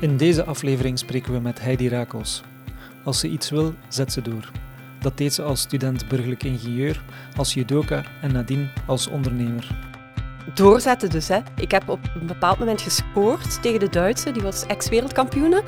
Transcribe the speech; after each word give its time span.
In 0.00 0.16
deze 0.16 0.44
aflevering 0.44 0.98
spreken 0.98 1.32
we 1.32 1.40
met 1.40 1.60
Heidi 1.60 1.88
Rakels. 1.88 2.42
Als 3.04 3.18
ze 3.18 3.28
iets 3.28 3.50
wil, 3.50 3.74
zet 3.88 4.12
ze 4.12 4.22
door. 4.22 4.50
Dat 5.00 5.18
deed 5.18 5.34
ze 5.34 5.42
als 5.42 5.60
student 5.60 6.08
burgerlijk 6.08 6.42
ingenieur, 6.42 7.02
als 7.36 7.54
judoka 7.54 8.02
en 8.22 8.32
nadien 8.32 8.68
als 8.86 9.06
ondernemer. 9.06 9.66
Doorzetten 10.54 11.10
dus. 11.10 11.28
Hè. 11.28 11.38
Ik 11.56 11.70
heb 11.70 11.88
op 11.88 11.98
een 12.20 12.26
bepaald 12.26 12.58
moment 12.58 12.80
gescoord 12.80 13.62
tegen 13.62 13.80
de 13.80 13.88
Duitse, 13.88 14.30
die 14.30 14.42
was 14.42 14.66
ex-wereldkampioene. 14.66 15.62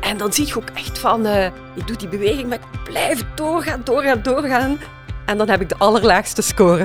En 0.00 0.18
dan 0.18 0.32
zie 0.32 0.46
je 0.46 0.56
ook 0.56 0.70
echt 0.74 0.98
van, 0.98 1.26
uh, 1.26 1.44
ik 1.74 1.86
doe 1.86 1.96
die 1.96 2.08
beweging, 2.08 2.48
maar 2.48 2.58
ik 2.58 2.82
blijf 2.84 3.24
doorgaan, 3.34 3.80
doorgaan, 3.84 4.22
doorgaan. 4.22 4.78
En 5.24 5.38
dan 5.38 5.48
heb 5.48 5.60
ik 5.60 5.68
de 5.68 5.76
allerlaagste 5.76 6.42
score. 6.42 6.84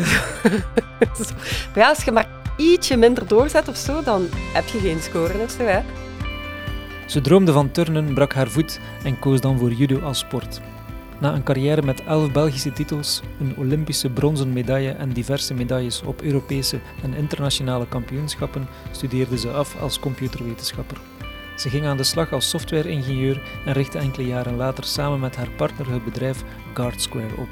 maar 1.73 1.75
ja, 1.75 1.89
als 1.89 2.04
je 2.04 2.11
maar 2.11 2.27
ietsje 2.57 2.98
minder 2.98 3.27
doorzet 3.27 3.68
of 3.68 3.77
zo, 3.77 4.04
dan 4.04 4.27
heb 4.54 4.68
je 4.68 4.79
geen 4.79 5.02
score 5.02 5.39
of 5.43 5.52
zo. 5.52 5.63
Hè. 5.63 5.82
Ze 7.11 7.21
droomde 7.21 7.51
van 7.51 7.71
turnen, 7.71 8.13
brak 8.13 8.33
haar 8.33 8.47
voet 8.47 8.79
en 9.03 9.20
koos 9.20 9.41
dan 9.41 9.57
voor 9.57 9.71
judo 9.71 9.99
als 9.99 10.20
sport. 10.20 10.61
Na 11.20 11.34
een 11.34 11.43
carrière 11.43 11.81
met 11.81 12.03
11 12.03 12.31
Belgische 12.31 12.73
titels, 12.73 13.21
een 13.39 13.53
Olympische 13.57 14.09
bronzen 14.09 14.53
medaille 14.53 14.91
en 14.91 15.09
diverse 15.09 15.53
medailles 15.53 16.01
op 16.01 16.21
Europese 16.21 16.79
en 17.03 17.13
internationale 17.13 17.87
kampioenschappen, 17.87 18.67
studeerde 18.91 19.37
ze 19.37 19.49
af 19.49 19.81
als 19.81 19.99
computerwetenschapper. 19.99 20.97
Ze 21.55 21.70
ging 21.70 21.85
aan 21.85 21.97
de 21.97 22.03
slag 22.03 22.34
als 22.34 22.49
softwareingenieur 22.49 23.41
en 23.65 23.73
richtte 23.73 23.98
enkele 23.98 24.27
jaren 24.27 24.55
later 24.55 24.84
samen 24.84 25.20
met 25.20 25.35
haar 25.35 25.49
partner 25.49 25.91
het 25.91 26.03
bedrijf 26.03 26.43
GuardSquare 26.73 27.37
op. 27.37 27.49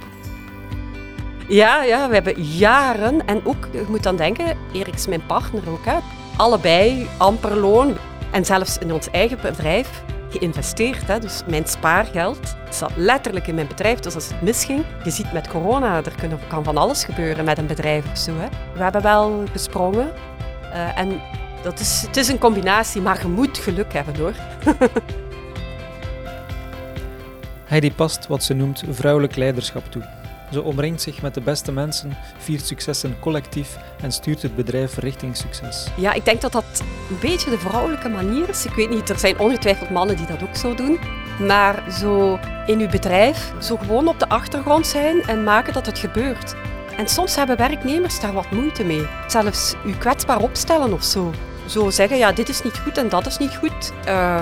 Ja, 1.48 1.84
ja, 1.84 2.08
we 2.08 2.14
hebben 2.14 2.44
jaren, 2.44 3.28
en 3.28 3.46
ook, 3.46 3.68
je 3.72 3.86
moet 3.88 4.04
dan 4.04 4.16
denken, 4.16 4.58
Erik 4.74 4.94
is 4.94 5.08
mijn 5.08 5.26
partner 5.26 5.70
ook, 5.70 5.86
hè, 5.86 5.98
allebei 6.38 7.08
amper 7.18 7.56
loon. 7.56 7.98
En 8.32 8.46
zelfs 8.46 8.78
in 8.78 8.94
ons 8.94 9.10
eigen 9.12 9.38
bedrijf 9.42 10.04
geïnvesteerd. 10.30 11.08
Hè. 11.08 11.20
Dus 11.20 11.44
mijn 11.48 11.68
spaargeld 11.68 12.56
zat 12.70 12.92
letterlijk 12.96 13.48
in 13.48 13.56
mijn 13.56 13.68
bedrijf. 13.68 14.00
Dus 14.00 14.16
als 14.16 14.28
het 14.28 14.42
misging, 14.42 14.86
je 15.04 15.10
ziet 15.10 15.34
met 15.34 15.48
corona, 15.48 15.96
er 15.96 16.40
kan 16.48 16.64
van 16.64 16.78
alles 16.78 17.04
gebeuren 17.04 17.46
met 17.46 17.58
een 17.58 17.68
bedrijf 17.68 18.12
of 18.12 18.18
zo. 18.18 18.32
Hè. 18.38 18.48
We 18.74 18.84
hebben 18.84 19.02
wel 19.02 19.44
gesprongen. 19.52 20.12
Uh, 20.64 20.98
en 20.98 21.22
dat 21.64 21.80
is, 21.80 22.04
het 22.08 22.18
is 22.18 22.28
een 22.28 22.38
combinatie, 22.38 23.02
maar 23.02 23.22
je 23.22 23.28
moet 23.28 23.58
geluk 23.58 23.94
hebben 23.94 24.16
hoor. 24.18 24.34
Heidi 27.66 27.94
past 27.94 28.28
wat 28.28 28.44
ze 28.44 28.54
noemt 28.54 28.84
vrouwelijk 28.90 29.36
leiderschap 29.36 29.92
toe. 29.92 30.19
Ze 30.52 30.62
omringt 30.64 31.02
zich 31.02 31.22
met 31.22 31.34
de 31.34 31.42
beste 31.42 31.72
mensen, 31.72 32.18
viert 32.38 32.66
successen 32.66 33.20
collectief 33.20 33.78
en 34.02 34.12
stuurt 34.12 34.42
het 34.42 34.56
bedrijf 34.56 34.98
richting 34.98 35.38
succes. 35.38 35.88
Ja, 35.98 36.14
ik 36.14 36.26
denk 36.26 36.42
dat 36.42 36.52
dat 36.52 36.84
een 37.10 37.20
beetje 37.22 37.50
de 37.50 37.58
vrouwelijke 37.58 38.10
manier 38.10 38.50
is. 38.50 38.66
Ik 38.66 38.74
weet 38.74 38.90
niet, 38.90 39.10
er 39.10 39.20
zijn 39.20 39.40
ongetwijfeld 39.40 39.90
mannen 39.90 40.16
die 40.16 40.26
dat 40.26 40.44
ook 40.44 40.56
zo 40.56 40.76
doen. 40.76 41.00
Maar 41.40 41.92
zo 41.92 42.40
in 42.66 42.80
uw 42.80 42.90
bedrijf, 42.90 43.52
zo 43.62 43.78
gewoon 43.78 44.08
op 44.08 44.20
de 44.20 44.30
achtergrond 44.30 44.88
zijn 44.88 45.22
en 45.22 45.44
maken 45.44 45.74
dat 45.74 45.86
het 45.86 46.00
gebeurt. 46.00 46.56
En 46.98 47.08
soms 47.08 47.36
hebben 47.36 47.58
werknemers 47.58 48.20
daar 48.20 48.34
wat 48.34 48.52
moeite 48.52 48.84
mee. 48.84 49.08
Zelfs 49.28 49.76
u 49.86 49.94
kwetsbaar 49.94 50.40
opstellen 50.42 50.94
of 50.94 51.04
zo. 51.04 51.34
Zo 51.66 51.90
zeggen, 51.90 52.18
ja, 52.18 52.32
dit 52.32 52.50
is 52.50 52.64
niet 52.64 52.78
goed 52.78 52.98
en 52.98 53.10
dat 53.10 53.26
is 53.26 53.38
niet 53.38 53.56
goed. 53.56 53.92
Uh, 54.08 54.42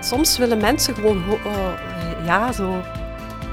soms 0.00 0.38
willen 0.38 0.58
mensen 0.58 0.94
gewoon, 0.94 1.22
uh, 1.46 2.26
ja, 2.26 2.52
zo 2.52 2.82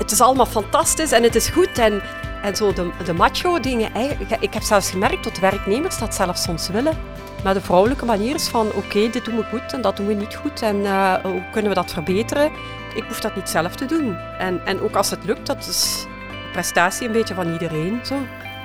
het 0.02 0.12
is 0.12 0.22
allemaal 0.22 0.46
fantastisch 0.46 1.12
en 1.12 1.24
het 1.24 1.36
is 1.36 1.48
goed. 1.48 1.78
En, 1.78 2.02
en 2.42 2.56
zo 2.56 2.74
de, 2.74 2.90
de 3.06 3.14
macho-dingen. 3.14 3.92
Ik 4.40 4.54
heb 4.54 4.64
zelfs 4.64 4.90
gemerkt 4.90 5.24
dat 5.24 5.40
werknemers 5.40 5.98
dat 5.98 6.16
zelfs 6.16 6.44
soms 6.44 6.70
willen. 6.70 6.98
Maar 7.44 7.54
de 7.54 7.62
vrouwelijke 7.62 8.06
manier 8.06 8.36
is 8.36 8.48
van 8.48 8.68
oké, 8.74 9.10
dit 9.10 9.26
doen 9.26 9.36
we 9.36 9.44
goed 9.44 9.74
en 9.74 9.82
dat 9.82 9.98
doen 9.98 10.08
we 10.08 10.14
niet 10.14 10.36
goed. 10.36 10.62
En 10.62 10.76
uh, 10.76 11.14
hoe 11.14 11.44
kunnen 11.52 11.70
we 11.72 11.78
dat 11.78 11.92
verbeteren? 11.92 12.52
Ik 12.96 13.04
hoef 13.08 13.20
dat 13.20 13.36
niet 13.36 13.50
zelf 13.50 13.76
te 13.76 13.86
doen. 13.86 14.18
En, 14.40 14.66
en 14.66 14.82
ook 14.82 14.96
als 14.96 15.10
het 15.10 15.24
lukt, 15.24 15.48
dat 15.48 15.58
is 15.58 16.06
de 16.30 16.52
prestatie 16.52 17.08
een 17.08 17.14
beetje 17.14 17.34
van 17.34 17.52
iedereen. 17.52 18.00
Zo. 18.06 18.16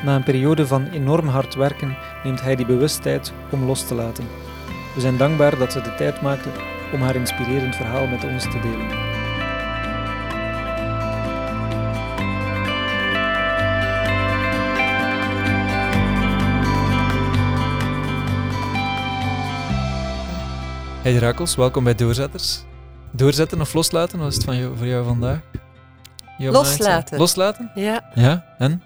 Na 0.05 0.15
een 0.15 0.22
periode 0.22 0.66
van 0.66 0.87
enorm 0.87 1.28
hard 1.28 1.55
werken 1.55 1.97
neemt 2.25 2.41
hij 2.41 2.56
die 2.56 2.66
bewustheid 2.66 3.33
om 3.50 3.65
los 3.65 3.87
te 3.87 3.94
laten. 3.94 4.28
We 4.94 5.00
zijn 5.00 5.16
dankbaar 5.16 5.59
dat 5.59 5.72
ze 5.72 5.81
de 5.81 5.94
tijd 5.94 6.22
maakte 6.22 6.49
om 6.93 7.00
haar 7.00 7.16
inspirerend 7.16 7.77
verhaal 7.77 8.06
met 8.06 8.25
ons 8.25 8.43
te 8.43 8.60
delen. 8.60 9.16
Hey 21.06 21.15
Rakels, 21.15 21.56
welkom 21.56 21.84
bij 21.84 21.94
Doorzetters. 21.94 22.59
Doorzetten 23.11 23.61
of 23.61 23.75
loslaten, 23.75 24.19
wat 24.19 24.28
is 24.28 24.34
het 24.34 24.44
van 24.44 24.56
jou, 24.56 24.77
voor 24.77 24.87
jou 24.87 25.05
vandaag? 25.05 25.41
loslaten. 26.39 27.19
Loslaten? 27.19 27.71
Ja. 27.75 28.11
Ja, 28.15 28.55
en? 28.59 28.83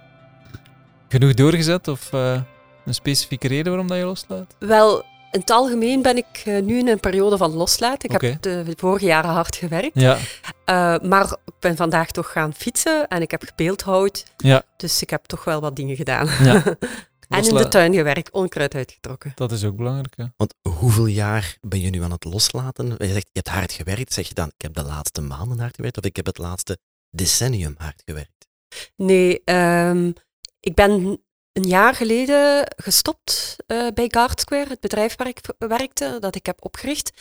Genoeg 1.09 1.35
doorgezet 1.35 1.89
of 1.89 2.13
uh, 2.13 2.41
een 2.85 2.95
specifieke 2.95 3.49
reden 3.49 3.67
waarom 3.67 3.89
dat 3.89 3.99
je 3.99 4.05
loslaat? 4.05 4.55
Wel, 4.59 4.99
in 5.31 5.41
het 5.41 5.51
algemeen 5.51 6.03
ben 6.03 6.17
ik 6.17 6.43
uh, 6.45 6.63
nu 6.63 6.79
in 6.79 6.89
een 6.89 7.01
periode 7.01 7.37
van 7.37 7.53
loslaten. 7.53 8.11
Ik 8.11 8.21
heb 8.21 8.43
de 8.43 8.75
vorige 8.77 9.05
jaren 9.05 9.31
hard 9.31 9.57
gewerkt. 9.57 10.01
Ja. 10.01 10.17
Uh, 10.17 11.09
maar 11.09 11.25
ik 11.25 11.55
ben 11.61 11.77
vandaag 11.77 12.11
toch 12.11 12.33
gaan 12.33 12.55
fietsen 12.55 13.09
en 13.09 13.23
ik 13.23 13.31
heb 13.31 13.43
gebeeldhouwd. 13.47 14.25
Ja. 14.37 14.63
Dus 14.77 15.03
ik 15.03 15.11
heb 15.11 15.25
toch 15.25 15.45
wel 15.45 15.61
wat 15.61 15.77
dingen 15.77 15.97
gedaan. 15.97 16.29
Ja. 16.43 16.63
En 17.31 17.49
in 17.49 17.55
de 17.55 17.69
tuin 17.69 17.95
gewerkt, 17.95 18.31
onkruid 18.31 18.75
uitgetrokken. 18.75 19.33
Dat 19.35 19.53
is 19.53 19.65
ook 19.65 19.77
belangrijk. 19.77 20.17
Hè? 20.17 20.25
Want 20.37 20.55
hoeveel 20.69 21.07
jaar 21.07 21.57
ben 21.61 21.81
je 21.81 21.91
nu 21.91 22.03
aan 22.03 22.11
het 22.11 22.25
loslaten? 22.25 22.87
Je 22.87 23.13
zegt, 23.13 23.29
je 23.33 23.41
hebt 23.43 23.49
hard 23.49 23.73
gewerkt. 23.73 24.13
Zeg 24.13 24.29
je 24.29 24.35
dan, 24.35 24.49
ik 24.49 24.63
heb 24.63 24.75
de 24.75 24.83
laatste 24.83 25.21
maanden 25.21 25.59
hard 25.59 25.75
gewerkt? 25.75 25.99
Of 25.99 26.05
ik 26.05 26.17
heb 26.17 26.27
het 26.27 26.39
laatste 26.39 26.79
decennium 27.11 27.75
hard 27.79 28.03
gewerkt? 28.05 28.49
Nee, 28.97 29.43
um, 29.45 30.13
ik 30.61 30.75
ben 30.75 31.21
een 31.53 31.69
jaar 31.69 31.95
geleden 31.95 32.67
gestopt 32.77 33.57
uh, 33.67 33.87
bij 33.95 34.09
Guard 34.11 34.41
Square, 34.41 34.69
het 34.69 34.81
bedrijf 34.81 35.17
waar 35.17 35.29
ik 35.29 35.41
werkte, 35.59 36.17
dat 36.21 36.35
ik 36.35 36.47
heb 36.47 36.65
opgericht. 36.65 37.13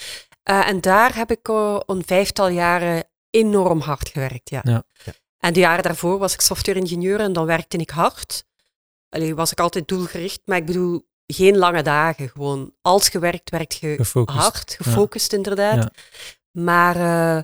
Uh, 0.50 0.68
en 0.68 0.81
daar 0.81 1.16
heb 1.16 1.31
ik 1.31 1.47
uh, 1.47 1.80
een 1.86 2.03
vijftal 2.06 2.47
jaren 2.47 3.03
enorm 3.30 3.80
hard 3.80 4.09
gewerkt. 4.09 4.50
Ja. 4.50 4.62
ja. 4.64 4.84
En 5.40 5.53
de 5.53 5.59
jaren 5.59 5.84
daarvoor 5.84 6.18
was 6.18 6.34
ik 6.34 6.41
software-ingenieur 6.41 7.20
en 7.20 7.34
dan 7.34 7.46
werkte 7.46 7.78
ik 7.78 7.90
hard. 7.90 8.47
Allee, 9.09 9.36
was 9.36 9.52
ik 9.52 9.59
altijd 9.59 9.88
doelgericht, 9.88 10.42
maar 10.46 10.58
ik 10.58 10.66
bedoel, 10.66 11.08
geen 11.34 11.58
lange 11.58 11.84
dagen. 11.84 12.30
Gewoon, 12.30 12.74
als 12.81 13.09
gewerkt, 13.09 13.50
werkt 13.50 13.75
je 13.75 13.96
gefocust. 13.96 14.38
hard, 14.38 14.78
gefocust 14.81 15.34
inderdaad. 15.34 15.92
Maar, 16.52 16.96
uh, 16.96 17.42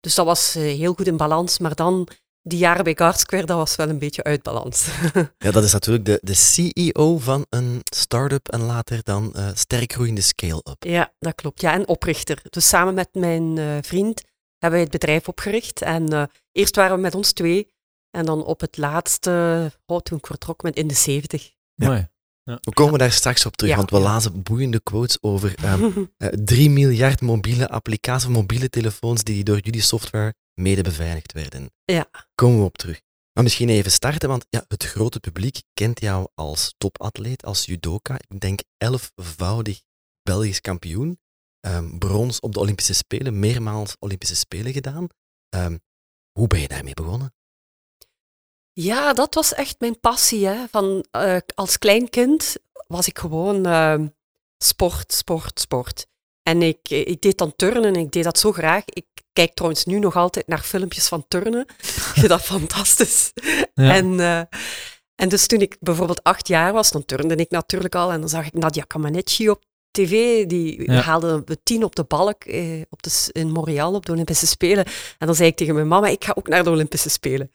dus 0.00 0.14
dat 0.14 0.26
was 0.26 0.56
uh, 0.56 0.62
heel 0.62 0.94
goed 0.94 1.06
in 1.06 1.16
balans. 1.16 1.58
Maar 1.58 1.74
dan, 1.74 2.08
die 2.42 2.58
jaren 2.58 2.84
bij 2.84 2.94
Guard 2.96 3.18
Square, 3.18 3.46
dat 3.46 3.56
was 3.56 3.76
wel 3.76 3.88
een 3.88 3.98
beetje 3.98 4.22
uit 4.22 4.42
balans. 4.42 4.86
ja, 5.38 5.50
dat 5.50 5.64
is 5.64 5.72
natuurlijk 5.72 6.04
de, 6.04 6.18
de 6.22 6.34
CEO 6.34 7.18
van 7.18 7.46
een 7.48 7.80
start-up 7.84 8.48
en 8.48 8.62
later 8.62 9.02
dan 9.02 9.32
uh, 9.36 9.48
sterk 9.54 9.92
groeiende 9.92 10.20
scale-up. 10.20 10.84
Ja, 10.84 11.12
dat 11.18 11.34
klopt. 11.34 11.60
Ja, 11.60 11.72
en 11.72 11.88
oprichter. 11.88 12.42
Dus 12.50 12.68
samen 12.68 12.94
met 12.94 13.08
mijn 13.12 13.82
vriend 13.84 14.22
hebben 14.58 14.80
wij 14.80 14.88
het 14.90 15.00
bedrijf 15.00 15.28
opgericht. 15.28 15.82
En 15.82 16.30
eerst 16.52 16.76
waren 16.76 16.96
we 16.96 17.02
met 17.02 17.14
ons 17.14 17.32
twee. 17.32 17.73
En 18.14 18.24
dan 18.24 18.44
op 18.44 18.60
het 18.60 18.76
laatste, 18.76 19.72
oh, 19.86 19.98
toen 19.98 20.18
ik 20.18 20.26
vertrok 20.26 20.62
met 20.62 20.76
in 20.76 20.86
de 20.86 20.94
70. 20.94 21.52
Ja. 21.74 22.12
Ja. 22.42 22.58
We 22.60 22.72
komen 22.72 22.98
daar 22.98 23.12
straks 23.12 23.46
op 23.46 23.56
terug, 23.56 23.76
want 23.76 23.90
we 23.90 23.98
lazen 23.98 24.42
boeiende 24.42 24.80
quotes 24.80 25.22
over 25.22 25.54
um, 25.64 26.12
uh, 26.18 26.28
3 26.28 26.70
miljard 26.70 27.20
mobiele 27.20 27.68
applicaties, 27.68 28.28
mobiele 28.28 28.68
telefoons 28.68 29.22
die 29.22 29.44
door 29.44 29.58
jullie 29.58 29.80
software 29.80 30.34
mede 30.54 30.82
beveiligd 30.82 31.32
werden. 31.32 31.70
Ja. 31.84 32.10
Komen 32.34 32.58
we 32.58 32.64
op 32.64 32.76
terug. 32.76 33.00
Maar 33.32 33.42
misschien 33.42 33.68
even 33.68 33.90
starten, 33.90 34.28
want 34.28 34.46
ja, 34.48 34.64
het 34.68 34.84
grote 34.84 35.20
publiek 35.20 35.62
kent 35.72 36.00
jou 36.00 36.28
als 36.34 36.74
topatleet, 36.78 37.44
als 37.44 37.64
judoka. 37.64 38.14
Ik 38.28 38.40
denk 38.40 38.60
elfvoudig 38.76 39.80
Belgisch 40.22 40.60
kampioen. 40.60 41.18
Um, 41.66 41.98
brons 41.98 42.40
op 42.40 42.52
de 42.52 42.60
Olympische 42.60 42.94
Spelen, 42.94 43.38
meermaals 43.38 43.96
Olympische 43.98 44.36
Spelen 44.36 44.72
gedaan. 44.72 45.06
Um, 45.56 45.80
hoe 46.32 46.46
ben 46.46 46.60
je 46.60 46.68
daarmee 46.68 46.94
begonnen? 46.94 47.34
Ja, 48.74 49.12
dat 49.12 49.34
was 49.34 49.54
echt 49.54 49.76
mijn 49.78 50.00
passie. 50.00 50.46
Hè. 50.46 50.64
Van, 50.70 51.04
uh, 51.16 51.36
als 51.54 51.78
klein 51.78 52.10
kind 52.10 52.56
was 52.86 53.06
ik 53.06 53.18
gewoon 53.18 53.66
uh, 53.66 54.00
sport, 54.58 55.12
sport, 55.12 55.60
sport. 55.60 56.06
En 56.42 56.62
ik, 56.62 56.88
ik 56.88 57.20
deed 57.20 57.38
dan 57.38 57.56
turnen 57.56 57.84
en 57.84 57.96
ik 57.96 58.12
deed 58.12 58.24
dat 58.24 58.38
zo 58.38 58.52
graag. 58.52 58.82
Ik 58.86 59.06
kijk 59.32 59.54
trouwens 59.54 59.84
nu 59.84 59.98
nog 59.98 60.16
altijd 60.16 60.46
naar 60.46 60.62
filmpjes 60.62 61.08
van 61.08 61.24
turnen. 61.28 61.66
ik 61.78 62.12
vind 62.14 62.28
dat 62.28 62.42
fantastisch. 62.42 63.32
Ja. 63.74 63.94
En, 63.94 64.12
uh, 64.12 64.38
en 65.14 65.28
dus 65.28 65.46
toen 65.46 65.60
ik 65.60 65.76
bijvoorbeeld 65.80 66.22
acht 66.22 66.48
jaar 66.48 66.72
was, 66.72 66.90
dan 66.90 67.04
turnde 67.04 67.34
ik 67.34 67.50
natuurlijk 67.50 67.94
al. 67.94 68.12
En 68.12 68.20
dan 68.20 68.28
zag 68.28 68.46
ik 68.46 68.52
Nadia 68.52 68.84
Comaneci 68.86 69.50
op 69.50 69.64
tv, 69.94 70.46
die 70.46 70.90
Ja. 70.92 71.00
haalde 71.00 71.44
tien 71.62 71.84
op 71.84 71.96
de 71.96 72.04
balk 72.04 72.44
eh, 72.44 72.80
op 72.90 73.02
de, 73.02 73.28
in 73.32 73.50
Montreal 73.50 73.94
op 73.94 74.06
de 74.06 74.12
Olympische 74.12 74.46
Spelen. 74.46 74.84
En 75.18 75.26
dan 75.26 75.34
zei 75.34 75.48
ik 75.48 75.56
tegen 75.56 75.74
mijn 75.74 75.88
mama, 75.88 76.06
ik 76.08 76.24
ga 76.24 76.32
ook 76.34 76.48
naar 76.48 76.64
de 76.64 76.70
Olympische 76.70 77.08
Spelen. 77.10 77.50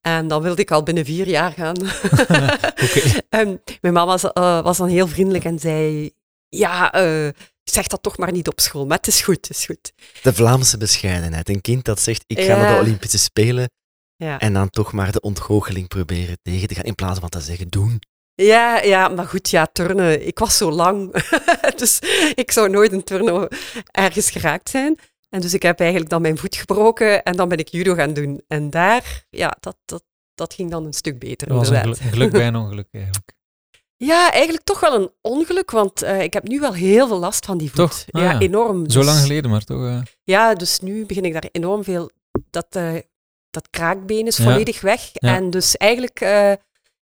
En 0.00 0.28
dan 0.28 0.42
wilde 0.42 0.62
ik 0.62 0.70
al 0.70 0.82
binnen 0.82 1.04
vier 1.04 1.28
jaar 1.28 1.52
gaan. 1.52 1.76
Oké. 2.84 3.00
En 3.28 3.62
mijn 3.80 3.94
mama 3.94 4.06
was, 4.06 4.32
eh, 4.32 4.62
was 4.62 4.76
dan 4.76 4.88
heel 4.88 5.06
vriendelijk 5.08 5.44
en 5.44 5.58
zei, 5.58 6.10
ja, 6.48 6.92
eh, 6.92 7.28
zeg 7.62 7.86
dat 7.86 8.02
toch 8.02 8.18
maar 8.18 8.32
niet 8.32 8.48
op 8.48 8.60
school, 8.60 8.86
maar 8.86 8.96
het 8.96 9.06
is 9.06 9.20
goed, 9.20 9.34
het 9.48 9.50
is 9.50 9.64
goed. 9.66 9.92
De 10.22 10.34
Vlaamse 10.34 10.76
bescheidenheid. 10.76 11.48
Een 11.48 11.60
kind 11.60 11.84
dat 11.84 12.00
zegt, 12.00 12.24
ik 12.26 12.40
ga 12.40 12.56
naar 12.56 12.74
de. 12.74 12.80
Olympische 12.80 13.18
Spelen 13.18 13.70
Ja. 14.16 14.38
en 14.38 14.52
dan 14.52 14.70
toch 14.70 14.92
maar 14.92 15.12
de 15.12 15.20
ontgoocheling 15.20 15.88
proberen 15.88 16.38
tegen 16.42 16.68
te 16.68 16.74
gaan, 16.74 16.84
in 16.84 16.94
plaats 16.94 17.18
van 17.18 17.28
te 17.28 17.40
zeggen, 17.40 17.68
doen. 17.68 18.00
Ja, 18.42 18.82
ja, 18.82 19.08
maar 19.08 19.26
goed, 19.26 19.50
ja, 19.50 19.66
turnen. 19.72 20.26
Ik 20.26 20.38
was 20.38 20.56
zo 20.56 20.70
lang, 20.70 21.12
dus 21.80 21.98
ik 22.34 22.50
zou 22.50 22.68
nooit 22.70 22.92
een 22.92 23.04
turnen 23.04 23.48
ergens 23.90 24.30
geraakt 24.30 24.68
zijn. 24.68 24.98
En 25.30 25.40
dus 25.40 25.54
ik 25.54 25.62
heb 25.62 25.80
eigenlijk 25.80 26.10
dan 26.10 26.22
mijn 26.22 26.38
voet 26.38 26.56
gebroken 26.56 27.22
en 27.22 27.36
dan 27.36 27.48
ben 27.48 27.58
ik 27.58 27.68
judo 27.68 27.94
gaan 27.94 28.12
doen. 28.12 28.42
En 28.48 28.70
daar, 28.70 29.24
ja, 29.30 29.56
dat, 29.60 29.76
dat, 29.84 30.04
dat 30.34 30.54
ging 30.54 30.70
dan 30.70 30.84
een 30.84 30.92
stuk 30.92 31.18
beter, 31.18 31.48
Dat 31.48 31.56
was 31.56 31.68
een 31.68 31.96
geluk, 31.96 32.30
bij 32.32 32.46
een 32.52 32.56
ongeluk 32.56 32.88
eigenlijk. 32.92 33.34
Ja, 33.96 34.32
eigenlijk 34.32 34.64
toch 34.64 34.80
wel 34.80 34.94
een 34.94 35.10
ongeluk, 35.20 35.70
want 35.70 36.02
eh, 36.02 36.22
ik 36.22 36.32
heb 36.32 36.48
nu 36.48 36.60
wel 36.60 36.72
heel 36.74 37.06
veel 37.06 37.18
last 37.18 37.44
van 37.44 37.58
die 37.58 37.68
voet. 37.68 37.76
Toch? 37.76 38.04
Ah, 38.10 38.22
ja, 38.22 38.30
ja. 38.32 38.38
enorm. 38.40 38.90
Zo 38.90 38.98
Dus- 38.98 39.08
lang 39.08 39.18
geleden, 39.18 39.50
maar 39.50 39.64
toch. 39.64 39.86
eh, 39.86 39.98
Ja, 40.24 40.54
dus 40.54 40.80
nu 40.80 41.06
begin 41.06 41.24
ik 41.24 41.32
daar 41.32 41.48
enorm 41.52 41.84
veel... 41.84 42.10
Dat, 42.50 42.66
eh, 42.70 42.94
dat 43.50 43.68
kraakbeen 43.70 44.26
is 44.26 44.36
Ja. 44.36 44.44
volledig 44.44 44.80
weg. 44.80 45.10
Ja. 45.12 45.34
En 45.36 45.50
dus 45.50 45.76
eigenlijk, 45.76 46.20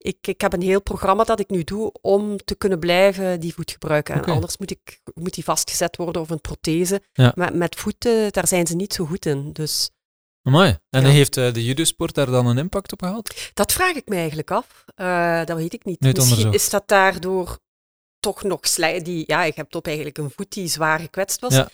ik, 0.01 0.27
ik 0.27 0.41
heb 0.41 0.53
een 0.53 0.61
heel 0.61 0.81
programma 0.81 1.23
dat 1.23 1.39
ik 1.39 1.49
nu 1.49 1.63
doe 1.63 1.91
om 2.01 2.37
te 2.37 2.55
kunnen 2.55 2.79
blijven 2.79 3.39
die 3.39 3.53
voet 3.53 3.71
gebruiken. 3.71 4.15
En 4.15 4.23
anders 4.23 4.57
moet, 4.57 4.71
ik, 4.71 4.99
moet 5.13 5.33
die 5.33 5.43
vastgezet 5.43 5.97
worden 5.97 6.21
of 6.21 6.29
een 6.29 6.41
prothese. 6.41 7.01
Ja. 7.13 7.31
Maar 7.35 7.55
met 7.55 7.75
voeten, 7.75 8.31
daar 8.31 8.47
zijn 8.47 8.67
ze 8.67 8.75
niet 8.75 8.93
zo 8.93 9.05
goed 9.05 9.25
in. 9.25 9.51
Dus 9.53 9.89
Amai. 10.43 10.77
En 10.89 11.01
Ja. 11.01 11.07
heeft 11.07 11.37
eh, 11.37 11.53
de 11.53 11.65
judosport 11.65 12.15
daar 12.15 12.25
dan 12.25 12.45
een 12.47 12.57
impact 12.57 12.91
op 12.91 13.01
gehad? 13.01 13.51
dat 13.53 13.71
vraag 13.71 13.95
ik 13.95 14.07
me 14.07 14.15
eigenlijk 14.15 14.51
af. 14.51 14.83
Eh, 14.95 15.45
dat 15.45 15.57
weet 15.57 15.73
ik 15.73 15.85
niet. 15.85 15.99
Misschien 15.99 16.23
onderzocht. 16.23 16.55
is 16.55 16.69
dat 16.69 16.87
daardoor 16.87 17.59
toch 18.19 18.43
nog. 18.43 18.59
Die, 19.03 19.23
ja, 19.27 19.43
ik 19.43 19.55
heb 19.55 19.75
op 19.75 19.85
eigenlijk 19.85 20.17
een 20.17 20.31
voet 20.31 20.51
die 20.51 20.67
zwaar 20.67 20.99
gekwetst 20.99 21.39
was. 21.39 21.53
Ja. 21.53 21.69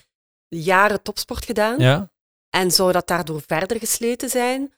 Jaren 0.48 1.02
topsport 1.02 1.44
gedaan. 1.44 1.78
Ja? 1.78 2.10
En 2.50 2.70
zou 2.70 2.92
dat 2.92 3.06
daardoor 3.06 3.42
verder 3.46 3.78
gesleten 3.78 4.28
zijn? 4.28 4.72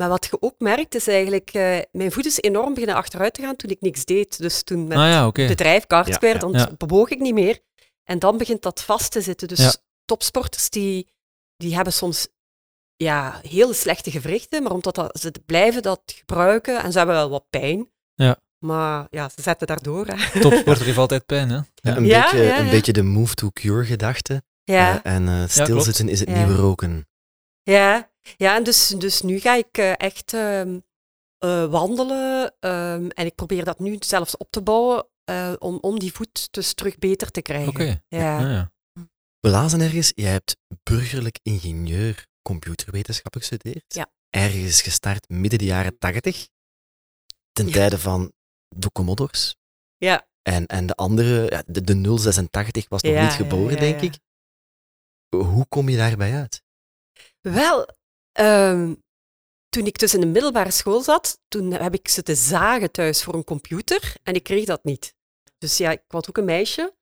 Maar 0.00 0.08
wat 0.08 0.24
je 0.24 0.36
ook 0.42 0.54
merkt, 0.58 0.94
is 0.94 1.06
eigenlijk... 1.06 1.50
eh, 1.52 1.78
mijn 1.92 2.12
voet 2.12 2.26
is 2.26 2.40
enorm 2.40 2.72
beginnen 2.74 2.96
achteruit 2.96 3.34
te 3.34 3.42
gaan 3.42 3.56
toen 3.56 3.70
ik 3.70 3.80
niks 3.80 4.04
deed. 4.04 4.38
Dus 4.38 4.62
toen 4.62 4.86
met 4.88 4.98
Ah 4.98 5.08
ja, 5.08 5.30
bedrijf, 5.30 5.84
guardsquare, 5.88 6.32
Ja, 6.34 6.38
dan 6.38 6.52
ja. 6.52 6.70
bewoog 6.78 7.08
ik 7.08 7.18
niet 7.18 7.34
meer. 7.34 7.58
En 8.04 8.18
dan 8.18 8.38
begint 8.38 8.62
dat 8.62 8.82
vast 8.82 9.10
te 9.12 9.20
zitten. 9.20 9.48
Dus 9.48 9.58
Ja. 9.58 9.72
topsporters 10.04 10.70
die, 10.70 11.08
die 11.56 11.74
hebben 11.74 11.92
soms 11.92 12.28
ja, 12.96 13.40
heel 13.48 13.72
slechte 13.74 14.10
gewrichten, 14.10 14.62
maar 14.62 14.72
omdat 14.72 14.94
dat, 14.94 15.18
ze 15.20 15.32
blijven 15.46 15.82
dat 15.82 16.02
gebruiken 16.06 16.82
en 16.82 16.92
ze 16.92 16.98
hebben 16.98 17.16
wel 17.16 17.30
wat 17.30 17.46
pijn. 17.50 17.90
Ja. 18.14 18.36
Maar 18.58 19.06
ja, 19.10 19.28
ze 19.28 19.42
zetten 19.42 19.66
daardoor. 19.66 20.06
Hè. 20.06 20.40
Topsporter 20.40 20.84
heeft 20.84 20.98
altijd 20.98 21.26
pijn, 21.26 21.48
hè? 21.50 21.56
Ja. 21.74 21.96
Een, 21.96 22.04
Ja, 22.04 22.22
beetje, 22.22 22.44
ja, 22.44 22.58
een 22.58 22.70
beetje 22.70 22.92
de 22.92 23.02
move 23.02 23.34
to 23.34 23.50
cure 23.50 23.84
gedachte. 23.84 24.42
Ja. 24.64 25.02
Eh, 25.02 25.12
en 25.14 25.28
eh, 25.28 25.48
stilzitten 25.48 26.08
is 26.08 26.20
het 26.20 26.28
Ja. 26.28 26.36
nieuwe 26.36 26.54
roken. 26.54 27.08
Ja, 27.62 28.09
ja 28.36 28.56
en 28.56 28.64
dus, 28.64 28.88
dus 28.88 29.20
nu 29.20 29.38
ga 29.38 29.54
ik 29.54 29.78
eh, 29.78 29.92
echt 29.96 30.32
ehm, 30.34 30.78
eh, 31.38 31.70
wandelen 31.70 32.54
ehm, 32.60 33.08
en 33.08 33.26
ik 33.26 33.34
probeer 33.34 33.64
dat 33.64 33.78
nu 33.78 33.96
zelfs 34.00 34.36
op 34.36 34.50
te 34.50 34.62
bouwen 34.62 35.08
eh, 35.24 35.52
om, 35.58 35.78
om 35.80 35.98
die 35.98 36.12
voet 36.12 36.52
dus 36.52 36.74
terug 36.74 36.98
beter 36.98 37.30
te 37.30 37.42
krijgen. 37.42 37.68
Oké. 37.68 38.02
Ja. 38.08 38.40
Ja. 38.40 38.72
We 39.40 39.48
lazen 39.48 39.80
ergens, 39.80 40.12
jij 40.14 40.30
hebt 40.30 40.56
burgerlijk 40.82 41.38
ingenieur 41.42 42.26
computerwetenschappen 42.42 43.40
gestudeerd. 43.40 43.94
Ja. 43.94 44.10
Ergens 44.30 44.82
gestart 44.82 45.28
midden 45.28 45.58
de 45.58 45.64
jaren 45.64 45.98
tachtig. 45.98 46.48
Ten 47.52 47.66
Ja. 47.66 47.72
tijde 47.72 47.98
van 47.98 48.32
de 48.68 48.92
Commodores. 48.92 49.56
Ja. 49.96 50.28
En, 50.42 50.66
en 50.66 50.86
de 50.86 50.94
andere, 50.94 51.50
ja, 51.50 51.62
de, 51.66 51.82
de 51.82 52.18
086 52.18 52.88
was 52.88 53.02
nog 53.02 53.12
Ja, 53.12 53.22
niet 53.22 53.30
ja, 53.30 53.36
geboren, 53.36 53.74
ja, 53.74 53.80
denk 53.80 54.00
ik. 54.00 54.18
Hoe 55.36 55.66
kom 55.68 55.88
je 55.88 55.96
daarbij 55.96 56.34
uit? 56.34 56.62
Wel, 57.40 57.88
ehm, 58.32 58.94
toen 59.68 59.86
ik 59.86 59.98
dus 59.98 60.14
in 60.14 60.20
de 60.20 60.26
middelbare 60.26 60.70
school 60.70 61.00
zat, 61.00 61.38
toen 61.48 61.72
heb 61.72 61.94
ik 61.94 62.08
zitten 62.08 62.36
zagen 62.36 62.90
thuis 62.90 63.22
voor 63.22 63.34
een 63.34 63.44
computer 63.44 64.14
en 64.22 64.34
ik 64.34 64.42
kreeg 64.42 64.64
dat 64.64 64.84
niet. 64.84 65.14
Dus 65.58 65.76
ja, 65.76 65.90
ik 65.90 66.02
was 66.08 66.28
ook 66.28 66.38
een 66.38 66.44
meisje. 66.44 66.94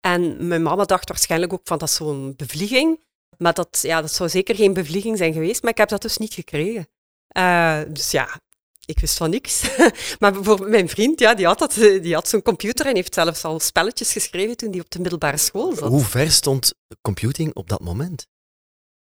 En 0.00 0.48
mijn 0.48 0.62
mama 0.62 0.84
dacht 0.84 1.08
waarschijnlijk 1.08 1.52
ook 1.52 1.60
van 1.64 1.78
dat 1.78 1.88
is 1.88 1.94
zo'n 1.94 2.34
bevlieging. 2.36 3.04
Maar 3.38 3.54
dat, 3.54 3.78
ja, 3.82 4.00
dat 4.00 4.12
zou 4.12 4.28
zeker 4.28 4.54
geen 4.54 4.72
bevlieging 4.72 5.18
zijn 5.18 5.32
geweest, 5.32 5.62
maar 5.62 5.70
ik 5.70 5.78
heb 5.78 5.88
dat 5.88 6.02
dus 6.02 6.16
niet 6.16 6.34
gekregen. 6.34 6.88
Eh, 7.28 7.80
dus 7.88 8.10
ja, 8.10 8.40
ik 8.84 8.98
wist 8.98 9.16
van 9.16 9.30
niks. 9.30 9.76
maar 10.20 10.32
bijvoorbeeld 10.32 10.70
mijn 10.70 10.88
vriend, 10.88 11.20
ja, 11.20 11.34
die 11.34 11.46
had, 11.46 11.58
dat, 11.58 11.74
die 11.74 12.14
had 12.14 12.28
zo'n 12.28 12.42
computer 12.42 12.86
en 12.86 12.94
heeft 12.94 13.14
zelfs 13.14 13.44
al 13.44 13.60
spelletjes 13.60 14.12
geschreven 14.12 14.56
toen 14.56 14.70
hij 14.70 14.80
op 14.80 14.90
de 14.90 15.00
middelbare 15.00 15.36
school 15.36 15.74
zat. 15.74 15.88
Hoe 15.88 16.04
ver 16.04 16.30
stond 16.30 16.74
computing 17.00 17.54
op 17.54 17.68
dat 17.68 17.80
moment? 17.80 18.26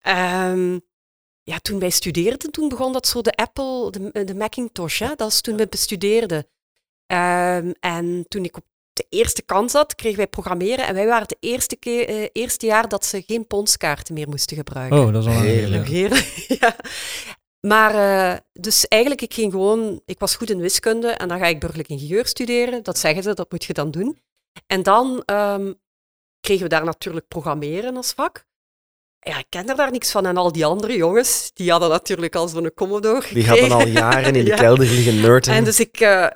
Ehm, 0.00 0.79
ja, 1.44 1.58
toen 1.58 1.79
wij 1.79 1.91
studeerden, 1.91 2.50
toen 2.50 2.69
begon 2.69 2.93
dat 2.93 3.06
zo 3.06 3.20
de 3.20 3.32
Apple, 3.32 3.91
de, 3.91 4.25
de 4.25 4.35
Macintosh, 4.35 4.99
hè? 4.99 5.14
dat 5.17 5.31
is 5.31 5.41
toen 5.41 5.56
we 5.56 5.67
bestudeerden. 5.69 6.46
Ehm, 7.06 7.73
en 7.81 8.25
toen 8.29 8.44
ik 8.44 8.56
op 8.56 8.64
de 8.93 9.06
eerste 9.08 9.43
kans 9.43 9.73
zat, 9.73 9.94
kregen 9.94 10.17
wij 10.17 10.26
programmeren 10.26 10.87
en 10.87 10.94
wij 10.94 11.06
waren 11.06 11.23
het 11.23 11.37
eerste, 11.41 11.76
keer, 11.76 12.08
eh, 12.08 12.29
eerste 12.32 12.67
jaar 12.67 12.88
dat 12.88 13.05
ze 13.05 13.23
geen 13.26 13.46
ponskaarten 13.46 14.14
meer 14.14 14.29
moesten 14.29 14.56
gebruiken. 14.56 14.99
Oh, 14.99 15.12
dat 15.12 15.23
is 15.23 15.29
al 15.29 15.41
Heerlijk. 15.41 15.88
Heerlijk, 15.88 16.26
ja. 16.61 16.76
Maar 17.61 17.94
eh, 17.94 18.38
dus 18.52 18.88
eigenlijk, 18.88 19.23
ik 19.23 19.35
ging 19.35 19.52
gewoon, 19.52 20.00
ik 20.05 20.19
was 20.19 20.37
goed 20.37 20.50
in 20.50 20.61
wiskunde 20.61 21.08
en 21.08 21.29
dan 21.29 21.38
ga 21.38 21.46
ik 21.46 21.61
burgerlijk 21.61 21.88
ingenieur 21.88 22.26
studeren. 22.26 22.82
Dat 22.82 22.99
zeggen 22.99 23.23
ze, 23.23 23.35
dat 23.35 23.50
moet 23.50 23.64
je 23.64 23.73
dan 23.73 23.91
doen. 23.91 24.19
En 24.67 24.82
dan 24.82 25.23
ehm, 25.25 25.73
kregen 26.41 26.62
we 26.62 26.69
daar 26.69 26.85
natuurlijk 26.85 27.29
programmeren 27.29 27.96
als 27.96 28.12
vak. 28.12 28.46
Ja, 29.25 29.38
ik 29.38 29.47
ken 29.49 29.69
er 29.69 29.76
daar 29.76 29.91
niks 29.91 30.11
van. 30.11 30.26
En 30.26 30.37
al 30.37 30.53
die 30.53 30.65
andere 30.67 30.97
jongens, 30.97 31.50
die 31.55 31.71
hadden 31.71 31.88
natuurlijk 31.88 32.35
al 32.35 32.49
zo'n 32.49 32.75
Commodore 32.75 33.26
Die 33.35 33.47
hadden 33.49 33.71
al 33.73 33.79
gekregen. 33.79 34.00
jaren 34.00 34.35
in 34.35 34.44
de 34.44 34.50
Ja. 34.55 34.56
kelder 34.56 34.87
liggen 34.87 35.21
nerden. 35.21 35.55
En 35.55 35.65
dus 35.65 35.81
ik, 35.81 36.00
eh, 36.00 36.26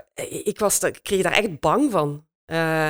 ik, 0.45 0.59
was, 0.59 0.79
ik 0.79 0.99
kreeg 1.03 1.23
daar 1.23 1.33
echt 1.33 1.61
bang 1.61 1.91
van. 1.91 2.27
Eh, 2.45 2.89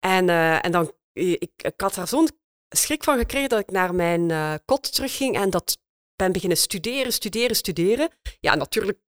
en, 0.00 0.28
eh, 0.28 0.64
en 0.64 0.72
dan, 0.72 0.92
ik, 1.12 1.50
ik 1.56 1.72
had 1.76 1.94
daar 1.94 2.08
zo'n 2.08 2.28
schrik 2.68 3.04
van 3.04 3.18
gekregen 3.18 3.48
dat 3.48 3.58
ik 3.60 3.70
naar 3.70 3.94
mijn 3.94 4.30
eh, 4.30 4.54
kot 4.64 4.94
terugging 4.94 5.36
en 5.36 5.50
dat 5.50 5.78
ben 6.16 6.32
beginnen 6.32 6.58
studeren, 6.58 7.12
studeren, 7.12 7.56
studeren. 7.56 8.08
Ja, 8.40 8.54
natuurlijk 8.54 8.98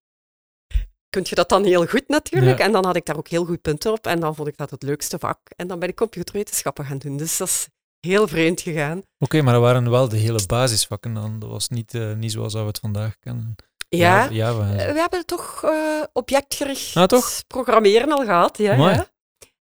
kun 1.09 1.25
je 1.29 1.35
dat 1.35 1.49
dan 1.49 1.63
heel 1.63 1.85
goed 1.85 2.07
natuurlijk. 2.07 2.57
Ja. 2.57 2.65
En 2.65 2.71
dan 2.71 2.85
had 2.85 2.95
ik 2.95 3.05
daar 3.05 3.17
ook 3.17 3.27
heel 3.27 3.45
goed 3.45 3.61
punten 3.61 3.91
op 3.91 4.07
en 4.07 4.19
dan 4.19 4.35
vond 4.35 4.47
ik 4.47 4.57
dat 4.57 4.69
het 4.69 4.83
leukste 4.83 5.19
vak. 5.19 5.39
En 5.55 5.67
dan 5.67 5.79
ben 5.79 5.89
ik 5.89 5.95
computerwetenschappen 5.95 6.85
gaan 6.85 6.97
doen. 6.97 7.17
Dus 7.17 7.37
dat 7.37 7.47
is 7.47 7.67
heel 8.01 8.27
vreemd 8.27 8.61
gegaan. 8.61 9.01
Oké, 9.19 9.41
maar 9.41 9.53
dat 9.53 9.61
waren 9.61 9.89
wel 9.89 10.09
de 10.09 10.17
hele 10.17 10.45
basisvakken 10.45 11.13
dan. 11.13 11.39
Dat 11.39 11.49
was 11.49 11.69
niet, 11.69 11.93
eh, 11.93 12.13
niet 12.13 12.31
zoals 12.31 12.53
dat 12.53 12.61
we 12.61 12.67
het 12.67 12.79
vandaag 12.79 13.19
kennen. 13.19 13.55
Ja, 13.89 14.29
en 14.29 14.35
zo. 14.35 14.61
Eh, 14.61 14.91
We 14.93 14.99
hebben 14.99 15.25
toch 15.25 15.63
eh, 15.63 16.01
objectgericht 16.13 16.95
Ah, 16.95 17.03
toch? 17.03 17.47
programmeren 17.47 18.11
al 18.11 18.25
gehad. 18.25 18.57
Ja, 18.57 18.75
Mooi. 18.75 18.93
ja. 18.93 19.07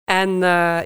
En 0.04 0.30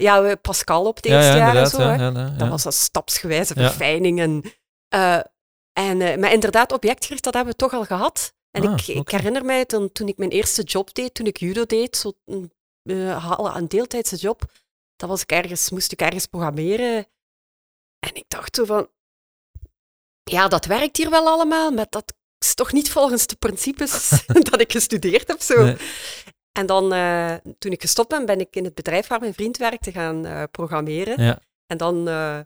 ja, 0.01 0.23
we- 0.23 0.37
Pascal 0.37 0.85
op 0.87 0.97
het 0.97 1.05
ja, 1.07 1.17
eerste 1.17 1.31
ja, 1.39 1.53
jaar 1.53 1.57
en 1.57 1.67
zo. 1.67 1.81
ja, 1.81 1.95
ja, 1.95 2.03
ja, 2.03 2.11
Dat 2.11 2.33
ja. 2.39 2.49
was 2.49 2.65
een 2.65 2.73
stapsgewijze 2.73 3.61
Ja. 3.61 3.67
verfijning. 3.69 4.21
En, 4.21 4.43
en, 5.73 6.21
maar 6.21 6.33
inderdaad, 6.33 6.73
objectgericht, 6.73 7.25
dat 7.25 7.35
hebben 7.35 7.53
we 7.53 7.59
toch 7.59 7.73
al 7.73 7.85
gehad. 7.85 8.33
En 8.51 8.67
Ah, 8.67 8.73
ik, 8.79 8.87
ik 8.87 9.09
herinner 9.09 9.45
mij 9.45 9.65
dan, 9.67 9.93
toen 9.93 10.09
ik 10.09 10.17
mijn 10.19 10.31
eerste 10.31 10.63
job 10.63 10.95
deed, 10.95 11.15
toen 11.15 11.27
ik 11.27 11.37
judo 11.39 11.65
deed, 11.67 11.97
zo 11.97 12.13
een, 12.25 12.53
ha- 13.09 13.57
een 13.57 13.69
deeltijdse 13.69 14.17
job, 14.17 14.43
dat 14.97 15.09
was 15.09 15.23
ik 15.23 15.33
ergens, 15.33 15.71
moest 15.71 15.93
ik 15.93 16.01
ergens 16.03 16.27
programmeren. 16.27 17.07
En 18.07 18.15
ik 18.15 18.25
dacht 18.29 18.57
zo 18.57 18.65
van, 18.65 18.89
ja, 20.23 20.49
dat 20.49 20.65
werkt 20.65 20.97
hier 20.97 21.11
wel 21.11 21.27
allemaal, 21.27 21.71
maar 21.71 21.87
dat 21.89 22.15
is 22.39 22.55
toch 22.55 22.73
niet 22.73 22.91
volgens 22.91 23.27
de 23.27 23.37
principes 23.37 24.25
dat 24.51 24.61
ik 24.61 24.73
gestudeerd 24.73 25.29
heb. 25.29 25.41
Zo. 25.41 25.65
Nee. 25.65 25.77
En 26.53 26.67
dan, 26.67 26.93
eh, 26.93 27.35
toen 27.59 27.73
ik 27.73 27.81
gestopt 27.81 28.09
ben, 28.09 28.27
ben 28.27 28.41
ik 28.41 28.57
in 28.57 28.65
het 28.65 28.75
bedrijf 28.75 29.07
waar 29.07 29.21
mijn 29.21 29.35
vriend 29.35 29.57
werkte 29.57 29.93
gaan 29.93 30.27
eh, 30.27 30.43
programmeren. 30.51 31.23
Ja. 31.23 31.41
En 31.67 31.77
dan 31.77 32.09
eh, 32.09 32.39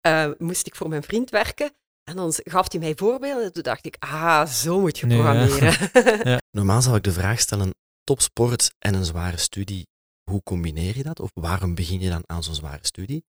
eh, 0.00 0.30
moest 0.38 0.66
ik 0.66 0.74
voor 0.76 0.88
mijn 0.88 1.02
vriend 1.02 1.30
werken. 1.30 1.70
En 2.04 2.16
dan 2.16 2.32
gaf 2.34 2.70
hij 2.72 2.80
mij 2.80 2.94
voorbeelden. 2.96 3.44
En 3.44 3.52
toen 3.52 3.62
dacht 3.62 3.86
ik, 3.86 3.96
ah, 3.98 4.46
zo 4.46 4.80
moet 4.80 4.98
je 4.98 5.06
Nee, 5.06 5.18
ja. 5.18 5.46
programmeren. 5.46 6.42
Normaal 6.58 6.82
zou 6.82 6.96
ik 6.96 7.02
de 7.02 7.12
vraag 7.12 7.40
stellen, 7.40 7.74
topsport 8.04 8.70
en 8.78 8.94
een 8.94 9.04
zware 9.04 9.36
studie, 9.36 9.86
hoe 10.30 10.42
combineer 10.42 10.96
je 10.96 11.02
dat? 11.02 11.20
Of 11.20 11.30
waarom 11.34 11.74
begin 11.74 12.00
je 12.00 12.10
dan 12.10 12.22
aan 12.26 12.42
zo'n 12.42 12.54
zware 12.54 12.86
studie? 12.86 13.24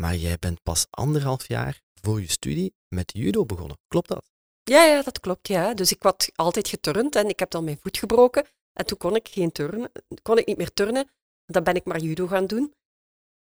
Maar 0.00 0.16
jij 0.16 0.36
bent 0.38 0.62
pas 0.62 0.86
anderhalf 0.90 1.48
jaar 1.48 1.80
voor 2.00 2.20
je 2.20 2.30
studie 2.30 2.74
met 2.88 3.12
judo 3.14 3.44
begonnen. 3.44 3.78
Klopt 3.88 4.08
dat? 4.08 4.30
ja, 4.70 4.84
ja, 4.84 5.02
dat 5.02 5.20
klopt. 5.20 5.48
Ja. 5.48 5.74
Dus 5.74 5.92
ik 5.92 6.02
had 6.02 6.30
altijd 6.34 6.68
geturnd 6.68 7.16
en 7.16 7.28
ik 7.28 7.38
heb 7.38 7.50
dan 7.50 7.64
mijn 7.64 7.78
voet 7.82 7.98
gebroken. 7.98 8.46
En 8.72 8.86
toen 8.86 8.98
kon 8.98 9.14
ik, 9.14 9.28
geen 9.28 9.52
turnen, 9.52 9.92
kon 10.22 10.38
ik 10.38 10.46
niet 10.46 10.56
meer 10.56 10.72
turnen. 10.72 11.10
Dan 11.46 11.62
ben 11.62 11.74
ik 11.74 11.84
maar 11.84 11.98
judo 11.98 12.26
gaan 12.26 12.46
doen. 12.46 12.74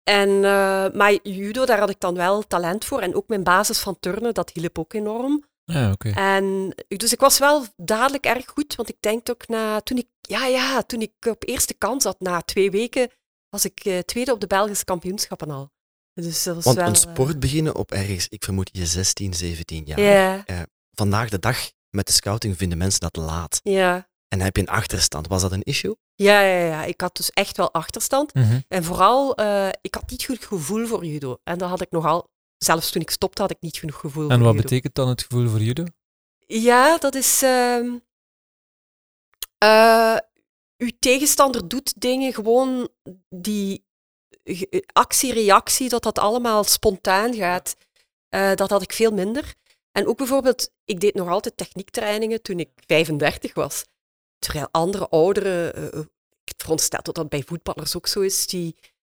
En, 0.04 0.30
eh, 0.30 0.92
maar 0.94 1.20
judo, 1.24 1.66
daar 1.66 1.80
had 1.80 1.90
ik 1.90 2.00
dan 2.00 2.16
wel 2.16 2.42
talent 2.42 2.86
voor. 2.86 3.02
En 3.02 3.16
ook 3.16 3.28
mijn 3.28 3.44
basis 3.44 3.80
van 3.80 4.00
turnen, 4.00 4.34
dat 4.34 4.50
hielp 4.50 4.80
ook 4.80 4.94
enorm. 4.94 5.44
Ja, 5.64 5.92
oké. 5.92 6.10
En 6.10 6.74
dus 6.88 7.14
ik 7.14 7.20
was 7.20 7.40
wel 7.40 7.66
dadelijk 7.76 8.26
erg 8.26 8.46
goed, 8.46 8.76
want 8.76 8.90
ik 8.90 8.98
denk 9.00 9.30
ook 9.30 9.48
na, 9.48 9.82
toen 9.82 9.98
ik, 9.98 10.08
ja, 10.22 10.46
ja, 10.46 10.82
toen 10.82 11.02
ik 11.02 11.14
op 11.30 11.44
eerste 11.48 11.74
kans 11.74 12.04
zat, 12.04 12.20
na 12.20 12.42
twee 12.42 12.72
weken, 12.72 13.10
was 13.50 13.66
ik 13.66 13.80
eh, 13.86 14.00
tweede 14.00 14.32
op 14.32 14.40
de 14.40 14.48
Belgische 14.48 14.86
kampioenschappen 14.86 15.50
al. 15.50 15.72
Dus 16.22 16.44
dat 16.44 16.56
was 16.56 16.64
Want 16.64 16.78
wel, 16.78 16.88
een 16.88 16.94
eh, 16.94 17.00
sport 17.00 17.40
beginnen 17.40 17.76
op 17.76 17.92
ergens, 17.92 18.28
ik 18.28 18.44
vermoed 18.44 18.70
je 18.72 18.86
16, 18.86 19.34
17 19.34 19.84
jaar. 19.86 20.00
Ja, 20.02 20.44
Vandaag 20.92 21.30
de 21.30 21.40
dag 21.40 21.72
met 21.90 22.08
de 22.08 22.14
scouting 22.14 22.58
vinden 22.58 22.78
mensen 22.78 23.00
dat 23.00 23.16
laat. 23.16 23.60
ja. 23.64 24.08
En 24.28 24.42
heb 24.42 24.56
je 24.56 24.62
een 24.62 24.68
achterstand. 24.70 25.28
Was 25.28 25.42
dat 25.42 25.52
een 25.52 25.64
issue? 25.64 25.96
Ja, 26.16 26.42
ja, 26.42 26.66
ja, 26.66 26.84
ik 26.84 27.02
had 27.02 27.16
dus 27.18 27.30
echt 27.30 27.58
wel 27.58 27.74
achterstand. 27.74 28.34
Mhm. 28.34 28.60
En 28.68 28.84
vooral, 28.84 29.36
eh, 29.36 29.70
ik 29.82 29.94
had 29.96 30.10
niet 30.10 30.26
goed 30.26 30.46
gevoel 30.46 30.86
voor 30.88 31.06
judo. 31.06 31.38
En 31.44 31.58
dat 31.58 31.70
had 31.70 31.82
ik 31.82 31.92
nogal, 31.92 32.30
zelfs 32.58 32.92
toen 32.92 33.02
ik 33.02 33.10
stopte, 33.10 33.42
had 33.42 33.52
ik 33.52 33.58
niet 33.60 33.78
genoeg 33.78 34.00
gevoel 34.00 34.30
En 34.30 34.36
voor 34.36 34.46
wat 34.46 34.54
judo. 34.54 34.64
betekent 34.64 34.96
dan 34.96 35.08
het 35.10 35.22
gevoel 35.22 35.50
voor 35.50 35.60
judo? 35.62 35.84
Ja, 36.48 36.98
dat 36.98 37.16
is. 37.16 37.42
ehm 37.42 37.96
eh, 39.58 40.18
uw 40.78 40.92
tegenstander 41.00 41.68
doet 41.68 42.02
dingen 42.02 42.34
gewoon 42.34 42.90
die 43.30 43.86
actie-reactie, 44.94 45.90
dat 45.90 46.04
dat 46.04 46.20
allemaal 46.20 46.64
spontaan 46.64 47.34
gaat. 47.34 47.76
Eh, 48.30 48.54
dat 48.56 48.70
had 48.70 48.82
ik 48.82 48.94
veel 48.94 49.12
minder. 49.12 49.54
En 49.92 50.08
ook 50.08 50.18
bijvoorbeeld, 50.18 50.72
ik 50.86 51.00
deed 51.00 51.14
nog 51.14 51.28
altijd 51.28 51.58
techniektrainingen 51.58 52.42
toen 52.42 52.60
ik 52.60 52.70
35 52.86 53.54
was. 53.54 53.86
Terwijl 54.40 54.68
andere 54.72 55.10
ouderen, 55.10 55.76
eh, 55.76 56.00
ik 56.44 56.54
veronderstel 56.58 57.02
dat 57.02 57.16
dat 57.16 57.30
bij 57.30 57.44
voetballers 57.46 57.96
ook 57.96 58.08
zo 58.08 58.22
is, 58.22 58.48
die, 58.48 58.76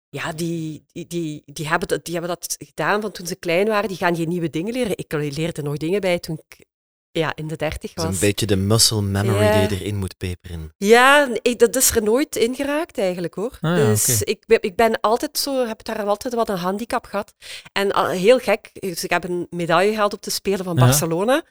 ja, 0.10 0.34
die, 0.34 0.86
die, 0.92 1.08
die, 1.08 1.44
die, 1.46 1.68
hebben 1.68 1.88
dat, 1.88 2.06
die 2.06 2.13
hebben 2.13 2.38
dat 2.40 2.56
gedaan 2.60 3.01
van 3.01 3.12
toen 3.12 3.28
ze 3.28 3.36
klein 3.36 3.68
waren. 3.68 3.88
Die 3.88 3.98
gaan 3.98 4.16
geen 4.16 4.30
nieuwe 4.30 4.50
dingen 4.50 4.74
leren. 4.74 4.98
Ik 4.98 5.12
leerde 5.12 5.62
nog 5.62 5.78
dingen 5.78 6.01
bij 6.01 6.20
toen 6.20 6.42
ik 6.48 6.66
ja, 7.12 7.36
in 7.36 7.48
de 7.48 7.56
30 7.56 7.94
Dat 7.94 8.03
is 8.06 8.12
was. 8.12 8.13
een 8.22 8.27
beetje 8.27 8.46
de 8.46 8.56
muscle 8.56 9.01
memory 9.01 9.44
Ja. 9.44 9.68
die 9.68 9.77
je 9.77 9.84
erin 9.84 9.96
moet 9.98 10.18
peperen. 10.18 10.74
Ja, 10.77 11.30
ik, 11.41 11.60
dat 11.60 11.75
is 11.75 11.96
er 11.96 12.03
nooit 12.03 12.36
ingeraakt 12.36 12.98
eigenlijk 12.98 13.34
hoor. 13.34 13.58
Ah, 13.62 13.77
ja, 13.77 13.86
dus 13.86 14.22
ik, 14.22 14.46
ben, 14.46 14.58
ik 14.62 14.75
ben 14.75 15.00
altijd 15.00 15.38
zo, 15.38 15.65
heb 15.65 15.84
daar 15.84 16.06
altijd 16.06 16.34
wat 16.34 16.50
een 16.50 16.58
handicap 16.58 17.06
gehad. 17.06 17.34
En 17.72 18.10
heel 18.10 18.39
gek, 18.39 18.70
dus 18.74 19.03
ik 19.03 19.10
heb 19.10 19.24
een 19.24 19.48
medaille 19.50 19.91
gehaald 19.91 20.13
op 20.13 20.22
de 20.24 20.30
Spelen 20.32 20.63
van 20.65 20.75
Ja. 20.75 20.82
Barcelona. 20.86 21.44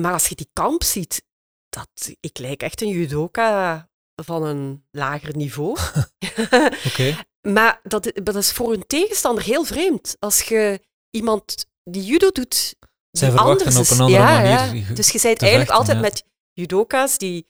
Maar 0.00 0.12
als 0.12 0.28
je 0.28 0.34
die 0.34 0.48
kamp 0.52 0.82
ziet, 0.82 1.22
dat, 1.68 2.14
ik 2.20 2.38
lijk 2.38 2.62
echt 2.62 2.82
een 2.82 2.88
judoka 2.88 3.88
van 4.22 4.42
een 4.42 4.84
lager 4.90 5.36
niveau. 5.36 5.76
Oké. 6.88 7.16
maar 7.48 7.80
dat, 7.82 8.10
dat 8.22 8.34
is 8.36 8.52
voor 8.52 8.72
een 8.72 8.86
tegenstander 8.86 9.44
heel 9.44 9.64
vreemd. 9.64 10.16
Als 10.18 10.42
je 10.42 10.80
iemand 11.10 11.66
die 11.84 12.02
judo 12.04 12.30
doet, 12.30 12.74
Zij 13.18 13.30
verwachten 13.30 13.66
anders 13.66 13.90
op 13.90 13.96
een 13.98 14.04
andere 14.04 14.22
Ja, 14.22 14.40
manier 14.40 14.88
ja. 14.88 14.94
Dus 14.94 15.10
je 15.10 15.20
bent 15.22 15.42
eigenlijk 15.42 15.56
vechten, 15.70 15.74
altijd 15.76 15.96
ja. 15.96 16.02
met 16.02 16.24
judoka's 16.52 17.18
die 17.18 17.46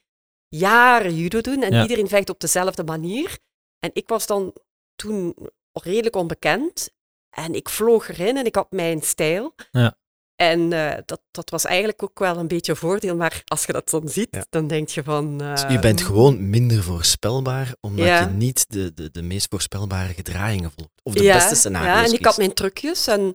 jaren 0.49 1.17
judo 1.17 1.41
doen 1.41 1.63
en 1.63 1.73
Ja. 1.73 1.83
iedereen 1.83 2.09
vecht 2.09 2.31
op 2.31 2.41
dezelfde 2.41 2.85
manier. 2.85 3.39
En 3.79 3.91
ik 3.93 4.09
was 4.09 4.27
dan 4.27 4.53
toen 4.95 5.35
redelijk 5.73 6.17
onbekend 6.17 6.91
en 7.31 7.55
ik 7.55 7.69
vloog 7.69 8.09
erin 8.09 8.37
en 8.37 8.45
ik 8.47 8.55
had 8.55 8.71
mijn 8.71 9.03
stijl. 9.03 9.55
Ja. 9.71 9.97
En 10.37 10.73
eh, 10.73 10.99
dat, 11.05 11.23
dat 11.31 11.51
was 11.51 11.65
eigenlijk 11.65 12.03
ook 12.03 12.19
wel 12.19 12.37
een 12.37 12.49
beetje 12.49 12.73
een 12.73 12.79
voordeel, 12.79 13.17
maar 13.17 13.43
als 13.45 13.65
je 13.65 13.73
dat 13.73 13.91
dan 13.91 14.09
ziet, 14.09 14.29
Ja. 14.31 14.47
dan 14.51 14.67
denk 14.67 14.89
je 14.89 15.03
van... 15.03 15.39
Dus 15.39 15.63
eh, 15.63 15.71
je 15.71 15.79
bent 15.79 16.03
gewoon 16.03 16.51
minder 16.51 16.83
voorspelbaar, 16.83 17.75
omdat 17.81 18.07
Ja. 18.07 18.21
je 18.21 18.27
niet 18.27 18.65
de, 18.69 18.95
de, 18.95 19.11
de 19.11 19.23
meest 19.23 19.47
voorspelbare 19.51 20.13
gedragingen 20.15 20.73
volgt. 20.77 20.93
Of 21.03 21.15
de 21.15 21.23
ja, 21.23 21.35
beste 21.35 21.55
scenario's 21.55 21.95
Ja, 21.97 22.05
en 22.05 22.13
ik 22.13 22.25
had 22.25 22.37
mijn 22.37 22.55
trucjes 22.55 23.07
en 23.07 23.35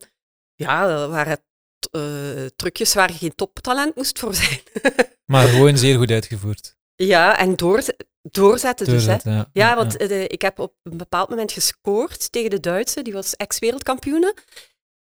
ja, 0.55 0.87
dat 0.87 1.09
waren 1.09 1.43
eh, 1.91 2.45
trucjes 2.55 2.93
waar 2.93 3.11
je 3.11 3.17
geen 3.17 3.35
toptalent 3.35 3.95
moest 3.95 4.19
voor 4.19 4.33
zijn. 4.33 4.59
Maar 5.25 5.47
gewoon 5.47 5.77
zeer 5.77 5.97
goed 5.97 6.11
uitgevoerd. 6.11 6.77
ja, 6.95 7.37
en 7.37 7.55
door, 7.55 7.83
doorzetten 8.21 8.85
dus, 8.85 9.05
hè. 9.05 9.09
Doorzetten, 9.09 9.31
ja. 9.33 9.49
Ja, 9.53 9.75
want 9.75 9.97
eh, 9.97 10.23
ik 10.23 10.41
heb 10.41 10.59
op 10.59 10.73
een 10.83 10.97
bepaald 10.97 11.29
moment 11.29 11.51
gescoord 11.51 12.31
tegen 12.31 12.49
de 12.49 12.59
Duitse, 12.59 13.01
die 13.01 13.13
was 13.13 13.35
ex-wereldkampioene. 13.35 14.35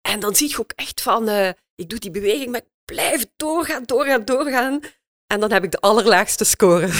En 0.01 0.19
dan 0.19 0.35
zie 0.35 0.49
je 0.49 0.59
ook 0.59 0.71
echt 0.75 1.01
van, 1.01 1.29
eh, 1.29 1.49
ik 1.75 1.89
doe 1.89 1.99
die 1.99 2.11
beweging, 2.11 2.51
maar 2.51 2.61
ik 2.61 2.69
blijf 2.85 3.25
doorgaan, 3.35 3.83
doorgaan, 3.83 4.25
doorgaan. 4.25 4.79
En 5.27 5.39
dan 5.39 5.51
heb 5.51 5.63
ik 5.63 5.71
de 5.71 5.79
allerlaagste 5.79 6.43
score. 6.43 6.89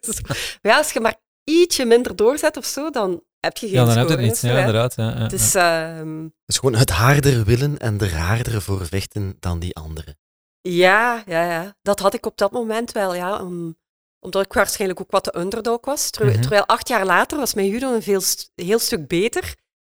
Dus, 0.00 0.20
maar 0.22 0.58
ja, 0.62 0.76
als 0.76 0.92
je 0.92 1.00
maar 1.00 1.20
ietsje 1.44 1.84
minder 1.84 2.16
doorzet 2.16 2.56
of 2.56 2.64
zo, 2.64 2.90
dan 2.90 3.22
heb 3.40 3.56
je 3.56 3.66
geen 3.66 3.74
Ja, 3.76 3.84
dan 3.84 3.96
heb 3.96 4.06
je 4.08 4.12
het 4.14 4.22
niet. 4.24 4.40
Ja, 4.40 4.58
inderdaad. 4.58 4.94
Ja, 4.94 5.08
ja, 5.18 5.26
Dus 5.28 5.52
ja. 5.52 6.02
Dus 6.44 6.58
gewoon 6.58 6.74
het 6.74 6.90
harder 6.90 7.44
willen 7.44 7.78
en 7.78 8.00
er 8.00 8.16
harder 8.16 8.62
voor 8.62 8.86
vechten 8.86 9.36
dan 9.40 9.58
die 9.58 9.74
anderen. 9.76 10.18
ja, 10.60 11.22
ja, 11.26 11.50
ja, 11.50 11.76
dat 11.82 11.98
had 12.00 12.14
ik 12.14 12.26
op 12.26 12.36
dat 12.38 12.52
moment 12.52 12.92
wel, 12.92 13.14
ja. 13.14 13.42
om- 13.42 13.76
omdat 14.20 14.44
ik 14.44 14.52
waarschijnlijk 14.52 15.00
ook 15.00 15.10
wat 15.10 15.24
de 15.24 15.38
underdog 15.38 15.78
was. 15.84 16.10
Terwijl, 16.10 16.32
Mhm. 16.32 16.40
terwijl 16.42 16.66
acht 16.66 16.88
jaar 16.88 17.04
later 17.06 17.38
was 17.38 17.54
mijn 17.54 17.68
judo 17.68 17.94
een 17.94 18.02
veel, 18.02 18.20
st- 18.20 18.50
heel 18.54 18.78
stuk 18.78 19.08
beter. 19.08 19.54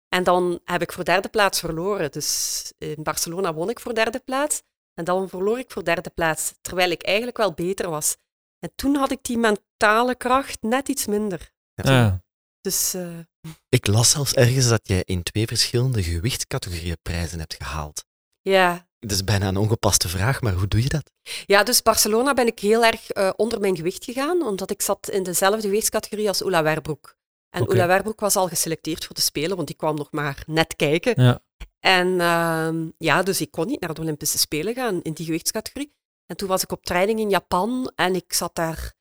En 0.08 0.24
dan 0.24 0.60
heb 0.64 0.82
ik 0.82 0.92
voor 0.92 1.04
derde 1.04 1.28
plaats 1.28 1.60
verloren. 1.60 2.10
Dus 2.12 2.72
in 2.78 3.02
Barcelona 3.02 3.54
won 3.54 3.70
ik 3.70 3.80
voor 3.80 3.94
derde 3.94 4.18
plaats. 4.18 4.62
En 4.94 5.04
dan 5.04 5.28
verloor 5.28 5.58
ik 5.58 5.70
voor 5.70 5.84
derde 5.84 6.10
plaats. 6.10 6.52
Terwijl 6.60 6.90
ik 6.90 7.02
eigenlijk 7.02 7.36
wel 7.36 7.52
beter 7.52 7.90
was. 7.90 8.16
En 8.58 8.72
toen 8.74 8.94
had 8.96 9.10
ik 9.10 9.18
die 9.22 9.38
mentale 9.38 10.14
kracht 10.16 10.62
net 10.62 10.88
iets 10.88 11.06
minder. 11.06 11.50
Ja. 11.74 12.20
Dus 12.60 12.94
eh, 12.94 13.18
Ik 13.68 13.86
las 13.86 14.10
zelfs 14.10 14.34
ergens 14.34 14.68
dat 14.68 14.80
jij 14.82 15.02
in 15.04 15.22
twee 15.22 15.46
verschillende 15.46 16.02
gewichtscategorieën 16.02 16.96
prijzen 17.02 17.38
hebt 17.38 17.54
gehaald. 17.54 18.04
ja, 18.42 18.86
Dat 18.98 19.10
is 19.10 19.24
bijna 19.24 19.48
een 19.48 19.56
ongepaste 19.56 20.08
vraag, 20.08 20.40
maar 20.40 20.52
hoe 20.52 20.68
doe 20.68 20.82
je 20.82 20.88
dat? 20.88 21.10
Ja, 21.46 21.62
dus 21.62 21.82
Barcelona 21.82 22.34
ben 22.34 22.46
ik 22.46 22.58
heel 22.58 22.84
erg 22.84 23.10
eh, 23.10 23.30
onder 23.36 23.60
mijn 23.60 23.76
gewicht 23.76 24.04
gegaan, 24.04 24.42
omdat 24.42 24.70
ik 24.70 24.82
zat 24.82 25.10
in 25.10 25.22
dezelfde 25.22 25.60
gewichtscategorie 25.60 26.28
als 26.28 26.42
Oela 26.42 26.62
Werbroek. 26.62 27.16
En. 27.50 27.68
Oela 27.68 27.86
Werbroek 27.86 28.20
was 28.20 28.36
al 28.36 28.48
geselecteerd 28.48 29.04
voor 29.04 29.14
de 29.14 29.20
Spelen, 29.20 29.56
want 29.56 29.68
die 29.68 29.76
kwam 29.76 29.96
nog 29.96 30.12
maar 30.12 30.42
net 30.46 30.76
kijken. 30.76 31.22
Ja. 31.22 31.42
En 31.80 32.20
ehm, 32.20 32.88
ja, 32.98 33.22
dus 33.22 33.40
ik 33.40 33.50
kon 33.50 33.66
niet 33.66 33.80
naar 33.80 33.94
de 33.94 34.00
Olympische 34.00 34.38
Spelen 34.38 34.74
gaan 34.74 35.02
in 35.02 35.12
die 35.12 35.24
gewichtscategorie. 35.24 35.94
En 36.26 36.36
toen 36.36 36.48
was 36.48 36.62
ik 36.62 36.72
op 36.72 36.84
training 36.84 37.18
in 37.20 37.30
Japan 37.30 37.92
en 37.94 38.14
ik 38.14 38.32
zat 38.32 38.54
daar... 38.54 38.96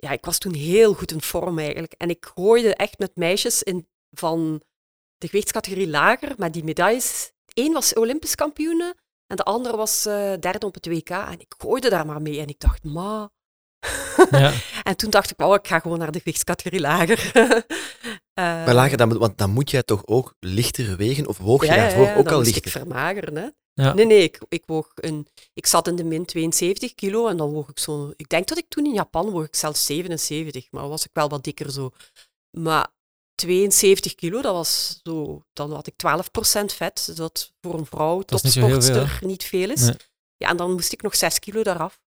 Ja, 0.00 0.10
ik 0.10 0.24
was 0.24 0.38
toen 0.38 0.54
heel 0.54 0.94
goed 0.94 1.12
in 1.12 1.20
vorm 1.22 1.58
eigenlijk. 1.58 1.92
En 1.92 2.10
ik 2.10 2.30
gooide 2.34 2.74
echt 2.74 2.98
met 2.98 3.10
meisjes 3.16 3.62
in, 3.62 3.88
van 4.10 4.62
de 5.18 5.26
gewichtscategorie 5.26 5.88
lager, 5.88 6.34
maar 6.36 6.52
die 6.52 6.64
medailles... 6.64 7.32
Eén 7.54 7.72
was 7.72 7.94
Olympisch 7.94 8.34
kampioene 8.34 8.94
en 9.26 9.36
de 9.36 9.42
andere 9.42 9.76
was 9.76 10.06
eh, 10.06 10.32
derde 10.40 10.66
op 10.66 10.74
het 10.74 10.86
WK. 10.86 11.08
En 11.10 11.40
ik 11.40 11.54
gooide 11.58 11.90
daar 11.90 12.06
maar 12.06 12.22
mee. 12.22 12.40
En 12.40 12.48
ik 12.48 12.60
dacht, 12.60 12.84
ma... 12.84 13.30
Ja. 14.30 14.52
En 14.82 14.96
toen 14.96 15.10
dacht 15.10 15.30
ik, 15.30 15.40
oh, 15.40 15.54
ik 15.54 15.66
ga 15.66 15.78
gewoon 15.78 15.98
naar 15.98 16.10
de 16.12 16.18
gewichtscategorie 16.18 16.80
lager. 16.80 17.30
Eh, 18.34 18.46
maar 18.46 18.74
lager, 18.74 18.96
dan, 18.96 19.08
moet- 19.08 19.18
want 19.18 19.38
dan 19.38 19.50
moet 19.50 19.70
jij 19.70 19.82
toch 19.82 20.06
ook 20.06 20.34
lichter 20.40 20.96
wegen, 20.96 21.26
of 21.26 21.38
woog 21.38 21.60
je 21.60 21.66
ja, 21.66 21.74
ja, 21.74 21.80
daarvoor 21.82 22.04
ja, 22.04 22.14
ook 22.14 22.24
dan 22.24 22.32
al 22.32 22.38
moest 22.38 22.54
lichter? 22.54 22.70
ik 22.72 22.78
vermageren, 22.78 23.36
hè. 23.36 23.48
Ja. 23.74 23.94
Nee, 23.94 24.06
nee, 24.06 24.22
ik, 24.22 24.40
ik 24.48 24.62
woog 24.66 24.92
een... 24.94 25.26
Ik 25.54 25.66
zat 25.66 25.88
in 25.88 25.96
de 25.96 26.04
min 26.04 26.24
72 26.24 26.94
kilo 26.94 27.28
en 27.28 27.36
dan 27.36 27.50
woog 27.50 27.68
ik 27.68 27.78
zo... 27.78 28.12
Ik 28.16 28.28
denk 28.28 28.48
dat 28.48 28.58
ik 28.58 28.68
toen 28.68 28.84
in 28.84 28.92
Japan 28.92 29.30
woog 29.30 29.44
ik 29.44 29.56
zelfs 29.56 29.86
77, 29.86 30.70
maar 30.70 30.88
was 30.88 31.04
ik 31.04 31.10
wel 31.12 31.28
wat 31.28 31.44
dikker 31.44 31.72
zo. 31.72 31.90
Maar 32.50 32.88
72 33.34 34.14
kilo, 34.14 34.42
dat 34.42 34.54
was 34.54 35.00
zo... 35.02 35.42
Dan 35.52 35.72
had 35.72 35.86
ik 35.86 35.94
12% 35.94 36.64
vet, 36.64 37.12
dat 37.16 37.52
voor 37.60 37.74
een 37.74 37.86
vrouw, 37.86 38.20
is 38.20 38.42
niet 38.42 38.42
topsportster, 38.42 39.18
niet 39.20 39.44
veel 39.44 39.70
is. 39.70 39.80
Nee. 39.80 39.96
Ja, 40.36 40.48
en 40.48 40.56
dan 40.56 40.72
moest 40.72 40.92
ik 40.92 41.02
nog 41.02 41.16
6 41.16 41.38
kilo 41.38 41.62
daaraf. 41.62 42.00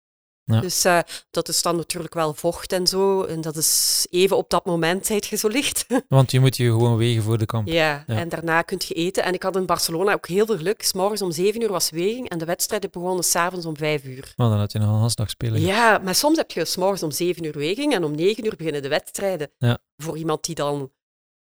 Ja. 0.53 0.61
Dus 0.61 0.85
eh, 0.85 0.99
dat 1.31 1.49
is 1.49 1.63
dan 1.63 1.77
natuurlijk 1.77 2.15
wel 2.15 2.35
vocht 2.35 2.73
en 2.73 2.87
zo. 2.87 3.23
En 3.23 3.41
dat 3.41 3.57
is 3.57 4.07
even 4.11 4.37
op 4.37 4.51
dat 4.51 4.65
moment, 4.65 5.07
zijt 5.07 5.27
je 5.27 5.37
zo 5.37 5.49
licht. 5.49 5.87
Want 6.09 6.31
je 6.31 6.41
moet 6.41 6.57
je 6.57 6.65
gewoon 6.65 6.97
wegen 6.97 7.23
voor 7.23 7.39
de 7.39 7.47
kamp. 7.47 7.69
Ja, 7.69 8.05
Ja. 8.07 8.17
en 8.17 8.29
daarna 8.29 8.63
kun 8.63 8.81
je 8.87 8.95
eten. 8.95 9.25
En 9.25 9.35
ik 9.35 9.43
had 9.43 9.57
in 9.57 9.67
Barcelona 9.67 10.13
ook 10.13 10.27
heel 10.27 10.47
veel 10.47 10.57
geluk. 10.57 10.83
's 10.83 10.93
morgens 10.93 11.23
om 11.23 11.33
7 11.33 11.63
uur 11.63 11.71
was 11.71 11.91
weging 11.91 12.29
en 12.29 12.39
de 12.39 12.45
wedstrijden 12.45 12.91
begonnen 12.91 13.25
s'avonds 13.25 13.67
om 13.67 13.77
5 13.77 14.05
uur. 14.05 14.33
Maar 14.37 14.49
dan 14.49 14.59
had 14.59 14.73
je 14.73 14.79
nog 14.79 14.89
een 14.89 14.99
halsdag 14.99 15.31
spelen. 15.31 15.61
Ja, 15.61 15.99
maar 16.05 16.15
soms 16.15 16.37
heb 16.37 16.51
je 16.51 16.65
's 16.65 16.77
morgens 16.77 17.03
om 17.03 17.11
7 17.11 17.45
uur 17.45 17.59
weging 17.59 17.95
en 17.95 18.05
om 18.05 18.15
9 18.15 18.45
uur 18.47 18.55
beginnen 18.57 18.83
de 18.83 18.89
wedstrijden. 18.89 19.51
Ja. 19.59 19.79
Voor 19.97 20.17
iemand 20.17 20.45
die 20.45 20.55
dan 20.55 20.91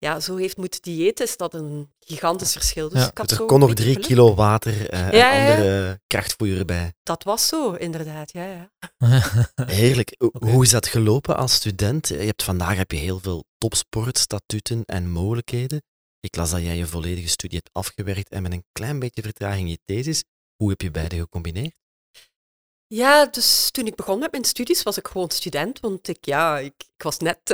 ja, 0.02 0.20
zo 0.20 0.36
heeft 0.36 0.56
moeten 0.56 0.82
diëten, 0.82 1.24
is 1.26 1.36
dat 1.36 1.54
een 1.54 1.92
gigantisch 2.00 2.52
verschil. 2.52 2.88
Dus 2.88 3.00
Ja, 3.00 3.08
ik 3.10 3.18
had 3.18 3.28
Dus 3.28 3.36
zo 3.36 3.42
er 3.42 3.48
kon 3.48 3.60
nog 3.60 3.74
drie 3.74 3.92
geluk. 3.92 4.06
kilo 4.08 4.34
water 4.34 4.90
eh, 4.90 5.06
en 5.06 5.16
ja, 5.16 5.40
andere 5.40 6.00
krachtvoer 6.06 6.64
bij. 6.64 6.92
Dat 7.02 7.24
was 7.24 7.48
zo, 7.48 7.72
inderdaad. 7.72 8.32
Ja, 8.32 8.44
ja. 8.44 8.70
Heerlijk. 9.66 10.14
Hoe 10.38 10.62
is 10.62 10.70
dat 10.70 10.86
gelopen 10.86 11.36
als 11.36 11.54
student? 11.54 12.08
Je 12.08 12.14
hebt, 12.14 12.42
vandaag 12.42 12.76
heb 12.76 12.90
je 12.90 12.96
heel 12.98 13.20
veel 13.20 13.44
topsportstatuten 13.58 14.84
en 14.84 15.10
mogelijkheden. 15.10 15.82
Ik 16.20 16.36
las 16.36 16.50
dat 16.50 16.60
jij 16.62 16.76
je 16.76 16.86
volledige 16.86 17.28
studie 17.28 17.56
hebt 17.58 17.70
afgewerkt 17.76 18.28
en 18.28 18.42
met 18.42 18.52
een 18.52 18.64
klein 18.72 18.98
beetje 18.98 19.22
vertraging 19.22 19.70
je 19.70 19.78
thesis. 19.84 20.24
Hoe 20.56 20.70
heb 20.70 20.80
je 20.80 20.90
beide 20.90 21.16
gecombineerd? 21.16 21.74
Ja, 22.94 23.26
dus 23.26 23.70
toen 23.70 23.86
ik 23.86 23.94
begon 23.94 24.18
met 24.18 24.30
mijn 24.30 24.44
studies 24.44 24.82
was 24.82 24.96
ik 24.98 25.06
gewoon 25.08 25.30
student, 25.30 25.80
want 25.80 26.08
ik, 26.08 26.16
ja, 26.20 26.58
ik, 26.58 26.72
ik 26.96 27.02
was 27.02 27.18
net 27.18 27.38
eh, 27.44 27.46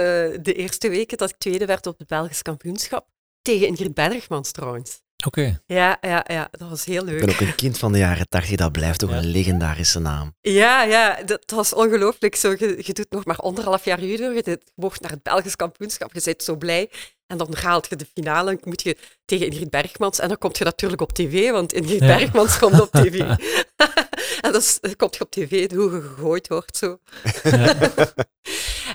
de 0.43 0.55
eerste 0.55 0.89
weken 0.89 1.19
dat 1.19 1.31
ik 1.31 1.37
tweede 1.39 1.67
werd 1.67 1.87
op 1.87 1.99
het 1.99 2.09
Belgisch 2.09 2.43
kampioenschap. 2.43 3.07
Tegen 3.43 3.67
Ingrid 3.67 3.95
Bergmans 3.95 4.51
trouwens. 4.51 5.01
Oké. 5.27 5.61
Ja, 5.67 5.99
ja, 6.01 6.25
ja, 6.29 6.49
dat 6.51 6.69
was 6.69 6.85
heel 6.85 7.03
Ik 7.03 7.09
leuk. 7.09 7.21
ben 7.21 7.29
ook 7.35 7.41
een 7.41 7.55
kind 7.55 7.79
van 7.79 7.93
de 7.93 7.99
jaren 7.99 8.29
tachtig, 8.29 8.57
dat 8.57 8.73
blijft 8.73 8.99
toch 8.99 9.11
Ja. 9.11 9.17
een 9.17 9.27
legendarische 9.27 9.99
naam. 9.99 10.35
Ja, 10.41 10.83
ja, 10.83 11.23
dat 11.23 11.43
was 11.55 11.73
ongelooflijk. 11.75 12.35
Zo, 12.37 12.51
je, 12.51 12.81
je 12.83 12.93
doet 12.93 13.11
nog 13.11 13.25
maar 13.25 13.37
anderhalf 13.37 13.85
jaar 13.85 14.05
judo, 14.05 14.31
je, 14.31 14.43
je 14.45 14.61
mocht 14.75 15.01
naar 15.01 15.11
het 15.11 15.23
Belgisch 15.23 15.57
kampioenschap, 15.57 16.13
je 16.15 16.21
bent 16.25 16.43
zo 16.43 16.57
blij. 16.57 16.91
En 17.27 17.39
dan 17.39 17.55
haalt 17.55 17.87
je 17.89 17.97
de 17.97 18.07
finale 18.15 18.51
en 18.51 18.59
moet 18.63 18.83
je 18.83 18.97
tegen 19.25 19.47
Ingrid 19.47 19.71
Bergmans. 19.71 20.19
En 20.19 20.29
dan 20.29 20.39
kom 20.39 20.51
je 20.53 20.65
natuurlijk 20.65 21.01
op 21.03 21.13
tv, 21.13 21.51
want 21.51 21.73
Ingrid 21.73 22.01
Ja. 22.01 22.07
Bergmans 22.17 22.59
komt 22.59 22.81
op 22.81 22.91
tv. 22.91 23.21
en 24.45 24.53
dan 24.53 24.63
s- 24.63 24.81
dan 24.81 24.97
kom 24.97 25.09
je 25.11 25.21
op 25.21 25.31
tv 25.31 25.71
hoe 25.71 25.93
je 25.95 26.01
gegooid 26.01 26.49
wordt. 26.49 26.77
Zo. 26.77 26.99
Ja. 27.43 27.75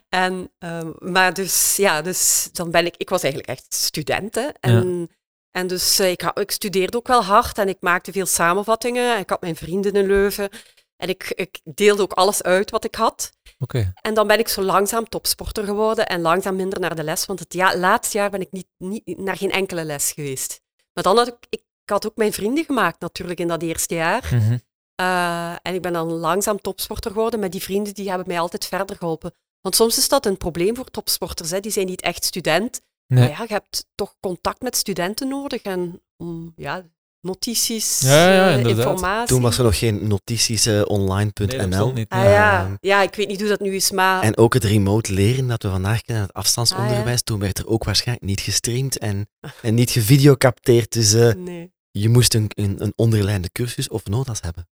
En, 0.09 0.51
ehm, 0.59 0.91
maar 0.99 1.33
dus, 1.33 1.75
ja, 1.75 2.01
dus 2.01 2.49
dan 2.51 2.71
ben 2.71 2.85
ik... 2.85 2.95
Ik 2.97 3.09
was 3.09 3.23
eigenlijk 3.23 3.51
echt 3.59 3.73
student, 3.73 4.35
hè. 4.35 4.47
En, 4.59 5.09
en 5.51 5.67
dus 5.67 5.99
eh, 5.99 6.11
ik, 6.11 6.31
ik 6.33 6.51
studeerde 6.51 6.97
ook 6.97 7.07
wel 7.07 7.23
hard 7.23 7.57
en 7.57 7.67
ik 7.69 7.77
maakte 7.79 8.11
veel 8.11 8.25
samenvattingen. 8.25 9.13
En 9.15 9.19
ik 9.19 9.29
had 9.29 9.41
mijn 9.41 9.55
vrienden 9.55 9.93
in 9.93 10.05
Leuven. 10.07 10.49
En 10.97 11.09
ik, 11.09 11.31
ik 11.35 11.59
deelde 11.75 12.01
ook 12.01 12.11
alles 12.13 12.43
uit 12.43 12.71
wat 12.71 12.83
ik 12.83 12.95
had. 12.95 13.31
Oké. 13.59 13.93
En 14.01 14.13
dan 14.13 14.27
ben 14.27 14.39
ik 14.39 14.47
zo 14.47 14.61
langzaam 14.61 15.09
topsporter 15.09 15.65
geworden 15.65 16.07
en 16.07 16.21
langzaam 16.21 16.55
minder 16.55 16.79
naar 16.79 16.95
de 16.95 17.03
les. 17.03 17.25
Want 17.25 17.39
het 17.39 17.53
ja, 17.53 17.77
laatste 17.77 18.17
jaar 18.17 18.29
ben 18.29 18.41
ik 18.41 18.51
niet, 18.51 18.67
niet 18.77 19.17
naar 19.17 19.37
geen 19.37 19.51
enkele 19.51 19.83
les 19.83 20.11
geweest. 20.11 20.61
Maar 20.93 21.03
dan 21.03 21.17
had 21.17 21.27
ik, 21.27 21.35
ik 21.49 21.63
had 21.85 22.05
ook 22.05 22.15
mijn 22.17 22.33
vrienden 22.33 22.65
gemaakt 22.65 22.99
natuurlijk 22.99 23.39
in 23.39 23.47
dat 23.47 23.61
eerste 23.61 23.95
jaar. 23.95 24.29
Mhm. 24.33 24.57
Eh, 25.03 25.55
en 25.61 25.73
ik 25.73 25.81
ben 25.81 25.93
dan 25.93 26.11
langzaam 26.11 26.61
topsporter 26.61 27.11
geworden. 27.11 27.39
Maar 27.39 27.49
die 27.49 27.61
vrienden 27.61 27.93
die 27.93 28.09
hebben 28.09 28.27
mij 28.27 28.39
altijd 28.39 28.65
verder 28.65 28.95
geholpen. 28.95 29.33
Want 29.61 29.75
soms 29.75 29.97
is 29.97 30.07
dat 30.07 30.25
een 30.25 30.37
probleem 30.37 30.75
voor 30.75 30.91
topsporters. 30.91 31.51
Hè. 31.51 31.59
Die 31.59 31.71
zijn 31.71 31.85
niet 31.85 32.01
echt 32.01 32.25
student. 32.25 32.81
Nee. 33.07 33.19
Maar 33.19 33.29
ja, 33.29 33.45
je 33.47 33.53
hebt 33.53 33.85
toch 33.95 34.15
contact 34.19 34.61
met 34.61 34.75
studenten 34.75 35.27
nodig. 35.27 35.61
En 35.61 36.01
om, 36.17 36.53
ja, 36.55 36.83
notities, 37.23 37.99
Ja, 37.99 38.33
ja, 38.33 38.57
eh, 38.57 38.65
informatie. 38.65 39.27
Toen 39.27 39.41
was 39.41 39.57
er 39.57 39.63
nog 39.63 39.77
geen 39.77 40.07
notities 40.07 40.65
eh, 40.65 40.73
Nee. 40.73 42.05
Ah, 42.07 42.23
ja. 42.23 42.63
Ehm, 42.63 42.75
ja, 42.79 43.01
ik 43.01 43.15
weet 43.15 43.27
niet 43.27 43.39
hoe 43.39 43.49
dat 43.49 43.59
nu 43.59 43.75
is, 43.75 43.91
maar... 43.91 44.23
En 44.23 44.37
ook 44.37 44.53
het 44.53 44.63
remote 44.63 45.13
leren 45.13 45.47
dat 45.47 45.63
we 45.63 45.69
vandaag 45.69 46.01
kennen, 46.01 46.23
het 46.23 46.33
afstandsonderwijs, 46.33 47.19
Ah, 47.19 47.23
toen 47.23 47.39
werd 47.39 47.57
er 47.57 47.67
ook 47.67 47.83
waarschijnlijk 47.83 48.27
niet 48.27 48.41
gestreamd 48.41 48.97
en, 48.97 49.29
en 49.61 49.73
niet 49.73 49.91
gevideocapteerd. 49.91 50.91
Dus 50.91 51.13
eh, 51.13 51.33
nee. 51.33 51.71
je 51.91 52.09
moest 52.09 52.33
een, 52.33 52.51
een, 52.55 52.83
een 52.83 52.93
onderlijnde 52.95 53.49
cursus 53.51 53.89
of 53.89 54.05
notas 54.05 54.41
hebben. 54.41 54.67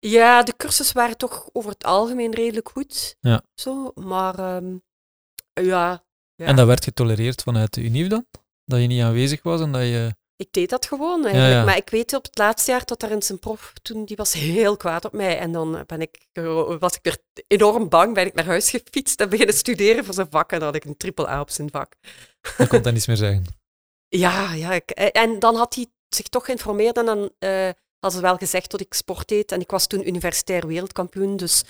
Ja, 0.00 0.42
de 0.42 0.56
cursussen 0.56 0.96
waren 0.96 1.16
toch 1.16 1.48
over 1.52 1.70
het 1.70 1.84
algemeen 1.84 2.34
redelijk 2.34 2.68
goed. 2.68 3.16
Ja. 3.20 3.42
Zo, 3.54 3.92
maar 3.94 4.38
ehm, 4.38 4.76
ja, 5.52 6.04
ja. 6.34 6.46
En 6.46 6.56
dat 6.56 6.66
werd 6.66 6.84
getolereerd 6.84 7.42
vanuit 7.42 7.74
de 7.74 7.82
UNIF 7.82 8.08
dan? 8.08 8.26
Dat 8.64 8.80
je 8.80 8.86
niet 8.86 9.02
aanwezig 9.02 9.42
was 9.42 9.60
en 9.60 9.72
dat 9.72 9.82
je... 9.82 10.14
ik 10.36 10.52
deed 10.52 10.70
dat 10.70 10.86
gewoon 10.86 11.24
eigenlijk. 11.24 11.54
ja. 11.54 11.64
Maar 11.64 11.76
ik 11.76 11.90
weet 11.90 12.14
op 12.14 12.24
het 12.24 12.38
laatste 12.38 12.70
jaar 12.70 12.84
dat 12.84 13.02
er 13.02 13.10
eens 13.10 13.28
een 13.28 13.38
prof 13.38 13.72
toen, 13.82 14.04
die 14.04 14.16
was 14.16 14.32
heel 14.32 14.76
kwaad 14.76 15.04
op 15.04 15.12
mij. 15.12 15.38
En 15.38 15.52
dan 15.52 15.84
ben 15.86 16.00
ik, 16.00 16.28
was 16.78 16.96
ik 16.96 17.00
weer 17.02 17.18
enorm 17.46 17.88
bang, 17.88 18.14
ben 18.14 18.26
ik 18.26 18.34
naar 18.34 18.44
huis 18.44 18.70
gefietst 18.70 19.20
en 19.20 19.28
beginnen 19.28 19.54
studeren 19.54 20.04
voor 20.04 20.14
zijn 20.14 20.30
vak. 20.30 20.52
En 20.52 20.58
dan 20.58 20.66
had 20.66 20.76
ik 20.76 20.84
een 20.84 20.96
triple 20.96 21.28
A 21.28 21.40
op 21.40 21.50
zijn 21.50 21.70
vak. 21.70 21.92
Je 22.58 22.66
kon 22.66 22.82
dat 22.82 22.92
niets 22.92 23.06
meer 23.06 23.16
zeggen. 23.16 23.44
Ja, 24.10 24.52
ja. 24.52 24.72
Ik, 24.72 24.90
eh, 24.90 25.22
en 25.22 25.38
dan 25.38 25.56
had 25.56 25.74
hij 25.74 25.86
zich 26.08 26.28
toch 26.28 26.44
geïnformeerd 26.44 26.96
en 26.96 27.06
dan 27.06 27.30
eh 27.38 27.68
had 28.00 28.12
ze 28.12 28.20
wel 28.20 28.36
gezegd 28.36 28.70
dat 28.70 28.80
ik 28.80 28.94
sport 28.94 29.28
deed. 29.28 29.52
En 29.52 29.60
ik 29.60 29.70
was 29.70 29.86
toen 29.86 30.08
universitair 30.08 30.66
wereldkampioen, 30.66 31.36
dus 31.36 31.64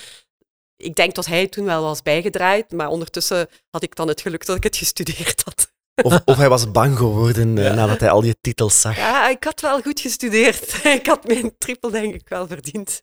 ik 0.76 0.94
denk 0.94 1.14
dat 1.14 1.26
hij 1.26 1.46
toen 1.48 1.64
wel 1.64 1.82
was 1.82 2.02
bijgedraaid. 2.02 2.72
Maar 2.72 2.88
ondertussen 2.88 3.48
had 3.70 3.82
ik 3.82 3.94
dan 3.96 4.08
het 4.08 4.20
geluk 4.20 4.46
dat 4.46 4.56
ik 4.56 4.62
het 4.62 4.76
gestudeerd 4.76 5.42
had. 5.44 5.72
Of, 6.02 6.20
of 6.24 6.36
hij 6.36 6.48
was 6.48 6.70
bang 6.70 6.96
geworden 6.96 7.58
eh, 7.58 7.64
Ja. 7.64 7.74
nadat 7.74 8.00
hij 8.00 8.10
al 8.10 8.20
die 8.20 8.36
titels 8.40 8.80
zag. 8.80 8.96
Ja, 8.96 9.28
ik 9.28 9.44
had 9.44 9.60
wel 9.60 9.80
goed 9.80 10.00
gestudeerd. 10.00 10.84
ik 11.00 11.06
had 11.06 11.24
mijn 11.26 11.58
triple 11.58 11.90
denk 11.90 12.14
ik 12.14 12.28
wel 12.28 12.46
verdiend. 12.46 13.00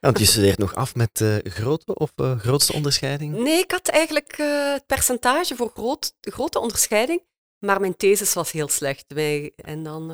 Want 0.00 0.18
je 0.18 0.24
studeert 0.24 0.58
nog 0.58 0.74
af 0.74 0.94
met 0.94 1.20
eh, 1.20 1.36
grote 1.42 1.94
of 1.94 2.12
eh, 2.16 2.38
grootste 2.38 2.72
onderscheiding? 2.72 3.34
Nee, 3.36 3.58
ik 3.58 3.70
had 3.70 3.88
eigenlijk 3.88 4.36
het 4.36 4.86
percentage 4.86 5.56
voor 5.56 5.70
groot, 5.74 6.12
grote 6.20 6.58
onderscheiding. 6.60 7.22
Maar 7.58 7.80
mijn 7.80 7.96
thesis 7.96 8.32
was 8.34 8.52
heel 8.52 8.68
slecht. 8.68 9.04
Wij- 9.08 9.52
En 9.56 9.82
dan, 9.82 10.06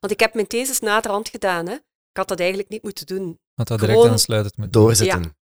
want 0.00 0.12
ik 0.12 0.20
heb 0.20 0.34
mijn 0.34 0.46
thesis 0.46 0.80
naderhand 0.80 1.28
gedaan. 1.28 1.66
Hè. 1.68 1.76
Ik 2.16 2.22
had 2.22 2.30
dat 2.30 2.40
eigenlijk 2.40 2.70
niet 2.70 2.82
moeten 2.82 3.06
doen. 3.06 3.38
Had 3.54 3.68
dat 3.68 3.78
direct 3.78 4.04
aansluitend 4.04 4.56
met... 4.56 4.72
Doorzetten. 4.72 5.36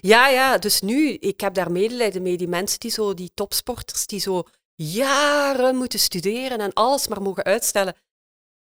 Ja, 0.00 0.28
ja, 0.28 0.58
dus 0.58 0.80
nu, 0.80 1.12
ik 1.12 1.40
heb 1.40 1.54
daar 1.54 1.72
medelijden 1.72 2.22
mee. 2.22 2.36
Die 2.36 2.48
mensen 2.48 2.80
die 2.80 2.90
zo, 2.90 3.14
die 3.14 3.30
topsporters, 3.34 4.06
die 4.06 4.20
zo 4.20 4.42
jaren 4.74 5.76
moeten 5.76 5.98
studeren 5.98 6.58
en 6.58 6.72
alles 6.72 7.08
maar 7.08 7.22
mogen 7.22 7.44
uitstellen. 7.44 7.94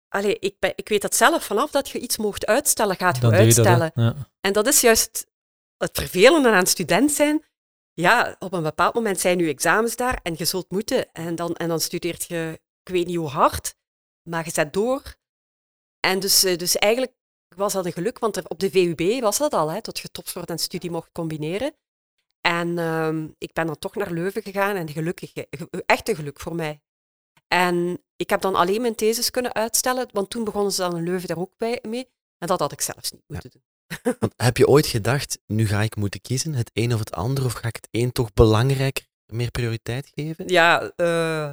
Allee, 0.07 0.39
ik, 0.39 0.55
ben, 0.59 0.73
ik 0.75 0.89
weet 0.89 1.01
dat 1.01 1.15
zelf, 1.15 1.43
vanaf 1.43 1.71
dat 1.71 1.89
je 1.89 1.99
iets 1.99 2.17
mocht 2.17 2.45
uitstellen, 2.45 2.95
gaat 2.95 3.15
je 3.15 3.21
dat, 3.21 3.31
uitstellen. 3.31 3.91
Ja. 3.95 4.15
En 4.39 4.53
dat 4.53 4.67
is 4.67 4.81
juist 4.81 5.25
het 5.77 5.97
vervelende 5.97 6.49
aan 6.49 6.67
student 6.67 7.11
zijn. 7.11 7.43
Ja, 7.93 8.35
op 8.39 8.53
een 8.53 8.63
bepaald 8.63 8.93
moment 8.93 9.19
zijn 9.19 9.39
je 9.39 9.47
examens 9.47 9.95
daar 9.95 10.19
en 10.23 10.33
je 10.37 10.45
zult 10.45 10.71
moeten. 10.71 11.11
En 11.11 11.35
dan, 11.35 11.55
en 11.55 11.67
dan 11.67 11.79
studeert 11.79 12.23
je, 12.23 12.59
ik 12.83 12.93
weet 12.93 13.07
niet 13.07 13.17
hoe 13.17 13.29
hard, 13.29 13.75
maar 14.29 14.45
je 14.45 14.51
zet 14.51 14.73
door. 14.73 15.01
En 15.99 16.19
dus, 16.19 16.43
eh, 16.43 16.57
dus 16.57 16.75
eigenlijk 16.75 17.11
was 17.55 17.73
dat 17.73 17.85
een 17.85 17.91
geluk, 17.93 18.19
want 18.19 18.37
er, 18.37 18.43
op 18.47 18.59
de 18.59 18.69
VUB 18.69 19.21
was 19.21 19.37
dat 19.37 19.53
al, 19.53 19.71
hè, 19.71 19.79
dat 19.81 19.99
je 19.99 20.11
topsport 20.11 20.49
en 20.49 20.57
studie 20.59 20.91
mocht 20.91 21.09
combineren. 21.11 21.73
En 22.41 22.77
ehm, 22.77 23.27
ik 23.37 23.53
ben 23.53 23.65
dan 23.65 23.79
toch 23.79 23.95
naar 23.95 24.11
Leuven 24.11 24.41
gegaan 24.41 24.75
en 24.75 24.89
gelukkig, 24.89 25.31
ge- 25.33 25.47
echt 25.85 26.09
een 26.09 26.15
geluk 26.15 26.39
voor 26.39 26.55
mij. 26.55 26.81
En 27.47 28.03
ik 28.15 28.29
heb 28.29 28.41
dan 28.41 28.55
alleen 28.55 28.81
mijn 28.81 28.95
thesis 28.95 29.29
kunnen 29.31 29.53
uitstellen, 29.53 30.07
want 30.11 30.29
toen 30.29 30.43
begonnen 30.43 30.71
ze 30.71 30.81
dan 30.81 30.97
in 30.97 31.03
Leuven 31.03 31.27
daar 31.27 31.37
ook 31.37 31.57
bij, 31.57 31.79
mee. 31.87 32.09
En 32.37 32.47
dat 32.47 32.59
had 32.59 32.71
ik 32.71 32.81
zelfs 32.81 33.11
niet 33.11 33.23
moeten 33.27 33.49
doen. 33.51 33.61
Want 34.19 34.33
heb 34.35 34.57
je 34.57 34.67
ooit 34.67 34.87
gedacht, 34.87 35.39
nu 35.47 35.67
ga 35.67 35.81
ik 35.81 35.95
moeten 35.95 36.21
kiezen, 36.21 36.53
het 36.53 36.71
een 36.73 36.93
of 36.93 36.99
het 36.99 37.11
ander, 37.11 37.45
of 37.45 37.53
ga 37.53 37.67
ik 37.67 37.75
het 37.75 37.87
een 37.91 38.11
toch 38.11 38.33
belangrijker, 38.33 39.05
meer 39.25 39.51
prioriteit 39.51 40.11
geven? 40.15 40.47
Ja, 40.47 40.91
eh, 40.95 41.51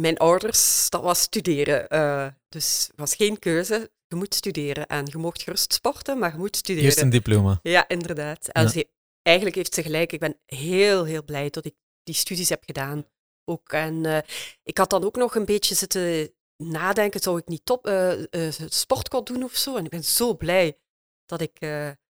mijn 0.00 0.18
ouders, 0.18 0.90
dat 0.90 1.02
was 1.02 1.20
studeren. 1.20 1.88
eh, 1.88 2.28
dus 2.48 2.86
het 2.86 2.96
was 2.96 3.14
geen 3.14 3.38
keuze. 3.38 3.90
Je 4.06 4.16
moet 4.16 4.34
studeren 4.34 4.86
en 4.86 5.06
je 5.06 5.18
mocht 5.18 5.42
gerust 5.42 5.72
sporten, 5.72 6.18
maar 6.18 6.32
je 6.32 6.38
moet 6.38 6.56
studeren. 6.56 6.84
Eerst 6.86 7.00
een 7.00 7.10
diploma. 7.10 7.58
Ja, 7.62 7.88
inderdaad. 7.88 8.48
En 8.48 8.62
Ja. 8.62 8.68
ze- 8.68 8.88
eigenlijk 9.22 9.56
heeft 9.56 9.74
ze 9.74 9.82
gelijk. 9.82 10.12
Ik 10.12 10.20
ben 10.20 10.40
heel, 10.46 11.04
heel 11.04 11.24
blij 11.24 11.50
dat 11.50 11.64
ik 11.64 11.74
die 12.02 12.14
studies 12.14 12.48
heb 12.48 12.62
gedaan. 12.64 13.06
Ook. 13.44 13.72
En 13.72 14.04
eh, 14.06 14.18
ik 14.62 14.78
had 14.78 14.90
dan 14.90 15.04
ook 15.04 15.16
nog 15.16 15.34
een 15.34 15.44
beetje 15.44 15.74
zitten 15.74 16.34
nadenken, 16.56 17.20
zou 17.20 17.38
ik 17.38 17.46
niet 17.48 17.64
top, 17.64 17.86
eh 17.86 18.46
eh, 18.48 18.52
sportcode 18.68 19.32
doen 19.32 19.42
of 19.42 19.56
zo? 19.56 19.76
En 19.76 19.84
ik 19.84 19.90
ben 19.90 20.04
zo 20.04 20.36
blij 20.36 20.78
dat 21.26 21.40
ik 21.40 21.58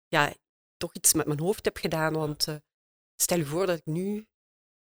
ja, 0.09 0.35
toch 0.77 0.95
iets 0.95 1.13
met 1.13 1.27
mijn 1.27 1.41
hoofd 1.41 1.65
heb 1.65 1.77
gedaan. 1.77 2.13
Want 2.13 2.47
stel 3.23 3.39
je 3.39 3.45
voor 3.45 3.67
dat 3.67 3.79
ik 3.79 3.87
nu 3.87 4.27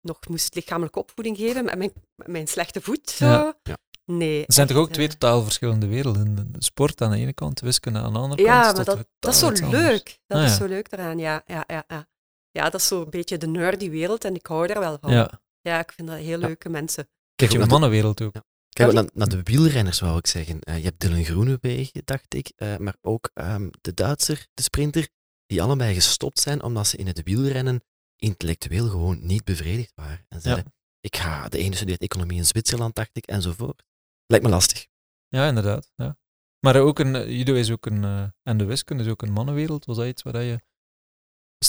nog 0.05 0.19
moest 0.29 0.55
lichamelijke 0.55 0.99
opvoeding 0.99 1.37
geven 1.37 1.65
met 1.65 1.77
mijn, 1.77 1.91
met 2.15 2.27
mijn 2.27 2.47
slechte 2.47 2.81
voet. 2.81 3.09
Zo. 3.09 3.25
Ja. 3.25 3.57
Ja. 3.63 3.77
Nee. 4.05 4.45
Er 4.45 4.53
zijn 4.53 4.67
toch 4.67 4.77
ook 4.77 4.89
twee 4.91 5.07
totaal 5.07 5.43
verschillende 5.43 5.87
werelden. 5.87 6.51
De 6.51 6.63
sport 6.63 7.01
aan 7.01 7.11
de 7.11 7.17
ene 7.17 7.33
kant, 7.33 7.59
wiskunde 7.59 7.99
aan 7.99 8.13
de 8.13 8.19
andere 8.19 8.43
kant. 8.43 8.55
Ja, 8.65 8.71
maar 8.73 8.85
dat, 8.85 9.05
dat 9.19 9.33
is 9.33 9.39
zo 9.39 9.51
leuk. 9.69 10.19
Dat 10.27 10.37
Ah, 10.37 10.43
is 10.43 10.49
ja. 10.51 10.57
zo 10.57 10.65
leuk 10.65 10.87
eraan, 10.91 11.17
ja. 11.17 11.43
Ja, 11.45 11.63
ja, 11.67 11.83
ja. 11.87 12.07
ja 12.51 12.69
dat 12.69 12.81
is 12.81 12.87
zo 12.87 13.01
een 13.01 13.09
beetje 13.09 13.37
de 13.37 13.47
nerdy 13.47 13.89
wereld 13.89 14.23
en 14.25 14.35
ik 14.35 14.45
hou 14.45 14.67
daar 14.67 14.79
wel 14.79 14.97
van. 15.01 15.11
Ja. 15.11 15.39
Ja, 15.61 15.79
ik 15.79 15.91
vind 15.91 16.07
dat 16.07 16.17
heel 16.17 16.39
Ja. 16.39 16.47
leuke 16.47 16.69
mensen. 16.69 17.09
Kijk 17.35 17.51
je 17.51 17.59
mannenwereld 17.65 18.21
ook. 18.21 18.33
Kijk, 18.69 18.93
naar, 18.93 19.05
naar 19.13 19.27
de 19.29 19.43
wielrenners 19.43 19.99
wou 19.99 20.17
ik 20.17 20.27
zeggen. 20.27 20.59
Eh, 20.61 20.77
je 20.77 20.83
hebt 20.83 20.99
Dylan 20.99 21.23
Groenewegen, 21.25 22.01
dacht 22.05 22.33
ik, 22.33 22.51
eh, 22.55 22.77
maar 22.77 22.95
ook 23.01 23.29
ehm, 23.33 23.69
de 23.81 23.93
Duitser, 23.93 24.47
de 24.53 24.61
sprinter, 24.61 25.07
die 25.45 25.61
allebei 25.61 25.93
gestopt 25.93 26.39
zijn 26.39 26.63
omdat 26.63 26.87
ze 26.87 26.97
in 26.97 27.07
het 27.07 27.23
wielrennen 27.23 27.83
intellectueel 28.25 28.89
gewoon 28.89 29.25
niet 29.25 29.43
bevredigd 29.43 29.91
waren. 29.95 30.25
En 30.29 30.41
zeiden, 30.41 30.73
ik 30.99 31.15
ga, 31.15 31.49
de 31.49 31.57
ene 31.57 31.75
studeert 31.75 32.01
economie 32.01 32.37
in 32.37 32.45
Zwitserland, 32.45 32.95
dacht 32.95 33.17
ik, 33.17 33.25
enzovoort. 33.25 33.83
Lijkt 34.25 34.45
me 34.45 34.51
lastig. 34.51 34.87
Ja, 35.27 35.47
inderdaad. 35.47 35.91
Ja. 35.95 36.17
Maar 36.59 36.75
ook 36.75 36.99
een, 36.99 37.15
eh, 37.15 37.27
judo 37.27 37.53
is 37.53 37.71
ook 37.71 37.85
een, 37.85 38.03
eh, 38.03 38.27
en 38.43 38.57
de 38.57 38.65
wiskunde 38.65 39.03
is 39.03 39.09
ook 39.09 39.21
een 39.21 39.31
mannenwereld. 39.31 39.85
Was 39.85 39.97
dat 39.97 40.05
iets 40.05 40.23
waar 40.23 40.43
je 40.43 40.59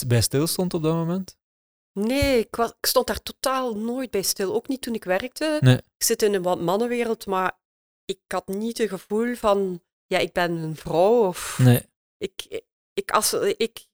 bij 0.06 0.20
stil 0.20 0.46
stond 0.46 0.74
op 0.74 0.82
dat 0.82 0.94
moment? 0.94 1.36
Nee, 1.92 2.38
ik, 2.38 2.56
was, 2.56 2.70
ik 2.70 2.86
stond 2.86 3.06
daar 3.06 3.22
totaal 3.22 3.76
nooit 3.76 4.10
bij 4.10 4.22
stil. 4.22 4.54
Ook 4.54 4.68
niet 4.68 4.82
toen 4.82 4.94
ik 4.94 5.04
werkte. 5.04 5.58
Nee. 5.60 5.76
Ik 5.76 6.04
zit 6.04 6.22
in 6.22 6.34
een 6.34 6.42
wat 6.42 6.60
mannenwereld, 6.60 7.26
maar 7.26 7.58
ik 8.04 8.20
had 8.26 8.46
niet 8.48 8.78
het 8.78 8.88
gevoel 8.88 9.34
van, 9.34 9.82
ja, 10.06 10.18
ik 10.18 10.32
ben 10.32 10.50
een 10.50 10.76
vrouw 10.76 11.26
of... 11.26 11.58
Nee. 11.58 11.86
Ik, 12.16 12.62
ik, 12.92 13.10
als, 13.10 13.32
ik, 13.32 13.86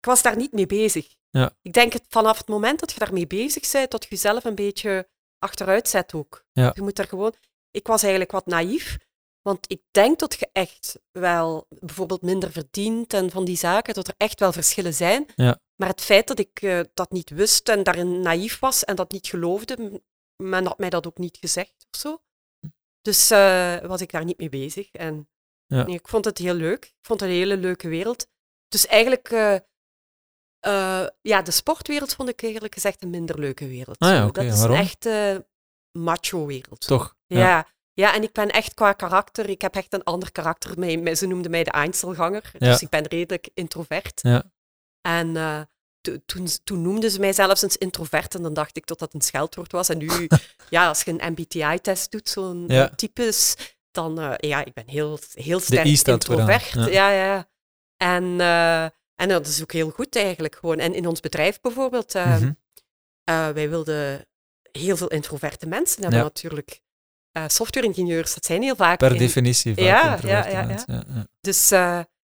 ik 0.00 0.06
was 0.06 0.22
daar 0.22 0.36
niet 0.36 0.52
mee 0.52 0.66
bezig. 0.66 1.14
Ja. 1.30 1.56
Ik 1.62 1.72
denk 1.72 1.92
het, 1.92 2.04
vanaf 2.08 2.38
het 2.38 2.48
moment 2.48 2.80
dat 2.80 2.92
je 2.92 2.98
daarmee 2.98 3.26
bezig 3.26 3.70
bent, 3.72 3.90
dat 3.90 4.02
je 4.02 4.10
jezelf 4.10 4.44
een 4.44 4.54
beetje 4.54 5.08
achteruit 5.38 5.88
zet 5.88 6.14
ook. 6.14 6.44
Ja. 6.52 6.70
Je 6.74 6.82
moet 6.82 6.96
daar 6.96 7.08
gewoon... 7.08 7.34
Ik 7.70 7.86
was 7.86 8.02
eigenlijk 8.02 8.32
wat 8.32 8.46
naïef, 8.46 8.98
want 9.42 9.70
ik 9.70 9.82
denk 9.90 10.18
dat 10.18 10.36
je 10.38 10.48
echt 10.52 10.98
wel 11.10 11.66
bijvoorbeeld 11.68 12.22
minder 12.22 12.52
verdient 12.52 13.12
en 13.14 13.30
van 13.30 13.44
die 13.44 13.56
zaken, 13.56 13.94
dat 13.94 14.08
er 14.08 14.14
echt 14.16 14.40
wel 14.40 14.52
verschillen 14.52 14.94
zijn. 14.94 15.26
Ja. 15.36 15.58
Maar 15.76 15.88
het 15.88 16.00
feit 16.00 16.26
dat 16.26 16.38
ik 16.38 16.62
eh, 16.62 16.80
dat 16.94 17.10
niet 17.10 17.30
wist 17.30 17.68
en 17.68 17.82
daarin 17.82 18.20
naïef 18.20 18.58
was 18.58 18.84
en 18.84 18.96
dat 18.96 19.12
niet 19.12 19.26
geloofde, 19.26 20.02
men 20.36 20.66
had 20.66 20.78
mij 20.78 20.90
dat 20.90 21.06
ook 21.06 21.18
niet 21.18 21.36
gezegd 21.36 21.86
of 21.90 22.00
zo. 22.00 22.22
Dus 23.00 23.30
eh, 23.30 23.78
was 23.78 24.00
ik 24.00 24.12
daar 24.12 24.24
niet 24.24 24.38
mee 24.38 24.48
bezig. 24.48 24.90
En 24.92 25.28
Ja. 25.66 25.84
nee, 25.84 25.94
ik 25.94 26.08
vond 26.08 26.24
het 26.24 26.38
heel 26.38 26.54
leuk. 26.54 26.84
Ik 26.84 27.06
vond 27.06 27.20
het 27.20 27.28
een 27.28 27.36
hele 27.36 27.56
leuke 27.56 27.88
wereld. 27.88 28.26
Dus 28.68 28.86
eigenlijk, 28.86 29.30
eh, 29.30 29.56
eh, 30.60 31.06
ja, 31.22 31.42
de 31.42 31.50
sportwereld 31.50 32.14
vond 32.14 32.28
ik 32.28 32.40
eerlijk 32.40 32.74
gezegd 32.74 33.02
een 33.02 33.10
minder 33.10 33.38
leuke 33.38 33.68
wereld. 33.68 33.98
Ah 33.98 34.10
ja, 34.10 34.26
dat 34.26 34.44
is 34.44 34.58
waarom? 34.58 34.76
echt, 34.76 35.06
eh, 35.06 35.36
macho-wereld. 35.98 36.80
Toch? 36.86 37.16
Ja. 37.26 37.66
ja. 37.92 38.14
en 38.14 38.22
ik 38.22 38.32
ben 38.32 38.48
echt 38.48 38.74
qua 38.74 38.92
karakter, 38.92 39.48
ik 39.48 39.60
heb 39.62 39.74
echt 39.74 39.92
een 39.92 40.02
ander 40.04 40.32
karakter. 40.32 40.78
Mij, 40.78 41.14
ze 41.14 41.26
noemden 41.26 41.50
mij 41.50 41.64
de 41.64 41.70
Einzelganger, 41.70 42.50
Ja. 42.58 42.70
dus 42.70 42.82
ik 42.82 42.88
ben 42.88 43.06
redelijk 43.06 43.48
introvert. 43.54 44.20
Ja. 44.22 44.42
En 45.00 45.36
eh, 45.36 45.60
to- 46.00 46.16
toen, 46.26 46.48
toen 46.64 46.82
noemden 46.82 47.10
ze 47.10 47.20
mij 47.20 47.32
zelfs 47.32 47.62
eens 47.62 47.76
introvert 47.76 48.34
en 48.34 48.42
dan 48.42 48.54
dacht 48.54 48.76
ik 48.76 48.86
dat 48.86 48.98
dat 48.98 49.14
een 49.14 49.20
scheldwoord 49.20 49.72
was. 49.72 49.88
En 49.88 49.98
nu, 49.98 50.08
ja, 50.70 50.88
als 50.88 51.02
je 51.02 51.10
een 51.18 51.32
MBTI-test 51.32 52.10
doet, 52.10 52.28
zo'n 52.28 52.70
types, 52.96 53.56
dan, 53.90 54.20
eh, 54.20 54.34
ja, 54.50 54.64
ik 54.64 54.72
ben 54.72 54.88
heel, 54.88 55.18
heel 55.34 55.60
sterk 55.60 55.86
introvert. 55.86 56.70
ja. 56.72 56.86
Ja, 56.86 57.10
ja. 57.10 57.48
En, 57.96 58.40
eh, 58.40 58.86
en 59.20 59.28
dat 59.28 59.46
is 59.46 59.62
ook 59.62 59.72
heel 59.72 59.90
goed 59.90 60.16
eigenlijk 60.16 60.54
gewoon. 60.56 60.78
En 60.78 60.94
in 60.94 61.06
ons 61.06 61.20
bedrijf 61.20 61.60
bijvoorbeeld, 61.60 62.14
eh, 62.14 62.36
Mhm. 62.36 62.52
eh, 63.24 63.48
wij 63.48 63.70
wilden 63.70 64.26
heel 64.72 64.96
veel 64.96 65.08
introverte 65.08 65.66
mensen 65.66 66.00
hebben 66.02 66.18
Ja. 66.18 66.24
natuurlijk. 66.24 66.80
Eh 67.32 67.44
software-ingenieurs, 67.46 68.34
dat 68.34 68.44
zijn 68.44 68.62
heel 68.62 68.76
vaak... 68.76 68.98
Per 68.98 69.12
in- 69.12 69.18
definitie 69.18 69.74
vaak 69.74 69.84
Ja, 69.84 70.18
ja, 70.22 70.46
ja, 70.48 71.24
dus, 71.40 71.68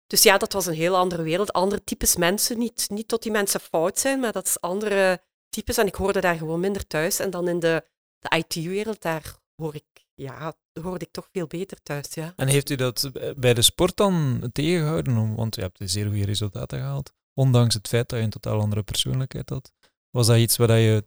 dus 0.07 0.23
ja, 0.23 0.39
dat 0.39 0.53
was 0.53 0.67
een 0.67 0.75
heel 0.75 0.97
andere 0.97 1.23
wereld. 1.23 1.53
Andere 1.53 1.85
types 1.85 2.17
mensen. 2.17 2.59
Niet, 2.59 2.87
niet 2.91 3.09
dat 3.09 3.23
die 3.23 3.33
mensen 3.33 3.61
fout 3.61 3.99
zijn, 3.99 4.21
maar 4.21 4.33
dat 4.33 4.47
is 4.47 4.61
andere 4.61 5.23
types. 5.49 5.77
En 5.77 5.87
ik 5.87 5.95
hoorde 5.95 6.21
daar 6.21 6.37
gewoon 6.37 6.61
minder 6.61 6.87
thuis. 6.87 7.19
En 7.19 7.31
dan 7.31 7.49
in 7.49 7.61
de, 7.61 7.85
de 8.19 8.37
IT-wereld, 8.37 9.03
daar 9.03 9.35
hoor 9.57 9.75
ik, 9.75 10.02
ja, 10.15 10.55
hoorde 10.83 11.05
ik 11.05 11.11
toch 11.13 11.29
veel 11.33 11.47
beter 11.47 11.83
thuis. 11.83 12.07
Ja. 12.15 12.33
En 12.37 12.49
heeft 12.49 12.71
u 12.71 12.75
dat 12.75 13.11
bij 13.37 13.55
de 13.55 13.63
sport 13.63 13.97
dan 13.97 14.41
tegengehouden? 14.53 15.35
Want 15.35 15.55
je 15.55 15.61
hebt 15.61 15.79
zeer 15.85 16.07
goede 16.07 16.25
resultaten 16.25 16.79
gehaald. 16.79 17.13
Ondanks 17.35 17.75
het 17.75 17.89
feit 17.89 18.09
dat 18.09 18.19
je 18.19 18.25
een 18.25 18.31
totaal 18.31 18.61
andere 18.61 18.83
persoonlijkheid 18.83 19.49
had. 19.49 19.73
Was 20.11 20.27
dat 20.27 20.37
iets 20.37 20.57
waar 20.57 20.67
dat 20.69 20.77
je... 20.77 21.05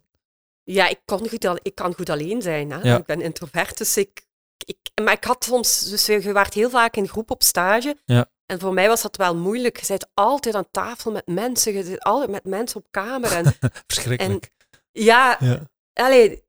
Ja, 0.62 0.88
ik, 0.88 1.00
kon 1.04 1.28
goed, 1.28 1.44
al- 1.44 1.58
ik 1.62 1.74
kan 1.74 1.94
goed 1.94 2.10
alleen 2.10 2.42
zijn. 2.42 2.70
Hè? 2.70 2.80
Ja. 2.82 2.96
Ik 2.98 3.04
ben 3.04 3.20
introvert, 3.20 3.78
dus 3.78 3.96
ik, 3.96 4.26
ik... 4.64 4.78
Maar 5.02 5.12
ik 5.12 5.24
had 5.24 5.44
soms... 5.44 5.80
Dus 5.80 6.06
je 6.06 6.32
waart 6.32 6.54
heel 6.54 6.70
vaak 6.70 6.96
in 6.96 7.08
groep 7.08 7.30
op 7.30 7.42
stage. 7.42 7.96
Ja. 8.04 8.30
En 8.46 8.60
voor 8.60 8.72
mij 8.74 8.88
was 8.88 9.02
dat 9.02 9.16
wel 9.16 9.36
moeilijk. 9.36 9.78
Je 9.78 9.84
zit 9.86 10.08
altijd 10.14 10.54
aan 10.54 10.70
tafel 10.70 11.12
met 11.12 11.26
mensen. 11.26 11.72
Je 11.72 11.84
zit 11.84 12.02
altijd 12.02 12.30
met 12.30 12.44
mensen 12.44 12.80
op 12.80 12.86
kamer. 12.90 13.32
En 13.32 13.54
Verschrikkelijk. 13.86 14.50
ja, 14.92 15.36
ja. 15.40 15.70
allee, 15.92 16.44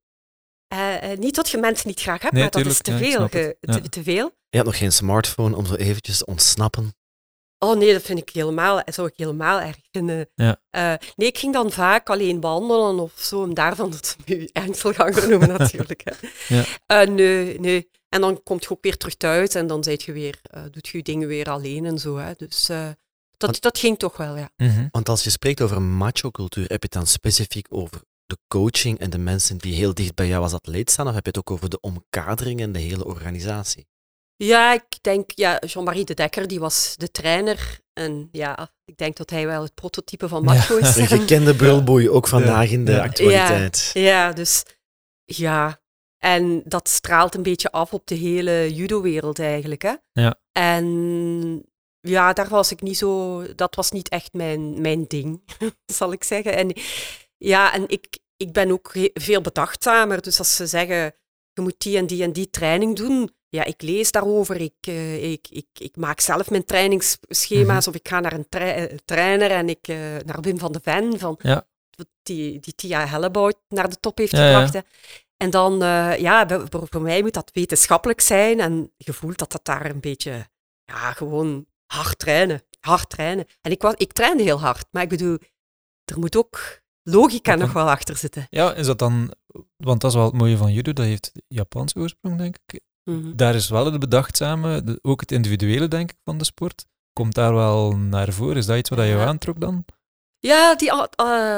eh, 0.67 1.11
eh, 1.11 1.17
niet 1.19 1.35
dat 1.35 1.49
je 1.49 1.57
mensen 1.57 1.87
niet 1.87 1.99
graag 2.01 2.21
hebt, 2.21 2.33
Nee, 2.33 2.41
maar 2.41 2.51
dat 2.51 2.65
is 2.65 2.81
te 2.81 2.97
veel. 2.97 3.21
het. 3.21 3.31
ge- 3.31 3.57
te, 3.61 3.71
Ja. 3.71 3.79
te 3.89 4.03
veel. 4.03 4.31
Je 4.49 4.57
had 4.57 4.65
nog 4.65 4.77
geen 4.77 4.91
smartphone 4.91 5.55
om 5.55 5.65
zo 5.65 5.73
eventjes 5.73 6.17
te 6.17 6.25
ontsnappen. 6.25 6.95
Oh 7.59 7.77
nee, 7.77 7.93
dat 7.93 8.01
vind 8.01 8.19
ik 8.19 8.29
helemaal, 8.29 8.81
zou 8.85 9.07
ik 9.07 9.13
helemaal 9.15 9.59
erg 9.59 9.77
vinden. 9.91 10.29
Ja. 10.35 10.61
Eh, 10.69 10.93
nee, 11.15 11.27
ik 11.27 11.37
ging 11.37 11.53
dan 11.53 11.71
vaak 11.71 12.09
alleen 12.09 12.41
wandelen 12.41 12.99
of 12.99 13.11
zo, 13.15 13.41
om 13.41 13.53
daarvan 13.53 13.91
dat 13.91 14.05
ze 14.07 14.15
nu 14.25 14.49
Engelganger 14.51 15.29
noemen 15.29 15.47
natuurlijk. 15.57 16.01
Hè. 16.03 16.27
Ja. 16.55 16.63
Eh, 16.85 17.07
nee, 17.09 17.59
nee. 17.59 17.89
En 18.09 18.21
dan 18.21 18.43
kom 18.43 18.57
je 18.59 18.69
ook 18.69 18.77
weer 18.83 18.97
terug 18.97 19.15
thuis 19.15 19.53
en 19.55 19.67
dan 19.67 19.83
zijt 19.83 20.03
je 20.03 20.11
weer, 20.11 20.39
eh, 20.41 20.61
doet 20.71 20.87
je 20.87 20.97
je 20.97 21.03
dingen 21.03 21.27
weer 21.27 21.49
alleen 21.49 21.85
en 21.85 21.99
zo. 21.99 22.17
Hè. 22.17 22.31
Dus 22.37 22.69
eh, 22.69 22.85
dat, 23.37 23.49
Want- 23.49 23.61
dat 23.61 23.77
ging 23.77 23.99
toch 23.99 24.17
wel, 24.17 24.35
ja. 24.37 24.49
Mhm. 24.57 24.87
Want 24.91 25.09
als 25.09 25.23
je 25.23 25.29
spreekt 25.29 25.61
over 25.61 25.81
macho-cultuur, 25.81 26.63
heb 26.63 26.69
je 26.69 26.77
het 26.89 26.91
dan 26.91 27.07
specifiek 27.07 27.67
over 27.69 28.01
de 28.27 28.37
coaching 28.47 28.99
en 28.99 29.09
de 29.09 29.17
mensen 29.17 29.57
die 29.57 29.75
heel 29.75 29.93
dicht 29.93 30.15
bij 30.15 30.27
jou 30.27 30.43
als 30.43 30.53
atleet 30.53 30.91
staan, 30.91 31.07
of 31.07 31.13
heb 31.13 31.23
je 31.23 31.29
het 31.29 31.39
ook 31.39 31.51
over 31.51 31.69
de 31.69 31.79
omkadering 31.79 32.61
en 32.61 32.71
de 32.71 32.79
hele 32.79 33.05
organisatie? 33.05 33.87
Ja, 34.35 34.73
ik 34.73 34.83
denk, 35.01 35.31
ja, 35.35 35.61
Jean-Marie 35.65 36.05
de 36.05 36.13
Dekker, 36.13 36.47
die 36.47 36.59
was 36.59 36.95
de 36.97 37.11
trainer. 37.11 37.79
En 37.93 38.29
ja, 38.31 38.71
ik 38.85 38.97
denk 38.97 39.17
dat 39.17 39.29
hij 39.29 39.45
wel 39.45 39.61
het 39.63 39.73
prototype 39.73 40.27
van 40.27 40.43
macho 40.43 40.77
is. 40.77 40.95
Een 40.97 41.07
gekende 41.07 41.55
brulboei, 41.61 42.09
ook 42.09 42.27
vandaag 42.27 42.69
in 42.69 42.85
de 42.85 42.91
Ja. 42.91 43.03
actualiteit. 43.03 43.89
Ja, 43.93 44.31
dus 44.33 44.63
ja. 45.25 45.81
En 46.17 46.61
dat 46.65 46.89
straalt 46.89 47.35
een 47.35 47.43
beetje 47.43 47.71
af 47.71 47.93
op 47.93 48.07
de 48.07 48.15
hele 48.15 48.73
judo-wereld 48.73 49.39
eigenlijk. 49.39 49.81
Hè? 49.81 49.93
Ja. 50.11 50.35
En 50.51 51.65
ja, 51.99 52.33
daar 52.33 52.47
was 52.49 52.71
ik 52.71 52.81
niet 52.81 52.97
zo. 52.97 53.43
Dat 53.55 53.75
was 53.75 53.91
niet 53.91 54.09
echt 54.09 54.33
mijn, 54.33 54.81
mijn 54.81 55.05
ding, 55.07 55.41
zal 55.99 56.11
ik 56.11 56.23
zeggen. 56.23 56.55
En 56.55 56.73
ja, 57.37 57.73
en 57.73 57.83
ik, 57.87 58.17
ik 58.37 58.51
ben 58.51 58.71
ook 58.71 58.91
veel 59.13 59.41
bedachtzamer. 59.41 60.21
Dus 60.21 60.37
als 60.39 60.55
ze 60.55 60.67
zeggen, 60.67 61.13
je 61.53 61.61
moet 61.61 61.79
die 61.79 61.97
en 61.97 62.07
die 62.07 62.23
en 62.23 62.31
die 62.33 62.49
training 62.49 62.95
doen. 62.95 63.35
Ja, 63.49 63.63
ik 63.63 63.81
lees 63.81 64.11
daarover. 64.11 64.61
Ik, 64.61 64.75
eh, 64.79 65.31
ik, 65.31 65.47
ik, 65.49 65.67
ik 65.73 65.95
maak 65.95 66.19
zelf 66.19 66.49
mijn 66.49 66.65
trainingsschema's. 66.65 67.85
Mhm. 67.85 67.89
Of 67.89 67.95
ik 68.01 68.07
ga 68.07 68.19
naar 68.19 68.33
een 68.33 68.49
tra- 68.49 68.73
eh, 68.73 68.97
trainer 69.05 69.51
en 69.51 69.69
ik 69.69 69.87
eh, 69.87 69.97
naar 70.25 70.41
Wim 70.41 70.59
van 70.59 70.71
de 70.71 70.79
Ven. 70.83 71.19
Van, 71.19 71.39
Ja. 71.41 71.67
Die, 72.23 72.59
die 72.59 72.75
Tia 72.75 73.05
Hellebout 73.07 73.57
naar 73.67 73.89
de 73.89 73.99
top 73.99 74.17
heeft 74.17 74.31
Ja, 74.31 74.65
gebracht. 74.65 74.85
En 75.37 75.49
dan, 75.49 75.77
ja, 76.19 76.47
voor, 76.69 76.87
voor 76.89 77.01
mij 77.01 77.21
moet 77.21 77.33
dat 77.33 77.49
wetenschappelijk 77.53 78.21
zijn. 78.21 78.59
En 78.59 78.93
je 78.97 79.13
voelt 79.13 79.37
dat 79.37 79.51
dat 79.51 79.65
daar 79.65 79.85
een 79.85 79.99
beetje, 79.99 80.47
ja, 80.85 81.11
gewoon 81.11 81.65
hard 81.85 82.19
trainen. 82.19 82.63
Hard 82.79 83.09
trainen. 83.09 83.45
En 83.61 83.71
ik, 83.71 83.81
was, 83.81 83.93
ik 83.97 84.13
trainde 84.13 84.43
heel 84.43 84.59
hard. 84.59 84.85
Maar 84.91 85.03
ik 85.03 85.09
bedoel, 85.09 85.37
er 86.05 86.19
moet 86.19 86.35
ook 86.35 86.81
logica 87.09 87.51
Dat 87.51 87.59
nog 87.59 87.73
dan- 87.73 87.83
wel 87.83 87.91
achter 87.93 88.15
zitten. 88.17 88.47
Ja, 88.49 88.73
is 88.73 88.85
dat 88.85 88.99
dan... 88.99 89.33
Want 89.77 90.01
dat 90.01 90.09
is 90.11 90.17
wel 90.17 90.25
het 90.25 90.33
mooie 90.37 90.57
van 90.57 90.73
judo, 90.73 90.93
dat 90.93 91.05
heeft 91.05 91.31
Japanse 91.47 91.99
oorsprong, 91.99 92.37
denk 92.37 92.55
ik. 92.65 92.81
Mhm. 93.03 93.35
Daar 93.35 93.55
is 93.55 93.69
wel 93.69 93.85
het 93.85 93.99
bedachtzame, 93.99 94.83
de- 94.83 94.99
ook 95.01 95.19
het 95.19 95.31
individuele, 95.31 95.87
denk 95.87 96.09
ik, 96.11 96.17
van 96.23 96.37
de 96.37 96.45
sport. 96.45 96.85
Komt 97.13 97.33
daar 97.35 97.53
wel 97.53 97.95
naar 97.97 98.33
voren? 98.33 98.55
Is 98.57 98.65
dat 98.65 98.77
iets 98.77 98.89
wat 98.89 98.99
je 98.99 99.05
Ja. 99.05 99.25
aantrok 99.25 99.59
dan? 99.61 99.85
Ja, 100.39 100.75
die 100.75 100.91
ah, 100.91 101.05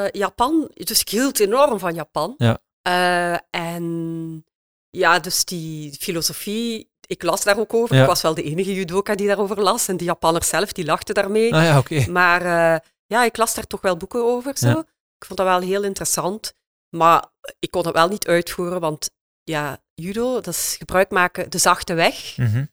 eh, 0.04 0.10
Japan. 0.10 0.70
Dus 0.74 1.00
ik 1.00 1.08
hield 1.08 1.40
enorm 1.40 1.78
van 1.78 1.94
Japan. 1.94 2.34
Ja. 2.36 2.58
Eh, 2.82 3.38
en 3.50 4.44
ja, 4.90 5.18
dus 5.18 5.44
die 5.44 5.96
filosofie, 6.00 6.90
ik 7.06 7.22
las 7.22 7.44
daar 7.44 7.58
ook 7.58 7.74
over. 7.74 7.94
Ja. 7.96 8.02
Ik 8.02 8.08
was 8.08 8.22
wel 8.22 8.34
de 8.34 8.42
enige 8.42 8.74
judoka 8.74 9.14
die 9.14 9.26
daarover 9.26 9.60
las. 9.62 9.88
En 9.88 9.96
die 9.96 10.06
Japanners 10.06 10.48
zelf, 10.48 10.72
die 10.72 10.84
lachten 10.84 11.14
daarmee. 11.14 11.54
Ah 11.54 11.62
ja, 11.62 11.78
oké. 11.78 12.06
Maar 12.10 12.42
eh, 12.42 12.78
ja, 13.06 13.24
ik 13.24 13.36
las 13.36 13.54
daar 13.54 13.66
toch 13.66 13.80
wel 13.80 13.96
boeken 13.96 14.24
over. 14.24 14.58
Zo. 14.58 14.68
Ja. 14.68 14.84
Ik 15.20 15.26
vond 15.26 15.38
dat 15.38 15.46
wel 15.46 15.60
heel 15.60 15.82
interessant. 15.84 16.52
Maar 16.96 17.26
ik 17.58 17.70
kon 17.70 17.84
het 17.86 17.94
wel 17.94 18.08
niet 18.08 18.26
uitvoeren, 18.26 18.80
want 18.80 19.10
ja, 19.42 19.82
judo, 19.94 20.34
dat 20.34 20.46
is 20.54 20.74
gebruik 20.78 21.10
maken, 21.10 21.50
de 21.50 21.58
zachte 21.58 21.94
weg. 21.94 22.36
Mhm. 22.36 22.64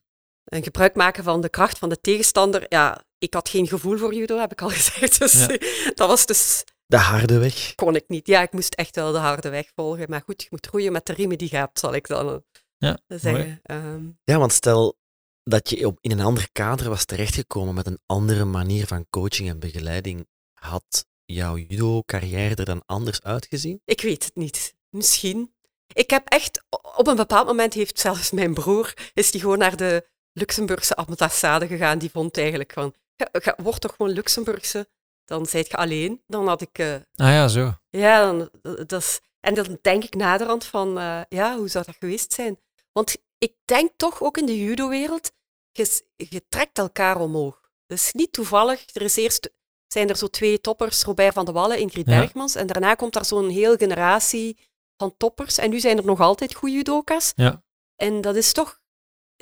En 0.44 0.64
gebruik 0.64 0.96
maken 0.96 1.24
van 1.24 1.42
de 1.42 1.50
kracht 1.50 1.78
van 1.78 1.90
de 1.90 2.02
tegenstander. 2.02 2.66
Ja, 2.70 3.04
ik 3.18 3.34
had 3.34 3.50
geen 3.50 3.68
gevoel 3.68 3.98
voor 3.98 4.14
judo, 4.14 4.38
heb 4.40 4.52
ik 4.52 4.62
al 4.62 4.70
gezegd. 4.80 5.20
Dus 5.20 5.34
Ja. 5.34 5.48
dat 5.94 6.08
was 6.08 6.26
dus, 6.26 6.64
De 6.86 6.98
harde 6.98 7.38
weg. 7.38 7.76
kon 7.76 7.96
ik 7.96 8.04
niet. 8.08 8.28
Ja, 8.28 8.42
ik 8.42 8.52
moest 8.52 8.74
echt 8.76 8.96
wel 8.96 9.12
de 9.12 9.18
harde 9.18 9.50
weg 9.50 9.72
volgen. 9.76 10.10
Maar 10.10 10.22
goed, 10.26 10.42
je 10.42 10.48
moet 10.52 10.68
roeien 10.68 10.92
met 10.92 11.06
de 11.06 11.14
riemen 11.14 11.38
die 11.38 11.48
je 11.52 11.58
hebt, 11.58 11.80
zal 11.80 11.94
ik 11.94 12.08
dan 12.08 12.30
eh, 12.30 12.36
Ja, 12.78 12.98
zeggen. 13.08 13.60
Ehm, 13.64 14.06
Ja, 14.24 14.38
want 14.38 14.54
stel 14.54 14.98
dat 15.44 15.70
je 15.70 15.88
op, 15.88 15.98
in 16.02 16.12
een 16.12 16.20
ander 16.26 16.50
kader 16.52 16.90
was 16.90 17.06
terechtgekomen 17.06 17.74
met 17.74 17.88
een 17.88 18.00
andere 18.06 18.46
manier 18.46 18.88
van 18.88 19.06
coaching 19.10 19.50
en 19.50 19.60
begeleiding, 19.60 20.28
had 20.54 21.06
jouw 21.34 21.58
judo-carrière 21.58 22.56
er 22.56 22.66
dan 22.66 22.84
anders 22.86 23.24
uitgezien? 23.24 23.82
Ik 23.86 24.02
weet 24.02 24.24
het 24.24 24.36
niet. 24.36 24.76
Misschien. 24.90 25.54
Ik 25.94 26.10
heb 26.10 26.28
echt, 26.28 26.64
op 26.98 27.08
een 27.08 27.16
bepaald 27.16 27.48
moment 27.48 27.74
heeft 27.74 28.00
zelfs 28.00 28.32
mijn 28.32 28.54
broer, 28.54 28.94
is 29.14 29.32
die 29.32 29.42
gewoon 29.42 29.58
naar 29.58 29.78
de 29.78 30.08
Luxemburgse 30.34 30.96
ambassade 30.96 31.68
gegaan. 31.68 31.98
Die 31.98 32.12
vond 32.12 32.38
eigenlijk 32.38 32.74
van, 32.74 32.94
ga, 33.18 33.28
ga, 33.32 33.56
word 33.64 33.82
toch 33.82 33.96
gewoon 33.96 34.12
Luxemburgse, 34.12 34.88
dan 35.26 35.46
zijt 35.46 35.68
je 35.68 35.78
alleen. 35.78 36.22
Dan 36.28 36.48
had 36.48 36.62
ik, 36.62 36.80
eh, 36.80 36.94
Ah 36.94 37.02
ja, 37.16 37.48
zo. 37.48 37.74
ja, 37.90 38.22
dan, 38.22 38.50
dat 38.88 39.02
is, 39.02 39.20
en 39.40 39.54
dan 39.54 39.78
denk 39.82 40.04
ik 40.04 40.16
naderhand 40.16 40.66
van, 40.66 40.98
eh, 41.00 41.22
ja, 41.30 41.58
hoe 41.58 41.68
zou 41.68 41.86
dat 41.86 41.96
geweest 42.00 42.34
zijn? 42.34 42.60
Want 42.92 43.16
ik 43.38 43.54
denk 43.66 43.92
toch 43.98 44.22
ook 44.22 44.38
in 44.38 44.46
de 44.46 44.64
judo-wereld, 44.64 45.32
je, 45.72 46.02
je 46.16 46.44
trekt 46.50 46.78
elkaar 46.78 47.20
omhoog. 47.20 47.62
Dat 47.86 47.98
is 47.98 48.12
niet 48.12 48.34
toevallig. 48.34 48.86
Er 48.96 49.02
is 49.02 49.16
eerst 49.16 49.52
zijn 49.88 50.10
er 50.10 50.18
zo 50.18 50.28
twee 50.28 50.62
toppers, 50.62 51.04
Robert 51.04 51.34
van 51.34 51.46
de 51.46 51.52
Wallen, 51.52 51.80
Ingrid. 51.80 52.06
Bergmans. 52.06 52.56
En 52.56 52.68
daarna 52.68 52.96
komt 52.96 53.14
daar 53.14 53.26
zo'n 53.26 53.50
heel 53.50 53.76
generatie 53.76 54.58
van 54.98 55.14
toppers. 55.18 55.58
En 55.58 55.70
nu 55.70 55.80
zijn 55.80 55.98
er 55.98 56.06
nog 56.06 56.20
altijd 56.20 56.56
goede 56.56 56.76
judoka's. 56.76 57.32
Ja. 57.36 57.64
En 57.96 58.22
dat 58.22 58.36
is 58.36 58.52
toch 58.54 58.80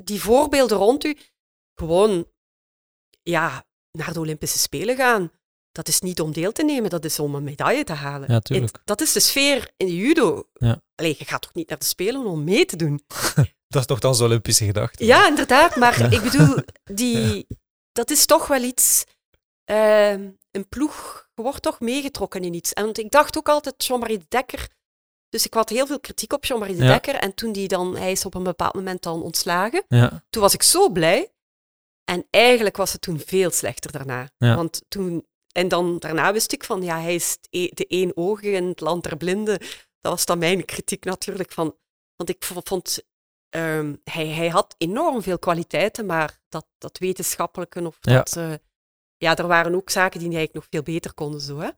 die 0.04 0.22
voorbeelden 0.22 0.78
rond 0.78 1.04
u. 1.06 1.18
Gewoon, 1.76 2.28
ja, 3.24 3.66
naar 3.92 4.14
de 4.14 4.20
Olympische 4.20 4.60
Spelen 4.60 4.96
gaan. 4.96 5.32
Dat 5.72 5.88
is 5.88 6.00
niet 6.02 6.22
om 6.22 6.32
deel 6.34 6.52
te 6.52 6.64
nemen, 6.64 6.90
dat 6.90 7.06
is 7.06 7.20
om 7.20 7.36
een 7.36 7.44
medaille 7.44 7.84
te 7.84 7.94
halen. 7.94 8.32
Ja, 8.32 8.40
tuurlijk. 8.40 8.72
Het- 8.76 8.82
dat 8.86 9.02
is 9.02 9.12
de 9.12 9.20
sfeer 9.20 9.72
in 9.78 9.86
de 9.88 9.96
judo. 9.96 10.50
Ja. 10.54 10.82
Allee, 10.96 11.16
je 11.18 11.26
gaat 11.26 11.42
toch 11.42 11.54
niet 11.54 11.70
naar 11.70 11.78
de 11.80 11.86
Spelen 11.86 12.26
om 12.26 12.44
mee 12.44 12.66
te 12.66 12.76
doen? 12.76 13.02
Dat 13.68 13.82
is 13.82 13.86
toch 13.90 14.00
dan 14.00 14.16
zo'n 14.16 14.26
Olympische 14.28 14.66
gedachte? 14.66 15.06
Ja, 15.06 15.28
inderdaad. 15.28 15.76
Maar 15.76 16.00
Ja. 16.00 16.10
ik 16.10 16.22
bedoel, 16.22 16.56
die, 16.84 17.48
dat 18.00 18.12
is 18.12 18.26
toch 18.26 18.48
wel 18.48 18.62
iets. 18.64 19.04
Ehm, 19.66 20.30
een 20.52 20.70
ploeg, 20.70 21.30
je 21.34 21.42
wordt 21.42 21.62
toch 21.62 21.80
meegetrokken 21.80 22.44
in 22.44 22.54
iets. 22.54 22.74
En 22.74 22.84
want 22.84 22.98
ik 22.98 23.12
dacht 23.12 23.38
ook 23.38 23.50
altijd, 23.50 23.86
Jean-Marie 23.86 24.18
de 24.18 24.26
Dekker. 24.28 24.68
Dus 25.30 25.46
ik 25.46 25.54
had 25.54 25.70
heel 25.70 25.88
veel 25.88 26.00
kritiek 26.00 26.34
op 26.34 26.46
Jean-Marie 26.46 26.76
de 26.76 26.84
Ja. 26.84 26.92
Dekker. 26.92 27.16
En 27.16 27.34
toen 27.34 27.52
die 27.52 27.68
dan, 27.68 27.96
hij 27.98 28.12
is 28.12 28.26
op 28.26 28.34
een 28.34 28.44
bepaald 28.44 28.74
moment 28.74 29.04
dan 29.04 29.22
ontslagen. 29.22 29.84
Ja, 29.88 30.24
Toen 30.30 30.42
was 30.42 30.54
ik 30.54 30.64
zo 30.64 30.90
blij. 30.90 31.34
En 32.04 32.28
eigenlijk 32.30 32.78
was 32.78 32.92
het 32.92 33.02
toen 33.02 33.20
veel 33.26 33.52
slechter 33.52 33.92
daarna. 33.92 34.30
Ja. 34.38 34.56
Want 34.56 34.82
toen, 34.88 35.26
en 35.52 35.68
dan 35.68 36.00
daarna 36.00 36.34
wist 36.34 36.52
ik 36.52 36.64
van, 36.64 36.82
ja, 36.82 37.00
hij 37.02 37.16
is 37.16 37.38
e- 37.50 37.70
de 37.74 37.88
één 37.88 38.18
oog 38.18 38.42
in 38.42 38.68
het 38.68 38.80
land 38.80 39.04
der 39.04 39.18
blinden. 39.18 39.60
Dat 40.02 40.12
was 40.12 40.26
dan 40.26 40.38
mijn 40.38 40.66
kritiek 40.66 41.04
natuurlijk 41.04 41.52
van, 41.52 41.76
Want 42.16 42.30
ik 42.30 42.44
vond, 42.44 43.00
um, 43.50 44.02
hij, 44.04 44.28
hij 44.28 44.50
had 44.50 44.76
enorm 44.78 45.22
veel 45.22 45.40
kwaliteiten, 45.40 46.06
maar 46.06 46.42
dat, 46.50 46.66
dat 46.78 46.98
wetenschappelijke 46.98 47.86
of 47.86 48.00
dat... 48.00 48.36
Uh, 48.38 48.54
ja, 49.18 49.36
er 49.36 49.48
waren 49.48 49.76
ook 49.76 49.90
zaken 49.90 50.20
die 50.20 50.28
eigenlijk 50.28 50.56
nog 50.56 50.68
veel 50.70 50.94
beter 50.94 51.14
konden. 51.14 51.42
Zo, 51.42 51.60
hè. 51.60 51.70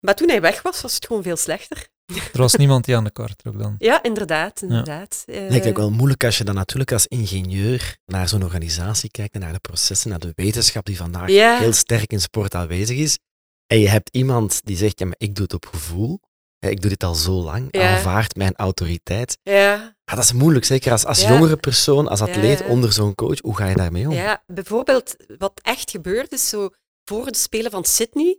Maar 0.00 0.14
toen 0.14 0.28
hij 0.28 0.40
weg 0.40 0.62
was, 0.62 0.80
was 0.80 0.94
het 0.94 1.06
gewoon 1.06 1.22
veel 1.22 1.36
slechter. 1.36 1.88
Er 2.32 2.38
was 2.38 2.54
niemand 2.54 2.84
die 2.84 2.96
aan 2.96 3.04
de 3.04 3.10
kar 3.10 3.36
trok 3.36 3.58
dan. 3.58 3.74
Ja, 3.78 4.02
inderdaad. 4.02 4.62
inderdaad. 4.62 5.22
Ja. 5.26 5.34
Uh, 5.34 5.50
Lijkt 5.50 5.76
wel 5.76 5.90
moeilijk 5.90 6.24
als 6.24 6.38
je 6.38 6.44
dan 6.44 6.54
natuurlijk 6.54 6.92
als 6.92 7.06
ingenieur 7.06 7.96
naar 8.06 8.28
zo'n 8.28 8.44
organisatie 8.44 9.10
kijkt, 9.10 9.38
naar 9.38 9.52
de 9.52 9.58
processen, 9.58 10.10
naar 10.10 10.18
de 10.18 10.32
wetenschap 10.34 10.86
die 10.86 10.96
vandaag 10.96 11.26
heel 11.58 11.72
sterk 11.72 12.12
in 12.12 12.20
sport 12.20 12.54
aanwezig 12.54 12.96
is. 12.96 13.18
En 13.66 13.78
je 13.78 13.88
hebt 13.88 14.08
iemand 14.12 14.60
die 14.64 14.76
zegt, 14.76 14.98
ja, 14.98 15.06
maar 15.06 15.14
ik 15.18 15.34
doe 15.34 15.44
het 15.44 15.54
op 15.54 15.66
gevoel. 15.66 16.20
Ik 16.68 16.80
doe 16.80 16.90
dit 16.90 17.04
al 17.04 17.14
zo 17.14 17.32
lang, 17.32 17.72
aanvaard 17.72 18.36
mijn 18.36 18.54
autoriteit. 18.56 19.38
Ja. 19.42 19.96
dat 20.04 20.18
is 20.18 20.32
moeilijk, 20.32 20.64
zeker 20.64 20.92
als, 20.92 21.04
als 21.04 21.22
jongere 21.22 21.56
persoon, 21.56 22.08
als 22.08 22.20
atleet 22.20 22.64
onder 22.66 22.92
zo'n 22.92 23.14
coach. 23.14 23.40
Hoe 23.40 23.56
ga 23.56 23.66
je 23.66 23.74
daarmee 23.74 24.08
om? 24.08 24.14
Ja, 24.14 24.42
bijvoorbeeld 24.46 25.16
wat 25.38 25.60
echt 25.62 25.90
gebeurt 25.90 26.32
is 26.32 26.48
zo 26.48 26.70
voor 27.04 27.26
het 27.26 27.36
spelen 27.36 27.70
van 27.70 27.84
Sydney. 27.84 28.38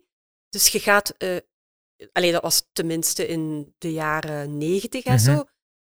Dus 0.50 0.68
je 0.68 0.80
gaat 0.80 1.14
uh, 1.18 1.38
Allee, 2.12 2.32
dat 2.32 2.42
was 2.42 2.64
tenminste 2.72 3.28
in 3.28 3.74
de 3.78 3.94
jaren 3.94 4.58
negentig 4.58 5.04
en 5.04 5.20
zo. 5.20 5.32
Mhm. 5.32 5.44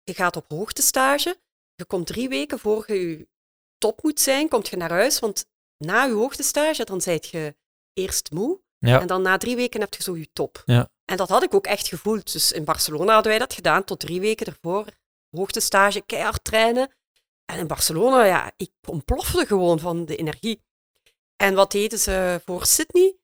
Je 0.03 0.15
gaat 0.15 0.37
op 0.37 0.45
hoogtestage. 0.49 1.41
Je 1.75 1.85
komt 1.85 2.07
drie 2.07 2.29
weken 2.29 2.59
voor 2.59 2.85
je, 2.87 3.09
je 3.09 3.29
top 3.79 4.03
moet 4.03 4.21
zijn, 4.21 4.49
komt 4.49 4.69
je 4.69 4.77
naar 4.77 4.91
huis. 4.91 5.19
Want 5.19 5.47
na 5.77 6.05
je 6.05 6.13
hoogtestage, 6.13 6.85
dan 6.85 7.01
zijt 7.01 7.29
je 7.29 7.57
eerst 7.93 8.31
moe. 8.31 8.63
En 8.79 9.07
dan 9.07 9.23
na 9.23 9.37
drie 9.37 9.57
weken 9.57 9.81
heb 9.81 9.95
je 9.95 10.03
zo 10.03 10.17
je 10.17 10.29
top. 10.33 10.63
Ja. 10.65 10.91
En 11.05 11.17
dat 11.17 11.29
had 11.29 11.43
ik 11.43 11.55
ook 11.55 11.67
echt 11.67 11.89
gevoeld. 11.89 12.33
Dus 12.33 12.53
in 12.53 12.65
Barcelona 12.65 13.13
hadden 13.13 13.31
wij 13.31 13.41
dat 13.41 13.55
gedaan, 13.55 13.85
tot 13.85 14.01
drie 14.01 14.21
weken 14.21 14.47
ervoor. 14.47 14.87
Hoogtestage, 15.31 16.01
keihard 16.01 16.45
trainen. 16.45 16.91
En 17.45 17.59
in 17.59 17.67
Barcelona, 17.67 18.25
ja, 18.25 18.53
ik 18.57 18.71
ontplofte 18.89 19.47
gewoon 19.47 19.79
van 19.79 20.05
de 20.05 20.17
energie. 20.17 20.63
En 21.37 21.55
wat 21.55 21.71
deden 21.73 21.99
ze 21.99 22.41
voor 22.45 22.67
Sydney? 22.67 23.19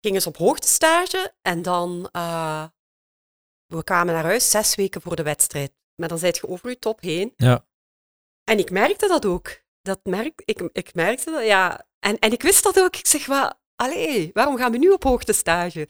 gingen 0.00 0.22
ze 0.22 0.28
op 0.28 0.36
hoogtestage 0.36 1.34
en 1.42 1.62
dan 1.62 2.08
uh, 2.12 2.64
we 3.66 3.84
kwamen 3.84 4.14
naar 4.14 4.24
huis 4.24 4.50
zes 4.50 4.74
weken 4.74 5.02
voor 5.02 5.16
de 5.16 5.22
wedstrijd. 5.22 5.72
Maar 5.94 6.08
dan 6.08 6.18
zijt 6.18 6.36
je 6.36 6.48
over 6.48 6.68
je 6.68 6.78
top 6.78 7.00
heen. 7.00 7.32
Ja. 7.36 7.66
En 8.44 8.58
ik 8.58 8.70
merkte 8.70 9.08
dat 9.08 9.26
ook. 9.26 9.62
Dat 9.82 10.00
merk, 10.04 10.42
ik, 10.44 10.68
ik 10.72 10.94
merkte 10.94 11.30
dat, 11.30 11.44
ja. 11.44 11.86
En, 11.98 12.18
en 12.18 12.32
ik 12.32 12.42
wist 12.42 12.62
dat 12.62 12.80
ook. 12.80 12.96
Ik 12.96 13.06
zeg, 13.06 13.26
wat, 13.26 13.58
allee, 13.74 14.30
waarom 14.32 14.56
gaan 14.56 14.72
we 14.72 14.78
nu 14.78 14.90
op 14.90 15.02
hoogtestage? 15.02 15.88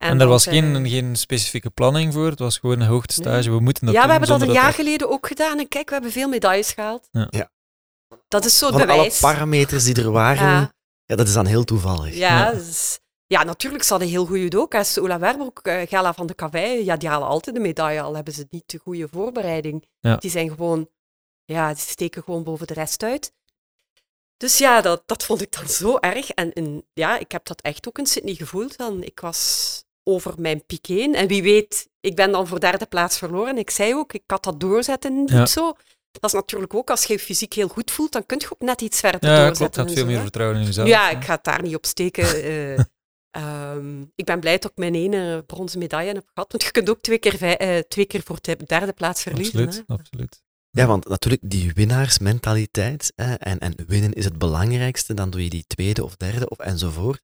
En, 0.00 0.10
en 0.10 0.20
er 0.20 0.26
was 0.26 0.44
geen, 0.44 0.88
geen 0.88 1.16
specifieke 1.16 1.70
planning 1.70 2.12
voor, 2.12 2.26
het 2.26 2.38
was 2.38 2.58
gewoon 2.58 2.80
een 2.80 2.86
hoogtestage. 2.86 3.50
We 3.50 3.60
moeten 3.60 3.86
dat 3.86 3.94
Ja, 3.94 4.04
we 4.04 4.10
hebben 4.10 4.28
dat 4.28 4.40
een 4.40 4.52
jaar 4.52 4.72
geleden 4.72 5.10
ook 5.10 5.26
gedaan. 5.26 5.58
En 5.58 5.68
kijk, 5.68 5.88
we 5.88 5.94
hebben 5.94 6.12
veel 6.12 6.28
medailles 6.28 6.72
gehaald. 6.72 7.08
Ja. 7.10 7.26
ja. 7.30 7.50
Dat 8.28 8.44
is 8.44 8.58
zo 8.58 8.68
Van 8.68 8.80
bewijs. 8.80 9.22
alle 9.22 9.32
parameters 9.32 9.84
die 9.84 9.94
er 9.94 10.10
waren, 10.10 10.48
ja. 10.48 10.72
ja 11.04 11.16
dat 11.16 11.26
is 11.26 11.32
dan 11.32 11.46
heel 11.46 11.64
toevallig. 11.64 12.14
Ja, 12.14 12.38
ja. 12.38 12.52
Dus, 12.52 12.98
ja, 13.26 13.44
natuurlijk, 13.44 13.84
ze 13.84 13.90
hadden 13.90 14.08
heel 14.08 14.26
goede 14.26 14.42
judoka's. 14.42 14.98
Ola 14.98 15.18
Werber, 15.18 15.50
uh, 15.62 15.82
Gala 15.88 16.14
van 16.14 16.26
de 16.26 16.34
Kavij, 16.34 16.84
ja, 16.84 16.96
die 16.96 17.08
halen 17.08 17.28
altijd 17.28 17.56
de 17.56 17.62
medaille, 17.62 18.00
al 18.00 18.14
hebben 18.14 18.34
ze 18.34 18.46
niet 18.50 18.70
de 18.70 18.78
goede 18.78 19.08
voorbereiding. 19.08 19.86
Die 20.18 20.30
zijn 20.30 20.48
gewoon, 20.48 20.88
ja, 21.44 21.68
die 21.68 21.82
steken 21.82 22.22
gewoon 22.22 22.44
boven 22.44 22.66
de 22.66 22.74
rest 22.74 23.02
uit. 23.02 23.32
Dus 24.36 24.58
ja, 24.58 24.80
dat, 24.80 25.02
dat 25.06 25.24
vond 25.24 25.40
ik 25.42 25.52
dan 25.52 25.68
zo 25.68 25.96
erg. 25.98 26.30
En, 26.30 26.52
en 26.52 26.86
ja, 26.92 27.18
ik 27.18 27.32
heb 27.32 27.44
dat 27.44 27.60
echt 27.60 27.88
ook 27.88 27.98
in 27.98 28.06
Sydney 28.06 28.34
gevoeld. 28.34 28.76
Dan. 28.76 29.02
Ik 29.02 29.20
was 29.20 29.84
over 30.14 30.34
mijn 30.38 30.64
piek 30.66 30.86
heen. 30.86 31.14
En 31.14 31.26
wie 31.26 31.42
weet, 31.42 31.88
ik 32.00 32.16
ben 32.16 32.32
dan 32.32 32.46
voor 32.46 32.60
derde 32.60 32.86
plaats 32.86 33.18
verloren. 33.18 33.58
Ik 33.58 33.70
zei 33.70 33.94
ook, 33.94 34.12
ik 34.12 34.22
had 34.26 34.44
dat 34.44 34.60
doorzetten 34.60 35.24
niet 35.24 35.48
zo. 35.48 35.72
Dat 36.10 36.24
is 36.24 36.32
natuurlijk 36.32 36.74
ook, 36.74 36.90
als 36.90 37.04
je 37.04 37.12
je 37.12 37.18
fysiek 37.18 37.52
heel 37.52 37.68
goed 37.68 37.90
voelt, 37.90 38.12
dan 38.12 38.26
kun 38.26 38.38
je 38.38 38.50
ook 38.52 38.60
net 38.60 38.80
iets 38.80 39.00
verder 39.00 39.30
ja, 39.30 39.46
doorzetten. 39.46 39.82
Ja, 39.82 39.88
klopt. 39.88 39.92
veel 39.92 40.06
meer 40.06 40.20
vertrouwen 40.20 40.58
in 40.58 40.64
jezelf. 40.64 40.88
Ja, 40.88 41.10
ik 41.10 41.24
ga 41.24 41.34
het 41.34 41.44
daar 41.44 41.62
niet 41.62 41.74
op 41.74 41.86
steken. 41.86 42.44
Uh, 42.44 42.78
Um, 43.38 44.12
ik 44.14 44.24
ben 44.24 44.40
blij 44.40 44.58
dat 44.58 44.70
ik 44.70 44.76
mijn 44.76 44.94
ene 44.94 45.42
bronzen 45.46 45.78
medaille 45.78 46.12
heb 46.12 46.26
gehad. 46.34 46.52
Want 46.52 46.62
je 46.64 46.70
kunt 46.70 46.90
ook 46.90 47.00
twee 47.00 47.18
keer, 47.18 47.62
uh, 47.62 47.78
twee 47.78 48.04
keer 48.04 48.22
voor 48.24 48.38
de 48.40 48.56
derde 48.66 48.92
plaats 48.92 49.22
verliezen. 49.22 49.66
Absoluut, 49.66 49.84
hè? 49.86 49.94
absoluut. 49.94 50.42
Ja, 50.70 50.86
want 50.86 51.08
natuurlijk 51.08 51.42
die 51.50 51.72
winnaarsmentaliteit 51.72 53.12
hè, 53.16 53.34
en, 53.34 53.58
en 53.58 53.74
winnen 53.86 54.12
is 54.12 54.24
het 54.24 54.38
belangrijkste, 54.38 55.14
dan 55.14 55.30
doe 55.30 55.44
je 55.44 55.50
die 55.50 55.64
tweede 55.66 56.04
of 56.04 56.16
derde 56.16 56.48
of 56.48 56.58
enzovoort. 56.58 57.22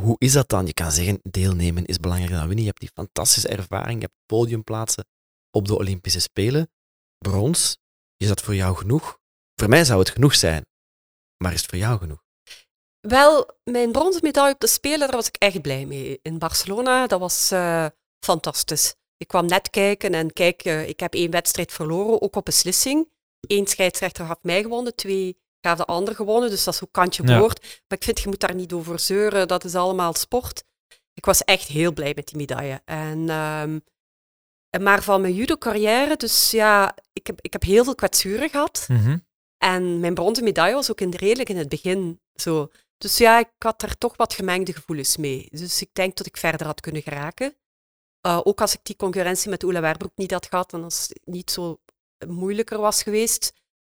Hoe 0.00 0.16
is 0.18 0.32
dat 0.32 0.48
dan? 0.48 0.66
Je 0.66 0.72
kan 0.72 0.92
zeggen, 0.92 1.20
deelnemen 1.22 1.84
is 1.84 1.98
belangrijker 1.98 2.38
dan 2.38 2.46
winnen. 2.46 2.64
Je 2.64 2.70
hebt 2.70 2.80
die 2.80 2.90
fantastische 2.94 3.48
ervaring, 3.48 4.00
je 4.00 4.06
hebt 4.06 4.18
podiumplaatsen 4.26 5.06
op 5.50 5.66
de 5.66 5.76
Olympische 5.76 6.20
Spelen. 6.20 6.70
Brons, 7.18 7.78
is 8.16 8.28
dat 8.28 8.40
voor 8.40 8.54
jou 8.54 8.76
genoeg? 8.76 9.18
Voor 9.54 9.68
mij 9.68 9.84
zou 9.84 9.98
het 9.98 10.10
genoeg 10.10 10.34
zijn, 10.34 10.66
maar 11.36 11.52
is 11.52 11.60
het 11.60 11.70
voor 11.70 11.78
jou 11.78 11.98
genoeg? 11.98 12.24
Wel, 13.00 13.58
mijn 13.64 13.92
bronzen 13.92 14.22
medaille 14.22 14.54
op 14.54 14.60
de 14.60 14.66
Spelen, 14.66 14.98
daar 14.98 15.16
was 15.16 15.28
ik 15.28 15.36
echt 15.36 15.62
blij 15.62 15.86
mee. 15.86 16.18
In 16.22 16.38
Barcelona, 16.38 17.06
dat 17.06 17.20
was 17.20 17.52
uh, 17.52 17.86
fantastisch. 18.24 18.94
Ik 19.16 19.28
kwam 19.28 19.46
net 19.46 19.70
kijken 19.70 20.14
en 20.14 20.32
kijk, 20.32 20.64
uh, 20.64 20.88
ik 20.88 21.00
heb 21.00 21.14
één 21.14 21.30
wedstrijd 21.30 21.72
verloren, 21.72 22.22
ook 22.22 22.36
op 22.36 22.44
beslissing. 22.44 23.10
Eén 23.40 23.66
scheidsrechter 23.66 24.24
had 24.24 24.42
mij 24.42 24.62
gewonnen, 24.62 24.94
twee 24.94 25.38
gaf 25.66 25.78
de 25.78 25.84
ander 25.84 26.14
gewonnen, 26.14 26.50
dus 26.50 26.64
dat 26.64 26.74
is 26.74 26.82
ook 26.82 26.92
kantje 26.92 27.22
boord. 27.22 27.58
Ja. 27.62 27.68
Maar 27.68 27.98
ik 27.98 28.04
vind, 28.04 28.20
je 28.20 28.28
moet 28.28 28.40
daar 28.40 28.54
niet 28.54 28.72
over 28.72 28.98
zeuren, 28.98 29.48
dat 29.48 29.64
is 29.64 29.74
allemaal 29.74 30.14
sport. 30.14 30.64
Ik 31.14 31.24
was 31.24 31.44
echt 31.44 31.68
heel 31.68 31.92
blij 31.92 32.12
met 32.14 32.26
die 32.26 32.36
medaille. 32.36 32.82
En, 32.84 33.28
um, 33.30 33.84
maar 34.82 35.02
van 35.02 35.20
mijn 35.20 35.34
judo-carrière, 35.34 36.16
dus 36.16 36.50
ja, 36.50 36.94
ik 37.12 37.26
heb, 37.26 37.40
ik 37.40 37.52
heb 37.52 37.62
heel 37.62 37.84
veel 37.84 37.94
kwetsuren 37.94 38.50
gehad. 38.50 38.84
Mm 38.88 38.96
-hmm. 38.96 39.24
En 39.58 40.00
mijn 40.00 40.14
bronzen 40.14 40.44
medaille 40.44 40.74
was 40.74 40.90
ook 40.90 41.00
in 41.00 41.10
de, 41.10 41.16
redelijk 41.16 41.48
in 41.48 41.56
het 41.56 41.68
begin 41.68 42.20
zo. 42.34 42.70
Dus 42.98 43.16
ja, 43.18 43.38
ik 43.38 43.50
had 43.58 43.82
er 43.82 43.98
toch 43.98 44.16
wat 44.16 44.34
gemengde 44.34 44.72
gevoelens 44.72 45.16
mee. 45.16 45.48
Dus 45.50 45.82
ik 45.82 45.90
denk 45.92 46.16
dat 46.16 46.26
ik 46.26 46.36
verder 46.36 46.66
had 46.66 46.80
kunnen 46.80 47.02
geraken. 47.02 47.56
Uh, 48.26 48.40
ook 48.42 48.60
als 48.60 48.74
ik 48.74 48.80
die 48.82 48.96
concurrentie 48.96 49.50
met 49.50 49.62
Oela 49.62 49.80
Werbroek 49.80 50.16
niet 50.16 50.30
had 50.30 50.46
gehad, 50.46 50.70
dan 50.70 50.84
als 50.84 51.08
het 51.08 51.20
niet 51.24 51.50
zo 51.50 51.80
moeilijker 52.26 52.78
was 52.78 53.02
geweest. 53.02 53.52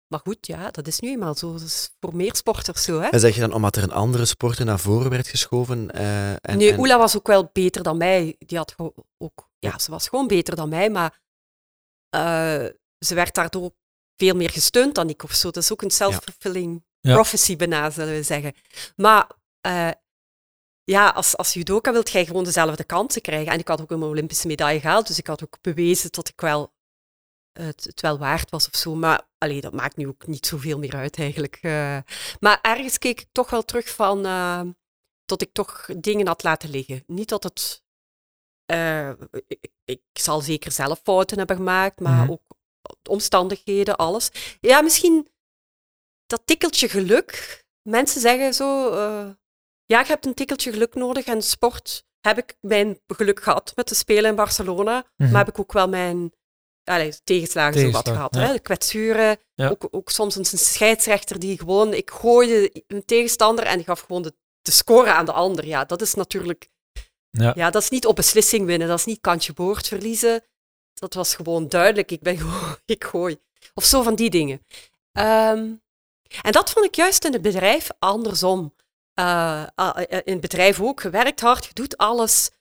Maar 0.09 0.19
goed, 0.19 0.47
ja, 0.47 0.71
dat 0.71 0.87
is 0.87 0.99
nu 0.99 1.09
eenmaal 1.09 1.35
zo. 1.35 1.51
Dat 1.51 1.61
is 1.61 1.89
voor 1.99 2.15
meer 2.15 2.35
sporters 2.35 2.83
zo. 2.83 2.99
Hè? 2.99 3.07
En 3.07 3.19
zeg 3.19 3.35
je 3.35 3.41
dan 3.41 3.53
omdat 3.53 3.75
er 3.75 3.83
een 3.83 3.91
andere 3.91 4.25
sporter 4.25 4.65
naar 4.65 4.79
voren 4.79 5.09
werd 5.09 5.27
geschoven? 5.27 5.89
Uh, 5.95 6.31
en, 6.31 6.57
nee, 6.57 6.71
en... 6.71 6.79
Oela 6.79 6.97
was 6.97 7.17
ook 7.17 7.27
wel 7.27 7.49
beter 7.53 7.83
dan 7.83 7.97
mij. 7.97 8.35
Die 8.39 8.57
had 8.57 8.75
ook, 9.17 9.49
ja, 9.59 9.79
ze 9.79 9.91
was 9.91 10.07
gewoon 10.07 10.27
beter 10.27 10.55
dan 10.55 10.69
mij, 10.69 10.89
maar 10.89 11.19
uh, 12.15 12.65
ze 12.99 13.15
werd 13.15 13.35
daardoor 13.35 13.71
veel 14.15 14.35
meer 14.35 14.49
gesteund 14.49 14.95
dan 14.95 15.09
ik 15.09 15.23
of 15.23 15.33
zo. 15.33 15.51
Dat 15.51 15.63
is 15.63 15.71
ook 15.71 15.81
een 15.81 15.91
self-fulfilling 15.91 16.83
ja. 16.99 17.13
prophecy 17.13 17.55
bijna, 17.55 17.89
zullen 17.89 18.13
we 18.13 18.23
zeggen. 18.23 18.53
Maar 18.95 19.31
uh, 19.67 19.91
ja, 20.83 21.09
als, 21.09 21.37
als 21.37 21.53
judoka 21.53 21.91
wilt 21.91 22.09
jij 22.09 22.25
gewoon 22.25 22.43
dezelfde 22.43 22.83
kansen 22.83 23.21
krijgen. 23.21 23.51
En 23.51 23.59
ik 23.59 23.67
had 23.67 23.81
ook 23.81 23.91
een 23.91 24.03
Olympische 24.03 24.47
medaille 24.47 24.79
gehaald, 24.79 25.07
dus 25.07 25.17
ik 25.17 25.27
had 25.27 25.43
ook 25.43 25.57
bewezen 25.61 26.11
dat 26.11 26.27
ik 26.27 26.41
wel 26.41 26.73
het, 27.61 27.83
het 27.83 28.01
wel 28.01 28.17
waard 28.17 28.49
was 28.49 28.67
of 28.67 28.75
zo. 28.75 28.95
Maar 28.95 29.27
allee, 29.37 29.61
dat 29.61 29.73
maakt 29.73 29.97
nu 29.97 30.07
ook 30.07 30.27
niet 30.27 30.45
zoveel 30.45 30.77
meer 30.77 30.95
uit 30.95 31.17
eigenlijk. 31.17 31.59
Uh, 31.61 31.97
maar 32.39 32.59
ergens 32.61 32.97
keek 32.97 33.21
ik 33.21 33.27
toch 33.31 33.49
wel 33.49 33.65
terug 33.65 33.89
van 33.89 34.25
uh, 34.25 34.61
dat 35.25 35.41
ik 35.41 35.53
toch 35.53 35.89
dingen 35.97 36.27
had 36.27 36.43
laten 36.43 36.69
liggen. 36.69 37.03
Niet 37.07 37.29
dat 37.29 37.43
het... 37.43 37.83
Ik, 39.47 39.71
ik, 39.85 40.01
zal 40.13 40.41
zeker 40.41 40.71
zelf 40.71 40.99
fouten 41.03 41.37
hebben 41.37 41.55
gemaakt, 41.55 41.99
maar 41.99 42.23
mm. 42.23 42.31
ook 42.31 42.41
omstandigheden, 43.09 43.95
alles. 43.95 44.29
Ja, 44.59 44.81
misschien 44.81 45.27
dat 46.25 46.41
tikkeltje 46.45 46.89
geluk. 46.89 47.63
Mensen 47.81 48.21
zeggen 48.21 48.53
zo, 48.53 48.95
ja, 49.85 49.99
je 49.99 50.05
hebt 50.05 50.25
een 50.25 50.33
tikkeltje 50.33 50.71
geluk 50.71 50.95
nodig. 50.95 51.25
En 51.25 51.41
sport 51.41 52.05
heb 52.21 52.37
ik 52.37 52.57
mijn 52.61 52.99
geluk 53.07 53.43
gehad 53.43 53.71
met 53.75 53.87
de 53.87 53.95
Spelen 53.95 54.29
in 54.29 54.35
Barcelona. 54.35 54.95
Mm 54.95 55.03
-hmm. 55.15 55.31
Maar 55.31 55.45
heb 55.45 55.53
ik 55.53 55.59
ook 55.59 55.73
wel 55.73 55.89
mijn 55.89 56.33
tegenslagen 56.95 57.23
Tegenslag, 57.23 57.73
zo 57.75 57.91
wat 57.91 58.09
gehad. 58.09 58.35
Ja. 58.35 58.41
Hè? 58.41 58.53
De 58.53 58.59
kwetsuren, 58.59 59.37
ja. 59.55 59.69
ook, 59.69 59.87
ook 59.91 60.09
soms 60.09 60.35
een 60.35 60.45
scheidsrechter 60.45 61.39
die 61.39 61.57
gewoon... 61.57 61.93
Ik 61.93 62.09
gooide 62.11 62.83
een 62.87 63.05
tegenstander 63.05 63.65
en 63.65 63.83
gaf 63.83 63.99
gewoon 63.99 64.21
de, 64.21 64.33
de 64.61 64.71
score 64.71 65.11
aan 65.11 65.25
de 65.25 65.31
ander. 65.31 65.65
Ja, 65.65 65.85
dat 65.85 66.01
is 66.01 66.13
natuurlijk... 66.13 66.69
Ja. 67.31 67.51
ja, 67.55 67.69
dat 67.69 67.81
is 67.81 67.89
niet 67.89 68.05
op 68.05 68.15
beslissing 68.15 68.65
winnen. 68.65 68.87
Dat 68.87 68.99
is 68.99 69.05
niet 69.05 69.21
kantje 69.21 69.53
boord 69.53 69.87
verliezen. 69.87 70.43
Dat 70.93 71.13
was 71.13 71.35
gewoon 71.35 71.67
duidelijk. 71.67 72.11
Ik 72.11 72.21
ben 72.21 72.37
gewoon... 72.41 72.77
Ik 72.85 73.03
gooi. 73.03 73.39
Of 73.73 73.83
zo 73.83 74.01
van 74.01 74.15
die 74.15 74.29
dingen. 74.29 74.65
Um, 75.19 75.81
en 76.41 76.51
dat 76.51 76.71
vond 76.71 76.85
ik 76.85 76.95
juist 76.95 77.25
in 77.25 77.33
het 77.33 77.41
bedrijf 77.41 77.89
andersom. 77.99 78.73
Uh, 79.19 79.63
uh, 79.75 79.91
in 80.07 80.33
het 80.33 80.41
bedrijf 80.41 80.81
ook, 80.81 81.01
gewerkt 81.01 81.39
hard, 81.39 81.65
je 81.65 81.73
doet 81.73 81.97
alles. 81.97 82.51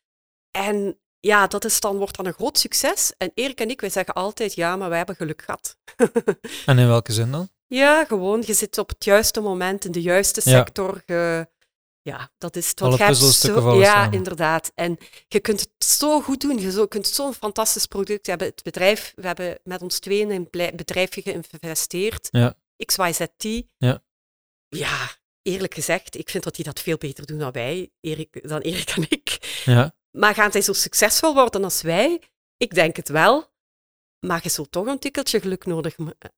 En 0.50 0.98
ja, 1.28 1.46
dat 1.46 1.64
is 1.64 1.80
dan, 1.80 1.96
wordt 1.96 2.16
dan 2.16 2.26
een 2.26 2.32
groot 2.32 2.58
succes. 2.58 3.12
En 3.16 3.30
Erik 3.34 3.60
en 3.60 3.70
ik, 3.70 3.80
wij 3.80 3.90
zeggen 3.90 4.14
altijd, 4.14 4.54
ja, 4.54 4.76
maar 4.76 4.88
wij 4.88 4.96
hebben 4.98 5.16
geluk 5.16 5.42
gehad. 5.44 5.76
en 6.66 6.78
in 6.78 6.86
welke 6.86 7.12
zin 7.12 7.30
dan? 7.30 7.48
Ja, 7.66 8.04
gewoon, 8.04 8.42
je 8.46 8.54
zit 8.54 8.78
op 8.78 8.88
het 8.88 9.04
juiste 9.04 9.40
moment 9.40 9.84
in 9.84 9.92
de 9.92 10.02
juiste 10.02 10.40
sector. 10.40 11.02
Ja. 11.06 11.14
Je, 11.38 11.48
ja, 12.02 12.30
dat 12.38 12.56
is 12.56 12.68
het. 12.68 12.80
Alle 12.80 12.96
puzzelstukken 12.96 13.62
zo, 13.62 13.78
Ja, 13.80 13.92
samen. 13.92 14.12
inderdaad. 14.12 14.72
En 14.74 14.96
je 15.28 15.40
kunt 15.40 15.60
het 15.60 15.84
zo 15.84 16.20
goed 16.20 16.40
doen. 16.40 16.58
Je 16.58 16.70
zo- 16.70 16.86
kunt 16.86 17.06
zo'n 17.06 17.34
fantastisch 17.34 17.86
product 17.86 18.26
hebben. 18.26 18.46
Het 18.46 18.62
bedrijf, 18.62 19.12
we 19.16 19.26
hebben 19.26 19.58
met 19.64 19.82
ons 19.82 19.98
tweeën 19.98 20.30
in 20.30 20.48
een 20.50 20.76
bedrijfje 20.76 21.22
geïnvesteerd. 21.22 22.28
Ja. 22.30 22.54
XYZT. 22.84 23.44
Ja. 23.78 24.02
Ja, 24.68 25.08
eerlijk 25.42 25.74
gezegd, 25.74 26.16
ik 26.16 26.30
vind 26.30 26.44
dat 26.44 26.54
die 26.54 26.64
dat 26.64 26.80
veel 26.80 26.96
beter 26.96 27.26
doen 27.26 27.38
dan 27.38 27.52
wij, 27.52 27.90
Erik, 28.00 28.48
dan 28.48 28.60
Erik 28.60 28.90
en 28.90 29.06
ik. 29.08 29.62
Ja, 29.64 29.94
Maar 30.10 30.34
gaan 30.34 30.52
zij 30.52 30.60
zo 30.60 30.72
succesvol 30.72 31.34
worden 31.34 31.64
als 31.64 31.82
wij? 31.82 32.22
Ik 32.56 32.74
denk 32.74 32.96
het 32.96 33.08
wel. 33.08 33.50
Maar 34.26 34.40
je 34.42 34.48
zult 34.48 34.72
toch 34.72 34.86
een 34.86 34.98
tikkeltje 34.98 35.40
geluk 35.40 35.66
nodig 35.66 35.96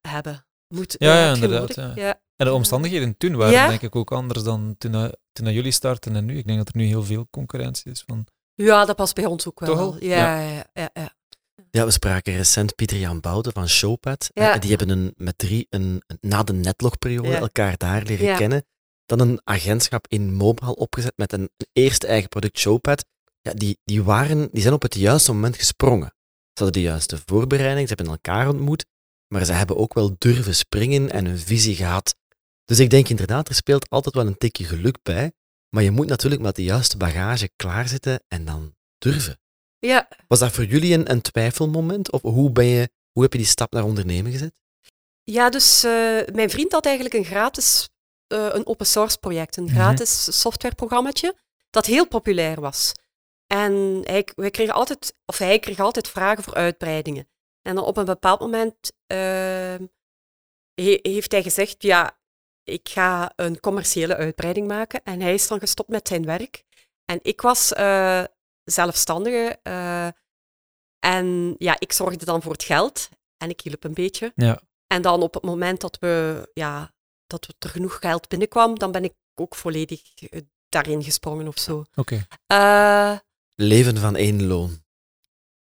hebben. 0.09 0.47
Moet, 0.75 0.95
Ja, 0.99 1.15
ja, 1.21 1.35
inderdaad, 1.35 1.75
ja. 1.75 1.93
Ja. 1.95 2.21
en 2.37 2.47
de 2.47 2.53
omstandigheden 2.53 3.17
toen 3.17 3.37
waren 3.37 3.53
Ja. 3.53 3.69
denk 3.69 3.83
ik 3.83 3.97
ook 3.97 4.13
anders 4.13 4.43
dan 4.43 4.75
toen, 4.79 4.95
eh, 4.95 5.09
toen 5.33 5.53
jullie 5.53 5.73
starten 5.73 6.17
en 6.17 6.25
nu. 6.25 6.39
Ik 6.39 6.47
denk 6.47 6.59
dat 6.59 6.69
er 6.69 6.77
nu 6.77 6.85
heel 6.85 7.05
veel 7.05 7.27
concurrentie 7.31 7.91
is. 7.91 8.03
Van, 8.07 8.27
ja, 8.55 8.85
dat 8.85 8.97
past 8.97 9.15
bij 9.15 9.27
ons 9.27 9.47
ook 9.47 9.61
wel. 9.61 9.97
Ja, 10.05 10.41
ja, 10.41 10.65
ja, 10.73 10.91
ja. 10.93 11.15
Ja, 11.71 11.85
we 11.85 11.91
spraken 11.91 12.37
recent 12.37 12.75
Pieter 12.75 12.97
Jan 12.99 13.21
Bouden 13.21 13.53
van 13.53 13.69
Showpad. 13.69 14.31
Ja. 14.35 14.53
En 14.55 14.61
die 14.61 14.71
hebben 14.71 14.89
een, 14.89 15.13
met 15.17 15.39
drie 15.39 15.67
een, 15.71 16.03
na 16.21 16.43
de 16.43 16.53
netlogperiode 16.53 17.29
Ja. 17.29 17.39
elkaar 17.39 17.77
daar 17.77 18.03
leren 18.03 18.27
Ja. 18.27 18.37
kennen. 18.37 18.65
Dan 19.07 19.21
een 19.21 19.41
agentschap 19.45 20.07
in 20.09 20.35
mobile 20.35 20.75
opgezet 20.77 21.13
met 21.17 21.33
een, 21.33 21.41
een 21.57 21.67
eerste 21.73 22.07
eigen 22.07 22.29
product, 22.29 22.59
Showpad. 22.59 23.05
Ja, 23.43 23.53
die, 23.55 23.79
die, 23.85 24.03
waren, 24.03 24.49
die 24.53 24.63
zijn 24.63 24.75
op 24.75 24.83
het 24.83 24.95
juiste 24.95 25.33
moment 25.33 25.57
gesprongen. 25.57 26.15
Ze 26.53 26.65
hadden 26.65 26.83
de 26.83 26.89
juiste 26.89 27.19
voorbereiding, 27.27 27.89
ze 27.89 27.95
hebben 27.95 28.13
elkaar 28.15 28.49
ontmoet, 28.49 28.85
maar 29.29 29.45
ze 29.45 29.53
hebben 29.53 29.77
ook 29.77 29.95
wel 29.95 30.15
durven 30.19 30.55
springen 30.55 31.11
en 31.11 31.27
een 31.27 31.39
visie 31.39 31.75
gehad. 31.75 32.15
Dus 32.65 32.79
ik 32.79 32.91
denk 32.91 33.09
inderdaad, 33.09 33.49
er 33.49 33.55
speelt 33.55 33.89
altijd 33.91 34.15
wel 34.15 34.27
een 34.27 34.39
tikje 34.39 34.65
geluk 34.65 34.97
bij, 35.03 35.33
maar 35.69 35.83
je 35.83 35.91
moet 35.91 36.07
natuurlijk 36.07 36.43
met 36.43 36.57
de 36.57 36.63
juiste 36.63 36.97
bagage 36.97 37.51
klaarzitten 37.57 38.23
en 38.29 38.45
dan 38.45 38.75
durven. 38.99 39.39
ja. 39.79 40.09
Was 40.29 40.39
dat 40.39 40.53
voor 40.53 40.65
jullie 40.65 40.95
een, 40.95 41.11
een 41.11 41.21
twijfelmoment? 41.21 42.11
Of 42.13 42.23
hoe, 42.23 42.51
ben 42.51 42.65
je, 42.65 42.91
hoe 43.13 43.23
heb 43.23 43.33
je 43.33 43.39
die 43.39 43.47
stap 43.47 43.73
naar 43.73 43.85
ondernemen 43.85 44.33
gezet? 44.33 44.61
Ja, 45.25 45.51
dus 45.51 45.85
eh, 45.85 45.91
mijn 46.33 46.51
vriend 46.51 46.73
had 46.73 46.85
eigenlijk 46.87 47.15
een 47.15 47.25
gratis, 47.25 47.89
eh, 48.27 48.49
een 48.53 48.67
open 48.67 48.87
source 48.87 49.19
project, 49.19 49.57
een 49.57 49.65
Mhm. 49.65 49.75
gratis 49.75 50.41
softwareprogrammaatje, 50.41 51.35
dat 51.71 51.87
heel 51.87 52.07
populair 52.09 52.61
was. 52.61 52.93
En 53.51 54.01
hij, 54.05 54.29
wij 54.35 54.51
kregen 54.51 54.75
altijd, 54.75 55.15
of 55.27 55.39
hij 55.39 55.59
kreeg 55.59 55.79
altijd 55.81 56.09
vragen 56.09 56.43
voor 56.45 56.55
uitbreidingen. 56.55 57.29
En 57.63 57.75
dan 57.75 57.85
op 57.85 57.97
een 57.97 58.05
bepaald 58.05 58.41
moment 58.41 58.93
ehm, 59.07 59.87
he- 60.75 60.99
heeft 61.03 61.33
hij 61.33 61.43
gezegd, 61.43 61.83
ja, 61.83 62.19
ik 62.65 62.89
ga 62.89 63.33
een 63.37 63.61
commerciële 63.61 64.17
uitbreiding 64.17 64.67
maken. 64.67 65.03
En 65.05 65.21
hij 65.21 65.35
is 65.35 65.49
dan 65.49 65.59
gestopt 65.59 65.89
met 65.89 66.09
zijn 66.09 66.25
werk. 66.25 66.65
En 67.05 67.19
ik 67.23 67.41
was 67.41 67.73
eh, 67.73 68.25
zelfstandige. 68.65 69.59
eh, 69.63 70.09
en 70.99 71.55
ja, 71.59 71.77
ik 71.79 71.93
zorgde 71.93 72.25
dan 72.25 72.43
voor 72.43 72.53
het 72.53 72.63
geld. 72.65 73.09
En 73.37 73.49
ik 73.51 73.61
hielp 73.61 73.85
een 73.85 73.95
beetje. 73.95 74.33
ja. 74.37 74.61
En 74.87 75.03
dan 75.03 75.23
op 75.23 75.35
het 75.35 75.43
moment 75.43 75.81
dat, 75.81 75.99
we, 75.99 76.49
ja, 76.55 76.93
dat 77.27 77.55
er 77.59 77.69
genoeg 77.71 77.99
geld 77.99 78.29
binnenkwam, 78.29 78.79
dan 78.79 78.93
ben 78.93 79.05
ik 79.05 79.15
ook 79.35 79.55
volledig 79.55 80.03
eh, 80.15 80.41
daarin 80.69 81.03
gesprongen 81.03 81.49
of 81.49 81.59
zo. 81.59 81.85
Oké. 81.95 82.27
Leven 83.63 83.97
van 83.99 84.17
één 84.17 84.47
loon. 84.47 84.83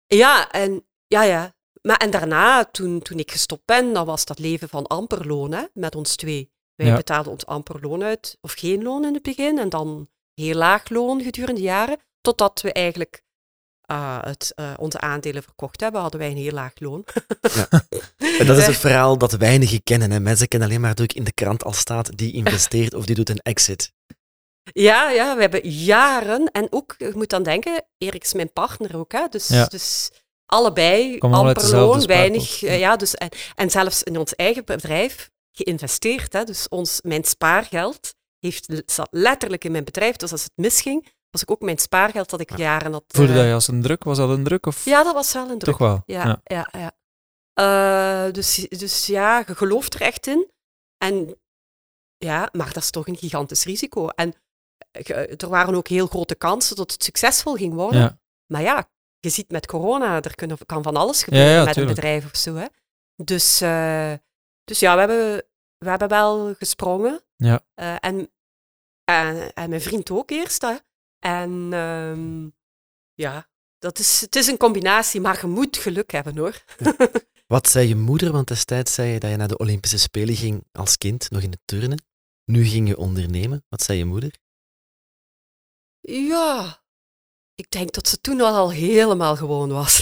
ja, 0.08 0.52
en, 0.52 0.86
ja, 1.08 1.24
ja. 1.24 1.56
Maar 1.82 1.98
en 1.98 2.12
daarna, 2.12 2.66
toen, 2.66 3.02
toen 3.02 3.20
ik 3.20 3.32
gestopt 3.32 3.66
ben, 3.66 3.94
dan 3.94 4.06
was 4.06 4.26
dat 4.26 4.40
leven 4.40 4.70
van 4.70 4.88
amper 4.88 5.28
loon, 5.28 5.52
hè, 5.52 5.64
met 5.74 5.96
ons 5.96 6.16
twee. 6.16 6.52
Wij 6.76 6.88
Ja. 6.88 6.96
betaalden 6.96 7.32
ons 7.32 7.46
amper 7.46 7.82
loon 7.82 8.04
uit, 8.04 8.38
of 8.42 8.52
geen 8.54 8.84
loon 8.84 9.06
in 9.06 9.14
het 9.14 9.24
begin, 9.24 9.60
en 9.60 9.70
dan 9.70 10.10
heel 10.34 10.56
laag 10.56 10.90
loon 10.90 11.22
gedurende 11.22 11.62
jaren, 11.62 11.98
totdat 12.22 12.62
we 12.62 12.74
eigenlijk 12.74 13.24
eh, 13.82 14.18
het, 14.22 14.52
eh, 14.56 14.74
onze 14.78 15.00
aandelen 15.00 15.44
verkocht 15.44 15.82
hebben, 15.82 16.02
hadden 16.02 16.20
wij 16.20 16.30
een 16.32 16.38
heel 16.38 16.52
laag 16.52 16.72
loon. 16.80 17.06
En 18.40 18.46
dat 18.46 18.58
is 18.58 18.66
het 18.66 18.78
verhaal 18.88 19.18
dat 19.18 19.32
weinigen 19.32 19.84
kennen. 19.84 20.12
Hè. 20.12 20.20
Mensen 20.20 20.48
kennen 20.48 20.68
alleen 20.70 20.82
maar 20.82 20.96
dat 20.96 21.14
in 21.14 21.24
de 21.24 21.34
krant 21.34 21.64
al 21.64 21.74
staat, 21.74 22.18
die 22.18 22.34
investeert 22.34 22.94
of 22.94 23.06
die 23.06 23.16
doet 23.16 23.30
een 23.30 23.40
exit. 23.42 23.94
Ja, 24.74 25.10
ja, 25.10 25.36
we 25.36 25.42
hebben 25.42 25.70
jaren. 25.70 26.52
En 26.52 26.68
ook, 26.72 26.96
je 26.98 27.12
moet 27.16 27.30
dan 27.30 27.44
denken, 27.44 27.86
Erik 27.98 28.24
is 28.24 28.34
mijn 28.34 28.54
partner 28.54 28.98
ook. 28.98 29.12
Hè? 29.12 29.28
Dus, 29.28 29.48
Ja. 29.48 29.66
dus 29.66 30.10
allebei, 30.46 31.12
uit 31.12 31.34
amper 31.34 31.70
loon, 31.72 32.06
weinig. 32.06 32.64
eh, 32.64 32.80
ja, 32.80 32.96
dus, 32.96 33.16
en, 33.16 33.30
en 33.56 33.70
zelfs 33.70 34.04
in 34.04 34.18
ons 34.18 34.36
eigen 34.36 34.66
bedrijf 34.66 35.30
geïnvesteerd. 35.52 36.34
Hè? 36.34 36.44
Dus 36.44 36.68
ons, 36.68 37.02
mijn 37.02 37.24
spaargeld 37.24 38.14
heeft, 38.40 38.84
zat 38.86 39.08
letterlijk 39.12 39.64
in 39.66 39.72
mijn 39.72 39.84
bedrijf. 39.84 40.16
Dus 40.16 40.32
als 40.32 40.44
het 40.44 40.52
misging, 40.56 41.08
was 41.32 41.42
ik 41.42 41.52
ook 41.52 41.62
mijn 41.62 41.78
spaargeld 41.78 42.30
dat 42.30 42.40
ik 42.40 42.58
jaren 42.58 42.92
had. 42.94 43.04
Voelde 43.08 43.32
eh, 43.32 43.38
dat 43.38 43.48
je 43.48 43.54
als 43.54 43.68
een 43.68 43.82
druk? 43.82 44.04
Was 44.04 44.18
dat 44.18 44.30
een 44.30 44.44
druk? 44.44 44.66
Of 44.66 44.86
Ja, 44.86 45.04
dat 45.04 45.14
was 45.14 45.34
wel 45.34 45.50
een 45.50 45.58
druk. 45.60 45.78
toch 45.78 45.88
wel? 45.88 46.04
Ja, 46.06 46.42
ja. 46.44 46.70
ja, 46.72 46.92
Eh, 47.54 48.32
dus, 48.34 48.56
dus 48.70 49.06
ja, 49.06 49.44
je 49.48 49.56
gelooft 49.56 49.94
er 49.94 50.02
echt 50.02 50.28
in. 50.28 50.52
En 50.98 51.36
ja, 52.18 52.50
maar 52.52 52.74
dat 52.74 52.84
is 52.84 52.90
toch 52.90 53.08
een 53.08 53.18
gigantisch 53.18 53.64
risico. 53.66 54.08
En 54.08 54.34
er 55.38 55.50
waren 55.50 55.76
ook 55.76 55.88
heel 55.88 56.08
grote 56.08 56.36
kansen 56.36 56.76
dat 56.76 56.92
het 56.92 57.04
succesvol 57.04 57.56
ging 57.56 57.74
worden. 57.74 58.00
Ja. 58.00 58.20
Maar 58.46 58.62
ja, 58.62 58.90
je 59.20 59.30
ziet 59.30 59.52
met 59.52 59.66
corona, 59.66 60.22
er 60.22 60.36
kunnen, 60.36 60.58
kan 60.66 60.84
van 60.84 60.96
alles 60.96 61.24
gebeuren 61.24 61.52
ja, 61.52 61.64
met 61.64 61.74
tuurlijk. 61.74 61.98
een 61.98 62.02
bedrijf 62.04 62.26
of 62.26 62.38
zo. 62.38 62.56
Hè. 62.56 62.66
Dus, 63.16 63.62
eh, 63.62 64.14
dus 64.64 64.80
ja, 64.80 64.94
we 64.94 65.00
hebben, 65.00 65.44
we 65.78 65.90
hebben 65.90 66.08
wel 66.08 66.54
gesprongen. 66.54 67.24
Ja. 67.36 67.66
Eh, 67.74 67.96
en, 68.00 68.32
en, 69.04 69.54
en 69.54 69.70
mijn 69.70 69.82
vriend 69.82 70.12
ook 70.12 70.30
eerst. 70.30 70.62
Hè. 70.62 70.76
En 71.20 71.70
ehm, 71.74 72.50
ja, 73.14 73.48
dat 73.78 74.00
is, 74.00 74.22
het 74.22 74.36
is 74.36 74.48
een 74.48 74.58
combinatie, 74.58 75.22
maar 75.22 75.40
je 75.42 75.48
moet 75.48 75.78
geluk 75.78 76.12
hebben 76.12 76.38
hoor. 76.38 76.64
Wat 77.48 77.70
zei 77.70 77.88
je 77.88 77.96
moeder? 77.96 78.32
Want 78.32 78.48
destijds 78.48 78.94
zei 78.94 79.12
je 79.12 79.20
dat 79.20 79.30
je 79.30 79.36
naar 79.36 79.48
de 79.48 79.58
Olympische 79.58 79.98
Spelen 79.98 80.36
ging 80.36 80.64
als 80.72 80.98
kind, 80.98 81.30
nog 81.30 81.42
in 81.42 81.52
het 81.52 81.62
turnen. 81.66 82.04
Nu 82.46 82.64
ging 82.64 82.88
je 82.88 82.98
ondernemen. 82.98 83.66
Wat 83.70 83.84
zei 83.84 83.98
je 83.98 84.06
moeder? 84.06 84.32
Ja, 86.02 86.82
ik 87.56 87.72
denk 87.72 87.92
dat 87.92 88.08
ze 88.08 88.22
toen 88.22 88.42
al 88.42 88.72
helemaal 88.72 89.36
gewoon 89.36 89.70
was. 89.72 89.98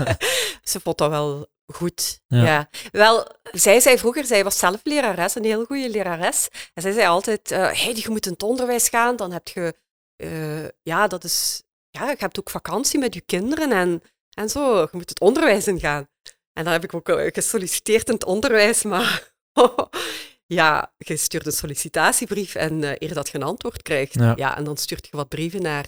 ze 0.70 0.80
vond 0.82 0.98
dat 0.98 1.10
wel 1.10 1.46
goed. 1.66 2.20
Ja. 2.26 2.44
Ja. 2.44 2.68
Wel, 2.92 3.26
zij 3.42 3.80
zei 3.80 3.98
vroeger, 3.98 4.24
zij 4.24 4.44
was 4.44 4.58
zelf 4.58 4.80
lerares, 4.82 5.34
een 5.34 5.44
heel 5.44 5.64
goede 5.64 5.90
lerares. 5.90 6.48
En 6.74 6.82
zij 6.82 6.92
zei 6.92 7.06
altijd, 7.06 7.50
eh 7.50 7.72
Heidi, 7.72 8.00
je 8.02 8.10
moet 8.10 8.26
in 8.26 8.32
het 8.32 8.42
onderwijs 8.42 8.88
gaan, 8.88 9.16
dan 9.16 9.32
heb 9.32 9.48
je, 9.48 9.74
eh, 10.16 10.64
ja, 10.82 11.06
dat 11.06 11.24
is, 11.24 11.62
ja, 11.90 12.10
je 12.10 12.16
hebt 12.18 12.38
ook 12.38 12.50
vakantie 12.50 12.98
met 12.98 13.14
je 13.14 13.20
kinderen 13.20 13.72
en, 13.72 14.02
en 14.30 14.48
zo. 14.48 14.80
Je 14.80 14.88
moet 14.92 15.08
het 15.08 15.20
onderwijs 15.20 15.66
ingaan. 15.66 16.08
En 16.52 16.64
dan 16.64 16.72
heb 16.72 16.84
ik 16.84 16.94
ook 16.94 17.08
eh, 17.08 17.32
gesolliciteerd 17.32 18.08
in 18.08 18.14
het 18.14 18.24
onderwijs, 18.24 18.82
maar 18.82 19.32
ja, 20.46 20.92
je 20.98 21.16
stuurt 21.16 21.46
een 21.46 21.52
sollicitatiebrief 21.52 22.54
en 22.54 22.84
eh, 22.84 23.08
eer 23.08 23.14
dat 23.14 23.28
je 23.28 23.34
een 23.34 23.42
antwoord 23.42 23.82
krijgt, 23.82 24.14
Ja. 24.14 24.32
ja. 24.36 24.56
en 24.56 24.64
dan 24.64 24.76
stuurt 24.76 25.06
je 25.10 25.16
wat 25.16 25.28
brieven 25.28 25.62
naar 25.62 25.86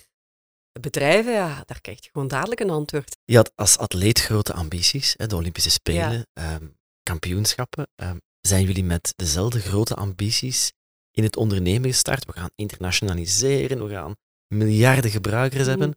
bedrijven, 0.81 1.33
ja, 1.33 1.63
daar 1.67 1.81
krijg 1.81 2.05
je 2.05 2.11
gewoon 2.13 2.29
dadelijk 2.29 2.61
een 2.61 2.71
antwoord. 2.71 3.17
Je 3.25 3.37
had 3.37 3.53
als 3.55 3.79
atleet 3.79 4.21
grote 4.21 4.53
ambities, 4.53 5.15
hè, 5.17 5.27
de 5.27 5.37
Olympische 5.37 5.71
Spelen, 5.71 6.27
ehm, 6.33 6.67
kampioenschappen. 7.03 7.89
Ehm, 7.95 8.17
zijn 8.41 8.65
jullie 8.65 8.85
met 8.85 9.13
dezelfde 9.17 9.61
grote 9.61 9.95
ambities 9.95 10.73
in 11.11 11.23
het 11.23 11.37
ondernemen 11.37 11.91
gestart? 11.91 12.25
We 12.25 12.33
gaan 12.33 12.51
internationaliseren, 12.55 13.85
we 13.87 13.91
gaan 13.95 14.17
miljarden 14.55 15.11
gebruikers 15.11 15.61
Mhm. 15.63 15.71
hebben. 15.71 15.97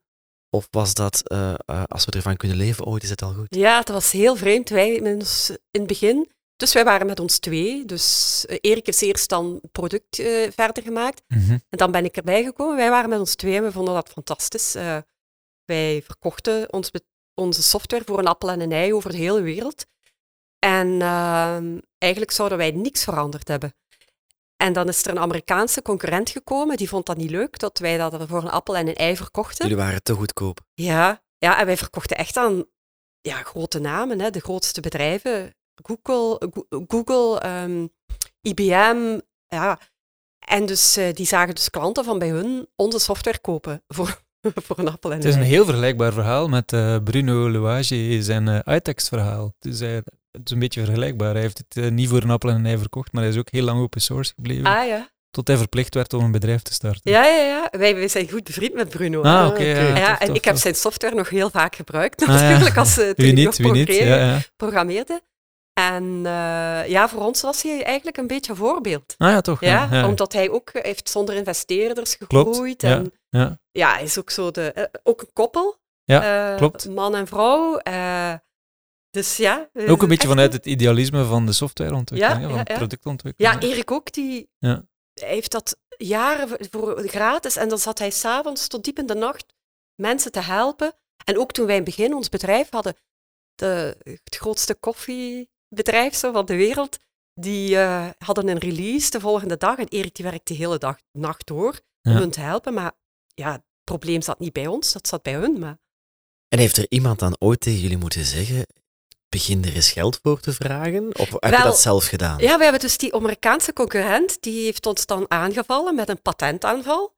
Of 0.49 0.67
was 0.69 0.93
dat, 0.93 1.27
eh, 1.29 1.53
eh, 1.65 1.83
als 1.87 2.05
we 2.05 2.11
ervan 2.11 2.37
kunnen 2.37 2.57
leven, 2.57 2.85
ooit 2.85 3.03
is 3.03 3.09
het 3.09 3.21
al 3.21 3.33
goed? 3.33 3.55
Ja, 3.55 3.77
het 3.79 3.89
was 3.89 4.11
heel 4.11 4.35
vreemd. 4.35 4.69
Wij 4.69 4.93
in 4.95 5.05
het 5.71 5.87
begin, 5.87 6.29
dus 6.61 6.73
wij 6.73 6.83
waren 6.83 7.07
met 7.07 7.19
ons 7.19 7.39
twee. 7.39 7.85
Dus 7.85 8.45
eh, 8.45 8.57
Erik 8.61 8.85
heeft 8.85 9.01
eerst 9.01 9.29
dan 9.29 9.61
product 9.71 10.19
eh, 10.19 10.51
verder 10.51 10.83
gemaakt. 10.83 11.21
Mhm. 11.27 11.51
En 11.51 11.77
dan 11.77 11.91
ben 11.91 12.05
ik 12.05 12.17
erbij 12.17 12.43
gekomen. 12.43 12.75
Wij 12.75 12.89
waren 12.89 13.09
met 13.09 13.19
ons 13.19 13.35
twee 13.35 13.55
en 13.55 13.63
we 13.63 13.71
vonden 13.71 13.93
dat 13.93 14.09
fantastisch. 14.09 14.75
Eh, 14.75 14.97
wij 15.65 16.01
verkochten 16.05 16.73
ons 16.73 16.91
onze 17.33 17.61
software 17.63 18.03
voor 18.05 18.19
een 18.19 18.27
appel 18.27 18.49
en 18.49 18.61
een 18.61 18.71
ei 18.71 18.93
over 18.93 19.11
de 19.11 19.17
hele 19.17 19.41
wereld. 19.41 19.85
En 20.59 21.01
ehm, 21.01 21.77
eigenlijk 21.97 22.31
zouden 22.31 22.57
wij 22.57 22.71
niks 22.71 23.03
veranderd 23.03 23.47
hebben. 23.47 23.75
En 24.57 24.73
dan 24.73 24.87
is 24.87 25.05
er 25.05 25.11
een 25.11 25.19
Amerikaanse 25.19 25.81
concurrent 25.81 26.29
gekomen, 26.29 26.77
die 26.77 26.89
vond 26.89 27.05
dat 27.05 27.17
niet 27.17 27.29
leuk, 27.29 27.59
dat 27.59 27.79
wij 27.79 27.97
dat 27.97 28.27
voor 28.27 28.41
een 28.41 28.49
appel 28.49 28.77
en 28.77 28.87
een 28.87 28.95
ei 28.95 29.15
verkochten. 29.15 29.67
Jullie 29.67 29.83
waren 29.83 30.03
te 30.03 30.13
goedkoop. 30.13 30.59
Ja, 30.73 31.23
ja, 31.37 31.59
en 31.59 31.65
wij 31.65 31.77
verkochten 31.77 32.17
echt 32.17 32.37
aan 32.37 32.65
ja, 33.21 33.43
grote 33.43 33.79
namen, 33.79 34.19
hè, 34.19 34.29
de 34.29 34.39
grootste 34.39 34.81
bedrijven. 34.81 35.55
Google, 35.75 36.49
Go- 36.53 36.83
Google 36.87 37.39
ehm, 37.39 37.87
IBM. 38.41 39.19
Ja. 39.47 39.79
En 40.47 40.65
dus 40.65 40.97
eh, 40.97 41.13
die 41.13 41.25
zagen 41.25 41.55
dus 41.55 41.69
klanten 41.69 42.03
van 42.03 42.19
bij 42.19 42.29
hun 42.29 42.67
onze 42.75 42.99
software 42.99 43.39
kopen 43.39 43.83
voor, 43.95 44.21
voor 44.41 44.79
een 44.79 44.87
appel 44.89 45.09
en 45.11 45.15
Het 45.17 45.25
is 45.25 45.35
een 45.35 45.41
heel 45.41 45.65
vergelijkbaar 45.65 46.13
verhaal 46.13 46.47
met 46.47 46.73
eh, 46.73 46.95
Bruno 47.03 47.49
Louage 47.49 48.17
zijn 48.23 48.47
eh 48.47 48.75
iText 48.75 49.07
verhaal. 49.07 49.53
Dus 49.59 49.79
hij, 49.79 49.95
het 50.31 50.41
is 50.45 50.51
een 50.51 50.59
beetje 50.59 50.83
vergelijkbaar. 50.85 51.31
Hij 51.33 51.41
heeft 51.41 51.63
het 51.69 51.91
niet 51.91 52.09
voor 52.09 52.21
een 52.23 52.29
appel 52.29 52.49
en 52.49 52.55
een 52.55 52.65
ei 52.65 52.77
verkocht, 52.77 53.11
maar 53.11 53.21
hij 53.23 53.31
is 53.31 53.37
ook 53.37 53.49
heel 53.51 53.63
lang 53.63 53.81
open 53.81 54.01
source 54.01 54.33
gebleven. 54.35 54.65
Ah 54.65 54.87
ja. 54.87 55.09
Tot 55.31 55.47
hij 55.47 55.57
verplicht 55.57 55.93
werd 55.95 56.13
om 56.13 56.23
een 56.23 56.31
bedrijf 56.31 56.61
te 56.61 56.73
starten. 56.73 57.11
Ja, 57.11 57.25
ja, 57.25 57.43
ja. 57.43 57.67
Wij, 57.79 57.95
wij 57.95 58.07
zijn 58.07 58.29
goed 58.29 58.43
bevriend 58.43 58.73
met 58.73 58.89
Bruno. 58.89 59.21
Ah, 59.21 59.47
oké. 59.47 59.63
ja, 59.63 60.19
en 60.19 60.27
tof, 60.27 60.35
ik 60.35 60.43
heb 60.43 60.53
tof. 60.53 60.61
zijn 60.63 60.75
software 60.75 61.15
nog 61.15 61.29
heel 61.29 61.49
vaak 61.49 61.75
gebruikt, 61.75 62.21
Ah, 62.21 62.27
ja. 62.27 62.49
natuurlijk, 62.49 62.77
als 62.77 62.97
uh, 62.97 63.09
toen 63.09 63.25
ik 63.25 63.33
niet, 63.35 63.45
nog 63.45 63.57
wie 63.57 63.71
niet. 63.71 64.51
programmeerde. 64.55 65.21
En 65.89 66.25
eh, 66.25 66.89
ja, 66.89 67.09
voor 67.09 67.25
ons 67.25 67.41
was 67.41 67.61
hij 67.61 67.83
eigenlijk 67.83 68.17
een 68.17 68.27
beetje 68.27 68.51
een 68.51 68.57
voorbeeld. 68.57 69.15
Ah 69.17 69.29
ja, 69.29 69.41
toch. 69.41 69.61
Ja. 69.61 70.07
Omdat 70.07 70.33
hij 70.33 70.49
ook 70.49 70.69
eh, 70.69 70.83
heeft 70.83 71.09
zonder 71.09 71.35
investeerders 71.35 72.15
gegroeid. 72.15 72.83
En 72.83 73.13
ja. 73.29 73.59
ja, 73.71 73.93
hij 73.93 74.03
is 74.03 74.19
ook 74.19 74.29
zo 74.29 74.51
de... 74.51 74.71
eh, 74.71 74.83
ook 75.03 75.21
een 75.21 75.33
koppel. 75.33 75.79
Ja, 76.03 76.55
klopt. 76.55 76.89
Man 76.89 77.15
en 77.15 77.27
vrouw. 77.27 77.79
dus 79.09 79.37
ja. 79.37 79.69
Ook 79.87 80.01
een 80.01 80.07
beetje 80.07 80.27
vanuit 80.27 80.53
het 80.53 80.65
idealisme 80.65 81.25
van 81.25 81.45
de 81.45 81.51
softwareontwikkeling, 81.51 82.51
van 82.51 82.63
productontwikkeling. 82.63 83.61
Ja, 83.61 83.69
Erik 83.69 83.91
ook, 83.91 84.13
die 84.13 84.49
heeft 85.13 85.51
dat 85.51 85.77
jaren 85.97 86.49
voor- 86.69 87.07
gratis. 87.07 87.55
En 87.55 87.69
dan 87.69 87.77
zat 87.77 87.99
hij 87.99 88.09
s'avonds 88.09 88.67
tot 88.67 88.83
diep 88.83 88.99
in 88.99 89.05
de 89.05 89.15
nacht 89.15 89.45
mensen 89.95 90.31
te 90.31 90.39
helpen. 90.41 90.93
En 91.25 91.37
ook 91.37 91.51
toen 91.51 91.65
wij 91.65 91.75
in 91.75 91.81
het 91.83 91.95
begin 91.95 92.13
ons 92.13 92.29
bedrijf 92.29 92.69
hadden, 92.69 92.95
de, 93.55 93.97
het 94.03 94.35
grootste 94.35 94.75
koffiebedrijf 95.71 96.15
zo 96.15 96.31
van 96.31 96.45
de 96.45 96.55
wereld, 96.55 96.97
die 97.33 97.77
eh, 97.77 98.09
hadden 98.17 98.47
een 98.47 98.57
release 98.57 99.09
de 99.09 99.19
volgende 99.19 99.57
dag. 99.57 99.77
En 99.77 99.87
Erik 99.87 100.15
die 100.15 100.25
werkte 100.25 100.53
de 100.53 100.59
hele 100.59 100.77
dag, 100.77 100.97
nacht 101.11 101.47
door 101.47 101.79
om 102.03 102.11
hun 102.11 102.31
te 102.31 102.39
helpen. 102.39 102.73
Maar 102.73 102.91
ja, 103.33 103.51
het 103.51 103.63
probleem 103.83 104.21
zat 104.21 104.39
niet 104.39 104.53
bij 104.53 104.67
ons, 104.67 104.91
dat 104.91 105.07
zat 105.07 105.23
bij 105.23 105.33
hun. 105.33 105.59
Maar 105.59 105.77
En 106.47 106.59
heeft 106.59 106.77
er 106.77 106.85
iemand 106.89 107.19
dan 107.19 107.35
ooit 107.39 107.59
tegen 107.59 107.79
jullie 107.79 107.97
moeten 107.97 108.25
zeggen, 108.25 108.65
begin 109.29 109.63
er 109.63 109.75
eens 109.75 109.91
geld 109.91 110.19
voor 110.21 110.39
te 110.39 110.53
vragen? 110.53 111.15
Of 111.15 111.31
heb 111.31 111.57
je 111.57 111.63
dat 111.63 111.79
zelf 111.79 112.05
gedaan? 112.05 112.39
Ja, 112.39 112.57
we 112.57 112.63
hebben 112.63 112.81
dus 112.81 112.97
die 112.97 113.15
Amerikaanse 113.15 113.73
concurrent, 113.73 114.41
die 114.41 114.63
heeft 114.63 114.85
ons 114.85 115.05
dan 115.05 115.25
aangevallen 115.27 115.95
met 115.95 116.09
een 116.09 116.21
patentaanval. 116.21 117.15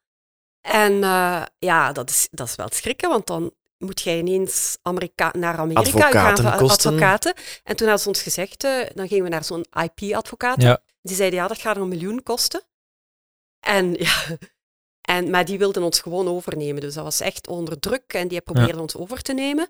En 0.61 1.03
eh, 1.03 1.43
ja, 1.59 1.91
dat 1.91 2.09
is, 2.09 2.27
dat 2.31 2.47
is 2.47 2.55
wel 2.55 2.69
schrikken, 2.71 3.09
want 3.09 3.27
dan 3.27 3.53
moet 3.83 4.01
jij 4.01 4.17
ineens 4.17 4.77
Amerika 4.81 5.31
naar 5.37 5.57
Amerika 5.57 6.11
gaan 6.11 6.37
voor 6.37 6.69
advocaten. 6.69 7.33
En 7.63 7.75
toen 7.75 7.87
hadden 7.87 8.03
ze 8.03 8.07
ons 8.07 8.21
gezegd, 8.21 8.63
eh, 8.63 8.71
dan 8.93 9.07
gingen 9.07 9.23
we 9.23 9.29
naar 9.29 9.43
zo'n 9.43 9.65
IP-advocaat. 9.83 10.61
Ja. 10.61 10.81
Die 11.01 11.15
zeiden, 11.15 11.39
ja, 11.39 11.47
dat 11.47 11.59
gaat 11.59 11.77
een 11.77 11.87
miljoen 11.87 12.23
kosten. 12.23 12.61
En 13.59 13.93
ja, 13.93 14.37
en, 15.01 15.29
maar 15.29 15.45
die 15.45 15.57
wilden 15.57 15.83
ons 15.83 15.99
gewoon 15.99 16.27
overnemen. 16.27 16.81
Dus 16.81 16.93
dat 16.93 17.03
was 17.03 17.19
echt 17.19 17.47
onder 17.47 17.79
druk 17.79 18.13
en 18.13 18.27
die 18.27 18.41
probeerden 18.41 18.79
ons 18.79 18.95
over 18.95 19.21
te 19.21 19.33
nemen. 19.33 19.69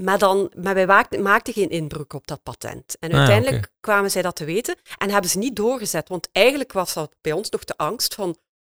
Maar, 0.00 0.18
dan, 0.18 0.52
maar 0.56 0.74
wij 0.74 0.86
maakten, 0.86 1.22
maakten 1.22 1.52
geen 1.52 1.70
inbreuk 1.70 2.12
op 2.12 2.26
dat 2.26 2.42
patent. 2.42 2.98
En 2.98 3.10
Ah, 3.12 3.18
uiteindelijk 3.18 3.72
kwamen 3.80 4.10
zij 4.10 4.22
dat 4.22 4.36
te 4.36 4.44
weten 4.44 4.76
en 4.98 5.10
hebben 5.10 5.30
ze 5.30 5.38
niet 5.38 5.56
doorgezet. 5.56 6.08
Want 6.08 6.28
eigenlijk 6.32 6.72
was 6.72 6.94
dat 6.94 7.16
bij 7.20 7.32
ons 7.32 7.50
nog 7.50 7.64
de 7.64 7.76
angst 7.76 8.14
van, 8.14 8.36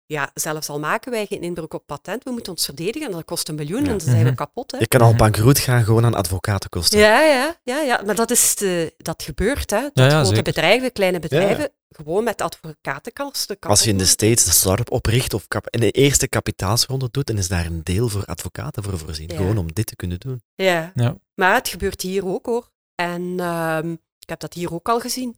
ja, 0.10 0.32
zelfs 0.34 0.70
al 0.70 0.80
maken 0.80 1.12
wij 1.12 1.26
geen 1.26 1.42
inbreuk 1.42 1.74
op 1.74 1.86
patent, 1.86 2.24
we 2.24 2.32
moeten 2.32 2.52
ons 2.52 2.66
verdedigen 2.66 3.08
en 3.08 3.14
dat 3.14 3.26
kost 3.26 3.48
een 3.50 3.56
miljoen 3.56 3.84
Ja. 3.84 3.84
en 3.92 3.98
dan 3.98 4.00
zijn 4.08 4.18
we 4.18 4.24
Mhm. 4.26 4.36
kapot. 4.36 4.72
Hè? 4.72 4.78
Je 4.78 4.88
kan 4.88 5.02
al 5.02 5.16
bankroet 5.16 5.60
gaan 5.60 5.84
gewoon 5.84 6.06
aan 6.06 6.14
advocatenkosten. 6.14 7.00
Ja, 7.00 7.22
ja, 7.22 7.58
ja, 7.64 7.82
ja, 7.82 8.02
maar 8.06 8.16
dat, 8.16 8.32
is 8.32 8.56
de, 8.56 8.94
dat 8.98 9.24
gebeurt. 9.24 9.70
Hè. 9.72 9.82
Dat 9.82 9.92
Ja, 9.94 10.04
ja, 10.04 10.10
grote 10.10 10.28
zeker. 10.28 10.44
bedrijven, 10.44 10.92
kleine 10.92 11.20
bedrijven, 11.20 11.64
Ja. 11.64 11.70
gewoon 12.04 12.24
met 12.24 12.42
advocatenkosten. 12.42 13.58
Als 13.60 13.84
je 13.84 13.90
in 13.90 13.98
de 13.98 14.06
States 14.06 14.46
een 14.46 14.52
start-up 14.54 14.92
opricht 14.92 15.34
of 15.34 15.48
kap- 15.48 15.66
en 15.68 15.80
de 15.80 15.92
eerste 15.92 16.28
kapitaalsronde 16.28 17.08
doet, 17.12 17.28
dan 17.28 17.38
is 17.38 17.48
daar 17.48 17.66
een 17.66 17.84
deel 17.84 18.10
voor 18.10 18.26
advocaten 18.26 18.84
voor 18.84 18.98
voorzien. 18.98 19.28
Ja. 19.30 19.36
Gewoon 19.36 19.58
om 19.58 19.74
dit 19.74 19.86
te 19.86 19.96
kunnen 19.96 20.20
doen. 20.20 20.42
Ja. 20.56 20.92
Ja. 20.96 21.16
Maar 21.36 21.54
het 21.54 21.68
gebeurt 21.68 22.02
hier 22.02 22.26
ook 22.26 22.46
hoor. 22.46 22.70
En 22.96 23.40
ehm, 23.40 23.92
ik 24.20 24.30
heb 24.30 24.40
dat 24.40 24.54
hier 24.54 24.74
ook 24.74 24.90
al 24.90 25.00
gezien. 25.00 25.38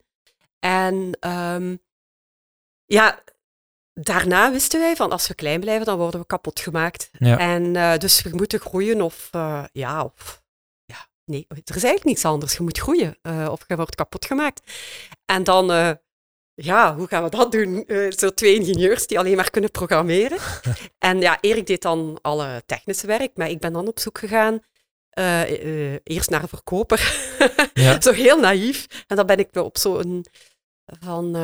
En 0.58 1.16
ehm, 1.20 1.76
ja, 2.86 3.22
daarna 3.94 4.52
wisten 4.52 4.80
wij 4.80 4.96
van 4.96 5.10
als 5.10 5.28
we 5.28 5.34
klein 5.34 5.60
blijven, 5.60 5.86
dan 5.86 5.98
worden 5.98 6.20
we 6.20 6.26
kapot 6.26 6.60
gemaakt. 6.60 7.10
Ja. 7.18 7.38
En 7.38 7.76
eh, 7.76 7.98
dus 7.98 8.22
we 8.22 8.30
moeten 8.32 8.60
groeien 8.60 9.02
of 9.02 9.28
eh, 9.30 9.64
ja, 9.72 10.04
of 10.04 10.42
ja, 10.84 11.08
nee, 11.24 11.46
er 11.48 11.56
is 11.56 11.70
eigenlijk 11.70 12.04
niks 12.04 12.24
anders. 12.24 12.56
Je 12.56 12.62
moet 12.62 12.78
groeien 12.78 13.18
eh, 13.22 13.48
of 13.50 13.64
je 13.66 13.76
wordt 13.76 13.94
kapot 13.94 14.24
gemaakt. 14.24 14.72
En 15.24 15.44
dan, 15.44 15.98
ja, 16.54 16.96
hoe 16.96 17.06
gaan 17.06 17.22
we 17.22 17.30
dat 17.30 17.52
doen? 17.52 17.84
Zo 18.08 18.30
twee 18.30 18.54
ingenieurs 18.54 19.06
die 19.06 19.18
alleen 19.18 19.36
maar 19.36 19.50
kunnen 19.50 19.70
programmeren. 19.70 20.38
en 20.98 21.20
ja, 21.20 21.38
Erik 21.40 21.66
deed 21.66 21.82
dan 21.82 22.18
alle 22.22 22.62
technische 22.66 23.06
werk, 23.06 23.36
maar 23.36 23.50
ik 23.50 23.60
ben 23.60 23.72
dan 23.72 23.88
op 23.88 24.00
zoek 24.00 24.18
gegaan 24.18 24.60
eerst 26.02 26.30
naar 26.30 26.42
een 26.42 26.48
verkoper. 26.48 27.14
Ja. 27.74 28.00
Zo 28.00 28.12
heel 28.12 28.40
naïef. 28.40 29.04
En 29.06 29.16
dan 29.16 29.26
ben 29.26 29.38
ik 29.38 29.56
op 29.56 29.78
zo'n 29.78 30.24
van. 30.86 31.36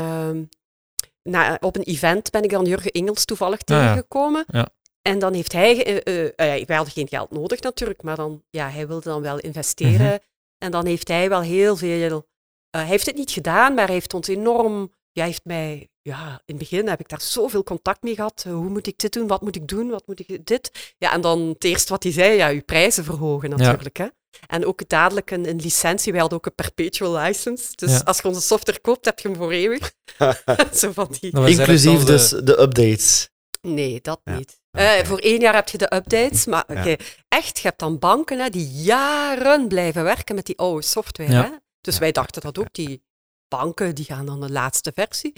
Na, 1.31 1.57
op 1.61 1.77
een 1.77 1.83
event 1.83 2.31
ben 2.31 2.43
ik 2.43 2.51
dan 2.51 2.65
Jurgen 2.65 2.91
Engels 2.91 3.25
toevallig 3.25 3.61
Ah, 3.65 3.77
ja. 3.77 3.83
tegengekomen. 3.83 4.45
Ja. 4.49 4.69
En 5.03 5.19
dan 5.19 5.35
heeft 5.35 5.53
hij, 5.53 5.85
eh, 5.85 5.97
eh, 5.97 6.57
eh, 6.57 6.67
wij 6.67 6.77
hadden 6.77 6.95
geen 6.95 7.09
geld 7.09 7.31
nodig 7.31 7.61
natuurlijk, 7.61 8.03
maar 8.03 8.17
dan, 8.17 8.43
ja, 8.51 8.69
hij 8.71 8.87
wilde 8.87 9.09
dan 9.09 9.23
wel 9.23 9.39
investeren. 9.39 10.07
Mhm. 10.07 10.17
En 10.59 10.71
dan 10.71 10.87
heeft 10.87 11.09
hij 11.09 11.29
wel 11.29 11.41
heel 11.41 11.77
veel, 11.77 12.27
hij 12.71 12.85
heeft 12.87 13.07
het 13.07 13.17
niet 13.17 13.31
gedaan, 13.31 13.75
maar 13.75 13.85
hij 13.85 13.95
heeft 13.95 14.15
ons 14.15 14.29
enorm, 14.29 14.93
ja, 15.13 15.25
heeft 15.25 15.45
mij, 15.45 15.89
ja, 16.03 16.43
in 16.45 16.55
het 16.55 16.59
begin 16.59 16.89
heb 16.89 17.01
ik 17.01 17.09
daar 17.09 17.21
zoveel 17.21 17.63
contact 17.63 18.03
mee 18.03 18.15
gehad. 18.15 18.43
Eh, 18.47 18.53
hoe 18.53 18.69
moet 18.69 18.87
ik 18.87 18.99
dit 18.99 19.13
doen? 19.13 19.27
Wat 19.27 19.43
moet 19.43 19.57
ik 19.57 19.69
doen? 19.69 19.91
Wat 19.91 20.07
moet 20.07 20.21
ik 20.21 20.47
dit? 20.47 20.95
Ja, 20.99 21.13
en 21.13 21.21
dan 21.21 21.41
het 21.41 21.65
eerste 21.65 21.93
wat 21.93 22.03
hij 22.03 22.13
zei, 22.13 22.37
ja, 22.37 22.49
uw 22.51 22.63
prijzen 22.63 23.05
verhogen 23.05 23.51
natuurlijk, 23.51 23.97
hè. 23.97 24.07
En 24.47 24.67
ook 24.67 24.89
dadelijk 24.89 25.31
een, 25.31 25.49
een 25.49 25.61
licentie. 25.61 26.13
Wij 26.13 26.21
hadden 26.21 26.39
ook 26.39 26.47
een 26.47 26.55
perpetual 26.55 27.17
license. 27.17 27.73
Dus 27.75 27.91
Ja. 27.91 27.99
als 28.05 28.19
je 28.21 28.29
onze 28.29 28.41
software 28.41 28.81
koopt, 28.81 29.05
heb 29.05 29.19
je 29.19 29.29
hem 29.29 29.37
voor 29.37 29.51
eeuwig. 29.51 29.93
Zo 30.73 30.93
van 30.93 31.17
die... 31.21 31.31
Was 31.31 31.51
Inclusief 31.51 32.05
dus 32.05 32.29
de 32.29 32.61
updates. 32.61 33.29
Nee, 33.61 34.01
dat 34.01 34.21
Ja. 34.25 34.37
niet. 34.37 34.61
Oké. 34.73 34.85
Eh, 34.85 35.05
voor 35.07 35.19
één 35.19 35.41
jaar 35.41 35.55
heb 35.55 35.69
je 35.69 35.79
de 35.79 35.95
updates, 35.95 36.47
maar 36.47 36.65
Ja. 36.73 36.81
oké, 36.81 36.97
echt, 37.29 37.57
je 37.59 37.67
hebt 37.67 37.79
dan 37.79 37.99
banken 37.99 38.39
hè, 38.39 38.49
die 38.51 38.69
jaren 38.73 39.69
blijven 39.69 40.03
werken 40.05 40.35
met 40.35 40.47
die 40.47 40.59
oude 40.59 40.83
software. 40.87 41.33
Ja. 41.33 41.43
Hè? 41.43 41.51
Dus 41.81 41.95
Ja. 41.95 42.01
wij 42.01 42.13
dachten 42.13 42.43
dat 42.43 42.59
ook, 42.59 42.73
die 42.73 43.03
banken 43.49 43.95
die 43.95 44.05
gaan 44.05 44.27
dan 44.27 44.41
de 44.41 44.51
laatste 44.51 44.93
versie. 44.95 45.33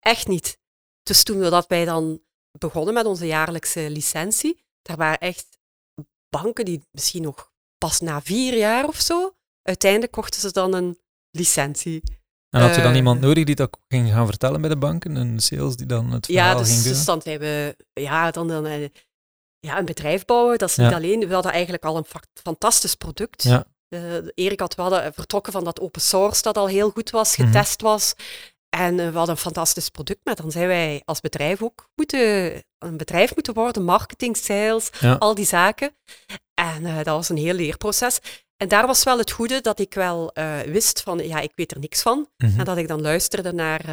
Echt 0.00 0.26
niet. 0.26 0.58
Dus 1.02 1.22
toen 1.22 1.38
we 1.38 1.50
dat 1.50 1.66
wij 1.66 1.84
dan 1.84 2.20
begonnen 2.58 2.94
met 2.94 3.06
onze 3.06 3.26
jaarlijkse 3.26 3.90
licentie, 3.90 4.64
daar 4.82 4.96
waren 4.96 5.18
echt 5.18 5.58
banken 6.28 6.64
die 6.64 6.82
misschien 6.90 7.22
nog 7.22 7.52
pas 7.78 8.00
na 8.00 8.20
vier 8.22 8.56
jaar 8.56 8.84
of 8.88 9.00
zo, 9.00 9.34
uiteindelijk 9.62 10.12
kochten 10.12 10.40
ze 10.40 10.52
dan 10.52 10.74
een 10.74 10.98
licentie. 11.30 12.02
En 12.50 12.60
had 12.62 12.74
je 12.74 12.80
dan 12.82 12.90
eh, 12.90 12.96
iemand 12.96 13.20
nodig 13.20 13.44
die 13.44 13.54
dat 13.54 13.78
ging 13.88 14.10
gaan 14.10 14.26
vertellen 14.26 14.60
bij 14.60 14.70
de 14.70 14.76
banken? 14.76 15.16
Een 15.16 15.40
sales 15.40 15.76
die 15.76 15.86
dan 15.86 16.10
het 16.12 16.26
verhaal 16.26 16.52
Ja, 16.52 16.58
dus, 16.58 16.68
ging 16.70 16.82
doen? 16.82 16.92
dus 16.92 17.04
dan 17.04 17.22
zijn 17.22 17.38
we 17.38 17.76
ja, 17.92 18.30
dan, 18.30 18.48
dan, 18.48 18.66
eh, 18.66 18.88
ja, 19.58 19.78
een 19.78 19.84
bedrijf 19.84 20.24
bouwen. 20.24 20.58
Dat 20.58 20.68
is 20.68 20.74
Ja. 20.76 20.84
niet 20.84 20.94
alleen. 20.94 21.28
We 21.28 21.34
hadden 21.34 21.52
eigenlijk 21.52 21.84
al 21.84 21.96
een 21.96 22.04
fa- 22.04 22.22
fantastisch 22.42 22.94
product. 22.94 23.42
Ja. 23.42 23.64
Eh, 23.88 24.14
Erik 24.34 24.60
had 24.60 24.74
wel 24.74 25.12
vertrokken 25.12 25.52
van 25.52 25.64
dat 25.64 25.80
open 25.80 26.00
source 26.00 26.42
dat 26.42 26.56
al 26.56 26.68
heel 26.68 26.90
goed 26.90 27.10
was, 27.10 27.36
Mhm. 27.36 27.46
getest 27.46 27.80
was. 27.80 28.14
En 28.76 29.00
eh, 29.00 29.08
we 29.10 29.16
hadden 29.16 29.34
een 29.34 29.40
fantastisch 29.40 29.88
product, 29.88 30.20
maar 30.24 30.34
dan 30.36 30.50
zijn 30.50 30.66
wij 30.66 31.02
als 31.04 31.20
bedrijf 31.20 31.62
ook 31.62 31.88
moeten, 31.94 32.52
een 32.78 32.96
bedrijf 32.96 33.34
moeten 33.34 33.54
worden, 33.54 33.84
marketing, 33.84 34.36
sales, 34.36 34.90
Ja. 35.00 35.14
al 35.14 35.34
die 35.34 35.44
zaken. 35.46 35.90
En 36.54 36.86
eh, 36.86 36.94
dat 36.96 37.06
was 37.06 37.28
een 37.28 37.36
heel 37.36 37.54
leerproces. 37.54 38.18
En 38.56 38.68
daar 38.68 38.86
was 38.86 39.02
wel 39.04 39.18
het 39.18 39.30
goede 39.30 39.60
dat 39.60 39.78
ik 39.78 39.94
wel 39.94 40.32
eh, 40.32 40.60
wist 40.60 41.02
van, 41.02 41.18
ja, 41.18 41.40
ik 41.40 41.52
weet 41.54 41.72
er 41.72 41.78
niks 41.78 42.02
van. 42.02 42.28
Mhm. 42.36 42.58
En 42.58 42.64
dat 42.64 42.76
ik 42.76 42.88
dan 42.88 43.00
luisterde 43.00 43.52
naar 43.52 43.84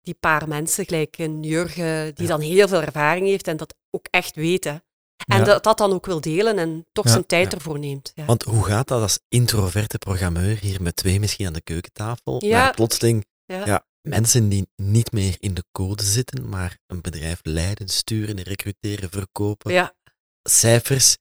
die 0.00 0.14
paar 0.20 0.48
mensen, 0.48 0.84
gelijk 0.84 1.18
een 1.18 1.42
Jurgen, 1.42 2.14
die 2.14 2.26
Ja. 2.26 2.30
dan 2.30 2.40
heel 2.40 2.68
veel 2.68 2.82
ervaring 2.82 3.26
heeft 3.26 3.48
en 3.48 3.56
dat 3.56 3.74
ook 3.90 4.06
echt 4.10 4.34
weten. 4.36 4.84
En 5.26 5.38
Ja. 5.38 5.44
dat, 5.44 5.62
dat 5.64 5.78
dan 5.78 5.92
ook 5.92 6.06
wil 6.06 6.20
delen 6.20 6.58
en 6.58 6.86
toch 6.92 7.04
Ja. 7.04 7.10
zijn 7.10 7.26
tijd 7.26 7.50
Ja. 7.50 7.56
ervoor 7.58 7.78
neemt. 7.78 8.12
Ja. 8.14 8.24
Want 8.24 8.42
hoe 8.42 8.64
gaat 8.64 8.88
dat 8.88 9.02
als 9.02 9.18
introverte 9.28 9.98
programmeur 9.98 10.58
hier 10.60 10.82
met 10.82 10.96
twee 10.96 11.20
misschien 11.20 11.46
aan 11.46 11.52
de 11.52 11.60
keukentafel, 11.62 12.44
Ja. 12.44 12.60
maar 12.62 12.74
plotseling 12.74 13.24
Ja. 13.46 13.84
Mensen 14.08 14.48
die 14.48 14.68
niet 14.76 15.12
meer 15.12 15.36
in 15.40 15.54
de 15.54 15.64
code 15.72 16.02
zitten, 16.02 16.48
maar 16.48 16.78
een 16.86 17.00
bedrijf 17.00 17.40
leiden, 17.42 17.88
sturen, 17.88 18.42
recruteren, 18.42 19.10
verkopen, 19.10 19.72
ja. 19.72 19.94
cijfers, 20.42 21.16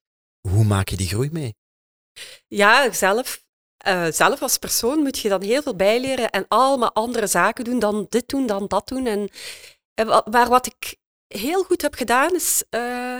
hoe 0.48 0.64
maak 0.64 0.88
je 0.88 0.98
die 0.98 1.08
groei 1.08 1.30
mee? 1.32 1.56
Ja, 2.48 2.92
zelf, 2.92 3.44
eh, 3.78 4.12
zelf 4.12 4.42
als 4.42 4.58
persoon 4.58 5.00
moet 5.00 5.20
je 5.20 5.30
dan 5.30 5.42
heel 5.42 5.62
veel 5.62 5.76
bijleren 5.76 6.30
en 6.30 6.46
allemaal 6.48 6.94
andere 6.94 7.28
zaken 7.28 7.64
doen, 7.64 7.80
dan 7.80 8.06
dit 8.10 8.28
doen, 8.28 8.48
dan 8.48 8.68
dat 8.68 8.88
doen. 8.88 9.06
En, 9.06 9.30
en 9.94 10.08
maar 10.08 10.50
wat 10.50 10.66
ik 10.66 10.98
heel 11.28 11.64
goed 11.64 11.82
heb 11.82 11.94
gedaan 11.94 12.36
is, 12.36 12.64
eh, 12.70 13.20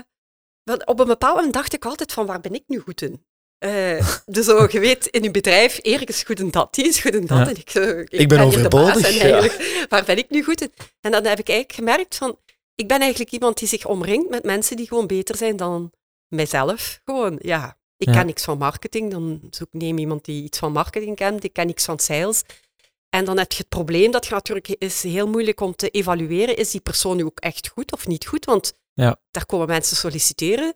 op 0.86 1.00
een 1.00 1.08
bepaald 1.08 1.36
moment 1.36 1.54
dacht 1.54 1.74
ik 1.74 1.86
altijd 1.86 2.14
van 2.14 2.26
waar 2.26 2.42
ben 2.42 2.54
ik 2.54 2.64
nu 2.68 2.80
goed 2.80 3.02
in? 3.02 3.26
Eh, 3.58 4.10
dus 4.26 4.46
je 4.46 4.80
weet, 4.80 5.06
in 5.06 5.24
je 5.24 5.32
bedrijf, 5.32 5.80
Erik 5.82 6.10
is 6.10 6.24
goed 6.24 6.40
in 6.40 6.52
dat, 6.52 6.74
die 6.74 6.88
is 6.88 7.00
goed 7.00 7.14
in 7.16 7.26
dat. 7.26 7.38
Ja. 7.38 7.48
En 7.50 7.56
ik, 7.58 7.70
eh, 7.74 8.00
ik, 8.00 8.10
Ik 8.12 8.28
ben 8.28 8.38
baas 8.38 8.48
overbodig, 8.56 9.20
En 9.20 9.28
ja. 9.28 9.50
waar 9.90 10.04
ben 10.06 10.18
ik 10.18 10.30
nu 10.30 10.44
goed 10.44 10.62
in? 10.62 10.72
En 11.02 11.12
dan 11.12 11.26
heb 11.26 11.40
ik 11.40 11.50
eigenlijk 11.50 11.72
gemerkt 11.80 12.16
van, 12.16 12.40
ik 12.76 12.88
ben 12.88 13.00
eigenlijk 13.00 13.32
iemand 13.32 13.58
die 13.58 13.68
zich 13.68 13.86
omringt 13.86 14.30
met 14.30 14.44
mensen 14.44 14.76
die 14.78 14.88
gewoon 14.88 15.08
beter 15.08 15.36
zijn 15.38 15.56
dan 15.58 15.92
mijzelf. 16.28 17.02
Gewoon, 17.06 17.40
ja. 17.42 17.78
Ik 17.98 18.08
Ja. 18.08 18.14
ken 18.14 18.26
niks 18.26 18.44
van 18.44 18.58
marketing, 18.58 19.12
dan 19.12 19.42
zoek 19.50 19.68
ik 19.72 19.82
neem 19.82 19.98
iemand 19.98 20.26
die 20.26 20.44
iets 20.44 20.60
van 20.60 20.72
marketing 20.72 21.16
kent. 21.16 21.44
Ik 21.44 21.54
ken 21.54 21.68
niks 21.68 21.86
van 21.86 22.00
sales. 22.00 22.42
En 23.10 23.26
dan 23.26 23.38
heb 23.38 23.52
je 23.52 23.58
het 23.58 23.70
probleem 23.70 24.12
dat 24.12 24.26
je 24.26 24.34
natuurlijk 24.34 24.68
is 24.70 25.04
heel 25.04 25.28
moeilijk 25.28 25.62
om 25.62 25.76
te 25.76 25.90
evalueren, 25.90 26.58
is 26.58 26.72
die 26.72 26.82
persoon 26.82 27.18
nu 27.18 27.24
ook 27.26 27.40
echt 27.40 27.68
goed 27.68 27.92
of 27.92 28.08
niet 28.08 28.26
goed? 28.26 28.46
Want 28.46 28.74
Ja. 28.94 29.20
daar 29.32 29.46
komen 29.46 29.68
mensen 29.68 29.98
solliciteren 29.98 30.74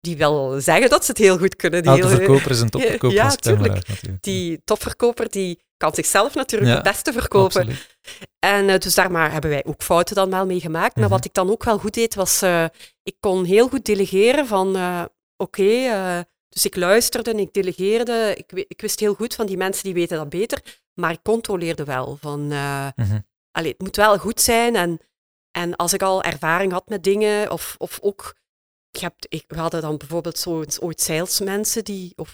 die 0.00 0.16
wel 0.16 0.60
zeggen 0.60 0.90
dat 0.90 1.04
ze 1.04 1.10
het 1.10 1.20
heel 1.20 1.38
goed 1.38 1.56
kunnen. 1.56 1.82
Die 1.82 1.90
Elke 1.90 2.06
heel- 2.06 2.16
verkoper 2.16 2.50
is 2.50 2.60
een 2.60 2.68
topverkoper 2.70 3.16
Ja, 3.16 3.24
natuurlijk. 3.24 3.82
Die 4.20 4.60
topverkoper 4.64 5.30
die 5.30 5.62
kan 5.76 5.94
zichzelf 5.94 6.34
natuurlijk 6.34 6.70
Ja, 6.70 6.74
het 6.76 6.84
beste 6.84 7.12
verkopen. 7.12 7.60
Absoluut. 7.60 7.96
En 8.38 8.68
eh, 8.68 8.78
dus 8.78 8.94
daar 8.94 9.10
maar 9.10 9.32
hebben 9.32 9.50
wij 9.50 9.64
ook 9.66 9.82
fouten 9.82 10.14
dan 10.14 10.30
wel 10.30 10.46
mee 10.46 10.60
gemaakt. 10.60 10.94
Maar 10.94 11.04
Mhm. 11.04 11.12
wat 11.12 11.24
ik 11.24 11.34
dan 11.34 11.50
ook 11.50 11.64
wel 11.64 11.78
goed 11.78 11.94
deed, 11.94 12.14
was 12.14 12.42
eh, 12.42 12.64
ik 13.02 13.16
kon 13.20 13.44
heel 13.44 13.68
goed 13.68 13.84
delegeren 13.84 14.46
van 14.46 14.76
eh, 14.76 15.04
oké, 15.36 16.24
dus 16.48 16.64
ik 16.64 16.76
luisterde 16.76 17.30
en 17.30 17.38
ik 17.38 17.52
delegeerde. 17.52 18.34
Ik, 18.36 18.64
ik 18.68 18.80
wist 18.80 19.00
heel 19.00 19.14
goed 19.14 19.34
van 19.34 19.46
die 19.46 19.56
mensen 19.56 19.84
die 19.84 19.94
weten 19.94 20.16
dat 20.16 20.28
beter, 20.28 20.62
maar 20.94 21.10
ik 21.10 21.22
controleerde 21.22 21.84
wel 21.84 22.18
van 22.20 22.46
Mhm. 22.46 23.18
allee, 23.50 23.70
het 23.70 23.80
moet 23.80 23.96
wel 23.96 24.18
goed 24.18 24.40
zijn. 24.40 24.76
En, 24.76 25.00
en 25.50 25.76
als 25.76 25.92
ik 25.92 26.02
al 26.02 26.22
ervaring 26.22 26.72
had 26.72 26.88
met 26.88 27.02
dingen, 27.04 27.50
of, 27.50 27.74
of 27.78 27.98
ook, 28.00 28.34
je 28.98 29.04
hebt, 29.04 29.26
ik, 29.28 29.44
we 29.46 29.58
hadden 29.58 29.80
dan 29.80 29.96
bijvoorbeeld 29.96 30.38
zo 30.38 30.60
eens 30.62 30.80
ooit 30.80 31.00
salesmensen 31.00 31.84
die, 31.84 32.12
of, 32.16 32.32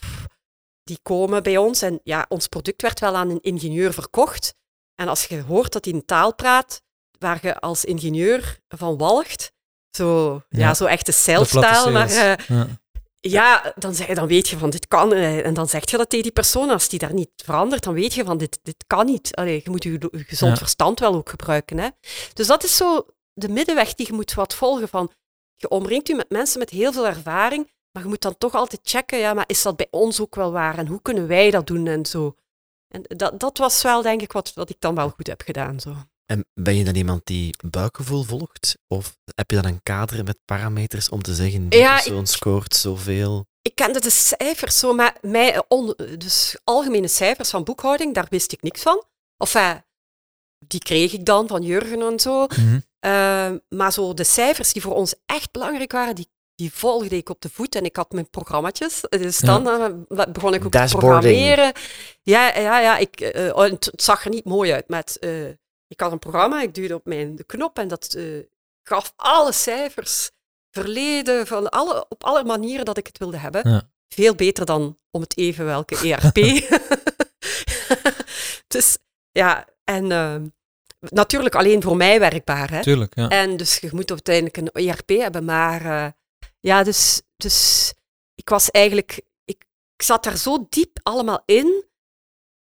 die 0.83 0.99
komen 1.03 1.43
bij 1.43 1.57
ons. 1.57 1.83
En 1.83 2.01
ja, 2.05 2.27
ons 2.29 2.47
product 2.49 2.83
werd 2.83 3.01
wel 3.01 3.17
aan 3.17 3.31
een 3.31 3.41
ingenieur 3.43 3.93
verkocht. 3.93 4.55
En 4.95 5.09
als 5.09 5.25
je 5.25 5.43
hoort 5.43 5.73
dat 5.73 5.85
hij 5.85 5.95
een 5.95 6.05
taal 6.05 6.35
praat 6.35 6.83
waar 7.19 7.39
je 7.43 7.61
als 7.61 7.85
ingenieur 7.85 8.59
van 8.69 8.97
walgt, 8.99 9.53
zo, 9.97 10.33
ja. 10.49 10.59
Ja, 10.59 10.75
zo 10.75 10.85
echte 10.85 11.13
salestaal, 11.13 11.91
maar 11.91 12.09
eh, 12.11 12.47
Ja. 12.47 12.67
ja, 13.21 13.73
dan, 13.77 13.95
zeg, 13.95 14.07
dan 14.07 14.27
weet 14.27 14.49
je 14.49 14.59
van 14.59 14.71
dit 14.71 14.89
kan. 14.89 15.13
eh, 15.13 15.47
En 15.47 15.55
dan 15.55 15.69
zeg 15.69 15.91
je 15.91 15.97
dat 15.97 16.09
tegen 16.09 16.25
die 16.25 16.33
persoon. 16.35 16.71
Als 16.71 16.89
die 16.89 16.99
daar 16.99 17.15
niet 17.15 17.31
verandert, 17.37 17.83
dan 17.83 17.95
weet 17.95 18.15
je 18.15 18.25
van 18.25 18.39
dit, 18.39 18.59
dit 18.63 18.85
kan 18.87 19.07
niet. 19.07 19.35
Allee, 19.37 19.61
je 19.65 19.71
moet 19.71 19.83
je, 19.83 19.99
gezond 20.11 20.53
Ja. 20.53 20.59
verstand 20.59 21.01
wel 21.01 21.15
ook 21.15 21.29
gebruiken. 21.29 21.79
Hè? 21.79 21.89
Dus 22.35 22.47
dat 22.47 22.65
is 22.65 22.77
zo 22.77 23.07
de 23.33 23.49
middenweg 23.49 23.95
die 23.95 24.07
je 24.07 24.13
moet 24.13 24.35
wat 24.35 24.55
volgen. 24.55 24.89
Van, 24.89 25.11
je 25.57 25.69
omringt 25.69 26.09
je 26.09 26.15
met 26.15 26.31
mensen 26.31 26.59
met 26.59 26.71
heel 26.71 26.93
veel 26.93 27.07
ervaring, 27.07 27.71
maar 27.93 28.03
je 28.03 28.09
moet 28.09 28.21
dan 28.23 28.39
toch 28.39 28.55
altijd 28.55 28.81
checken, 28.85 29.19
ja, 29.19 29.35
maar 29.35 29.45
is 29.47 29.63
dat 29.63 29.77
bij 29.77 29.89
ons 29.91 30.21
ook 30.21 30.35
wel 30.35 30.53
waar? 30.53 30.79
En 30.79 30.87
hoe 30.87 31.03
kunnen 31.03 31.27
wij 31.27 31.51
dat 31.51 31.67
doen 31.67 31.87
en 31.87 32.07
zo? 32.07 32.37
En 32.89 33.03
dat, 33.17 33.41
dat 33.41 33.59
was 33.59 33.83
wel, 33.83 34.03
denk 34.03 34.23
ik, 34.23 34.33
wat, 34.33 34.53
wat 34.55 34.71
ik 34.71 34.77
dan 34.81 34.95
wel 34.95 35.09
goed 35.11 35.27
heb 35.27 35.43
gedaan. 35.43 35.81
Zo. 35.81 35.95
En 36.27 36.45
ben 36.55 36.77
je 36.77 36.85
dan 36.85 36.95
iemand 36.95 37.27
die 37.27 37.55
buikgevoel 37.71 38.23
volgt? 38.23 38.79
Of 38.89 39.17
heb 39.35 39.51
je 39.51 39.57
dan 39.61 39.71
een 39.73 39.83
kader 39.83 40.25
met 40.25 40.39
parameters 40.45 41.09
om 41.09 41.23
te 41.23 41.35
zeggen, 41.35 41.69
die 41.69 41.81
Ja, 41.81 41.97
ik- 41.97 42.03
persoon 42.05 42.27
scoort 42.27 42.75
zoveel? 42.75 43.47
Ik 43.63 43.75
kende 43.75 44.01
de 44.01 44.11
cijfers 44.11 44.79
zo, 44.79 44.95
maar 44.95 45.17
mij, 45.21 45.63
on- 45.69 45.95
dus 46.19 46.57
algemene 46.65 47.09
cijfers 47.09 47.51
van 47.51 47.65
boekhouding, 47.65 48.15
daar 48.15 48.27
wist 48.31 48.53
ik 48.53 48.63
niks 48.63 48.83
van. 48.83 49.05
Of 49.37 49.55
eh, 49.55 49.75
die 50.67 50.81
kreeg 50.81 51.13
ik 51.13 51.25
dan 51.25 51.49
van 51.49 51.63
Jurgen 51.63 52.01
en 52.03 52.21
zo. 52.21 52.47
Mhm. 52.47 52.81
Eh, 53.05 53.51
maar 53.69 53.93
zo 53.93 54.15
de 54.15 54.25
cijfers 54.25 54.73
die 54.73 54.83
voor 54.83 54.95
ons 54.95 55.15
echt 55.27 55.53
belangrijk 55.53 55.93
waren, 55.93 56.15
die, 56.15 56.29
die 56.55 56.73
volgde 56.73 57.17
ik 57.17 57.29
op 57.29 57.41
de 57.41 57.49
voet. 57.49 57.75
En 57.75 57.85
ik 57.85 57.97
had 57.97 58.13
mijn 58.13 58.31
programmaatjes. 58.31 59.01
Dus 59.09 59.39
Ja. 59.39 59.59
dan 59.59 59.69
eh, 59.69 60.27
begon 60.33 60.55
ik 60.55 60.65
ook 60.65 60.73
te 60.73 60.87
programmeren. 60.97 61.73
Ja, 62.23 62.59
ja, 62.59 62.79
ja. 62.81 62.97
Ik, 62.99 63.21
eh, 63.21 63.57
oh, 63.57 63.63
het, 63.63 63.85
het 63.85 64.03
zag 64.03 64.25
er 64.25 64.31
niet 64.31 64.45
mooi 64.45 64.73
uit. 64.73 64.89
Maar 64.89 65.01
het, 65.01 65.19
eh, 65.19 65.49
ik 65.89 66.01
had 66.01 66.13
een 66.13 66.19
programma, 66.19 66.63
ik 66.63 66.75
duwde 66.75 66.95
op 66.95 67.05
mijn 67.05 67.37
de 67.37 67.45
knop 67.45 67.79
en 67.79 67.89
dat 67.89 68.15
eh, 68.15 68.25
gaf 68.83 69.13
alle 69.17 69.53
cijfers. 69.53 70.31
Verleden, 70.71 71.47
van 71.47 71.69
alle, 71.69 72.07
op 72.09 72.25
alle 72.25 72.45
manieren 72.45 72.85
dat 72.85 72.97
ik 72.97 73.07
het 73.07 73.19
wilde 73.19 73.37
hebben. 73.37 73.71
Ja. 73.71 73.83
Veel 74.09 74.35
beter 74.35 74.65
dan 74.67 74.99
om 75.11 75.21
het 75.21 75.37
even 75.37 75.65
welke 75.65 75.97
ERP. 75.97 76.35
dus 78.75 78.99
ja, 79.33 79.67
en 79.85 80.13
eh, 80.13 80.35
natuurlijk 81.09 81.55
alleen 81.55 81.83
voor 81.83 81.97
mij 81.97 82.21
werkbaar. 82.21 82.71
Hè? 82.71 82.83
Tuurlijk, 82.83 83.15
ja. 83.15 83.29
En 83.29 83.57
dus 83.57 83.77
je 83.77 83.89
moet 83.93 84.11
uiteindelijk 84.11 84.57
een 84.57 84.71
ERP 84.73 85.09
hebben. 85.09 85.45
Maar 85.45 85.85
eh, 85.85 86.11
ja, 86.61 86.83
dus, 86.83 87.23
dus 87.37 87.93
ik 88.35 88.49
was 88.49 88.71
eigenlijk... 88.71 89.21
Ik, 89.45 89.65
ik 89.97 90.03
zat 90.03 90.25
daar 90.25 90.37
zo 90.37 90.67
diep 90.69 90.99
allemaal 91.03 91.43
in. 91.47 91.85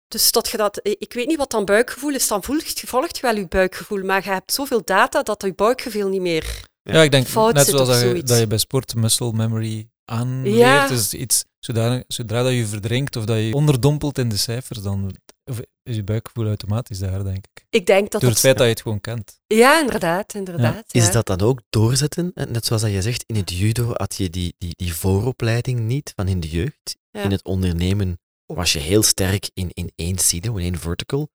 Dus 0.07 0.31
dat 0.31 0.49
je 0.49 0.57
dat... 0.57 0.79
Ik 0.83 1.13
weet 1.13 1.27
niet 1.27 1.37
wat 1.37 1.51
dan 1.51 1.65
buikgevoel 1.65 2.13
is. 2.13 2.27
Dan 2.27 2.43
volgt, 2.43 2.79
volgt 2.85 3.15
je 3.15 3.21
wel 3.21 3.35
je 3.35 3.47
buikgevoel. 3.47 4.03
Maar 4.03 4.23
je 4.23 4.29
hebt 4.29 4.53
zoveel 4.53 4.81
data 4.83 5.23
dat 5.23 5.41
je 5.41 5.53
buikgevoel 5.53 6.07
niet 6.09 6.21
meer... 6.21 6.71
Ja, 6.81 7.01
ik 7.01 7.11
denk 7.11 7.27
fout 7.27 7.53
net 7.53 7.67
zoals 7.67 7.87
dat 7.87 8.01
je, 8.01 8.23
dat 8.23 8.39
je 8.39 8.47
bij 8.47 8.57
sport 8.57 8.95
muscle 8.95 9.31
memory 9.33 9.89
aanleert, 10.05 10.57
Ja. 10.57 10.89
is 10.89 11.13
iets, 11.13 11.43
zodra, 11.59 12.03
zodra 12.07 12.43
dat 12.43 12.53
je 12.53 12.65
verdrinkt 12.65 13.15
of 13.15 13.25
dat 13.25 13.37
je 13.37 13.53
onderdompelt 13.53 14.17
in 14.17 14.29
de 14.29 14.37
cijfers, 14.37 14.81
dan 14.81 15.15
of 15.43 15.59
is 15.83 15.95
je 15.95 16.03
buikgevoel 16.03 16.47
automatisch 16.47 16.99
daar, 16.99 17.23
denk 17.23 17.45
ik. 17.45 17.65
Ik 17.69 17.85
denk 17.85 18.11
dat 18.11 18.21
Door 18.21 18.29
dat... 18.29 18.29
het 18.29 18.39
feit 18.39 18.57
dat 18.57 18.65
je 18.65 18.71
het 18.71 18.81
gewoon 18.81 19.01
kent. 19.01 19.41
Ja, 19.47 19.79
inderdaad. 19.79 20.33
inderdaad 20.33 20.93
Is 20.93 21.05
ja. 21.05 21.11
dat 21.11 21.25
dan 21.25 21.41
ook 21.41 21.61
doorzetten? 21.69 22.31
En 22.33 22.51
Net 22.51 22.65
zoals 22.65 22.81
dat 22.81 22.91
je 22.91 23.01
zegt, 23.01 23.23
in 23.27 23.35
het 23.35 23.51
judo 23.51 23.91
had 23.93 24.15
je 24.15 24.29
die, 24.29 24.55
die, 24.57 24.75
die 24.75 24.93
vooropleiding 24.93 25.79
niet 25.79 26.11
van 26.15 26.27
in 26.27 26.39
de 26.39 26.49
jeugd. 26.49 26.97
Ja. 27.11 27.21
In 27.21 27.31
het 27.31 27.43
ondernemen 27.43 28.19
was 28.45 28.73
je 28.73 28.79
heel 28.79 29.03
sterk 29.03 29.49
in, 29.53 29.69
in 29.73 29.91
één 29.95 30.17
silo, 30.17 30.55
in 30.55 30.63
één 30.63 30.79
vertical. 30.79 31.29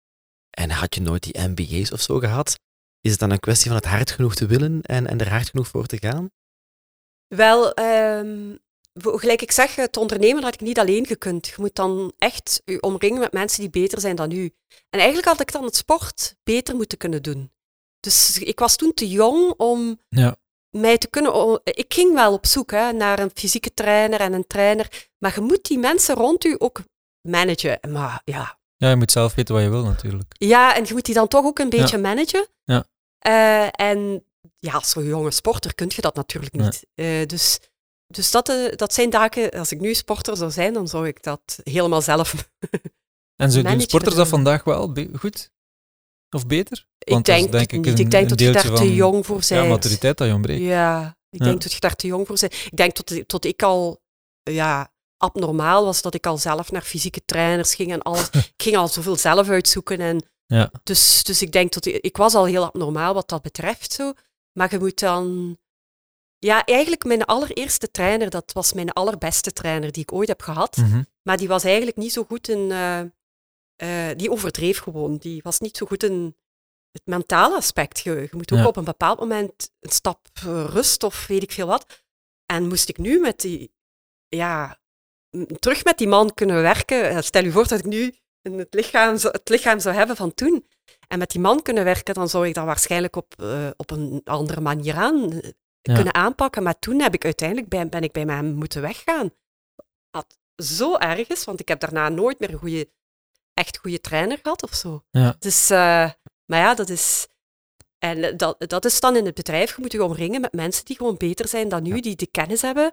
En 0.50 0.70
had 0.70 0.94
je 0.94 1.00
nooit 1.00 1.22
die 1.22 1.48
MBA's 1.48 1.92
of 1.92 2.00
zo 2.00 2.18
gehad. 2.18 2.58
Is 3.00 3.10
het 3.10 3.20
dan 3.20 3.30
een 3.30 3.40
kwestie 3.40 3.66
van 3.66 3.76
het 3.76 3.86
hard 3.86 4.10
genoeg 4.10 4.34
te 4.34 4.46
willen 4.46 4.82
en, 4.82 5.06
en 5.06 5.20
er 5.20 5.30
hard 5.30 5.48
genoeg 5.48 5.68
voor 5.68 5.86
te 5.86 5.98
gaan? 5.98 6.30
Wel, 7.26 7.72
ehm, 7.74 8.26
voor- 8.48 8.58
gelijk 9.00 9.42
ik 9.42 9.50
zeg, 9.52 9.74
het 9.76 9.96
ondernemen 9.96 10.42
had 10.42 10.54
ik 10.54 10.60
niet 10.60 10.78
alleen 10.78 11.06
gekund. 11.06 11.46
Je 11.46 11.54
moet 11.56 11.74
dan 11.74 12.12
echt 12.18 12.62
je 12.64 12.82
omringen 12.82 13.18
met 13.20 13.32
mensen 13.32 13.60
die 13.60 13.70
beter 13.70 14.00
zijn 14.00 14.16
dan 14.16 14.30
u. 14.30 14.44
En 14.90 14.98
eigenlijk 14.98 15.28
had 15.28 15.40
ik 15.40 15.52
dan 15.52 15.64
het 15.64 15.76
sport 15.76 16.34
beter 16.42 16.76
moeten 16.76 16.98
kunnen 16.98 17.22
doen. 17.22 17.52
Dus 18.00 18.38
ik 18.38 18.58
was 18.58 18.76
toen 18.76 18.94
te 18.94 19.08
jong 19.08 19.54
om 19.56 20.00
Ja. 20.08 20.36
mij 20.70 20.98
te 20.98 21.08
kunnen... 21.08 21.60
Ik 21.64 21.94
ging 21.94 22.14
wel 22.14 22.32
op 22.32 22.46
zoek 22.46 22.70
hè, 22.70 22.92
naar 22.92 23.18
een 23.18 23.30
fysieke 23.34 23.74
trainer 23.74 24.20
en 24.20 24.32
een 24.32 24.46
trainer, 24.46 25.08
maar 25.18 25.32
je 25.34 25.40
moet 25.40 25.64
die 25.64 25.78
mensen 25.78 26.14
rond 26.14 26.44
u 26.44 26.54
ook 26.58 26.80
managen. 27.28 27.78
Maar 27.90 28.22
ja, 28.24 28.58
ja, 28.76 28.90
je 28.90 28.96
moet 28.96 29.10
zelf 29.12 29.34
weten 29.34 29.54
wat 29.54 29.62
je 29.64 29.70
wil 29.70 29.82
natuurlijk. 29.84 30.32
ja, 30.38 30.76
en 30.76 30.84
je 30.86 30.92
moet 30.92 31.04
die 31.04 31.14
dan 31.14 31.28
toch 31.28 31.44
ook 31.44 31.58
een 31.58 31.68
beetje 31.68 31.98
managen. 31.98 32.46
Ja. 32.64 32.84
Eh, 33.18 33.68
en 33.90 34.24
ja, 34.58 34.72
als 34.72 34.90
zo'n 34.90 35.04
jonge 35.04 35.30
sporter 35.30 35.74
kun 35.74 35.90
je 35.94 36.00
dat 36.00 36.14
natuurlijk 36.14 36.54
Nee. 36.54 36.64
niet. 36.64 36.86
Eh, 36.94 37.26
dus 37.26 37.58
dus 38.08 38.30
dat, 38.30 38.48
eh, 38.48 38.76
dat 38.76 38.94
zijn 38.94 39.10
daken, 39.10 39.50
als 39.50 39.72
ik 39.72 39.80
nu 39.80 39.94
sporter 39.94 40.36
zou 40.36 40.50
zijn, 40.50 40.72
dan 40.72 40.88
zou 40.88 41.06
ik 41.06 41.22
dat 41.22 41.60
helemaal 41.64 42.02
zelf. 42.02 42.34
En 43.36 43.50
zo 43.52 43.62
doen 43.62 43.80
sporters 43.80 44.14
dat 44.14 44.28
vandaag 44.28 44.64
wel 44.64 44.94
goed? 45.18 45.50
Of 46.30 46.46
beter? 46.46 46.86
ik 46.98 47.12
Want 47.12 47.26
dat 47.26 47.50
denk, 47.50 47.72
ik 47.72 47.84
niet. 47.84 47.98
ik 47.98 48.10
denk 48.10 48.28
dat 48.28 48.40
je 48.40 48.50
daar 48.52 48.74
te 48.74 48.94
jong 48.94 49.26
voor 49.26 49.40
Ja, 49.48 49.56
bent. 49.56 49.68
maturiteit 49.68 50.18
dat 50.18 50.26
je 50.26 50.32
ontbreekt. 50.34 50.62
Ja, 50.62 51.16
ik 51.30 51.38
Ja. 51.40 51.44
denk 51.46 51.62
dat 51.62 51.72
je 51.72 51.80
daar 51.80 51.94
te 51.96 52.06
jong 52.06 52.26
voor 52.26 52.36
bent. 52.40 52.54
Ik 52.54 52.76
denk 52.76 52.92
tot, 52.94 53.28
tot 53.28 53.44
ik 53.44 53.62
al 53.62 54.00
ja, 54.42 54.92
abnormaal 55.16 55.84
was, 55.84 56.02
dat 56.02 56.14
ik 56.14 56.26
al 56.26 56.38
zelf 56.38 56.70
naar 56.70 56.82
fysieke 56.82 57.24
trainers 57.24 57.74
ging 57.74 57.92
en 57.92 58.02
alles. 58.02 58.30
ik 58.56 58.62
ging 58.62 58.76
al 58.76 58.88
zoveel 58.88 59.16
zelf 59.16 59.48
uitzoeken. 59.48 60.00
En 60.00 60.22
Ja. 60.46 60.70
dus, 60.82 61.22
dus 61.24 61.42
ik 61.42 61.52
denk 61.52 61.72
dat 61.72 61.86
ik 61.86 62.16
was 62.16 62.34
al 62.34 62.44
heel 62.44 62.64
abnormaal 62.64 63.14
wat 63.14 63.28
dat 63.28 63.42
betreft. 63.42 63.92
Zo. 63.92 64.12
Maar 64.52 64.70
je 64.70 64.78
moet 64.78 64.98
dan. 64.98 65.56
Ja, 66.38 66.64
eigenlijk 66.64 67.04
mijn 67.04 67.24
allereerste 67.24 67.90
trainer, 67.90 68.30
dat 68.30 68.52
was 68.52 68.72
mijn 68.72 68.90
allerbeste 68.92 69.52
trainer 69.52 69.92
die 69.92 70.02
ik 70.02 70.12
ooit 70.12 70.28
heb 70.28 70.42
gehad. 70.42 70.76
Mhm. 70.76 71.02
Maar 71.22 71.36
die 71.36 71.48
was 71.48 71.64
eigenlijk 71.64 71.96
niet 71.96 72.12
zo 72.12 72.24
goed 72.24 72.48
in. 72.48 72.70
eh, 72.70 73.00
eh, 74.10 74.16
die 74.18 74.30
overdreef 74.30 74.78
gewoon. 74.78 75.16
Die 75.16 75.40
was 75.42 75.58
niet 75.58 75.76
zo 75.76 75.86
goed 75.86 76.02
in 76.02 76.36
het 76.92 77.02
mentale 77.06 77.56
aspect. 77.56 78.00
Je, 78.00 78.10
je 78.14 78.28
moet 78.36 78.52
ook 78.52 78.58
Ja. 78.58 78.66
op 78.66 78.76
een 78.76 78.84
bepaald 78.84 79.18
moment 79.18 79.70
een 79.80 79.90
stap 79.90 80.28
eh, 80.34 80.64
rust 80.70 81.02
of 81.02 81.26
weet 81.26 81.42
ik 81.42 81.52
veel 81.52 81.66
wat. 81.66 82.02
En 82.46 82.68
moest 82.68 82.88
ik 82.88 82.98
nu 82.98 83.20
met 83.20 83.40
die. 83.40 83.72
Ja, 84.28 84.78
terug 85.58 85.84
met 85.84 85.98
die 85.98 86.08
man 86.08 86.34
kunnen 86.34 86.62
werken. 86.62 87.24
Stel 87.24 87.44
je 87.44 87.50
voor 87.52 87.68
dat 87.68 87.78
ik 87.78 87.84
nu 87.84 88.14
in 88.42 88.58
het 88.58 88.74
lichaam, 88.74 89.14
het 89.14 89.48
lichaam 89.48 89.78
zou 89.80 89.94
hebben 89.94 90.16
van 90.16 90.34
toen. 90.34 90.66
En 91.08 91.18
met 91.18 91.30
die 91.30 91.40
man 91.40 91.62
kunnen 91.62 91.84
werken, 91.84 92.14
dan 92.14 92.28
zou 92.28 92.46
ik 92.46 92.54
dat 92.54 92.64
waarschijnlijk 92.64 93.16
op, 93.16 93.34
op 93.76 93.90
een 93.90 94.20
andere 94.24 94.60
manier 94.60 94.94
aan 94.94 95.40
Ja. 95.88 95.94
kunnen 95.94 96.14
aanpakken. 96.14 96.62
Maar 96.62 96.78
toen 96.78 97.00
heb 97.00 97.14
ik 97.14 97.24
uiteindelijk 97.24 97.68
bij, 97.68 97.88
ben 97.88 98.02
ik 98.02 98.12
bij 98.12 98.22
hem 98.22 98.54
moeten 98.54 98.82
weggaan. 98.82 99.30
Wat 100.10 100.38
zo 100.56 100.96
erg 100.96 101.28
is, 101.28 101.44
want 101.44 101.60
ik 101.60 101.68
heb 101.68 101.80
daarna 101.80 102.08
nooit 102.08 102.38
meer 102.38 102.52
een 102.52 102.58
goede, 102.58 102.90
echt 103.54 103.78
goede 103.78 104.00
trainer 104.00 104.38
gehad 104.42 104.62
of 104.62 104.74
zo. 104.74 105.04
Ja. 105.10 105.36
Dus, 105.38 105.70
eh, 105.70 106.10
maar 106.44 106.58
ja, 106.58 106.74
dat 106.74 106.88
is. 106.88 107.26
En 107.98 108.36
dat, 108.36 108.56
dat 108.58 108.84
is 108.84 109.00
dan 109.00 109.16
in 109.16 109.24
het 109.26 109.34
bedrijf. 109.34 109.76
Je 109.76 109.82
moet 109.82 109.92
je 109.92 110.04
omringen 110.04 110.40
met 110.40 110.52
mensen 110.52 110.84
die 110.84 110.96
gewoon 110.96 111.16
beter 111.16 111.48
zijn 111.48 111.68
dan 111.68 111.86
u, 111.86 111.94
Ja. 111.94 112.00
die 112.00 112.16
de 112.16 112.26
kennis 112.26 112.62
hebben. 112.62 112.92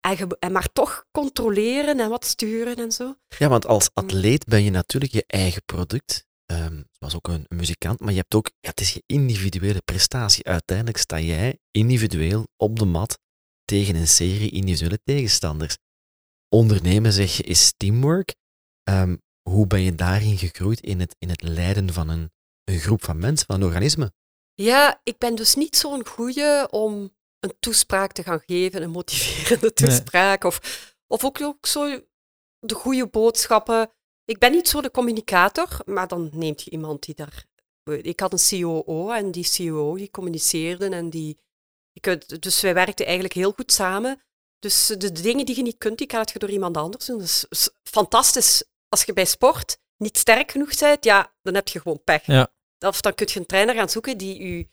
En, 0.00 0.28
en 0.38 0.52
maar 0.52 0.72
toch 0.72 1.04
controleren 1.10 2.00
en 2.00 2.08
wat 2.10 2.24
sturen 2.24 2.76
en 2.76 2.92
zo. 2.92 3.14
Ja, 3.38 3.48
want 3.48 3.66
als 3.66 3.90
atleet 3.94 4.44
ben 4.44 4.62
je 4.64 4.70
natuurlijk 4.70 5.12
je 5.12 5.24
eigen 5.26 5.62
product. 5.64 6.26
Ehm 6.52 6.82
zoals 6.98 7.14
ook 7.16 7.28
een, 7.28 7.44
een 7.48 7.56
muzikant. 7.56 8.00
Maar 8.00 8.12
je 8.12 8.18
hebt 8.18 8.34
ook, 8.34 8.50
ja, 8.60 8.68
het 8.68 8.80
is 8.80 8.92
je 8.92 9.02
individuele 9.06 9.80
prestatie. 9.80 10.44
Uiteindelijk 10.44 10.98
sta 10.98 11.20
jij 11.20 11.58
individueel 11.70 12.46
op 12.56 12.78
de 12.78 12.84
mat 12.84 13.18
tegen 13.64 13.94
een 13.94 14.08
serie 14.08 14.50
individuele 14.50 15.00
tegenstanders. 15.04 15.76
Ondernemen, 16.48 17.12
zeg 17.12 17.36
je, 17.36 17.42
is 17.42 17.72
teamwork. 17.76 18.34
Ehm, 18.82 19.16
hoe 19.50 19.66
ben 19.66 19.80
je 19.80 19.94
daarin 19.94 20.38
gegroeid 20.38 20.80
in 20.80 21.00
het, 21.00 21.16
in 21.18 21.28
het 21.28 21.42
leiden 21.42 21.92
van 21.92 22.08
een, 22.08 22.30
een 22.64 22.78
groep 22.78 23.04
van 23.04 23.18
mensen, 23.18 23.46
van 23.46 23.56
een 23.56 23.66
organisme? 23.66 24.12
Ja, 24.54 25.00
ik 25.02 25.18
ben 25.18 25.34
dus 25.34 25.54
niet 25.54 25.76
zo'n 25.76 26.06
goeie 26.06 26.70
om 26.70 27.16
een 27.38 27.56
toespraak 27.60 28.12
te 28.12 28.22
gaan 28.22 28.42
geven, 28.46 28.82
een 28.82 28.90
motiverende 28.90 29.72
toespraak. 29.72 30.44
Of, 30.44 30.60
of 31.06 31.24
ook, 31.24 31.40
ook 31.40 31.66
zo 31.66 32.00
de 32.58 32.74
goede 32.74 33.08
boodschappen. 33.08 33.90
Ik 34.28 34.38
ben 34.38 34.52
niet 34.52 34.68
zo 34.68 34.80
de 34.80 34.90
communicator, 34.90 35.68
maar 35.84 36.08
dan 36.08 36.30
neemt 36.32 36.62
je 36.62 36.70
iemand 36.70 37.02
die 37.02 37.14
daar... 37.14 37.44
Ik 37.84 38.20
had 38.20 38.32
een 38.32 38.60
COO 38.60 39.10
en 39.10 39.30
die 39.30 39.50
COO 39.56 39.96
die 39.96 40.10
communiceerde 40.10 40.88
en 40.88 41.10
die... 41.10 41.38
Ik, 41.92 42.42
dus 42.42 42.60
wij 42.60 42.74
werkten 42.74 43.04
eigenlijk 43.04 43.34
heel 43.34 43.52
goed 43.52 43.72
samen. 43.72 44.22
Dus 44.58 44.86
de, 44.86 45.12
dingen 45.12 45.46
die 45.46 45.56
je 45.56 45.62
niet 45.62 45.78
kunt, 45.78 45.98
die 45.98 46.06
kan 46.06 46.28
je 46.32 46.38
door 46.38 46.50
iemand 46.50 46.76
anders 46.76 47.06
doen. 47.06 47.18
Dat 47.18 47.46
is 47.48 47.70
fantastisch. 47.82 48.64
Als 48.88 49.04
je 49.04 49.12
bij 49.12 49.24
sport 49.24 49.78
niet 49.96 50.18
sterk 50.18 50.50
genoeg 50.50 50.78
bent, 50.78 51.04
ja, 51.04 51.34
dan 51.42 51.54
heb 51.54 51.68
je 51.68 51.80
gewoon 51.80 52.04
pech. 52.04 52.26
Ja. 52.26 52.48
Of 52.78 53.00
dan 53.00 53.14
kun 53.14 53.26
je 53.30 53.40
een 53.40 53.46
trainer 53.46 53.74
gaan 53.74 53.88
zoeken 53.88 54.18
die 54.18 54.42
je 54.42 54.68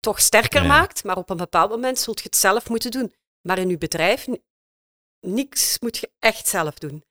toch 0.00 0.20
sterker 0.20 0.66
maakt, 0.66 1.04
maar 1.04 1.16
op 1.16 1.30
een 1.30 1.36
bepaald 1.36 1.70
moment 1.70 1.98
zult 1.98 2.18
je 2.18 2.24
het 2.24 2.36
zelf 2.36 2.68
moeten 2.68 2.90
doen. 2.90 3.14
Maar 3.40 3.58
in 3.58 3.68
je 3.68 3.78
bedrijf, 3.78 4.26
niks 5.20 5.78
moet 5.78 5.96
je 5.96 6.10
echt 6.18 6.48
zelf 6.48 6.74
doen. 6.74 7.04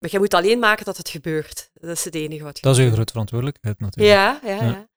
Maar 0.00 0.10
je 0.10 0.18
moet 0.18 0.34
alleen 0.34 0.58
maken 0.58 0.84
dat 0.84 0.96
het 0.96 1.08
gebeurt. 1.08 1.70
Dat 1.72 1.90
is 1.90 2.04
het 2.04 2.14
enige 2.14 2.44
wat 2.44 2.56
je 2.56 2.62
Dat 2.62 2.78
is 2.78 2.84
je 2.84 2.92
grote 2.92 3.12
verantwoordelijkheid 3.12 3.80
natuurlijk. 3.80 4.16
Ja, 4.16 4.40
ja, 4.42 4.64
ja. 4.64 4.88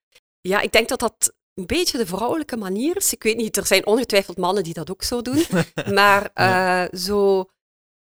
ja, 0.41 0.61
ik 0.61 0.71
denk 0.71 0.89
dat 0.89 0.99
dat 0.99 1.33
een 1.53 1.65
beetje 1.65 1.97
de 1.97 2.05
vrouwelijke 2.05 2.57
manier 2.57 2.95
is. 2.95 3.13
Ik 3.13 3.23
weet 3.23 3.37
niet, 3.37 3.57
er 3.57 3.65
zijn 3.65 3.85
ongetwijfeld 3.85 4.37
mannen 4.37 4.63
die 4.63 4.73
dat 4.73 4.91
ook 4.91 5.03
zo 5.03 5.21
doen. 5.21 5.45
maar 5.99 6.29
uh, 6.35 6.99
zo 6.99 7.49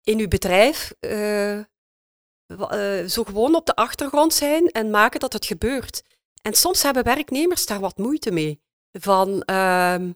in 0.04 0.20
uw 0.20 0.28
bedrijf 0.28 0.94
uh, 1.00 1.58
uh, 1.58 1.66
zo 3.08 3.24
gewoon 3.24 3.56
op 3.56 3.66
de 3.66 3.76
achtergrond 3.76 4.34
zijn 4.34 4.72
en 4.72 4.90
maken 4.90 5.20
dat 5.20 5.34
het 5.34 5.46
gebeurt. 5.46 6.04
En 6.42 6.54
soms 6.54 6.84
hebben 6.84 7.04
werknemers 7.04 7.66
daar 7.66 7.80
wat 7.80 7.98
moeite 7.98 8.32
mee. 8.32 8.62
Van, 8.92 9.30
um, 9.30 10.16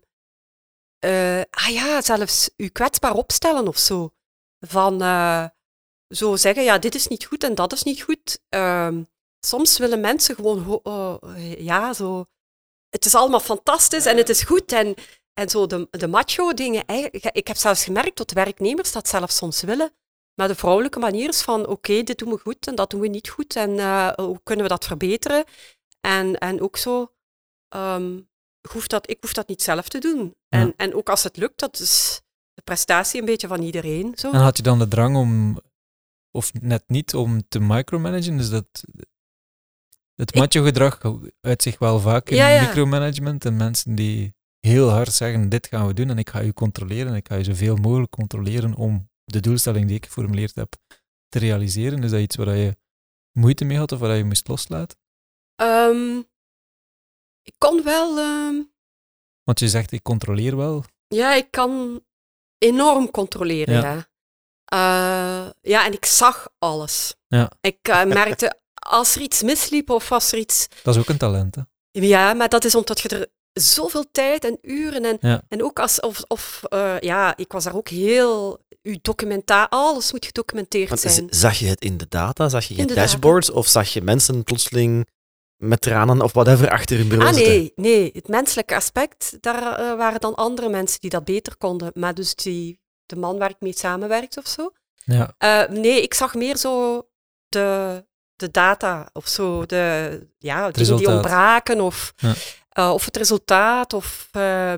ah 1.49 1.69
ja, 1.69 2.01
zelfs 2.01 2.49
u 2.57 2.67
kwetsbaar 2.67 3.13
opstellen 3.13 3.67
of 3.67 3.77
zo. 3.77 4.09
Van 4.59 5.01
zo 6.11 6.35
zeggen, 6.35 6.63
ja, 6.63 6.77
dit 6.77 6.95
is 6.95 7.07
niet 7.07 7.25
goed 7.25 7.43
en 7.43 7.55
dat 7.55 7.73
is 7.73 7.83
niet 7.83 8.01
goed. 8.01 8.39
Um, 8.49 9.07
soms 9.39 9.77
willen 9.77 9.99
mensen 9.99 10.35
gewoon, 10.35 10.79
oh, 10.83 11.17
ja, 11.57 11.93
zo 11.93 12.25
het 12.91 13.05
is 13.05 13.15
allemaal 13.15 13.39
fantastisch 13.39 14.05
en 14.05 14.17
het 14.17 14.29
is 14.29 14.43
goed. 14.43 14.71
En, 14.71 14.95
en 15.33 15.49
zo 15.49 15.65
de, 15.65 15.87
de 15.91 16.07
macho 16.07 16.53
dingen. 16.53 16.83
Ik 17.31 17.47
heb 17.47 17.57
zelfs 17.57 17.83
gemerkt 17.83 18.17
dat 18.17 18.31
werknemers 18.31 18.91
dat 18.91 19.07
zelfs 19.07 19.35
soms 19.35 19.61
willen. 19.61 19.93
Maar 20.33 20.47
de 20.47 20.55
vrouwelijke 20.55 20.99
manier 20.99 21.29
is 21.29 21.41
van 21.41 21.67
oké, 21.67 22.03
dit 22.03 22.17
doen 22.17 22.29
we 22.29 22.37
goed 22.37 22.67
en 22.67 22.75
dat 22.75 22.89
doen 22.89 22.99
we 22.99 23.07
niet 23.07 23.29
goed. 23.29 23.55
En 23.55 23.69
uh, 23.69 24.11
hoe 24.15 24.39
kunnen 24.43 24.63
we 24.65 24.71
dat 24.71 24.85
verbeteren? 24.85 25.43
En, 26.01 26.37
en 26.37 26.61
ook 26.61 26.77
zo, 26.77 27.13
um, 27.75 28.29
hoef 28.69 28.87
dat, 28.87 29.09
ik 29.09 29.17
hoef 29.21 29.33
dat 29.33 29.47
niet 29.47 29.61
zelf 29.61 29.89
te 29.89 29.99
doen. 29.99 30.35
En, 30.49 30.73
en 30.77 30.95
ook 30.95 31.09
als 31.09 31.23
het 31.23 31.37
lukt, 31.37 31.59
dat 31.59 31.79
is 31.79 32.21
de 32.53 32.61
prestatie 32.61 33.19
een 33.19 33.25
beetje 33.25 33.47
van 33.47 33.61
iedereen. 33.61 34.13
Zo. 34.15 34.31
En 34.31 34.39
had 34.39 34.57
je 34.57 34.63
dan 34.63 34.79
de 34.79 34.87
drang 34.87 35.15
om, 35.15 35.59
of 36.31 36.53
net 36.53 36.83
niet, 36.87 37.15
om 37.15 37.47
te 37.47 37.59
micromanagen? 37.59 38.37
Dus 38.37 38.49
dat 38.49 38.83
het 40.15 40.35
macho-gedrag 40.35 41.01
uit 41.41 41.61
zich 41.61 41.79
wel 41.79 41.99
vaak 41.99 42.29
in 42.29 42.61
micromanagement 42.61 43.45
en 43.45 43.55
mensen 43.55 43.95
die 43.95 44.35
heel 44.59 44.89
hard 44.89 45.13
zeggen, 45.13 45.49
dit 45.49 45.67
gaan 45.67 45.87
we 45.87 45.93
doen 45.93 46.09
en 46.09 46.17
ik 46.17 46.29
ga 46.29 46.39
je 46.39 46.53
controleren, 46.53 47.15
ik 47.15 47.27
ga 47.27 47.35
je 47.35 47.43
zoveel 47.43 47.75
mogelijk 47.75 48.11
controleren 48.11 48.75
om 48.75 49.09
de 49.23 49.39
doelstelling 49.39 49.87
die 49.87 49.95
ik 49.95 50.05
geformuleerd 50.05 50.55
heb 50.55 50.75
te 51.29 51.39
realiseren. 51.39 52.03
Is 52.03 52.11
dat 52.11 52.19
iets 52.19 52.35
waar 52.35 52.55
je 52.55 52.77
moeite 53.31 53.65
mee 53.65 53.77
had 53.77 53.91
of 53.91 53.99
waar 53.99 54.15
je 54.15 54.23
moest 54.23 54.47
loslaten? 54.47 54.97
Um, 55.61 56.17
ik 57.41 57.53
kon 57.57 57.83
wel... 57.83 58.17
Um... 58.17 58.73
Want 59.43 59.59
je 59.59 59.69
zegt, 59.69 59.91
ik 59.91 60.03
controleer 60.03 60.57
wel. 60.57 60.83
Ja, 61.07 61.33
ik 61.33 61.51
kan 61.51 62.03
enorm 62.57 63.11
controleren, 63.11 63.73
ja. 63.73 63.93
Ja, 63.93 64.10
uh, 64.73 65.49
ja 65.61 65.85
en 65.85 65.93
ik 65.93 66.05
zag 66.05 66.47
alles. 66.59 67.15
Ja. 67.27 67.51
Ik 67.61 67.87
uh, 67.89 68.03
merkte 68.03 68.59
als 68.73 69.15
er 69.15 69.21
iets 69.21 69.41
misliep 69.41 69.89
of 69.89 70.11
als 70.11 70.31
er 70.31 70.37
iets... 70.37 70.67
Dat 70.83 70.95
is 70.95 71.01
ook 71.01 71.09
een 71.09 71.17
talent, 71.17 71.55
hè? 71.55 71.61
Ja, 71.91 72.33
maar 72.33 72.49
dat 72.49 72.65
is 72.65 72.75
omdat 72.75 72.99
je 72.99 73.09
er 73.09 73.27
zoveel 73.53 74.05
tijd 74.11 74.45
en 74.45 74.57
uren 74.61 75.19
en, 75.19 75.43
en 75.49 75.63
ook 75.63 75.79
als... 75.79 75.99
Of, 75.99 76.21
of 76.27 76.61
uh, 76.69 76.99
ja, 76.99 77.37
ik 77.37 77.51
was 77.51 77.63
daar 77.63 77.75
ook 77.75 77.89
heel... 77.89 78.59
Uw 78.83 78.95
documentaar, 79.01 79.69
alles 79.69 80.11
moet 80.11 80.25
gedocumenteerd 80.25 80.99
zijn. 80.99 81.27
Zag 81.29 81.57
je 81.57 81.65
het 81.65 81.81
in 81.81 81.97
de 81.97 82.05
data? 82.09 82.49
Zag 82.49 82.65
je 82.65 82.73
geen 82.73 82.87
dashboards? 82.87 83.51
Of 83.51 83.67
zag 83.67 83.93
je 83.93 84.01
mensen 84.01 84.43
plotseling 84.43 85.07
met 85.61 85.81
tranen 85.81 86.21
of 86.21 86.33
whatever 86.33 86.69
achter 86.69 86.97
hun 86.97 87.07
bureau 87.07 87.29
ah, 87.29 87.35
nee, 87.35 87.71
nee, 87.75 88.09
het 88.13 88.27
menselijke 88.27 88.75
aspect, 88.75 89.37
daar 89.39 89.79
uh, 89.79 89.97
waren 89.97 90.19
dan 90.19 90.35
andere 90.35 90.69
mensen 90.69 90.99
die 90.99 91.09
dat 91.09 91.23
beter 91.23 91.57
konden. 91.57 91.91
Maar 91.93 92.13
dus 92.13 92.35
die, 92.35 92.79
de 93.11 93.19
man 93.19 93.37
waar 93.37 93.49
ik 93.49 93.59
mee 93.59 93.73
samenwerkte 93.73 94.39
of 94.39 94.47
zo. 94.47 94.71
Ja. 95.05 95.35
Uh, 95.39 95.77
nee, 95.77 96.01
ik 96.01 96.13
zag 96.13 96.33
meer 96.35 96.57
zo 96.57 97.05
de, 97.47 98.05
de 98.35 98.51
data 98.51 99.09
of 99.13 99.27
zo, 99.27 99.65
de 99.65 100.27
ja, 100.37 100.71
dingen 100.71 100.97
die 100.97 101.07
ontbraken 101.07 101.81
of, 101.81 102.13
ja. 102.17 102.33
uh, 102.79 102.93
of 102.93 103.05
het 103.05 103.17
resultaat 103.17 103.93
of 103.93 104.29
uh, 104.37 104.73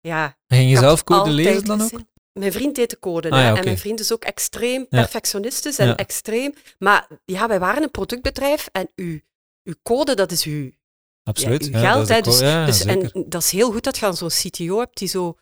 ja. 0.00 0.36
Ging 0.46 0.70
je 0.70 0.76
zelf 0.76 1.04
code 1.04 1.30
lezen 1.30 1.64
dan 1.64 1.82
ook? 1.82 2.00
Mijn 2.32 2.52
vriend 2.52 2.74
deed 2.74 2.90
de 2.90 2.98
code 2.98 3.30
ah, 3.30 3.38
ja, 3.38 3.44
okay. 3.44 3.58
en 3.58 3.64
mijn 3.64 3.78
vriend 3.78 4.00
is 4.00 4.12
ook 4.12 4.24
extreem 4.24 4.88
perfectionistisch 4.88 5.78
en 5.78 5.96
extreem. 5.96 6.54
Maar 6.78 7.08
ja, 7.24 7.48
wij 7.48 7.58
waren 7.58 7.82
een 7.82 7.90
productbedrijf 7.90 8.68
en 8.72 8.88
uw, 8.94 9.20
uw 9.64 9.74
code, 9.82 10.14
dat 10.14 10.32
is 10.32 10.44
uw, 10.44 10.70
Absoluut. 11.22 11.64
uw 11.64 11.80
geld. 11.80 12.08
Hè, 12.08 12.20
dus, 12.20 12.38
dus, 12.38 12.84
en 12.84 13.24
dat 13.26 13.42
is 13.42 13.50
heel 13.50 13.72
goed 13.72 13.84
dat 13.84 13.98
je 13.98 14.12
zo'n 14.12 14.28
CTO 14.28 14.78
hebt 14.78 14.98
die 14.98 15.08
zo... 15.08 15.36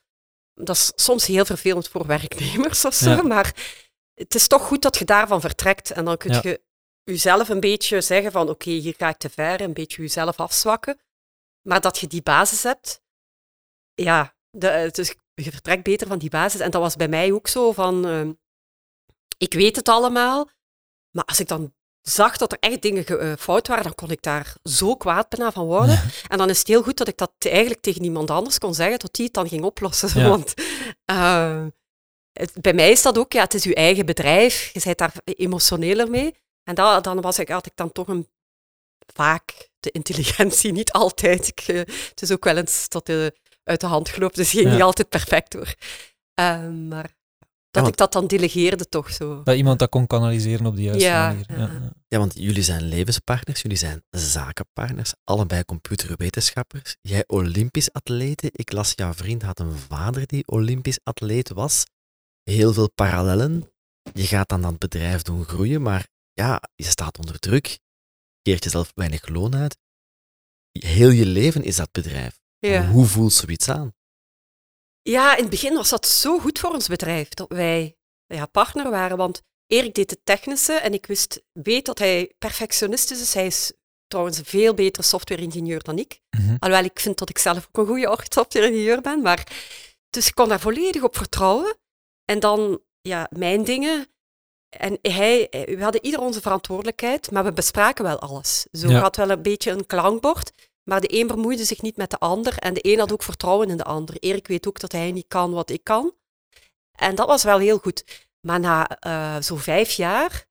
Dat 0.54 0.76
is 0.76 0.92
soms 0.94 1.26
heel 1.26 1.44
vervelend 1.44 1.88
voor 1.88 2.06
werknemers 2.06 2.84
of 2.84 2.94
zo, 2.94 3.22
maar 3.22 3.80
het 4.14 4.34
is 4.34 4.46
toch 4.46 4.62
goed 4.62 4.82
dat 4.82 4.98
je 4.98 5.04
daarvan 5.04 5.40
vertrekt 5.40 5.90
en 5.90 6.04
dan 6.04 6.16
kun 6.16 6.40
je 6.42 6.62
jezelf 7.04 7.48
een 7.48 7.60
beetje 7.60 8.00
zeggen 8.00 8.32
van 8.32 8.48
oké, 8.48 8.70
hier 8.70 8.94
ga 8.96 9.08
ik 9.08 9.16
te 9.16 9.30
ver, 9.30 9.60
een 9.60 9.72
beetje 9.72 10.02
jezelf 10.02 10.36
afzwakken. 10.36 11.00
Maar 11.68 11.80
dat 11.80 11.98
je 11.98 12.06
die 12.06 12.22
basis 12.22 12.62
hebt, 12.62 13.02
ja, 13.94 14.34
de, 14.50 14.88
dus 14.92 15.14
je 15.34 15.50
vertrekt 15.50 15.82
beter 15.82 16.06
van 16.06 16.18
die 16.18 16.30
basis. 16.30 16.60
En 16.60 16.70
dat 16.70 16.80
was 16.80 16.96
bij 16.96 17.08
mij 17.08 17.32
ook 17.32 17.48
zo 17.48 17.72
van, 17.72 18.08
uh, 18.08 18.30
ik 19.38 19.54
weet 19.54 19.76
het 19.76 19.88
allemaal, 19.88 20.50
maar 21.10 21.24
als 21.24 21.40
ik 21.40 21.48
dan 21.48 21.74
zag 22.02 22.36
dat 22.36 22.52
er 22.52 22.58
echt 22.60 22.82
dingen 22.82 23.04
uh, 23.08 23.32
fout 23.38 23.66
waren, 23.66 23.84
dan 23.84 23.94
kon 23.94 24.10
ik 24.10 24.22
daar 24.22 24.54
zo 24.62 24.96
kwaad 24.96 25.28
bijna 25.28 25.52
van 25.52 25.66
worden. 25.66 26.00
En 26.28 26.38
dan 26.38 26.50
is 26.50 26.58
het 26.58 26.68
heel 26.68 26.82
goed 26.82 26.96
dat 26.96 27.08
ik 27.08 27.16
dat 27.16 27.32
eigenlijk 27.38 27.80
tegen 27.80 28.04
iemand 28.04 28.30
anders 28.30 28.58
kon 28.58 28.74
zeggen, 28.74 28.98
tot 28.98 29.14
die 29.14 29.24
het 29.24 29.34
dan 29.34 29.48
ging 29.48 29.64
oplossen. 29.64 30.20
Ja. 30.20 30.28
Want 30.34 30.54
uh, 31.10 31.66
het, 32.32 32.52
bij 32.60 32.72
mij 32.72 32.90
is 32.90 33.02
dat 33.02 33.18
ook, 33.18 33.32
ja, 33.32 33.42
het 33.42 33.54
is 33.54 33.64
je 33.64 33.74
eigen 33.74 34.06
bedrijf, 34.06 34.70
je 34.72 34.80
bent 34.84 34.98
daar 34.98 35.14
emotioneler 35.24 36.10
mee. 36.10 36.34
En 36.64 36.74
dat, 36.74 37.04
dan 37.04 37.20
was 37.20 37.38
ik, 37.38 37.48
had 37.48 37.66
ik 37.66 37.72
dan 37.74 37.92
toch 37.92 38.08
een, 38.08 38.28
vaak 39.14 39.70
de 39.80 39.90
intelligentie, 39.90 40.72
niet 40.72 40.92
altijd. 41.02 41.48
Ik, 41.48 41.68
uh, 41.68 41.78
het 41.78 42.22
is 42.22 42.30
ook 42.30 42.44
wel 42.44 42.56
eens 42.56 42.88
tot 42.88 43.06
de, 43.06 43.36
uit 43.64 43.80
de 43.80 43.86
hand 43.86 44.08
gelopen, 44.08 44.36
dus 44.36 44.50
ging 44.50 44.70
niet 44.70 44.82
altijd 44.82 45.08
perfect 45.08 45.52
door. 45.52 45.74
Uh, 46.40 46.68
maar 46.68 47.10
dat 47.72 47.88
ik 47.88 47.96
dat 47.96 48.12
dan 48.12 48.26
delegeerde 48.26 48.88
toch 48.88 49.12
zo. 49.12 49.42
Dat 49.42 49.56
iemand 49.56 49.78
dat 49.78 49.88
kon 49.88 50.06
kanaliseren 50.06 50.66
op 50.66 50.76
de 50.76 50.82
juiste 50.82 51.08
manier. 51.08 51.44
Ja. 51.48 51.92
ja, 52.08 52.18
want 52.18 52.34
jullie 52.34 52.62
zijn 52.62 52.82
levenspartners, 52.82 53.62
jullie 53.62 53.76
zijn 53.76 54.04
zakenpartners, 54.10 55.12
allebei 55.24 55.64
computerwetenschappers. 55.64 56.96
Jij 57.00 57.24
Olympisch 57.26 57.92
atlete. 57.92 58.48
Ik 58.52 58.72
las, 58.72 58.92
jouw 58.94 59.12
vriend 59.14 59.42
had 59.42 59.60
een 59.60 59.72
vader 59.72 60.26
die 60.26 60.46
Olympisch 60.46 60.98
atleet 61.02 61.52
was. 61.52 61.84
Heel 62.42 62.72
veel 62.72 62.90
parallellen. 62.90 63.70
Je 64.12 64.26
gaat 64.26 64.48
dan 64.48 64.62
dat 64.62 64.78
bedrijf 64.78 65.22
doen 65.22 65.44
groeien, 65.44 65.82
maar 65.82 66.06
ja, 66.32 66.62
je 66.74 66.84
staat 66.84 67.18
onder 67.18 67.38
druk, 67.38 67.78
keert 68.42 68.64
jezelf 68.64 68.92
weinig 68.94 69.28
loon 69.28 69.54
uit. 69.54 69.76
Heel 70.72 71.10
je 71.10 71.26
leven 71.26 71.62
is 71.64 71.76
dat 71.76 71.92
bedrijf. 71.92 72.40
Ja. 72.58 72.86
Hoe 72.86 73.06
voelt 73.06 73.32
zoiets 73.32 73.68
aan? 73.68 73.92
Ja, 75.02 75.36
in 75.36 75.42
het 75.42 75.50
begin 75.50 75.74
was 75.74 75.88
dat 75.88 76.06
zo 76.06 76.38
goed 76.38 76.58
voor 76.58 76.70
ons 76.70 76.88
bedrijf 76.88 77.28
dat 77.28 77.48
wij 77.48 77.96
ja, 78.26 78.46
partner 78.46 78.90
waren. 78.90 79.16
Want 79.16 79.42
Erik 79.66 79.94
deed 79.94 80.10
het 80.10 80.20
technische 80.24 80.72
en 80.72 80.92
ik 80.92 81.06
wist, 81.06 81.42
weet 81.52 81.86
dat 81.86 81.98
hij 81.98 82.32
perfectionistisch 82.38 83.20
is. 83.20 83.34
Hij 83.34 83.46
is 83.46 83.72
trouwens 84.06 84.38
een 84.38 84.44
veel 84.44 84.74
betere 84.74 85.06
software-ingenieur 85.06 85.82
dan 85.82 85.98
ik. 85.98 86.20
Mm 86.36 86.56
Alhoewel 86.58 86.84
ik 86.84 87.00
vind 87.00 87.18
dat 87.18 87.28
ik 87.28 87.38
zelf 87.38 87.68
ook 87.68 87.78
een 87.78 87.86
goede 87.86 88.18
software-ingenieur 88.28 89.00
ben. 89.00 89.22
Maar, 89.22 89.46
dus 90.10 90.26
ik 90.26 90.34
kon 90.34 90.48
daar 90.48 90.60
volledig 90.60 91.02
op 91.02 91.16
vertrouwen. 91.16 91.76
En 92.24 92.40
dan, 92.40 92.80
ja, 93.00 93.28
mijn 93.30 93.64
dingen, 93.64 94.06
en 94.68 94.98
hij, 95.02 95.46
we 95.50 95.82
hadden 95.82 96.04
ieder 96.04 96.20
onze 96.20 96.40
verantwoordelijkheid, 96.40 97.30
maar 97.30 97.44
we 97.44 97.52
bespraken 97.52 98.04
wel 98.04 98.18
alles. 98.18 98.66
Zo 98.72 98.88
ja. 98.88 99.00
had 99.00 99.16
wel 99.16 99.30
een 99.30 99.42
beetje 99.42 99.70
een 99.70 99.86
klankbord, 99.86 100.52
maar 100.84 101.00
de 101.00 101.18
een 101.18 101.26
bemoeide 101.26 101.64
zich 101.64 101.82
niet 101.82 101.96
met 101.96 102.10
de 102.10 102.18
ander 102.18 102.58
en 102.58 102.74
de 102.74 102.80
een 102.92 102.98
had 102.98 103.12
ook 103.12 103.22
vertrouwen 103.22 103.68
in 103.68 103.76
de 103.76 103.84
ander. 103.84 104.16
Erik 104.18 104.46
weet 104.46 104.66
ook 104.66 104.80
dat 104.80 104.92
hij 104.92 105.12
niet 105.12 105.28
kan 105.28 105.52
wat 105.52 105.70
ik 105.70 105.84
kan. 105.84 106.14
En 106.92 107.14
dat 107.14 107.26
was 107.26 107.42
wel 107.42 107.58
heel 107.58 107.78
goed. 107.78 108.28
Maar 108.46 108.60
na 108.60 108.98
uh, 109.06 109.36
zo'n 109.42 109.58
vijf 109.58 109.90
jaar 109.90 110.46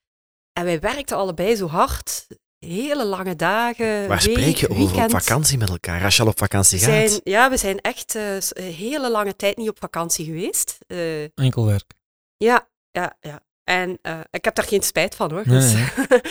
En 0.53 0.65
wij 0.65 0.79
werkten 0.79 1.17
allebei 1.17 1.55
zo 1.55 1.67
hard. 1.67 2.27
Hele 2.59 3.05
lange 3.05 3.35
dagen. 3.35 4.07
Waar 4.07 4.23
week, 4.23 4.37
spreek 4.37 4.55
je 4.55 4.69
over 4.69 5.03
op 5.03 5.09
vakantie 5.11 5.57
met 5.57 5.69
elkaar, 5.69 6.03
als 6.03 6.15
je 6.15 6.21
al 6.21 6.27
op 6.27 6.37
vakantie 6.37 6.79
We 6.79 6.85
gaat? 6.85 7.09
zijn, 7.09 7.21
ja, 7.23 7.49
we 7.49 7.57
zijn 7.57 7.79
echt 7.81 8.15
eh, 8.15 8.35
een 8.35 8.73
hele 8.73 9.09
lange 9.11 9.35
tijd 9.35 9.57
niet 9.57 9.69
op 9.69 9.77
vakantie 9.79 10.25
geweest. 10.25 10.77
Eh, 10.87 11.23
Enkel 11.23 11.65
werk. 11.65 11.93
ja, 12.37 12.69
ja, 12.91 13.17
ja. 13.19 13.43
En 13.71 13.97
eh, 14.01 14.19
ik 14.31 14.45
heb 14.45 14.55
daar 14.55 14.65
geen 14.65 14.83
spijt 14.83 15.15
van 15.15 15.31
hoor. 15.31 15.43
Dus- 15.43 15.73
nee. 15.73 15.87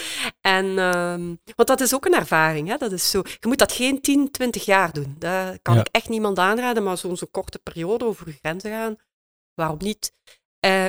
en, 0.57 0.79
ehm, 0.79 1.35
want 1.57 1.69
dat 1.69 1.81
is 1.81 1.95
ook 1.95 2.05
een 2.07 2.15
ervaring. 2.15 2.69
Hè? 2.69 2.77
Dat 2.77 2.93
is 2.93 3.11
zo, 3.11 3.23
je 3.25 3.47
moet 3.49 3.59
dat 3.59 3.73
geen 3.73 4.01
10, 4.01 4.31
20 4.31 4.65
jaar 4.65 4.93
doen. 4.93 5.17
Dat 5.19 5.59
kan 5.63 5.75
Ja. 5.75 5.81
ik 5.81 5.89
echt 5.91 6.09
niemand 6.09 6.39
aanraden, 6.39 6.83
maar 6.83 6.99
zo'n 6.99 7.17
zo'n 7.17 7.31
korte 7.31 7.59
periode 7.59 8.05
over 8.05 8.27
je 8.29 8.33
grenzen 8.33 8.71
gaan, 8.71 8.97
waarom 9.55 9.77
niet? 9.81 10.13
Eh, 10.61 10.87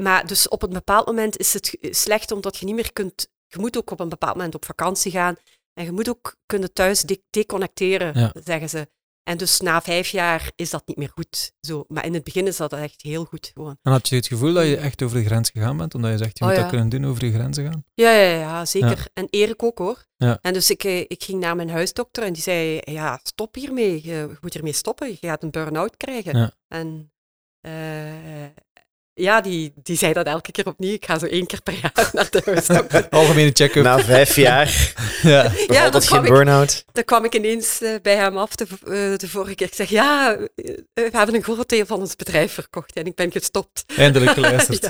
maar 0.00 0.26
dus 0.26 0.48
op 0.48 0.62
een 0.62 0.72
bepaald 0.72 1.06
moment 1.06 1.36
is 1.38 1.52
het 1.52 1.76
slecht 1.80 2.30
omdat 2.30 2.56
je 2.56 2.64
niet 2.64 2.74
meer 2.74 2.92
kunt. 2.92 3.28
Je 3.46 3.58
moet 3.58 3.76
ook 3.76 3.90
op 3.90 4.00
een 4.00 4.08
bepaald 4.08 4.34
moment 4.36 4.54
op 4.54 4.64
vakantie 4.64 5.10
gaan. 5.12 5.36
En 5.74 5.84
je 5.84 5.92
moet 5.92 6.08
ook 6.08 6.36
kunnen 6.46 6.72
thuis 6.72 7.00
de- 7.02 7.22
deconnecteren, 7.30 8.18
Ja. 8.20 8.32
zeggen 8.44 8.68
ze. 8.68 8.88
En 9.24 9.36
dus 9.36 9.60
na 9.60 9.82
vijf 9.82 10.08
jaar 10.08 10.50
is 10.56 10.70
dat 10.70 10.82
niet 10.86 10.96
meer 10.96 11.10
goed. 11.14 11.52
Zo. 11.60 11.84
Maar 11.88 12.04
in 12.04 12.14
het 12.14 12.24
begin 12.24 12.46
is 12.46 12.56
dat 12.56 12.72
echt 12.72 13.02
heel 13.02 13.24
goed. 13.24 13.50
Gewoon. 13.54 13.78
En 13.82 13.92
had 13.92 14.08
je 14.08 14.16
het 14.16 14.26
gevoel 14.26 14.52
dat 14.52 14.66
je 14.66 14.76
echt 14.76 15.02
over 15.02 15.16
de 15.16 15.24
grens 15.24 15.50
gegaan 15.50 15.76
bent? 15.76 15.94
Omdat 15.94 16.10
je 16.10 16.18
zegt, 16.18 16.38
je 16.38 16.44
Oh, 16.44 16.50
moet 16.50 16.56
ja. 16.58 16.62
dat 16.62 16.72
kunnen 16.72 16.88
doen 16.88 17.04
over 17.10 17.20
de 17.20 17.32
grenzen 17.32 17.64
gaan? 17.64 17.84
Ja, 17.94 18.10
ja, 18.10 18.38
ja 18.38 18.64
zeker. 18.64 19.06
En 19.12 19.26
Erik 19.30 19.62
ook 19.62 19.78
hoor. 19.78 20.06
Ja. 20.16 20.38
En 20.40 20.52
dus 20.52 20.70
ik, 20.70 20.84
eh, 20.84 21.00
ik 21.00 21.22
ging 21.24 21.40
naar 21.40 21.56
mijn 21.56 21.70
huisdokter 21.70 22.22
en 22.22 22.32
die 22.32 22.42
zei, 22.42 22.80
ja, 22.84 23.20
stop 23.22 23.54
hiermee. 23.54 24.00
Je, 24.06 24.36
moet 24.40 24.52
hiermee 24.52 24.72
stoppen. 24.72 25.08
Je 25.08 25.16
gaat 25.20 25.42
een 25.42 25.50
burn-out 25.50 25.96
krijgen. 25.96 26.38
Ja. 26.38 26.52
En 26.68 27.12
eh, 27.60 28.44
ja, 29.14 29.40
die, 29.40 29.72
die 29.82 29.96
zei 29.96 30.12
dat 30.12 30.26
elke 30.26 30.52
keer 30.52 30.66
opnieuw. 30.66 30.92
Ik 30.92 31.04
ga 31.06 31.18
zo 31.18 31.26
één 31.26 31.46
keer 31.46 31.62
per 31.62 31.74
jaar 31.82 32.10
naar 32.12 32.26
de 32.30 32.42
huisdokter. 32.44 33.08
Algemene 33.18 33.50
check-up. 33.52 33.82
Na 33.84 33.98
vijf 34.00 34.36
jaar, 34.36 34.92
ja. 35.22 35.52
Ja, 35.68 35.90
dat 35.90 36.02
geen 36.02 36.10
kwam 36.10 36.24
ik- 36.24 36.30
burn-out. 36.30 36.84
Dan 36.92 37.04
kwam 37.04 37.24
ik 37.24 37.34
ineens 37.34 37.80
eh, 37.82 37.94
bij 38.02 38.16
hem 38.16 38.36
af 38.36 38.54
de, 38.54 38.66
eh, 38.84 39.18
de 39.18 39.28
vorige 39.28 39.54
keer. 39.54 39.66
Ik 39.66 39.74
zeg, 39.74 39.88
ja, 39.88 40.34
eh, 40.36 40.46
we 40.94 41.08
hebben 41.12 41.34
een 41.34 41.42
groot 41.42 41.68
deel 41.68 41.86
van 41.86 42.00
ons 42.00 42.16
bedrijf 42.16 42.52
verkocht 42.52 42.92
en 42.92 43.04
ik 43.04 43.14
ben 43.14 43.32
gestopt. 43.32 43.84
Eindelijk 43.96 44.30
geluisterd. 44.40 44.82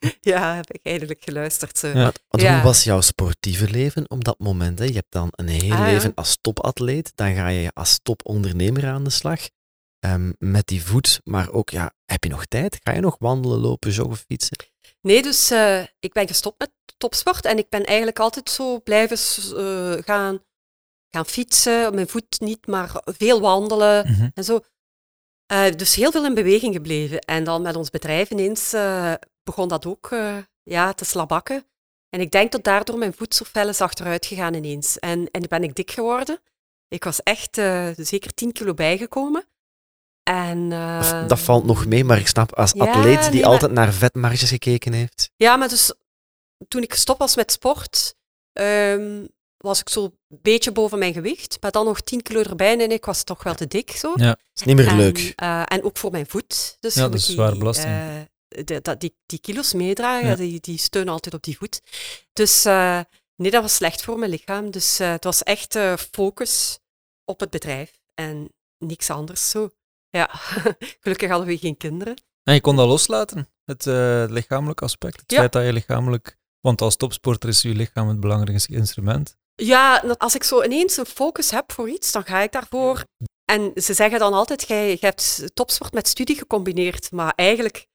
ja. 0.00 0.10
ja, 0.20 0.54
heb 0.54 0.72
ik 0.72 0.80
eindelijk 0.82 1.20
geluisterd. 1.24 1.78
Zo. 1.78 1.86
Ja. 1.88 1.94
Want, 1.94 2.20
want 2.28 2.42
Ja. 2.44 2.54
hoe 2.54 2.62
was 2.62 2.84
jouw 2.84 3.00
sportieve 3.00 3.70
leven 3.70 4.04
op 4.10 4.24
dat 4.24 4.38
moment? 4.38 4.78
Hè? 4.78 4.84
Je 4.84 4.92
hebt 4.94 5.12
dan 5.12 5.28
een 5.30 5.48
heel 5.48 5.72
Ah, 5.72 5.78
ja. 5.78 5.84
leven 5.84 6.12
als 6.14 6.38
topatleet, 6.40 7.12
dan 7.14 7.34
ga 7.34 7.48
je 7.48 7.70
als 7.74 7.98
topondernemer 8.02 8.86
aan 8.86 9.04
de 9.04 9.10
slag. 9.10 9.40
Ehm, 10.06 10.32
met 10.38 10.66
die 10.66 10.84
voet, 10.84 11.20
maar 11.24 11.50
ook, 11.50 11.70
ja, 11.70 11.92
heb 12.04 12.24
je 12.24 12.30
nog 12.30 12.44
tijd? 12.44 12.78
Ga 12.82 12.92
je 12.92 13.00
nog 13.00 13.16
wandelen, 13.18 13.58
lopen, 13.58 13.90
joggen, 13.90 14.16
fietsen? 14.16 14.56
Nee, 15.00 15.22
dus 15.22 15.50
eh, 15.50 15.82
ik 15.98 16.12
ben 16.12 16.26
gestopt 16.26 16.58
met 16.58 16.70
topsport 16.96 17.44
en 17.44 17.58
ik 17.58 17.68
ben 17.68 17.84
eigenlijk 17.84 18.18
altijd 18.18 18.50
zo 18.50 18.80
blijven 18.80 19.16
eh, 19.56 20.02
gaan, 20.04 20.38
gaan 21.10 21.26
fietsen. 21.26 21.86
Op 21.86 21.94
mijn 21.94 22.08
voet 22.08 22.40
niet, 22.40 22.66
maar 22.66 22.90
veel 23.04 23.40
wandelen 23.40 24.10
Mhm. 24.10 24.28
en 24.34 24.44
zo. 24.44 24.60
Eh, 25.46 25.70
dus 25.76 25.94
heel 25.94 26.10
veel 26.10 26.24
in 26.24 26.34
beweging 26.34 26.74
gebleven. 26.74 27.18
En 27.18 27.44
dan 27.44 27.62
met 27.62 27.76
ons 27.76 27.90
bedrijf 27.90 28.30
ineens 28.30 28.72
eh, 28.72 29.12
begon 29.42 29.68
dat 29.68 29.86
ook 29.86 30.10
eh, 30.10 30.36
ja, 30.62 30.92
te 30.92 31.04
slabakken. 31.04 31.66
En 32.08 32.20
ik 32.20 32.30
denk 32.30 32.52
dat 32.52 32.64
daardoor 32.64 32.98
mijn 32.98 33.12
voet 33.14 33.34
zo 33.34 33.44
fel 33.44 33.68
is 33.68 33.80
achteruit 33.80 34.26
gegaan 34.26 34.54
ineens. 34.54 34.98
En, 34.98 35.30
en 35.30 35.42
ben 35.48 35.62
ik 35.62 35.74
dik 35.74 35.90
geworden. 35.90 36.40
Ik 36.88 37.04
was 37.04 37.22
echt 37.22 37.58
eh, 37.58 37.90
zeker 37.96 38.34
10 38.34 38.52
kilo 38.52 38.74
bijgekomen. 38.74 39.44
En, 40.26 40.64
Of, 40.72 41.12
eh, 41.12 41.28
dat 41.28 41.40
valt 41.40 41.64
nog 41.64 41.86
mee, 41.86 42.04
maar 42.04 42.18
ik 42.18 42.26
snap, 42.28 42.54
als 42.54 42.72
ja, 42.72 42.84
atleet 42.84 43.22
die 43.22 43.30
nee, 43.30 43.40
maar- 43.40 43.50
altijd 43.50 43.72
naar 43.72 43.92
vetmarges 43.92 44.48
gekeken 44.48 44.92
heeft. 44.92 45.30
Ja, 45.36 45.56
maar 45.56 45.68
dus 45.68 45.92
toen 46.68 46.82
ik 46.82 46.92
gestopt 46.92 47.18
was 47.18 47.36
met 47.36 47.52
sport, 47.52 48.14
ehm, 48.52 49.24
was 49.56 49.80
ik 49.80 49.88
zo'n 49.88 50.18
beetje 50.28 50.72
boven 50.72 50.98
mijn 50.98 51.12
gewicht. 51.12 51.56
Maar 51.60 51.70
dan 51.70 51.84
nog 51.84 52.00
10 52.00 52.22
kilo 52.22 52.40
erbij 52.42 52.78
en 52.80 52.90
ik 52.90 53.04
was 53.04 53.24
toch 53.24 53.42
wel 53.42 53.54
te 53.54 53.66
dik. 53.66 53.90
Zo. 53.90 54.12
Ja. 54.16 54.36
is 54.54 54.62
niet 54.62 54.76
meer 54.76 54.86
en, 54.88 54.96
leuk. 54.96 55.32
eh, 55.36 55.62
en 55.66 55.82
ook 55.82 55.96
voor 55.98 56.10
mijn 56.10 56.26
voet. 56.26 56.76
Dus 56.80 56.94
Ja, 56.94 57.00
dat 57.02 57.14
is 57.14 57.26
die, 57.26 57.34
zware 57.34 57.56
belasting. 57.58 57.94
eh, 58.48 58.64
de- 58.64 58.80
dat- 58.82 59.00
die, 59.00 59.16
die 59.26 59.38
kilo's 59.38 59.72
meedragen, 59.72 60.28
Ja. 60.28 60.34
die, 60.36 60.60
die 60.60 60.78
steunen 60.78 61.12
altijd 61.12 61.34
op 61.34 61.42
die 61.42 61.56
voet. 61.56 61.80
Dus 62.32 62.64
eh, 62.64 63.00
nee, 63.36 63.50
dat 63.50 63.62
was 63.62 63.74
slecht 63.74 64.02
voor 64.02 64.18
mijn 64.18 64.30
lichaam. 64.30 64.70
Dus 64.70 64.98
eh, 64.98 65.10
het 65.10 65.24
was 65.24 65.42
echt 65.42 65.74
eh, 65.74 65.96
focus 66.12 66.78
op 67.24 67.40
het 67.40 67.50
bedrijf 67.50 67.92
en 68.14 68.48
niks 68.78 69.10
anders 69.10 69.50
zo. 69.50 69.70
Ja, 70.16 70.28
gelukkig 71.02 71.30
hadden 71.30 71.46
we 71.48 71.58
geen 71.58 71.76
kinderen. 71.76 72.22
En 72.42 72.54
je 72.54 72.60
kon 72.60 72.76
dat 72.76 72.86
loslaten, 72.86 73.48
het 73.64 73.86
eh, 73.86 74.24
lichamelijk 74.28 74.82
aspect. 74.82 75.20
Het 75.20 75.30
Ja. 75.30 75.38
feit 75.38 75.52
dat 75.52 75.64
je 75.64 75.72
lichamelijk... 75.72 76.36
Want 76.60 76.80
als 76.80 76.96
topsporter 76.96 77.48
is 77.48 77.62
je 77.62 77.74
lichaam 77.74 78.08
het 78.08 78.20
belangrijkste 78.20 78.72
instrument. 78.72 79.36
Ja, 79.54 79.98
als 80.18 80.34
ik 80.34 80.42
zo 80.44 80.62
ineens 80.62 80.96
een 80.96 81.06
focus 81.06 81.50
heb 81.50 81.72
voor 81.72 81.88
iets, 81.88 82.12
dan 82.12 82.24
ga 82.24 82.40
ik 82.40 82.52
daarvoor. 82.52 83.04
En 83.44 83.70
ze 83.74 83.94
zeggen 83.94 84.18
dan 84.18 84.32
altijd, 84.32 84.68
jij, 84.68 84.96
hebt 85.00 85.50
topsport 85.54 85.92
met 85.92 86.08
studie 86.08 86.36
gecombineerd. 86.36 87.10
Maar 87.12 87.32
eigenlijk, 87.36 87.86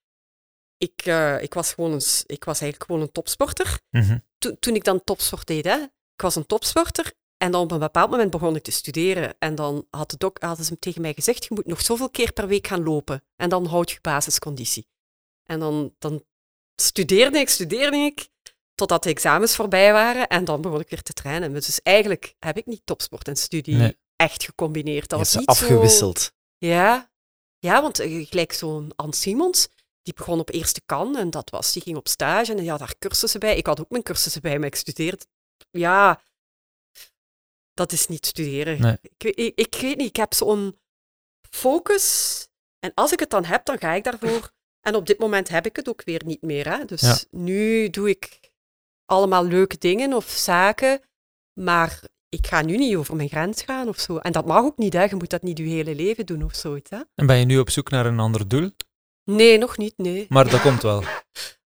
ik, 0.78 1.02
eh, 1.06 1.42
ik, 1.42 1.54
was, 1.54 1.74
gewoon 1.74 1.92
een, 1.92 2.02
ik 2.26 2.44
was 2.44 2.62
eigenlijk 2.62 2.84
gewoon 2.92 3.02
een 3.02 3.12
topsporter. 3.12 3.80
Mhm. 3.90 4.18
To- 4.38 4.56
toen 4.60 4.76
ik 4.76 4.84
dan 4.84 5.04
topsport 5.04 5.48
deed, 5.48 5.66
hè, 5.66 5.78
ik 6.14 6.22
was 6.22 6.36
een 6.36 6.46
topsporter. 6.46 7.14
En 7.42 7.52
dan 7.52 7.62
op 7.62 7.72
een 7.72 7.80
bepaald 7.80 8.10
moment 8.10 8.32
begon 8.32 8.56
ik 8.56 8.64
te 8.64 8.72
studeren. 8.72 9.36
En 9.40 9.56
dan 9.56 9.88
had 9.90 10.10
de 10.10 10.18
dok, 10.18 10.42
hadden 10.42 10.66
ze 10.66 10.80
tegen 10.80 11.02
mij 11.02 11.14
gezegd, 11.14 11.44
je 11.44 11.54
moet 11.54 11.66
nog 11.66 11.82
zoveel 11.82 12.10
keer 12.10 12.34
per 12.34 12.48
week 12.48 12.68
gaan 12.68 12.84
lopen. 12.84 13.24
En 13.36 13.50
dan 13.50 13.66
houd 13.66 13.92
je 13.92 13.98
basisconditie. 14.02 14.88
En 15.44 15.60
dan, 15.60 15.96
dan 16.00 16.24
studeerde 16.82 17.40
ik, 17.40 17.50
studeerde 17.50 17.98
ik, 17.98 18.28
totdat 18.76 19.04
de 19.04 19.10
examens 19.10 19.56
voorbij 19.56 19.94
waren. 19.94 20.28
En 20.28 20.46
dan 20.46 20.62
begon 20.62 20.80
ik 20.80 20.90
weer 20.90 21.02
te 21.02 21.14
trainen. 21.14 21.54
Dus 21.54 21.82
eigenlijk 21.82 22.36
heb 22.40 22.58
ik 22.58 22.66
niet 22.66 22.82
topsport 22.86 23.28
en 23.28 23.36
studie 23.36 23.76
Nee. 23.76 23.98
echt 24.16 24.44
gecombineerd. 24.44 25.10
Dat 25.10 25.20
was 25.20 25.36
niet 25.36 25.44
zo- 25.46 25.52
afgewisseld. 25.52 26.32
ja, 26.58 27.12
ja 27.60 27.82
want 27.82 28.00
eh, 28.00 28.28
gelijk 28.28 28.54
zo'n 28.54 28.92
Anne 28.96 29.16
Simons, 29.16 29.68
die 30.02 30.14
begon 30.14 30.40
op 30.40 30.50
eerste 30.50 30.82
kan 30.86 31.18
en 31.18 31.30
dat 31.30 31.50
was, 31.50 31.72
die 31.74 31.82
ging 31.82 31.98
op 31.98 32.08
stage 32.08 32.52
en 32.52 32.58
die 32.58 32.70
had 32.70 32.80
daar 32.80 32.96
cursussen 33.00 33.40
bij. 33.40 33.58
Ik 33.58 33.66
had 33.66 33.80
ook 33.80 33.90
mijn 33.90 34.04
cursussen 34.04 34.42
bij, 34.42 34.58
maar 34.60 34.68
ik 34.68 34.76
studeerde. 34.76 35.26
Ja, 35.72 36.22
dat 37.74 37.92
is 37.92 38.08
niet 38.08 38.26
studeren. 38.26 38.82
Nee. 38.82 38.98
Ik, 39.02 39.12
weet- 39.18 39.38
ik, 39.40 39.60
ik 39.60 39.78
weet 39.82 39.98
niet, 39.98 40.08
ik 40.08 40.16
heb 40.16 40.34
zo'n 40.34 40.78
focus 41.50 42.48
en 42.80 42.92
als 42.94 43.12
ik 43.12 43.20
het 43.20 43.30
dan 43.30 43.46
heb, 43.46 43.66
dan 43.66 43.78
ga 43.80 43.94
ik 43.94 44.04
daarvoor. 44.04 44.50
En 44.88 44.96
op 44.96 45.06
dit 45.06 45.20
moment 45.20 45.50
heb 45.50 45.66
ik 45.66 45.76
het 45.76 45.90
ook 45.90 46.04
weer 46.04 46.22
niet 46.26 46.42
meer. 46.42 46.70
Hè? 46.78 46.86
Dus 46.86 47.02
Ja. 47.02 47.18
nu 47.32 47.90
doe 47.90 48.10
ik 48.10 48.40
allemaal 49.06 49.46
leuke 49.46 49.78
dingen 49.78 50.14
of 50.14 50.30
zaken, 50.30 51.02
maar 51.60 52.02
ik 52.30 52.48
ga 52.48 52.62
nu 52.62 52.78
niet 52.78 52.96
over 52.96 53.16
mijn 53.16 53.30
grens 53.30 53.62
gaan 53.62 53.88
of 53.88 54.00
zo. 54.00 54.18
En 54.18 54.32
dat 54.32 54.46
mag 54.46 54.64
ook 54.64 54.78
niet, 54.78 54.94
hè. 54.94 55.04
je 55.04 55.16
moet 55.16 55.30
dat 55.30 55.42
niet 55.42 55.58
je 55.58 55.64
hele 55.64 55.96
leven 55.96 56.26
doen 56.26 56.44
of 56.44 56.56
zoiets. 56.56 56.90
Hè? 56.90 57.02
En 57.16 57.26
ben 57.26 57.38
je 57.38 57.46
nu 57.46 57.60
op 57.60 57.70
zoek 57.70 57.90
naar 57.90 58.06
een 58.06 58.20
ander 58.20 58.48
doel? 58.48 58.72
Nee, 59.24 59.58
nog 59.58 59.78
niet, 59.78 59.94
nee. 59.98 60.26
Maar 60.30 60.50
dat 60.50 60.62
komt 60.68 60.82
wel. 60.82 61.04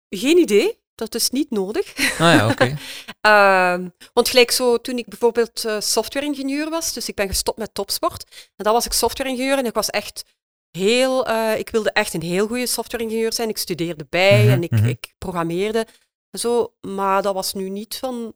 Geen 0.09 0.37
idee, 0.39 0.82
dat 1.11 1.21
is 1.21 1.31
niet 1.31 1.51
nodig. 1.51 1.95
Ah 1.99 2.19
ja, 2.19 2.49
oké. 2.49 2.77
Ehm, 3.21 3.89
want 4.13 4.29
gelijk 4.29 4.51
zo, 4.51 4.81
toen 4.81 4.99
ik 4.99 5.09
bijvoorbeeld 5.09 5.65
eh, 5.65 5.81
software-ingenieur 5.81 6.71
was, 6.71 6.93
dus 6.93 7.09
ik 7.09 7.15
ben 7.15 7.29
gestopt 7.29 7.59
met 7.59 7.75
topsport, 7.75 8.51
en 8.57 8.65
dan 8.65 8.73
was 8.73 8.87
ik 8.87 8.93
software-ingenieur 8.93 9.59
en 9.59 9.67
ik 9.67 9.75
was 9.75 9.91
echt 9.91 10.25
heel, 10.71 11.27
eh, 11.27 11.59
ik 11.59 11.71
wilde 11.71 11.93
echt 11.93 12.15
een 12.15 12.23
heel 12.23 12.47
goede 12.47 12.67
software-ingenieur 12.67 13.33
zijn. 13.33 13.49
Ik 13.49 13.59
studeerde 13.59 14.07
bij 14.09 14.43
Mhm, 14.43 14.53
en 14.53 14.63
ik, 14.63 14.71
mhm. 14.71 14.87
ik 14.87 15.15
programmeerde 15.19 15.87
en 16.31 16.39
zo, 16.39 16.75
maar 16.81 17.23
dat 17.23 17.35
was 17.35 17.53
nu 17.53 17.69
niet 17.69 17.97
van... 17.97 18.35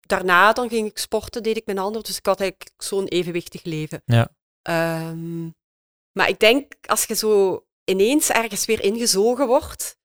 Daarna 0.00 0.52
dan 0.52 0.68
ging 0.68 0.88
ik 0.88 0.98
sporten, 0.98 1.42
deed 1.42 1.56
ik 1.56 1.66
mijn 1.66 1.78
ander, 1.78 2.02
dus 2.02 2.16
ik 2.16 2.26
had 2.26 2.40
eigenlijk 2.40 2.70
zo'n 2.76 3.06
evenwichtig 3.06 3.64
leven. 3.64 4.02
Ja. 4.04 4.28
Ehm, 4.62 5.44
maar 6.12 6.28
ik 6.28 6.38
denk, 6.38 6.72
als 6.80 7.04
je 7.04 7.14
zo 7.14 7.64
ineens 7.84 8.30
ergens 8.30 8.64
weer 8.64 8.82
ingezogen 8.82 9.46
wordt, 9.46 9.96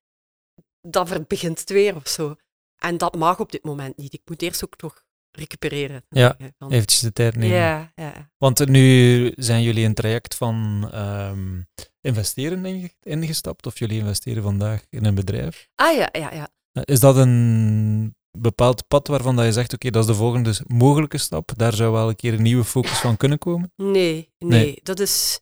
dan 0.81 1.07
ver- 1.07 1.25
begint 1.27 1.59
het 1.59 1.69
weer 1.69 1.95
of 1.95 2.07
zo. 2.07 2.35
En 2.77 2.97
dat 2.97 3.15
mag 3.15 3.39
op 3.39 3.51
dit 3.51 3.63
moment 3.63 3.97
niet. 3.97 4.13
Ik 4.13 4.21
moet 4.25 4.41
eerst 4.41 4.63
ook 4.63 4.81
nog 4.81 5.03
recupereren. 5.31 6.05
Ja, 6.09 6.37
Eventjes 6.69 6.99
de 6.99 7.13
tijd 7.13 7.35
nemen. 7.35 7.57
ja, 7.57 7.91
ja. 7.95 8.29
Want 8.37 8.67
nu 8.67 9.31
zijn 9.35 9.61
jullie 9.63 9.83
in 9.83 9.89
een 9.89 9.95
traject 9.95 10.35
van 10.35 10.89
ehm, 10.91 11.61
investeren 12.01 12.65
inge- 12.65 12.93
ingestapt, 13.01 13.65
of 13.65 13.79
jullie 13.79 13.99
investeren 13.99 14.43
vandaag 14.43 14.85
in 14.89 15.05
een 15.05 15.15
bedrijf. 15.15 15.67
Ah 15.75 15.95
ja, 15.97 16.09
ja, 16.11 16.33
ja. 16.33 16.49
Eh, 16.71 16.83
Is 16.85 16.99
dat 16.99 17.15
een 17.15 18.15
bepaald 18.37 18.87
pad 18.87 19.07
waarvan 19.07 19.35
dat 19.35 19.45
je 19.45 19.51
zegt, 19.51 19.73
oké, 19.73 19.89
dat 19.89 20.01
is 20.03 20.09
de 20.09 20.15
volgende 20.15 20.59
mogelijke 20.67 21.17
stap, 21.17 21.51
daar 21.55 21.73
zou 21.73 21.91
wel 21.91 22.09
een 22.09 22.15
keer 22.15 22.33
een 22.33 22.41
nieuwe 22.41 22.63
focus 22.63 22.99
van 22.99 23.17
kunnen 23.17 23.37
komen? 23.37 23.71
Nee, 23.75 23.91
nee, 23.93 24.49
Nee. 24.49 24.79
dat 24.83 24.99
is... 24.99 25.39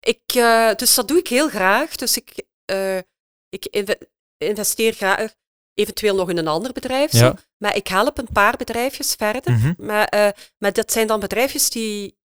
Ik, 0.00 0.22
eh, 0.34 0.74
dus 0.74 0.94
dat 0.94 1.08
doe 1.08 1.18
ik 1.18 1.28
heel 1.28 1.48
graag. 1.48 1.94
Dus 1.96 2.16
ik, 2.16 2.44
eh, 2.64 2.98
ik 3.48 3.64
investeer 4.48 4.92
graag 4.92 5.34
eventueel 5.74 6.14
nog 6.14 6.30
in 6.30 6.38
een 6.38 6.48
ander 6.48 6.72
bedrijf. 6.72 7.10
zo. 7.10 7.34
Maar 7.58 7.76
ik 7.76 7.88
help 7.88 8.18
een 8.18 8.28
paar 8.32 8.56
bedrijfjes 8.56 9.14
verder. 9.14 9.52
Mhm. 9.52 9.72
Maar, 9.78 10.04
eh, 10.06 10.28
maar 10.58 10.72
dat 10.72 10.92
zijn 10.92 11.06
dan 11.06 11.20
bedrijfjes 11.20 11.70
die 11.70 12.18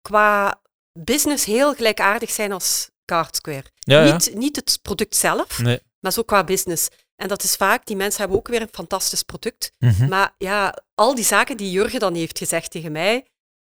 qua 0.00 0.60
business 0.92 1.44
heel 1.44 1.74
gelijkaardig 1.74 2.30
zijn 2.30 2.52
als 2.52 2.90
Card 3.04 3.36
Square. 3.36 3.64
Ja, 3.78 4.04
ja. 4.04 4.12
Niet, 4.12 4.34
niet 4.34 4.56
het 4.56 4.78
product 4.82 5.16
zelf, 5.16 5.58
Nee. 5.58 5.80
maar 6.00 6.12
zo 6.12 6.22
qua 6.22 6.44
business. 6.44 6.88
En 7.16 7.28
dat 7.28 7.42
is 7.42 7.56
vaak, 7.56 7.86
die 7.86 7.96
mensen 7.96 8.20
hebben 8.20 8.38
ook 8.38 8.48
weer 8.48 8.60
een 8.60 8.68
fantastisch 8.72 9.22
product. 9.22 9.72
Mhm. 9.78 10.08
Maar 10.08 10.34
ja, 10.38 10.78
al 10.94 11.14
die 11.14 11.24
zaken 11.24 11.56
die 11.56 11.70
Jurgen 11.70 12.00
dan 12.00 12.14
heeft 12.14 12.38
gezegd 12.38 12.70
tegen 12.70 12.92
mij, 12.92 13.26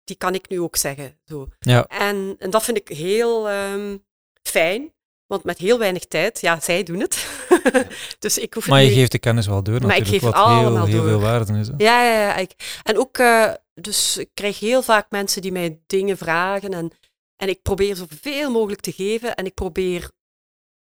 die 0.04 0.16
kan 0.16 0.34
ik 0.34 0.48
nu 0.48 0.60
ook 0.60 0.76
zeggen. 0.76 1.20
Zo. 1.24 1.48
Ja. 1.58 1.86
En, 1.86 2.36
en 2.38 2.50
dat 2.50 2.62
vind 2.64 2.76
ik 2.76 2.88
heel 2.88 3.48
ehm, 3.48 3.96
fijn, 4.42 4.92
want 5.34 5.46
met 5.46 5.58
heel 5.58 5.78
weinig 5.78 6.04
tijd, 6.04 6.40
ja, 6.40 6.60
zij 6.60 6.82
doen 6.82 7.00
het. 7.00 7.26
dus 8.18 8.38
ik 8.38 8.54
hoef 8.54 8.66
Maar 8.68 8.82
je 8.82 8.90
geeft 8.92 9.12
de 9.12 9.18
kennis 9.18 9.46
wel 9.46 9.62
door 9.62 9.80
Maar 9.80 9.96
ik 9.96 9.98
natuurlijk, 9.98 10.22
geef 10.22 10.32
het 10.32 10.34
wat 10.34 10.46
heel, 10.46 10.66
allemaal 10.66 10.86
heel 10.86 10.96
door. 10.96 11.08
veel 11.08 11.20
waarde 11.20 11.58
is. 11.58 11.66
hè. 11.68 11.74
Ja, 11.76 12.04
ja, 12.04 12.20
ja. 12.20 12.36
Ik, 12.36 12.80
en 12.82 12.98
ook, 12.98 13.18
eh, 13.18 13.52
dus 13.74 14.16
ik 14.16 14.30
krijg 14.34 14.58
heel 14.58 14.82
vaak 14.82 15.10
mensen 15.10 15.42
die 15.42 15.52
mij 15.52 15.80
dingen 15.86 16.16
vragen 16.16 16.72
en, 16.72 16.90
en 17.36 17.48
ik 17.48 17.62
probeer 17.62 17.96
zoveel 17.96 18.50
mogelijk 18.50 18.80
te 18.80 18.92
geven 18.92 19.34
en 19.34 19.46
ik 19.46 19.54
probeer 19.54 20.10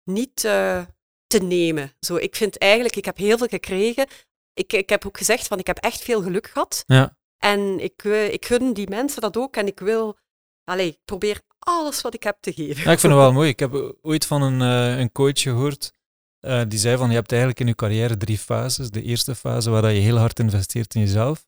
niet 0.04 0.44
eh, 0.44 0.82
te 1.26 1.38
nemen. 1.38 1.92
Zo, 2.00 2.16
ik 2.16 2.36
vind 2.36 2.58
eigenlijk, 2.58 2.96
ik 2.96 3.04
heb 3.04 3.16
heel 3.16 3.38
veel 3.38 3.46
gekregen. 3.46 4.06
Ik, 4.52 4.72
ik 4.72 4.88
heb 4.88 5.06
ook 5.06 5.18
gezegd 5.18 5.46
van, 5.46 5.58
ik 5.58 5.66
heb 5.66 5.78
echt 5.78 6.00
veel 6.00 6.22
geluk 6.22 6.46
gehad. 6.46 6.84
Ja. 6.86 7.16
En 7.38 7.80
ik, 7.80 8.04
eh, 8.04 8.32
ik 8.32 8.44
gun 8.46 8.72
die 8.72 8.88
mensen 8.88 9.20
dat 9.20 9.36
ook 9.36 9.56
en 9.56 9.66
ik 9.66 9.80
wil, 9.80 10.18
allee, 10.64 10.88
ik 10.88 10.98
probeer 11.04 11.40
alles 11.60 12.00
wat 12.00 12.14
ik 12.14 12.22
heb 12.22 12.36
te 12.40 12.52
geven. 12.52 12.82
Ja, 12.84 12.90
ik 12.92 12.98
vind 12.98 13.12
het 13.12 13.22
wel 13.22 13.32
mooi. 13.32 13.48
Ik 13.48 13.58
heb 13.60 13.94
ooit 14.02 14.26
van 14.26 14.42
een, 14.42 14.60
eh, 14.62 14.98
een 14.98 15.12
coach 15.12 15.40
gehoord, 15.40 15.92
eh, 16.40 16.62
die 16.68 16.78
zei 16.78 16.96
van, 16.96 17.08
je 17.08 17.14
hebt 17.14 17.30
eigenlijk 17.30 17.60
in 17.60 17.66
je 17.66 17.74
carrière 17.74 18.16
drie 18.16 18.38
fases. 18.38 18.90
De 18.90 19.02
eerste 19.02 19.34
fase 19.34 19.70
waar 19.70 19.82
dat 19.82 19.90
je 19.92 19.98
heel 19.98 20.16
hard 20.16 20.38
investeert 20.38 20.94
in 20.94 21.00
jezelf. 21.00 21.46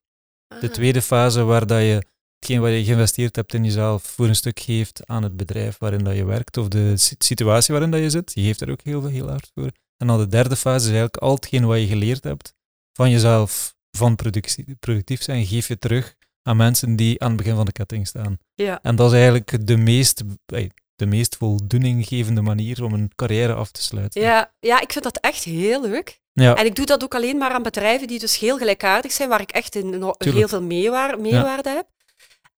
De 0.61 0.67
Ah. 0.69 0.73
tweede 0.73 1.03
fase 1.03 1.43
waar 1.45 1.67
dat 1.67 1.81
je 1.81 2.07
hetgeen 2.39 2.61
wat 2.61 2.71
je 2.71 2.85
geïnvesteerd 2.85 3.37
hebt 3.37 3.55
in 3.55 3.65
jezelf 3.65 4.03
voor 4.03 4.27
een 4.27 4.37
stuk 4.37 4.61
geeft 4.61 5.07
aan 5.07 5.23
het 5.23 5.37
bedrijf 5.37 5.79
waarin 5.79 6.05
dat 6.05 6.17
je 6.17 6.25
werkt 6.25 6.57
of 6.57 6.69
de 6.69 6.97
si- 6.97 7.15
situatie 7.19 7.73
waarin 7.73 7.91
dat 7.91 8.01
je 8.01 8.11
zit. 8.11 8.33
Je 8.35 8.43
geeft 8.43 8.61
er 8.61 8.71
ook 8.71 8.81
heel, 8.83 9.01
veel- 9.01 9.11
heel 9.11 9.29
hard 9.29 9.51
voor. 9.55 9.71
En 9.97 10.07
dan 10.07 10.19
de 10.19 10.27
derde 10.27 10.57
fase 10.57 10.77
is 10.77 10.85
eigenlijk 10.93 11.17
al 11.17 11.35
hetgeen 11.35 11.67
wat 11.67 11.79
je 11.79 11.87
geleerd 11.87 12.25
hebt 12.25 12.55
van 12.93 13.11
jezelf, 13.11 13.75
van 13.91 14.17
productie, 14.17 14.77
productief 14.81 15.23
zijn, 15.23 15.47
geef 15.47 15.69
je 15.69 15.79
terug 15.79 16.15
aan 16.43 16.57
mensen 16.57 16.97
die 16.97 17.21
aan 17.23 17.29
het 17.29 17.37
begin 17.37 17.55
van 17.55 17.65
de 17.65 17.73
ketting 17.73 18.07
staan. 18.07 18.39
Ja. 18.55 18.79
En 18.83 18.97
dat 18.97 19.07
is 19.07 19.13
eigenlijk 19.13 19.67
de 19.67 19.77
meest, 19.77 20.23
eh, 20.47 20.69
de 20.97 21.07
meest 21.07 21.37
voldoeninggevende 21.37 22.41
manier 22.43 22.85
om 22.85 22.93
een 22.93 23.11
carrière 23.15 23.55
af 23.55 23.71
te 23.71 23.83
sluiten. 23.83 24.21
Ja, 24.21 24.53
ja, 24.61 24.81
ik 24.81 24.93
vind 24.93 25.05
dat 25.05 25.19
echt 25.21 25.45
heel 25.45 25.83
leuk. 25.83 26.21
Ja. 26.33 26.55
En 26.57 26.67
ik 26.67 26.75
doe 26.75 26.87
dat 26.87 27.03
ook 27.05 27.15
alleen 27.15 27.37
maar 27.39 27.51
aan 27.53 27.63
bedrijven 27.63 28.07
die 28.07 28.19
dus 28.19 28.39
heel 28.39 28.59
gelijkaardig 28.59 29.13
zijn, 29.13 29.29
waar 29.29 29.41
ik 29.41 29.51
echt 29.51 29.73
Tuurlijk. 29.73 30.19
heel 30.21 30.49
veel 30.49 30.63
meewaar- 30.63 31.21
meewaarde 31.21 31.69
heb. 31.69 31.87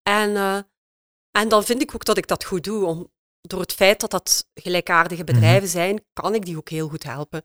En, 0.03 0.35
eh, 0.35 0.57
en 1.31 1.49
dan 1.49 1.63
vind 1.63 1.81
ik 1.81 1.95
ook 1.95 2.05
dat 2.05 2.17
ik 2.17 2.27
dat 2.27 2.43
goed 2.45 2.63
doe. 2.63 2.85
Om, 2.85 3.11
door 3.41 3.59
het 3.59 3.73
feit 3.73 3.99
dat 3.99 4.11
dat 4.11 4.47
gelijkaardige 4.53 5.23
Mhm. 5.23 5.33
bedrijven 5.33 5.67
zijn, 5.69 6.03
kan 6.13 6.35
ik 6.35 6.45
die 6.45 6.57
ook 6.57 6.69
heel 6.69 6.87
goed 6.87 7.03
helpen. 7.03 7.43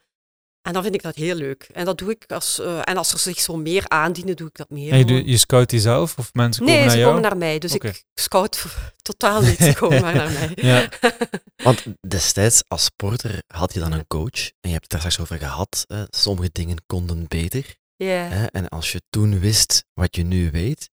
En 0.62 0.72
dan 0.72 0.82
vind 0.82 0.94
ik 0.94 1.02
dat 1.02 1.14
heel 1.14 1.34
leuk. 1.34 1.68
En 1.72 1.84
dat 1.84 1.98
doe 1.98 2.11
ik 2.11 2.32
als, 2.32 2.58
eh, 2.58 2.80
en 2.84 2.96
als 2.96 3.12
er 3.12 3.18
zich 3.18 3.40
zo 3.40 3.56
meer 3.56 3.88
aandienen, 3.88 4.36
doe 4.36 4.48
ik 4.48 4.56
dat 4.56 4.70
meer. 4.70 4.92
En 4.92 5.26
je, 5.26 5.36
scout 5.36 5.70
die 5.70 5.80
zelf 5.80 6.18
of 6.18 6.34
mensen 6.34 6.64
komen 6.64 6.74
nee, 6.74 6.84
naar 6.84 6.94
ze 6.94 7.00
jou? 7.00 7.14
komen 7.14 7.28
naar 7.28 7.38
mij. 7.38 7.58
Dus 7.58 7.74
ik 7.74 8.04
scout 8.14 8.64
totaal 9.02 9.42
niet. 9.42 9.58
Ze 9.58 9.74
komen 9.74 10.00
maar 10.00 10.14
naar 10.14 10.30
mij. 10.30 10.50
Ja. 10.54 10.88
Want 11.64 11.84
destijds 12.08 12.62
als 12.68 12.84
sporter 12.84 13.42
had 13.46 13.74
je 13.74 13.80
dan 13.80 13.92
een 13.92 14.06
coach. 14.06 14.48
En 14.61 14.68
je 14.68 14.70
hebt 14.70 14.82
het 14.82 14.90
daar 14.90 15.00
straks 15.00 15.20
over 15.20 15.38
gehad. 15.38 15.84
eh, 15.88 16.02
sommige 16.11 16.50
dingen 16.52 16.82
konden 16.86 17.28
beter. 17.28 17.76
Ja. 17.96 18.22
Hè? 18.22 18.46
En 18.46 18.68
als 18.68 18.92
je 18.92 19.02
toen 19.11 19.38
wist 19.40 19.84
wat 19.92 20.16
je 20.16 20.22
nu 20.22 20.50
weet, 20.50 20.90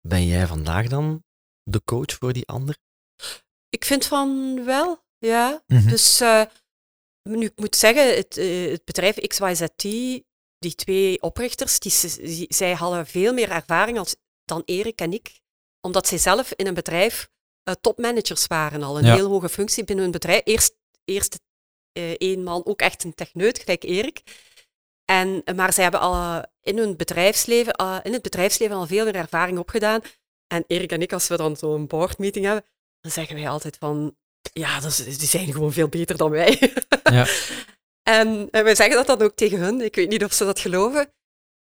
ben 0.00 0.26
jij 0.26 0.46
vandaag 0.46 0.86
dan 0.88 1.24
de 1.62 1.82
coach 1.84 2.14
voor 2.18 2.32
die 2.32 2.46
ander? 2.46 2.76
Ik 3.68 3.84
vind 3.84 4.06
van 4.06 4.60
wel, 4.64 5.04
ja. 5.18 5.62
Mhm. 5.66 5.88
Dus 5.88 6.20
eh, 6.20 6.42
nu, 7.22 7.44
ik 7.46 7.52
moet 7.56 7.76
zeggen, 7.76 8.14
het, 8.16 8.36
eh, 8.36 8.70
het 8.70 8.84
bedrijf 8.84 9.16
XYZT, 9.16 9.82
die 10.58 10.74
twee 10.74 11.22
oprichters, 11.22 11.78
die, 11.78 12.46
zij 12.48 12.72
hadden 12.72 13.06
veel 13.06 13.32
meer 13.32 13.50
ervaring 13.50 13.98
als, 13.98 14.16
dan 14.44 14.62
Erik 14.64 15.00
en 15.00 15.12
ik, 15.12 15.40
omdat 15.80 16.06
zij 16.06 16.18
zelf 16.18 16.52
in 16.52 16.66
een 16.66 16.74
bedrijf 16.74 17.28
eh, 17.62 17.74
topmanagers 17.80 18.46
waren 18.46 18.82
al, 18.82 18.98
een 18.98 19.04
Ja. 19.04 19.14
heel 19.14 19.28
hoge 19.28 19.48
functie 19.48 19.84
binnen 19.84 20.04
hun 20.04 20.12
bedrijf. 20.12 20.40
Eerst, 20.44 20.74
eerst 21.04 21.40
eh, 21.92 22.10
één 22.10 22.42
man, 22.42 22.66
ook 22.66 22.80
echt 22.80 23.04
een 23.04 23.14
techneut, 23.14 23.58
gelijk 23.58 23.82
Erik. 23.82 24.22
En, 25.04 25.42
maar 25.54 25.72
zij 25.72 25.82
hebben 25.82 26.00
al 26.00 26.44
in 26.62 26.78
hun 26.78 26.96
bedrijfsleven, 26.96 27.74
in 28.02 28.12
het 28.12 28.22
bedrijfsleven 28.22 28.76
al 28.76 28.86
veel 28.86 29.04
meer 29.04 29.14
ervaring 29.14 29.58
opgedaan. 29.58 30.00
En 30.46 30.64
Erik 30.66 30.92
en 30.92 31.02
ik, 31.02 31.12
als 31.12 31.28
we 31.28 31.36
dan 31.36 31.56
zo'n 31.56 31.86
boardmeeting 31.86 32.44
hebben, 32.44 32.64
dan 33.00 33.10
zeggen 33.10 33.34
wij 33.34 33.48
altijd 33.48 33.76
van, 33.76 34.16
ja, 34.52 34.80
dat 34.80 34.90
is- 35.06 35.18
die 35.18 35.28
zijn 35.28 35.52
gewoon 35.52 35.72
veel 35.72 35.88
beter 35.88 36.16
dan 36.16 36.30
wij. 36.30 36.72
Ja. 37.10 37.26
en, 38.18 38.48
en 38.50 38.64
wij 38.64 38.74
zeggen 38.74 38.96
dat 38.96 39.06
dan 39.06 39.22
ook 39.22 39.34
tegen 39.34 39.58
hun. 39.58 39.80
Ik 39.80 39.94
weet 39.94 40.08
niet 40.08 40.24
of 40.24 40.32
ze 40.32 40.44
dat 40.44 40.58
geloven. 40.60 41.12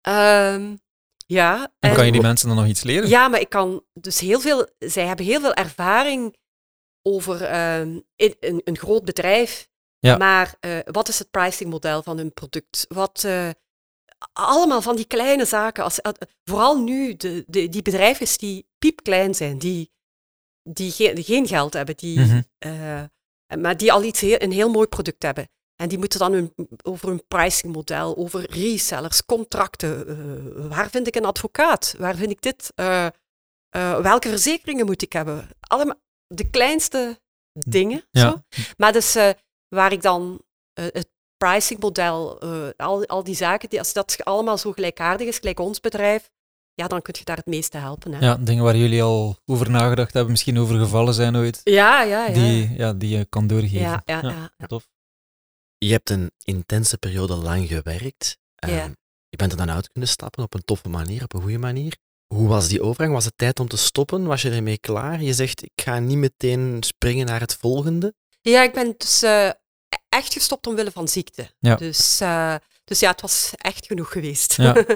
Ehm, 0.00 0.76
ja. 1.26 1.62
En 1.78 1.90
en- 1.90 1.94
kan 1.96 2.06
je 2.06 2.12
die 2.12 2.20
mensen 2.20 2.48
dan 2.48 2.56
nog 2.56 2.66
iets 2.66 2.82
leren? 2.82 3.08
ja, 3.08 3.28
maar 3.28 3.40
ik 3.40 3.48
kan 3.48 3.84
dus 3.92 4.20
heel 4.20 4.40
veel. 4.40 4.68
Zij 4.78 5.06
hebben 5.06 5.26
heel 5.26 5.40
veel 5.40 5.54
ervaring 5.54 6.36
over 7.02 7.42
ehm, 7.42 8.00
in, 8.16 8.34
een, 8.40 8.60
een 8.64 8.78
groot 8.78 9.04
bedrijf. 9.04 9.68
Ja. 9.98 10.16
Maar 10.16 10.54
eh, 10.60 10.78
wat 10.84 11.08
is 11.08 11.18
het 11.18 11.30
pricingmodel 11.30 12.02
van 12.02 12.16
hun 12.18 12.32
product? 12.32 12.84
Wat, 12.88 13.24
eh, 13.24 13.50
allemaal 14.32 14.82
van 14.82 14.96
die 14.96 15.04
kleine 15.06 15.44
zaken. 15.44 15.84
Als, 15.84 16.00
eh, 16.00 16.12
vooral 16.44 16.82
nu, 16.82 17.16
de, 17.16 17.44
de, 17.46 17.68
die 17.68 17.82
bedrijven 17.82 18.38
die 18.38 18.68
piepklein 18.78 19.34
zijn, 19.34 19.58
die, 19.58 19.90
die, 20.68 20.90
geen, 20.90 21.14
die 21.14 21.24
geen 21.24 21.46
geld 21.46 21.72
hebben, 21.72 21.96
die, 21.96 22.20
Mhm. 22.20 22.42
eh, 22.58 23.02
maar 23.58 23.76
die 23.76 23.92
al 23.92 24.02
iets 24.02 24.20
heel, 24.20 24.42
een 24.42 24.52
heel 24.52 24.70
mooi 24.70 24.86
product 24.86 25.22
hebben. 25.22 25.48
En 25.76 25.88
die 25.88 25.98
moeten 25.98 26.18
dan 26.18 26.32
hun, 26.32 26.52
over 26.82 27.08
hun 27.08 27.26
pricingmodel, 27.28 28.16
over 28.16 28.50
resellers, 28.50 29.24
contracten. 29.24 30.08
eh, 30.08 30.66
waar 30.68 30.90
vind 30.90 31.06
ik 31.06 31.14
een 31.14 31.24
advocaat? 31.24 31.94
Waar 31.98 32.16
vind 32.16 32.30
ik 32.30 32.42
dit? 32.42 32.72
Eh, 32.74 33.06
welke 34.00 34.28
verzekeringen 34.28 34.86
moet 34.86 35.02
ik 35.02 35.12
hebben? 35.12 35.48
Allemaal 35.60 36.00
de 36.26 36.50
kleinste 36.50 37.20
dingen. 37.52 38.04
Ja. 38.10 38.30
Zo. 38.30 38.42
Maar 38.76 38.92
dus 38.92 39.16
waar 39.68 39.92
ik 39.92 40.02
dan 40.02 40.40
het 40.74 41.08
pricingmodel, 41.36 42.40
al, 42.76 43.06
al 43.06 43.24
die 43.24 43.34
zaken, 43.34 43.68
die, 43.68 43.78
als 43.78 43.92
dat 43.92 44.16
allemaal 44.24 44.58
zo 44.58 44.72
gelijkaardig 44.72 45.26
is, 45.26 45.38
gelijk 45.38 45.60
ons 45.60 45.80
bedrijf, 45.80 46.30
ja, 46.76 46.86
dan 46.86 47.02
kun 47.02 47.14
je 47.18 47.24
daar 47.24 47.36
het 47.36 47.46
meeste 47.46 47.78
helpen. 47.78 48.12
Hè? 48.12 48.18
Ja, 48.26 48.36
dingen 48.36 48.64
waar 48.64 48.76
jullie 48.76 49.02
al 49.02 49.38
over 49.44 49.70
nagedacht 49.70 50.12
hebben, 50.12 50.30
misschien 50.30 50.58
over 50.58 50.78
gevallen 50.78 51.14
zijn 51.14 51.36
ooit, 51.36 51.60
ja, 51.64 52.02
ja. 52.02 52.26
ja. 52.26 52.32
Die, 52.32 52.74
ja, 52.76 52.92
die 52.92 53.16
je 53.18 53.24
kan 53.28 53.46
doorgeven. 53.46 53.80
ja, 53.80 54.02
ja, 54.04 54.20
ja, 54.22 54.50
ja. 54.58 54.66
Tof. 54.66 54.88
Je 55.78 55.92
hebt 55.92 56.10
een 56.10 56.30
intense 56.44 56.98
periode 56.98 57.34
lang 57.34 57.68
gewerkt. 57.68 58.38
Ja. 58.54 58.68
Ehm, 58.68 58.90
Je 59.28 59.36
bent 59.36 59.52
er 59.52 59.58
dan 59.58 59.70
uit 59.70 59.90
kunnen 59.92 60.10
stappen 60.10 60.42
op 60.44 60.54
een 60.54 60.64
toffe 60.64 60.88
manier, 60.88 61.22
op 61.22 61.34
een 61.34 61.40
goede 61.42 61.58
manier. 61.58 61.96
Hoe 62.34 62.48
was 62.48 62.68
die 62.68 62.82
overgang? 62.82 63.12
Was 63.12 63.24
het 63.24 63.36
tijd 63.38 63.60
om 63.60 63.68
te 63.68 63.76
stoppen? 63.76 64.24
Was 64.24 64.42
je 64.42 64.50
ermee 64.50 64.78
klaar? 64.78 65.22
Je 65.22 65.32
zegt, 65.34 65.62
ik 65.62 65.82
ga 65.82 65.98
niet 65.98 66.16
meteen 66.16 66.76
springen 66.82 67.26
naar 67.26 67.40
het 67.40 67.54
volgende. 67.54 68.14
Ja, 68.40 68.62
ik 68.62 68.72
ben 68.72 68.94
dus 68.98 69.22
eh, 69.22 69.50
echt 70.08 70.32
gestopt 70.32 70.66
omwille 70.66 70.90
van 70.90 71.08
ziekte. 71.08 71.50
Ja. 71.58 71.74
Dus, 71.74 72.20
eh, 72.20 72.54
dus 72.84 73.00
ja, 73.00 73.10
het 73.10 73.20
was 73.20 73.52
echt 73.56 73.86
genoeg 73.86 74.12
geweest. 74.12 74.56
Ja. 74.56 74.84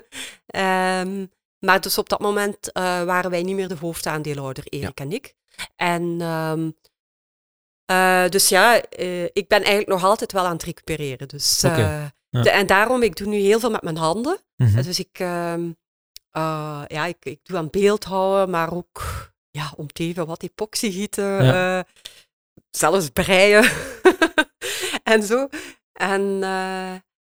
Ehm, 0.46 1.26
maar 1.60 1.80
dus 1.80 1.98
op 1.98 2.08
dat 2.08 2.20
moment 2.20 2.72
eh, 2.72 2.82
waren 3.04 3.30
wij 3.30 3.42
niet 3.42 3.54
meer 3.56 3.68
de 3.68 3.76
hoofdaandeelhouder, 3.80 4.64
Erik 4.66 5.00
en 5.00 5.12
ik. 5.12 5.34
En 5.76 6.16
ehm, 6.20 6.70
eh, 7.84 8.28
dus 8.28 8.48
ja, 8.48 8.80
eh, 8.82 9.24
ik 9.24 9.48
ben 9.48 9.58
eigenlijk 9.58 9.88
nog 9.88 10.04
altijd 10.04 10.32
wel 10.32 10.44
aan 10.44 10.52
het 10.52 10.62
recupereren. 10.62 11.28
Dus, 11.28 11.60
ja. 11.60 12.12
de- 12.30 12.50
en 12.50 12.66
daarom, 12.66 13.02
ik 13.02 13.16
doe 13.16 13.26
nu 13.26 13.36
heel 13.36 13.60
veel 13.60 13.70
met 13.70 13.82
mijn 13.82 13.96
handen. 13.96 14.38
Mhm. 14.56 14.82
Dus 14.82 14.98
ik, 14.98 15.18
ehm, 15.18 15.70
eh, 16.30 16.82
ja, 16.86 17.06
ik, 17.06 17.16
ik 17.24 17.40
doe 17.42 17.56
aan 17.56 17.70
beeldhouden, 17.70 18.50
maar 18.50 18.72
ook 18.72 19.02
ja, 19.50 19.72
om 19.76 19.86
te 19.86 20.02
even 20.02 20.26
wat 20.26 20.42
epoxy 20.42 20.90
gieten, 20.90 21.44
Ja. 21.44 21.84
zelfs 22.70 23.08
breien 23.08 23.70
en 25.02 25.22
zo. 25.22 25.48
En 25.92 26.22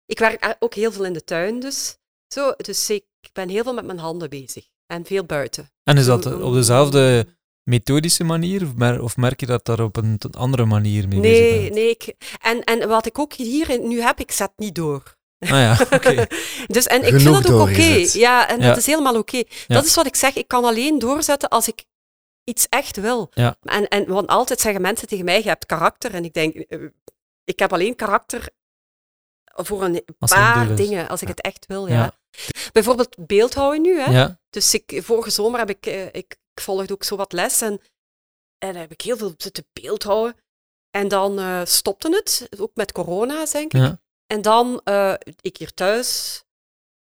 ik 0.06 0.18
werk 0.18 0.56
ook 0.58 0.74
heel 0.74 0.92
veel 0.92 1.04
in 1.04 1.12
de 1.12 1.24
tuin 1.24 1.60
dus. 1.60 1.98
Zo, 2.28 2.52
dus 2.56 2.90
ik 2.90 3.04
ben 3.36 3.48
heel 3.48 3.62
veel 3.62 3.74
met 3.74 3.84
mijn 3.86 3.98
handen 3.98 4.30
bezig 4.30 4.64
en 4.86 5.04
veel 5.04 5.24
buiten. 5.24 5.70
En 5.84 5.96
is 5.96 6.04
dat 6.06 6.40
op 6.40 6.52
dezelfde 6.52 7.26
methodische 7.62 8.24
manier, 8.24 8.62
of 8.62 8.74
mer- 8.74 9.02
of 9.02 9.16
merk 9.16 9.40
je 9.40 9.46
dat 9.46 9.64
daar 9.64 9.80
op 9.80 9.96
een 9.96 10.18
andere 10.30 10.64
manier 10.64 11.08
mee 11.08 11.20
bezig 11.20 11.50
Nee, 11.50 11.60
bent? 11.62 11.74
nee. 11.74 11.90
Ik, 11.90 12.14
en, 12.40 12.64
en 12.64 12.88
wat 12.88 13.06
ik 13.06 13.18
ook 13.18 13.32
hier 13.32 13.80
nu 13.80 14.00
heb, 14.00 14.20
ik 14.20 14.30
zet 14.30 14.52
niet 14.56 14.74
door. 14.74 15.14
Ah 15.38 15.48
ja, 15.48 15.78
oké. 15.96 16.26
dus, 16.66 16.86
en 16.86 16.98
ik 17.02 17.06
Genoeg 17.06 17.22
vind 17.22 17.34
het 17.36 17.50
ook 17.52 17.60
oké. 17.60 17.72
doorgezet. 17.74 18.12
Ja, 18.12 18.48
en 18.48 18.60
Ja. 18.60 18.68
dat 18.68 18.76
is 18.76 18.86
helemaal 18.86 19.16
oké. 19.18 19.36
Ja. 19.36 19.44
Dat 19.66 19.84
is 19.84 19.94
wat 19.94 20.06
ik 20.06 20.16
zeg. 20.16 20.34
Ik 20.34 20.48
kan 20.48 20.64
alleen 20.64 20.98
doorzetten 20.98 21.48
als 21.48 21.68
ik 21.68 21.84
iets 22.44 22.66
echt 22.68 22.96
wil. 23.00 23.30
Ja. 23.34 23.56
En, 23.62 23.88
en, 23.88 24.06
want 24.06 24.26
altijd 24.26 24.60
zeggen 24.60 24.80
mensen 24.82 25.08
tegen 25.08 25.24
mij, 25.24 25.42
je 25.42 25.48
hebt 25.48 25.66
karakter. 25.66 26.14
En 26.14 26.24
ik 26.24 26.32
denk, 26.32 26.54
eh, 26.54 26.78
ik 27.44 27.58
heb 27.58 27.72
alleen 27.72 27.96
karakter 27.96 28.48
voor 29.44 29.82
een 29.82 30.02
Als 30.18 30.30
paar 30.32 30.76
dingen, 30.76 31.08
als 31.08 31.20
ik 31.22 31.28
Ja. 31.28 31.34
het 31.34 31.44
echt 31.44 31.66
wil. 31.66 31.88
Ja. 31.88 32.12
Bijvoorbeeld 32.72 33.26
beeldhouden 33.26 33.82
nu. 33.82 34.00
Hè? 34.00 34.10
Ja, 34.10 34.38
Dus 34.50 34.74
ik, 34.74 35.00
vorige 35.02 35.30
zomer 35.30 35.58
heb 35.58 35.70
ik, 35.70 35.86
eh, 35.86 36.06
ik, 36.06 36.36
ik 36.54 36.60
volgde 36.62 36.92
ook 36.92 37.04
zo 37.04 37.16
wat 37.16 37.32
les 37.32 37.60
en, 37.60 37.80
en 38.58 38.76
heb 38.76 38.92
ik 38.92 39.00
heel 39.00 39.16
veel 39.16 39.34
zitten 39.36 39.66
beeldhouden. 39.72 40.36
En 40.90 41.08
dan 41.08 41.38
eh, 41.38 41.64
stopte 41.64 42.08
het, 42.10 42.48
ook 42.58 42.74
met 42.74 42.92
corona, 42.92 43.44
denk 43.44 43.72
ik. 43.72 43.80
ja. 43.80 44.00
En 44.26 44.42
dan, 44.42 44.80
uh, 44.84 45.14
ik 45.40 45.56
hier 45.56 45.74
thuis. 45.74 46.42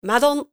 Maar 0.07 0.21
dan 0.21 0.51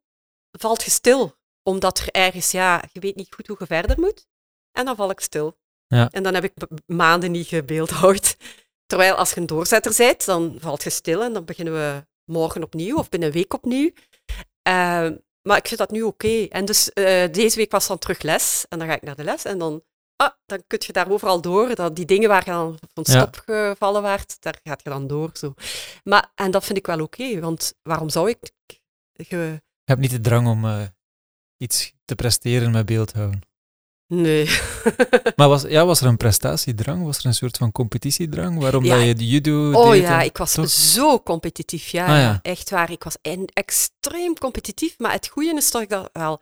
valt 0.52 0.84
je 0.84 0.92
stil. 0.92 1.36
Omdat 1.64 2.00
er 2.00 2.12
ergens, 2.12 2.52
ja, 2.52 2.84
je 2.92 3.00
weet 3.00 3.16
niet 3.16 3.34
goed 3.34 3.48
hoe 3.48 3.56
je 3.60 3.66
verder 3.66 4.00
moet. 4.00 4.28
En 4.72 4.86
dan 4.86 4.96
val 4.96 5.10
ik 5.10 5.20
stil. 5.20 5.58
Ja. 5.88 6.10
En 6.10 6.24
dan 6.24 6.34
heb 6.34 6.44
ik 6.44 6.54
maanden 6.86 7.32
niet 7.32 7.48
gebeeldhouwd. 7.48 8.38
Terwijl 8.92 9.16
als 9.16 9.34
je 9.34 9.40
een 9.40 9.46
doorzetter 9.46 9.94
bent, 9.98 10.26
dan 10.26 10.58
valt 10.60 10.84
je 10.84 10.90
stil 10.90 11.24
en 11.24 11.34
dan 11.34 11.46
beginnen 11.46 11.74
we 11.74 12.06
morgen 12.32 12.64
opnieuw 12.64 12.98
of 12.98 13.10
binnen 13.10 13.30
een 13.30 13.36
week 13.36 13.54
opnieuw. 13.54 13.92
Uh, 14.70 15.10
maar 15.42 15.58
ik 15.58 15.68
vind 15.68 15.80
dat 15.80 15.92
nu 15.92 16.02
oké. 16.02 16.44
En 16.44 16.66
dus 16.66 16.92
uh, 16.94 17.04
deze 17.32 17.56
week 17.56 17.72
was 17.72 17.88
dan 17.88 17.98
terug 17.98 18.22
les. 18.22 18.66
En 18.70 18.80
dan 18.80 18.88
ga 18.88 18.94
ik 18.94 19.02
naar 19.02 19.16
de 19.16 19.24
les 19.24 19.44
en 19.44 19.58
dan, 19.58 19.84
ah, 20.16 20.32
dan 20.46 20.64
kun 20.68 20.80
je 20.86 20.94
daar 20.94 21.12
overal 21.12 21.42
door. 21.42 21.76
Dat, 21.76 21.96
die 21.96 22.06
dingen 22.06 22.30
waar 22.30 22.46
je 22.46 22.52
dan 22.52 22.80
van 22.94 23.06
stop 23.06 23.44
ja. 23.46 23.70
gevallen 23.70 24.02
waart, 24.02 24.38
daar 24.40 24.60
gaat 24.64 24.82
je 24.84 24.90
dan 24.90 25.08
door. 25.08 25.30
Zo. 25.34 25.54
Maar, 26.04 26.32
en 26.36 26.52
dat 26.52 26.66
vind 26.66 26.78
ik 26.78 26.86
wel 26.86 27.02
oké, 27.02 27.40
want 27.40 27.74
waarom 27.82 28.10
zou 28.10 28.30
ik... 28.30 28.52
Je... 29.12 29.62
hebt 29.84 30.00
niet 30.00 30.12
de 30.12 30.20
drang 30.20 30.48
om 30.48 30.66
uh, 30.66 30.84
iets 31.58 31.94
te 32.06 32.16
presteren 32.16 32.72
met 32.72 32.86
beeldhouden. 32.86 33.42
Nee. 34.14 34.46
maar 35.36 35.48
was, 35.50 35.62
ja, 35.62 35.86
was 35.86 36.02
er 36.02 36.08
een 36.08 36.18
prestatiedrang? 36.18 37.04
Was 37.06 37.18
er 37.18 37.26
een 37.26 37.34
soort 37.34 37.58
van 37.58 37.72
competitiedrang? 37.72 38.60
Waarom 38.60 38.84
ja. 38.84 38.96
dat 38.96 39.06
je 39.06 39.14
de 39.16 39.28
judo 39.28 39.72
Oh 39.74 39.92
deed 39.92 40.02
ja, 40.02 40.22
ik 40.22 40.38
was 40.38 40.54
toch? 40.54 40.70
zo 40.70 41.20
competitief. 41.20 41.88
Ja, 41.88 42.06
Ah, 42.06 42.22
ja. 42.22 42.40
echt 42.42 42.70
waar. 42.70 42.92
Ik 42.92 43.04
was 43.04 43.16
en- 43.22 43.50
extreem 43.54 44.38
competitief. 44.38 45.00
Maar 45.00 45.12
het 45.12 45.28
goede 45.28 45.54
is 45.56 45.72
dat 45.72 45.82
ik 45.82 45.90
dat 45.90 46.10
wel 46.14 46.42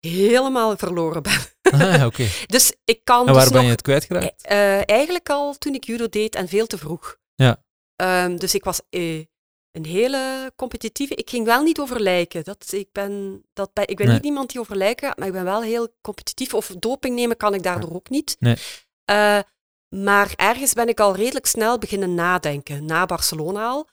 helemaal 0.00 0.76
verloren 0.76 1.22
ben. 1.22 1.38
Ah. 1.62 2.06
Dus 2.46 2.72
ik 2.84 3.00
kan 3.04 3.26
En 3.28 3.34
waar 3.34 3.42
dus 3.42 3.52
ben 3.52 3.64
je 3.64 3.70
het 3.70 3.82
kwijtgeraakt? 3.82 4.42
Eh, 4.46 4.88
eigenlijk 4.90 5.30
al 5.30 5.54
toen 5.58 5.74
ik 5.74 5.84
judo 5.84 6.08
deed 6.08 6.34
en 6.34 6.48
veel 6.48 6.66
te 6.66 6.78
vroeg. 6.78 7.16
Ja. 7.34 7.64
Ehm, 7.96 8.36
dus 8.36 8.54
ik 8.54 8.64
was 8.64 8.80
eh, 8.90 9.24
een 9.76 9.84
hele 9.86 10.52
competitieve. 10.56 11.14
Ik 11.14 11.30
ging 11.30 11.44
wel 11.44 11.62
niet 11.62 11.78
over 11.78 12.00
lijken. 12.00 12.44
Dat, 12.44 12.72
ik 12.72 12.88
ben, 12.92 13.42
dat 13.52 13.72
ben, 13.72 13.88
ik 13.88 13.96
ben 13.96 14.06
Nee. 14.06 14.14
niet 14.14 14.24
iemand 14.24 14.50
die 14.50 14.60
over 14.60 14.76
lijken 14.76 15.08
gaat, 15.08 15.18
maar 15.18 15.26
ik 15.26 15.32
ben 15.32 15.44
wel 15.44 15.62
heel 15.62 15.88
competitief. 16.00 16.54
Of 16.54 16.66
doping 16.78 17.14
nemen 17.14 17.36
kan 17.36 17.54
ik 17.54 17.62
daardoor 17.62 17.94
ook 17.94 18.08
niet. 18.10 18.36
Nee. 18.38 18.56
Eh, 19.04 19.38
maar 19.88 20.32
ergens 20.36 20.72
ben 20.72 20.88
ik 20.88 21.00
al 21.00 21.16
redelijk 21.16 21.46
snel 21.46 21.78
beginnen 21.78 22.14
nadenken, 22.14 22.84
na 22.84 23.06
Barcelona 23.06 23.66
al. 23.68 23.88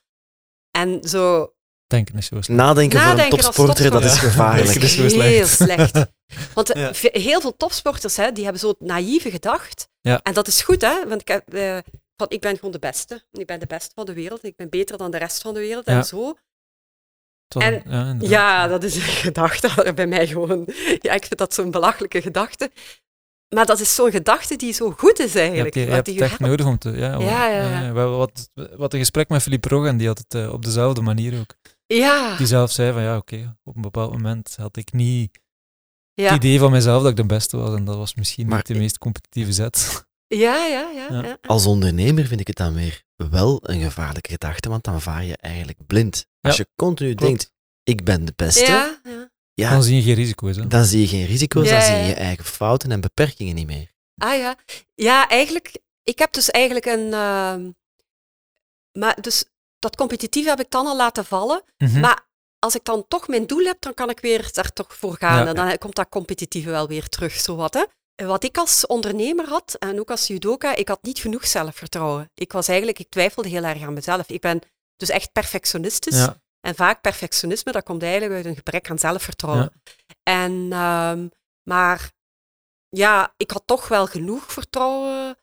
En 0.71 1.03
zo 1.03 1.53
Denken 1.87 2.15
is 2.17 2.25
zo 2.25 2.35
slecht. 2.41 2.59
Nadenken, 2.59 2.99
voor 2.99 3.09
een 3.09 3.15
Nadenken 3.15 3.39
topsporter, 3.39 3.91
dat 3.91 4.03
is 4.03 4.17
gevaarlijk. 4.17 4.65
Denken 4.65 4.83
is 4.83 4.95
heel 4.95 5.09
slecht. 5.09 5.55
slecht. 5.55 6.05
Want 6.53 6.71
eh, 6.71 6.91
Ja. 7.01 7.09
heel 7.19 7.41
veel 7.41 7.57
topsporters, 7.57 8.17
hè, 8.17 8.31
die 8.31 8.43
hebben 8.43 8.61
zo 8.61 8.73
naïeve 8.79 9.31
gedacht. 9.31 9.87
Ja. 10.01 10.19
En 10.23 10.33
dat 10.33 10.47
is 10.47 10.61
goed, 10.61 10.81
hè. 10.81 11.07
Want 11.07 11.21
ik, 11.21 11.27
heb, 11.27 11.53
eh, 11.53 11.77
van, 12.17 12.27
ik 12.29 12.41
ben 12.41 12.55
gewoon 12.55 12.71
de 12.71 12.79
beste. 12.79 13.23
Ik 13.31 13.45
ben 13.45 13.59
de 13.59 13.65
beste 13.65 13.91
van 13.95 14.05
de 14.05 14.13
wereld. 14.13 14.43
Ik 14.43 14.55
ben 14.55 14.69
beter 14.69 14.97
dan 14.97 15.11
de 15.11 15.17
rest 15.17 15.41
van 15.41 15.53
de 15.53 15.59
wereld. 15.59 15.85
Ja. 15.85 15.97
En 15.97 16.05
zo. 16.05 16.33
En- 17.57 18.19
ja, 18.21 18.67
dat 18.67 18.83
is 18.83 18.95
een 18.95 19.01
gedachte 19.27 19.91
bij 19.95 20.07
mij 20.07 20.27
gewoon. 20.27 20.67
Ja, 20.99 21.13
ik 21.13 21.25
vind 21.25 21.37
dat 21.37 21.53
zo'n 21.53 21.71
belachelijke 21.71 22.21
gedachte. 22.21 22.71
Maar 23.55 23.65
dat 23.65 23.79
is 23.79 23.95
zo'n 23.95 24.11
gedachte 24.11 24.55
die 24.55 24.73
zo 24.73 24.91
goed 24.91 25.19
is 25.19 25.33
Je 25.33 25.39
hebt, 25.39 25.47
eigenlijk. 25.53 25.75
je 25.75 25.81
hebt 25.93 26.05
die 26.05 26.13
het 26.13 26.23
echt 26.23 26.37
helpt. 26.39 26.45
nodig 26.45 26.65
om 26.65 26.77
te... 26.77 26.89
Ja, 26.91 27.17
om- 27.17 27.25
Ja, 27.25 27.91
wat, 27.91 28.49
wat 28.75 28.93
een 28.93 28.99
gesprek 28.99 29.29
met 29.29 29.41
Philippe 29.41 29.67
Roggen, 29.69 29.97
die 29.97 30.07
had 30.07 30.17
het 30.17 30.33
eh, 30.33 30.53
op 30.53 30.65
dezelfde 30.65 31.01
manier 31.01 31.39
ook. 31.39 31.55
Ja, 31.85 32.37
Die 32.37 32.47
zelf 32.47 32.71
zei 32.71 32.93
van, 32.93 33.01
ja, 33.01 33.17
oké, 33.17 33.55
op 33.63 33.75
een 33.75 33.81
bepaald 33.81 34.11
moment 34.11 34.55
had 34.55 34.77
ik 34.77 34.93
niet 34.93 35.39
ja. 36.13 36.23
het 36.33 36.43
idee 36.43 36.59
van 36.59 36.71
mezelf 36.71 37.01
dat 37.01 37.11
ik 37.11 37.17
de 37.17 37.25
beste 37.25 37.57
was. 37.57 37.75
En 37.75 37.85
dat 37.85 37.95
was 37.95 38.15
misschien 38.15 38.47
Maar 38.47 38.57
niet 38.57 38.67
de 38.67 38.75
meest 38.75 38.97
competitieve 38.97 39.51
zet. 39.53 40.05
Ja, 40.37 40.65
ja, 40.65 40.89
ja, 40.89 41.21
Ja. 41.21 41.37
Als 41.41 41.65
ondernemer 41.65 42.25
vind 42.25 42.39
ik 42.39 42.47
het 42.47 42.55
dan 42.57 42.73
weer 42.73 43.03
wel 43.15 43.59
een 43.69 43.81
gevaarlijke 43.81 44.29
gedachte, 44.29 44.69
want 44.69 44.83
dan 44.83 45.01
vaar 45.01 45.23
je 45.23 45.37
eigenlijk 45.37 45.87
blind. 45.87 46.25
Als 46.41 46.57
je 46.57 46.67
continu 46.75 47.09
klopt. 47.13 47.21
denkt, 47.31 47.51
ik 47.83 48.03
ben 48.03 48.25
de 48.25 48.33
beste, 48.35 48.65
Ja, 48.65 48.99
ja. 49.03 49.29
ja, 49.53 49.69
Dan 49.69 49.83
zie 49.83 49.95
je 49.95 50.01
geen 50.01 50.13
risico's. 50.15 50.55
Hè. 50.55 50.67
dan 50.67 50.85
zie 50.85 51.01
je 51.01 51.07
geen 51.07 51.25
risico's, 51.25 51.69
Ja, 51.69 51.71
dan 51.77 51.81
zie 51.81 51.95
je 51.95 52.03
je 52.05 52.13
eigen 52.13 52.45
fouten 52.45 52.91
en 52.91 53.01
beperkingen 53.01 53.55
niet 53.55 53.67
meer. 53.67 53.91
Ah 54.17 54.37
ja. 54.37 54.55
Ja, 54.95 55.29
eigenlijk, 55.29 55.77
ik 56.03 56.19
heb 56.19 56.33
dus 56.33 56.51
eigenlijk 56.51 56.85
een. 56.85 57.13
ehm, 57.13 57.71
maar 58.99 59.21
dus 59.21 59.45
dat 59.79 59.95
competitief 59.95 60.45
heb 60.45 60.59
ik 60.59 60.69
dan 60.69 60.87
al 60.87 60.95
laten 60.95 61.25
vallen. 61.25 61.63
Mhm. 61.77 61.99
Maar 61.99 62.27
als 62.59 62.75
ik 62.75 62.83
dan 62.83 63.05
toch 63.07 63.27
mijn 63.27 63.47
doel 63.47 63.65
heb, 63.65 63.81
dan 63.81 63.93
kan 63.93 64.09
ik 64.09 64.19
weer 64.19 64.49
daar 64.51 64.73
toch 64.73 64.95
voor 64.95 65.15
gaan. 65.17 65.43
Ja. 65.43 65.47
En 65.47 65.55
dan 65.55 65.77
komt 65.77 65.95
dat 65.95 66.09
competitieve 66.09 66.69
wel 66.69 66.87
weer 66.87 67.09
terug, 67.09 67.33
zo 67.33 67.55
wat. 67.55 67.73
Hè. 67.73 67.83
Wat 68.15 68.43
ik 68.43 68.57
als 68.57 68.85
ondernemer 68.85 69.47
had, 69.47 69.75
en 69.79 69.99
ook 69.99 70.11
als 70.11 70.27
judoka, 70.27 70.75
ik 70.75 70.87
had 70.87 71.03
niet 71.03 71.19
genoeg 71.19 71.47
zelfvertrouwen. 71.47 72.31
Ik 72.33 72.51
was 72.51 72.67
eigenlijk, 72.67 72.99
ik 72.99 73.09
twijfelde 73.09 73.49
heel 73.49 73.63
erg 73.63 73.81
aan 73.81 73.93
mezelf. 73.93 74.29
Ik 74.29 74.41
ben 74.41 74.61
dus 74.95 75.09
echt 75.09 75.31
perfectionistisch. 75.31 76.17
ja, 76.17 76.41
En 76.59 76.75
vaak 76.75 77.01
perfectionisme, 77.01 77.71
dat 77.71 77.83
komt 77.83 78.03
eigenlijk 78.03 78.33
uit 78.33 78.45
een 78.45 78.55
gebrek 78.55 78.89
aan 78.89 78.99
zelfvertrouwen. 78.99 79.81
En, 80.23 80.67
ehm, 80.71 81.27
maar 81.63 82.11
ja, 82.89 83.33
ik 83.37 83.51
had 83.51 83.63
toch 83.65 83.87
wel 83.87 84.07
genoeg 84.07 84.51
vertrouwen. 84.51 85.37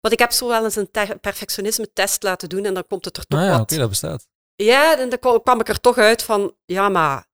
Want 0.00 0.14
ik 0.14 0.18
heb 0.18 0.32
zo 0.32 0.48
wel 0.48 0.64
eens 0.64 0.76
een 0.76 0.90
perfectionisme-test 1.20 2.22
laten 2.22 2.48
doen 2.48 2.64
en 2.64 2.74
dan 2.74 2.86
komt 2.86 3.04
het 3.04 3.16
er 3.16 3.26
toch 3.26 3.40
ah, 3.40 3.44
ja 3.46 3.52
wat. 3.52 3.60
oké, 3.60 3.76
dat 3.76 3.88
bestaat. 3.88 4.26
Ja, 4.54 4.98
en 4.98 5.08
dan 5.08 5.40
kwam 5.42 5.60
ik 5.60 5.68
er 5.68 5.80
toch 5.80 5.98
uit 5.98 6.22
van, 6.22 6.56
ja, 6.64 6.88
maar... 6.88 7.26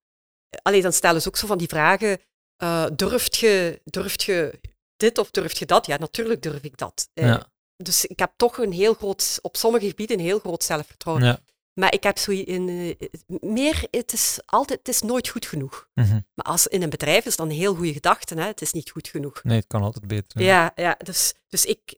Allee, 0.63 0.83
dan 0.83 0.93
stellen 0.93 1.23
ze 1.23 1.29
ook 1.29 1.37
zo 1.37 1.47
van 1.47 1.59
die 1.59 1.69
vragen. 1.69 2.21
eh 2.57 2.87
durft, 2.97 3.37
je, 3.37 3.81
durft 3.85 4.23
je 4.23 4.61
dit 5.01 5.19
of 5.19 5.31
durft 5.31 5.59
je 5.59 5.67
dat? 5.67 5.87
Ja, 5.87 5.97
natuurlijk 5.97 6.43
durf 6.43 6.63
ik 6.63 6.77
dat. 6.77 7.09
Eh, 7.15 7.27
Ja, 7.27 7.47
Dus 7.77 8.05
ik 8.07 8.19
heb 8.19 8.33
toch 8.37 8.59
een 8.59 8.73
heel 8.73 8.95
groot, 8.95 9.39
op 9.43 9.57
sommige 9.57 9.89
gebieden 9.89 10.19
een 10.19 10.25
heel 10.25 10.39
groot 10.39 10.65
zelfvertrouwen. 10.65 11.25
ja. 11.27 11.39
Maar 11.73 11.93
ik 11.95 12.03
heb 12.03 12.19
zo 12.19 12.31
in, 12.31 12.69
eh, 12.99 13.09
meer, 13.41 13.85
het 13.91 14.13
is 14.13 14.39
altijd, 14.47 14.79
het 14.79 14.89
is 14.89 15.01
nooit 15.03 15.29
goed 15.29 15.47
genoeg. 15.47 15.89
Mhm. 15.95 16.21
Maar 16.35 16.45
als 16.45 16.67
in 16.67 16.83
een 16.83 16.91
bedrijf 16.91 17.25
is 17.27 17.37
dan 17.37 17.49
een 17.51 17.57
heel 17.57 17.75
goede 17.75 17.93
gedachte, 17.93 18.35
hè? 18.35 18.47
het 18.47 18.61
is 18.63 18.73
niet 18.73 18.91
goed 18.91 19.09
genoeg. 19.09 19.43
Nee, 19.45 19.57
het 19.59 19.67
kan 19.67 19.83
altijd 19.83 20.07
beter. 20.07 20.39
hè. 20.41 20.45
Ja, 20.47 20.73
ja 20.75 20.97
dus, 21.05 21.35
dus 21.49 21.65
ik, 21.65 21.95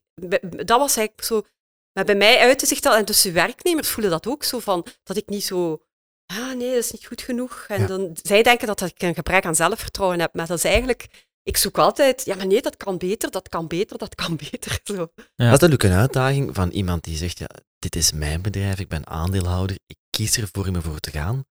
dat 0.51 0.79
was 0.79 0.97
eigenlijk 0.97 1.27
zo. 1.27 1.43
Maar 1.93 2.05
bij 2.05 2.15
mij 2.15 2.39
uitte 2.39 2.67
zich 2.67 2.81
dat, 2.81 2.95
en 2.97 3.05
dus 3.05 3.25
werknemers 3.25 3.89
voelen 3.89 4.11
dat 4.13 4.27
ook 4.27 4.45
zo 4.45 4.59
van, 4.59 4.87
dat 5.03 5.17
ik 5.17 5.29
niet 5.29 5.45
zo, 5.45 5.83
ah 6.27 6.53
nee, 6.55 6.69
dat 6.69 6.85
is 6.85 6.91
niet 6.93 7.07
goed 7.07 7.23
genoeg. 7.23 7.65
En 7.69 7.81
Ja. 7.81 7.87
dan, 7.87 8.17
zij 8.23 8.43
denken 8.43 8.67
dat 8.67 8.81
ik 8.81 9.03
een 9.03 9.15
gebrek 9.15 9.45
aan 9.47 9.55
zelfvertrouwen 9.55 10.21
heb, 10.21 10.35
maar 10.35 10.47
dat 10.47 10.57
is 10.59 10.65
eigenlijk, 10.65 11.27
ik 11.43 11.57
zoek 11.57 11.79
altijd, 11.79 12.25
ja 12.25 12.37
maar 12.37 12.47
nee, 12.47 12.63
dat 12.63 12.77
kan 12.77 12.99
beter, 12.99 13.31
dat 13.31 13.49
kan 13.49 13.67
beter, 13.67 13.99
dat 13.99 14.15
kan 14.15 14.37
beter. 14.37 14.81
Zo. 14.85 14.95
Ja. 14.95 15.05
Dat 15.25 15.47
is 15.47 15.51
natuurlijk 15.51 15.83
een 15.83 15.93
uitdaging 15.93 16.55
van 16.55 16.71
iemand 16.71 17.05
die 17.05 17.17
zegt, 17.17 17.39
ja, 17.39 17.49
dit 17.79 17.97
is 17.97 18.13
mijn 18.13 18.43
bedrijf, 18.43 18.79
ik 18.79 18.89
ben 18.89 19.07
aandeelhouder, 19.07 19.77
ik 19.87 19.97
kies 20.11 20.37
ervoor 20.37 20.67
om 20.67 20.75
ervoor 20.75 21.01
te 21.01 21.11
gaan. 21.11 21.45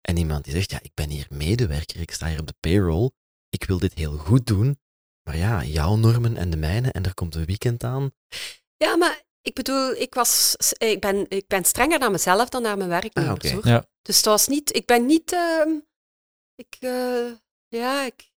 En 0.00 0.16
iemand 0.16 0.44
die 0.44 0.52
zegt, 0.52 0.70
ja, 0.70 0.78
ik 0.82 0.94
ben 0.94 1.10
hier 1.10 1.26
medewerker, 1.30 2.00
ik 2.00 2.10
sta 2.10 2.26
hier 2.28 2.40
op 2.40 2.46
de 2.46 2.54
payroll, 2.60 3.10
ik 3.48 3.64
wil 3.64 3.78
dit 3.78 3.94
heel 3.94 4.16
goed 4.16 4.46
doen, 4.46 4.78
maar 5.22 5.36
ja, 5.36 5.64
jouw 5.64 5.96
normen 5.96 6.36
en 6.36 6.50
de 6.50 6.56
mijne, 6.56 6.92
en 6.92 7.04
er 7.04 7.14
komt 7.14 7.34
een 7.34 7.44
weekend 7.44 7.84
aan. 7.84 8.10
Ja, 8.76 8.96
maar 8.96 9.24
ik 9.40 9.54
bedoel, 9.54 9.92
ik, 9.92 10.14
was, 10.14 10.56
ik, 10.78 11.00
ben, 11.00 11.26
ik 11.28 11.46
ben 11.46 11.64
strenger 11.64 11.98
naar 11.98 12.10
mezelf 12.10 12.48
dan 12.48 12.62
naar 12.62 12.76
mijn 12.76 12.88
werknemers. 12.88 13.30
Ah, 13.30 13.36
oké. 13.36 13.54
hoor. 13.54 13.66
Ja. 13.66 13.86
Dus 14.02 14.22
dat 14.22 14.32
was 14.32 14.46
niet, 14.46 14.76
ik 14.76 14.86
ben 14.86 15.06
niet, 15.06 15.32
ehm, 15.32 15.70
ik, 16.54 16.76
eh, 16.80 17.32
ja, 17.68 18.04
ik, 18.04 18.30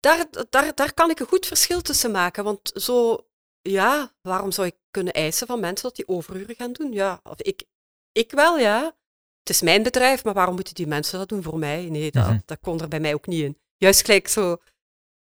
daar, 0.00 0.26
daar, 0.50 0.74
daar 0.74 0.94
kan 0.94 1.10
ik 1.10 1.20
een 1.20 1.26
goed 1.26 1.46
verschil 1.46 1.80
tussen 1.80 2.10
maken. 2.10 2.44
Want 2.44 2.70
zo, 2.74 3.26
ja, 3.62 4.14
waarom 4.22 4.50
zou 4.52 4.66
ik 4.66 4.76
kunnen 4.90 5.12
eisen 5.12 5.46
van 5.46 5.60
mensen 5.60 5.86
dat 5.86 5.96
die 5.96 6.08
overuren 6.08 6.54
gaan 6.54 6.72
doen? 6.72 6.92
Ja, 6.92 7.20
of 7.22 7.40
ik, 7.40 7.64
ik 8.12 8.30
wel, 8.30 8.58
ja. 8.58 8.96
Het 9.38 9.56
is 9.56 9.62
mijn 9.62 9.82
bedrijf, 9.82 10.24
maar 10.24 10.34
waarom 10.34 10.54
moeten 10.54 10.74
die 10.74 10.86
mensen 10.86 11.18
dat 11.18 11.28
doen 11.28 11.42
voor 11.42 11.58
mij? 11.58 11.88
Nee, 11.88 12.10
dat, 12.10 12.26
Mhm. 12.26 12.38
dat 12.44 12.58
kon 12.60 12.80
er 12.80 12.88
bij 12.88 13.00
mij 13.00 13.14
ook 13.14 13.26
niet 13.26 13.42
in. 13.42 13.58
Juist 13.76 14.04
gelijk 14.04 14.28
zo, 14.28 14.56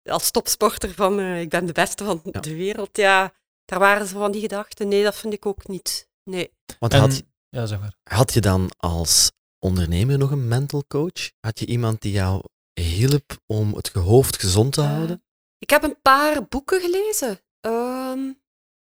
als 0.04 0.32
topsporter 0.32 0.94
van, 0.94 1.20
eh, 1.20 1.42
ik 1.42 1.50
ben 1.50 1.66
de 1.66 1.72
beste 1.74 2.04
van 2.04 2.22
Ja. 2.32 2.40
de 2.40 2.56
wereld, 2.56 2.98
ja, 2.98 3.34
daar 3.66 3.80
waren 3.80 4.08
ze 4.08 4.14
van 4.14 4.32
die 4.32 4.42
gedachten. 4.42 4.88
Nee, 4.88 5.04
dat 5.04 5.16
vind 5.16 5.34
ik 5.34 5.46
ook 5.46 5.68
niet. 5.68 6.08
Nee. 6.24 6.54
Want 6.80 6.94
En- 6.94 7.00
had, 7.00 7.24
ja, 7.50 7.66
zeg 7.66 7.80
maar. 7.80 7.96
had 8.04 8.34
je 8.34 8.42
dan 8.42 8.70
als 8.78 9.32
ondernemer 9.60 10.18
nog 10.18 10.32
een 10.32 10.48
mental 10.48 10.84
coach? 10.88 11.32
Had 11.40 11.60
je 11.60 11.66
iemand 11.66 12.02
die 12.02 12.12
jou 12.12 12.44
hielp 12.82 13.38
om 13.46 13.74
het 13.76 13.88
hoofd 13.94 14.40
gezond 14.40 14.74
te 14.74 14.82
Eh, 14.82 14.88
houden? 14.88 15.24
Ik 15.58 15.70
heb 15.70 15.84
een 15.84 16.02
paar 16.02 16.48
boeken 16.48 16.82
gelezen. 16.82 17.40
Ehm, 17.60 18.34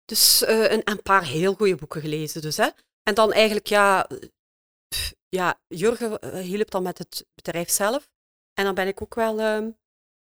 dus 0.04 0.42
eh, 0.44 0.70
een, 0.70 0.80
een 0.84 1.02
paar 1.02 1.24
heel 1.24 1.54
goede 1.54 1.74
boeken 1.74 2.00
gelezen. 2.00 2.42
Dus, 2.42 2.56
hè. 2.56 2.68
En 3.02 3.14
dan 3.14 3.32
eigenlijk, 3.32 3.66
ja, 3.66 4.08
eh, 4.08 4.18
pff, 4.88 5.14
ja 5.28 5.60
Jurgen 5.68 6.18
eh, 6.18 6.40
hielp 6.40 6.70
dan 6.70 6.82
met 6.82 6.98
het 6.98 7.26
bedrijf 7.34 7.70
zelf. 7.70 8.08
En 8.54 8.64
dan 8.64 8.74
ben 8.74 8.86
ik 8.86 9.02
ook 9.02 9.14
wel 9.14 9.40
ehm, 9.40 9.70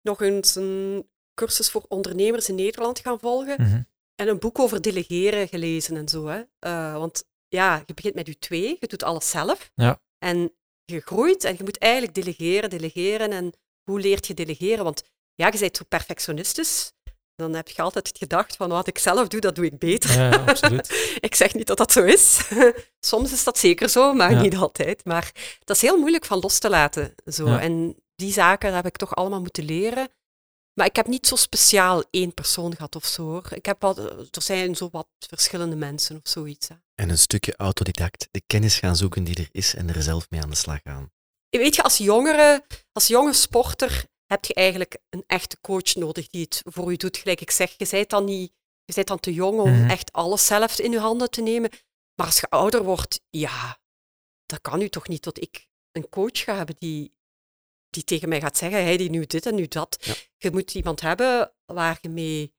nog 0.02 0.22
eens 0.22 0.54
een 0.54 1.10
cursus 1.34 1.70
voor 1.70 1.84
ondernemers 1.88 2.48
in 2.48 2.54
Nederland 2.54 2.98
gaan 2.98 3.18
volgen. 3.20 3.62
Mhm. 3.62 3.82
En 4.14 4.28
een 4.28 4.38
boek 4.38 4.58
over 4.58 4.82
delegeren 4.82 5.48
gelezen 5.48 5.96
en 5.96 6.08
zo. 6.08 6.26
Hè. 6.26 6.42
Eh, 6.58 6.96
want 6.96 7.24
ja, 7.48 7.82
je 7.86 7.94
begint 7.94 8.14
met 8.14 8.26
je 8.26 8.38
twee, 8.38 8.76
je 8.80 8.86
doet 8.86 9.02
alles 9.02 9.30
zelf. 9.30 9.70
Ja. 9.74 10.00
En 10.18 10.52
je 10.94 11.00
groeit 11.00 11.44
en 11.44 11.54
je 11.58 11.64
moet 11.64 11.78
eigenlijk 11.78 12.14
delegeren, 12.14 12.70
delegeren. 12.70 13.30
En 13.32 13.52
hoe 13.90 14.00
leert 14.00 14.26
je 14.26 14.34
delegeren? 14.34 14.84
Want 14.84 15.02
ja, 15.34 15.48
je 15.52 15.58
bent 15.58 15.76
zo 15.76 15.84
perfectionistisch. 15.88 16.92
dan 17.36 17.54
heb 17.54 17.68
je 17.68 17.82
altijd 17.82 18.10
gedacht 18.18 18.56
van 18.56 18.68
wat 18.68 18.86
ik 18.86 18.98
zelf 18.98 19.28
doe, 19.28 19.40
dat 19.40 19.54
doe 19.54 19.64
ik 19.64 19.78
beter. 19.78 20.12
Ja, 20.12 20.28
ja, 20.30 20.44
absoluut. 20.44 20.88
ik 21.20 21.34
zeg 21.34 21.54
niet 21.54 21.66
dat 21.66 21.76
dat 21.76 21.92
zo 21.92 22.02
is. 22.04 22.40
Soms 23.00 23.32
is 23.32 23.44
dat 23.44 23.58
zeker 23.58 23.88
zo, 23.88 24.12
maar 24.14 24.30
Ja. 24.30 24.40
niet 24.40 24.56
altijd. 24.56 25.04
Maar 25.04 25.32
dat 25.64 25.76
is 25.76 25.82
heel 25.82 25.98
moeilijk 25.98 26.24
van 26.24 26.38
los 26.38 26.58
te 26.58 26.70
laten. 26.70 27.14
Zo. 27.24 27.46
En 27.46 27.96
die 28.16 28.32
zaken 28.32 28.74
heb 28.74 28.86
ik 28.86 28.96
toch 28.96 29.14
allemaal 29.14 29.40
moeten 29.40 29.64
leren. 29.64 30.08
Maar 30.74 30.86
ik 30.86 30.96
heb 30.96 31.06
niet 31.06 31.26
zo 31.26 31.36
speciaal 31.36 32.02
één 32.10 32.34
persoon 32.34 32.74
gehad 32.76 32.96
of 32.96 33.04
zo. 33.04 33.22
Hoor. 33.22 33.46
Ik 33.54 33.66
heb 33.66 33.80
wat, 33.80 33.98
er 34.36 34.42
zijn 34.42 34.74
zo 34.76 34.88
wat 34.90 35.06
verschillende 35.18 35.76
mensen 35.76 36.16
of 36.16 36.30
zoiets. 36.30 36.68
Hè. 36.68 36.74
En 36.94 37.10
een 37.10 37.18
stukje 37.18 37.56
autodidact, 37.56 38.28
de 38.30 38.42
kennis 38.46 38.78
gaan 38.78 38.96
zoeken 38.96 39.24
die 39.24 39.36
er 39.36 39.48
is 39.52 39.74
en 39.74 39.88
er 39.88 40.02
zelf 40.02 40.30
mee 40.30 40.40
aan 40.42 40.50
de 40.50 40.56
slag 40.56 40.80
gaan. 40.84 41.10
Weet 41.48 41.74
je, 41.74 41.82
als 41.82 41.96
jongere, 41.96 42.64
als 42.92 43.06
jonge 43.06 43.32
sporter 43.32 44.04
heb 44.26 44.44
je 44.44 44.54
eigenlijk 44.54 44.98
een 45.10 45.24
echte 45.26 45.60
coach 45.60 45.94
nodig 45.94 46.28
die 46.28 46.42
het 46.42 46.62
voor 46.64 46.90
je 46.90 46.96
doet. 46.96 47.16
Gelijk 47.16 47.40
ik 47.40 47.50
zeg, 47.50 47.74
je 47.76 47.86
bent 47.90 48.10
dan, 48.10 48.24
niet, 48.24 48.52
je 48.84 48.94
bent 48.94 49.06
dan 49.06 49.20
te 49.20 49.32
jong 49.32 49.60
om 49.60 49.70
Mhm. 49.70 49.90
echt 49.90 50.12
alles 50.12 50.46
zelf 50.46 50.78
in 50.78 50.90
je 50.90 50.98
handen 50.98 51.30
te 51.30 51.42
nemen. 51.42 51.70
Maar 52.14 52.26
als 52.26 52.40
je 52.40 52.48
ouder 52.48 52.82
wordt, 52.84 53.20
ja, 53.30 53.78
dat 54.46 54.60
kan 54.60 54.80
u 54.80 54.88
toch 54.88 55.08
niet 55.08 55.22
dat 55.22 55.40
ik 55.40 55.68
een 55.92 56.08
coach 56.08 56.38
ga 56.44 56.56
hebben 56.56 56.76
die, 56.78 57.14
die 57.92 58.04
tegen 58.04 58.28
mij 58.28 58.40
gaat 58.40 58.56
zeggen, 58.56 58.82
hij 58.82 58.96
die 58.96 59.10
nu 59.10 59.26
dit 59.26 59.46
en 59.46 59.54
nu 59.54 59.66
dat. 59.68 59.96
Ja. 60.00 60.14
Je 60.36 60.50
moet 60.50 60.74
iemand 60.74 61.00
hebben 61.00 61.52
waar 61.64 61.98
je 62.00 62.08
mee 62.08 62.54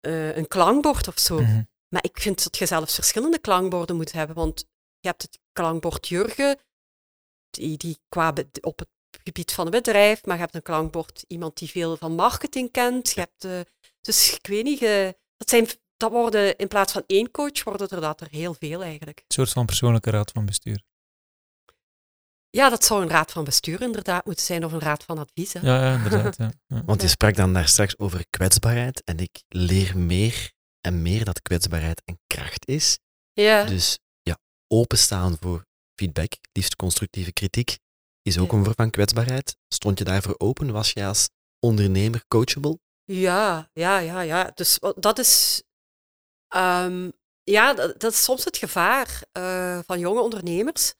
eh, 0.00 0.36
een 0.36 0.48
klankbord 0.48 1.08
of 1.08 1.18
zo. 1.18 1.40
Mhm. 1.40 1.62
Maar 1.88 2.04
ik 2.04 2.20
vind 2.20 2.42
dat 2.42 2.56
je 2.56 2.66
zelfs 2.66 2.94
verschillende 2.94 3.38
klankborden 3.38 3.96
moet 3.96 4.12
hebben, 4.12 4.36
want 4.36 4.66
je 5.00 5.08
hebt 5.08 5.22
het 5.22 5.38
klankbord 5.52 6.08
Jurgen, 6.08 6.58
die, 7.50 7.76
die 7.76 7.98
qua 8.08 8.34
op 8.60 8.78
het 8.78 8.88
gebied 9.24 9.52
van 9.52 9.66
het 9.66 9.74
bedrijf, 9.74 10.24
maar 10.24 10.34
je 10.34 10.42
hebt 10.42 10.54
een 10.54 10.62
klankbord 10.62 11.24
iemand 11.28 11.58
die 11.58 11.70
veel 11.70 11.96
van 11.96 12.14
marketing 12.14 12.70
kent. 12.70 13.10
Je 13.10 13.20
hebt, 13.20 13.44
eh, 13.44 13.60
dus 14.00 14.34
ik 14.34 14.46
weet 14.46 14.64
niet, 14.64 14.80
dat, 15.36 15.48
zijn, 15.48 15.66
dat 15.96 16.10
worden 16.10 16.56
in 16.56 16.68
plaats 16.68 16.92
van 16.92 17.04
één 17.06 17.30
coach, 17.30 17.64
worden 17.64 17.88
er 17.88 18.00
dat 18.00 18.20
er 18.20 18.28
heel 18.30 18.54
veel 18.54 18.82
eigenlijk. 18.82 19.18
Een 19.18 19.24
soort 19.34 19.50
van 19.50 19.66
persoonlijke 19.66 20.10
raad 20.10 20.30
van 20.30 20.46
bestuur. 20.46 20.82
Ja, 22.54 22.68
dat 22.68 22.84
zou 22.84 23.02
een 23.02 23.08
raad 23.08 23.32
van 23.32 23.44
bestuur 23.44 23.80
inderdaad 23.82 24.24
moeten 24.24 24.44
zijn, 24.44 24.64
of 24.64 24.72
een 24.72 24.80
raad 24.80 25.04
van 25.04 25.18
advies. 25.18 25.52
Hè. 25.52 25.60
Ja, 25.60 25.84
ja 25.84 25.96
inderdaad. 25.96 26.36
Ja. 26.36 26.50
Ja. 26.66 26.82
Want 26.84 27.02
je 27.02 27.08
sprak 27.08 27.34
dan 27.36 27.52
daar 27.52 27.68
straks 27.68 27.98
over 27.98 28.24
kwetsbaarheid 28.30 29.02
en 29.04 29.18
ik 29.18 29.42
leer 29.48 29.98
meer 29.98 30.52
en 30.80 31.02
meer 31.02 31.24
dat 31.24 31.42
kwetsbaarheid 31.42 32.02
een 32.04 32.18
kracht 32.26 32.68
is. 32.68 32.98
Ja. 33.32 33.64
Dus 33.64 33.98
ja, 34.22 34.38
openstaan 34.68 35.36
voor 35.40 35.64
feedback, 36.00 36.32
liefst 36.52 36.76
constructieve 36.76 37.32
kritiek, 37.32 37.78
is 38.22 38.38
ook 38.38 38.50
Ja. 38.50 38.56
een 38.56 38.64
vorm 38.64 38.76
van 38.76 38.90
kwetsbaarheid. 38.90 39.56
Stond 39.68 39.98
je 39.98 40.04
daarvoor 40.04 40.34
open? 40.38 40.72
Was 40.72 40.90
je 40.90 41.04
als 41.04 41.28
ondernemer 41.60 42.24
coachable? 42.28 42.78
Ja, 43.04 43.70
ja, 43.72 43.98
ja, 43.98 44.20
ja. 44.20 44.50
Dus 44.54 44.78
dat 44.96 45.18
is, 45.18 45.62
ehm, 46.48 47.10
ja, 47.42 47.74
dat, 47.74 48.00
dat 48.00 48.12
is 48.12 48.22
soms 48.24 48.44
het 48.44 48.56
gevaar 48.56 49.22
eh, 49.32 49.78
van 49.86 49.98
jonge 49.98 50.20
ondernemers. 50.20 50.94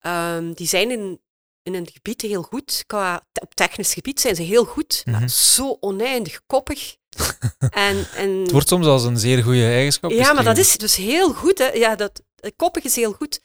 Ehm, 0.00 0.52
die 0.52 0.66
zijn 0.66 0.90
in, 0.90 1.20
in 1.62 1.74
een 1.74 1.88
gebied 1.92 2.20
heel 2.22 2.42
goed. 2.42 2.84
Qua, 2.86 3.26
op 3.42 3.54
technisch 3.54 3.94
gebied 3.94 4.20
zijn 4.20 4.34
ze 4.36 4.42
heel 4.42 4.64
goed, 4.64 5.02
Mhm. 5.04 5.18
maar 5.20 5.28
zo 5.28 5.76
oneindig 5.80 6.40
koppig. 6.46 6.96
en, 7.70 8.06
en, 8.14 8.30
Het 8.30 8.50
wordt 8.50 8.68
soms 8.68 8.86
als 8.86 9.04
een 9.04 9.18
zeer 9.18 9.42
goede 9.42 9.64
eigenschap 9.64 10.10
ja, 10.10 10.32
maar 10.32 10.44
dat 10.44 10.58
is 10.58 10.76
dus 10.78 10.96
heel 10.96 11.32
goed. 11.34 11.58
Hè. 11.58 11.68
Ja, 11.72 11.96
dat, 11.96 12.22
koppig 12.56 12.84
is 12.84 12.96
heel 12.96 13.12
goed. 13.12 13.40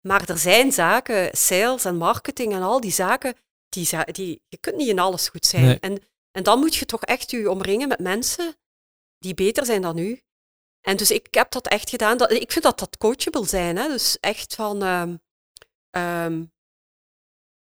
Maar 0.00 0.28
er 0.28 0.38
zijn 0.38 0.72
zaken, 0.72 1.28
sales 1.36 1.84
en 1.84 1.96
marketing 1.96 2.52
en 2.52 2.62
al 2.62 2.80
die 2.80 2.92
zaken, 2.92 3.34
die, 3.68 3.88
die, 4.12 4.42
je 4.48 4.56
kunt 4.56 4.76
niet 4.76 4.88
in 4.88 4.98
alles 4.98 5.28
goed 5.28 5.46
zijn. 5.46 5.64
Nee. 5.64 5.78
En, 5.80 6.02
en 6.30 6.42
dan 6.42 6.58
moet 6.58 6.74
je 6.74 6.86
toch 6.86 7.02
echt 7.02 7.30
je 7.30 7.50
omringen 7.50 7.88
met 7.88 7.98
mensen 7.98 8.56
die 9.18 9.34
beter 9.34 9.66
zijn 9.66 9.82
dan 9.82 9.98
u. 9.98 10.20
En 10.80 10.96
dus 10.96 11.10
ik 11.10 11.26
heb 11.30 11.50
dat 11.50 11.66
echt 11.68 11.90
gedaan. 11.90 12.16
Dat, 12.18 12.30
ik 12.32 12.52
vind 12.52 12.64
dat 12.64 12.78
dat 12.78 12.96
coachable 12.96 13.46
zijn. 13.46 13.76
Hè. 13.76 13.88
Dus 13.88 14.16
echt 14.20 14.54
van... 14.54 14.82
ehm, 14.82 15.16
ehm, 15.90 16.44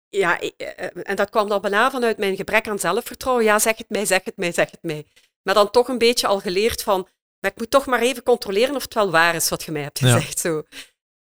ja, 0.09 0.39
ik- 0.39 0.53
eh, 0.57 1.09
en 1.09 1.15
dat 1.15 1.29
kwam 1.29 1.49
dan 1.49 1.61
bijna 1.61 1.91
vanuit 1.91 2.17
mijn 2.17 2.35
gebrek 2.35 2.67
aan 2.67 2.79
zelfvertrouwen. 2.79 3.43
Ja, 3.45 3.59
zeg 3.59 3.77
het 3.77 3.89
mij, 3.89 4.05
zeg 4.05 4.23
het 4.23 4.37
mij, 4.37 4.51
zeg 4.51 4.71
het 4.71 4.83
mij. 4.83 5.05
Maar 5.43 5.53
dan 5.55 5.71
toch 5.71 5.87
een 5.87 5.97
beetje 5.97 6.27
al 6.27 6.39
geleerd 6.39 6.83
van... 6.83 7.07
Maar 7.39 7.51
ik 7.53 7.57
moet 7.59 7.71
toch 7.71 7.85
maar 7.85 8.01
even 8.01 8.23
controleren 8.23 8.75
of 8.75 8.81
het 8.83 8.93
wel 8.93 9.11
waar 9.11 9.35
is 9.35 9.49
wat 9.49 9.63
je 9.63 9.71
mij 9.71 9.81
hebt 9.81 9.99
Ja. 9.99 10.13
gezegd. 10.13 10.39
Zo. 10.39 10.63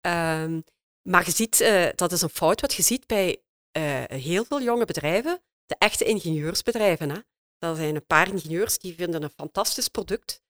Ehm, 0.01 0.61
maar 1.09 1.25
je 1.25 1.31
ziet, 1.31 1.61
eh, 1.61 1.89
dat 1.95 2.13
is 2.13 2.23
een 2.23 2.29
fout 2.29 2.61
wat 2.61 2.75
je 2.75 2.83
ziet 2.83 3.07
bij 3.07 3.43
eh, 3.71 4.05
heel 4.07 4.45
veel 4.45 4.63
jonge 4.63 4.85
bedrijven. 4.85 5.43
De 5.67 5.77
echte 5.79 6.05
ingenieursbedrijven. 6.05 7.11
Hè. 7.11 7.19
Dat 7.59 7.77
zijn 7.77 7.95
een 7.95 8.07
paar 8.07 8.29
ingenieurs 8.29 8.79
die 8.79 8.95
vinden 8.95 9.23
een 9.23 9.31
fantastisch 9.37 9.89
product. 9.89 10.43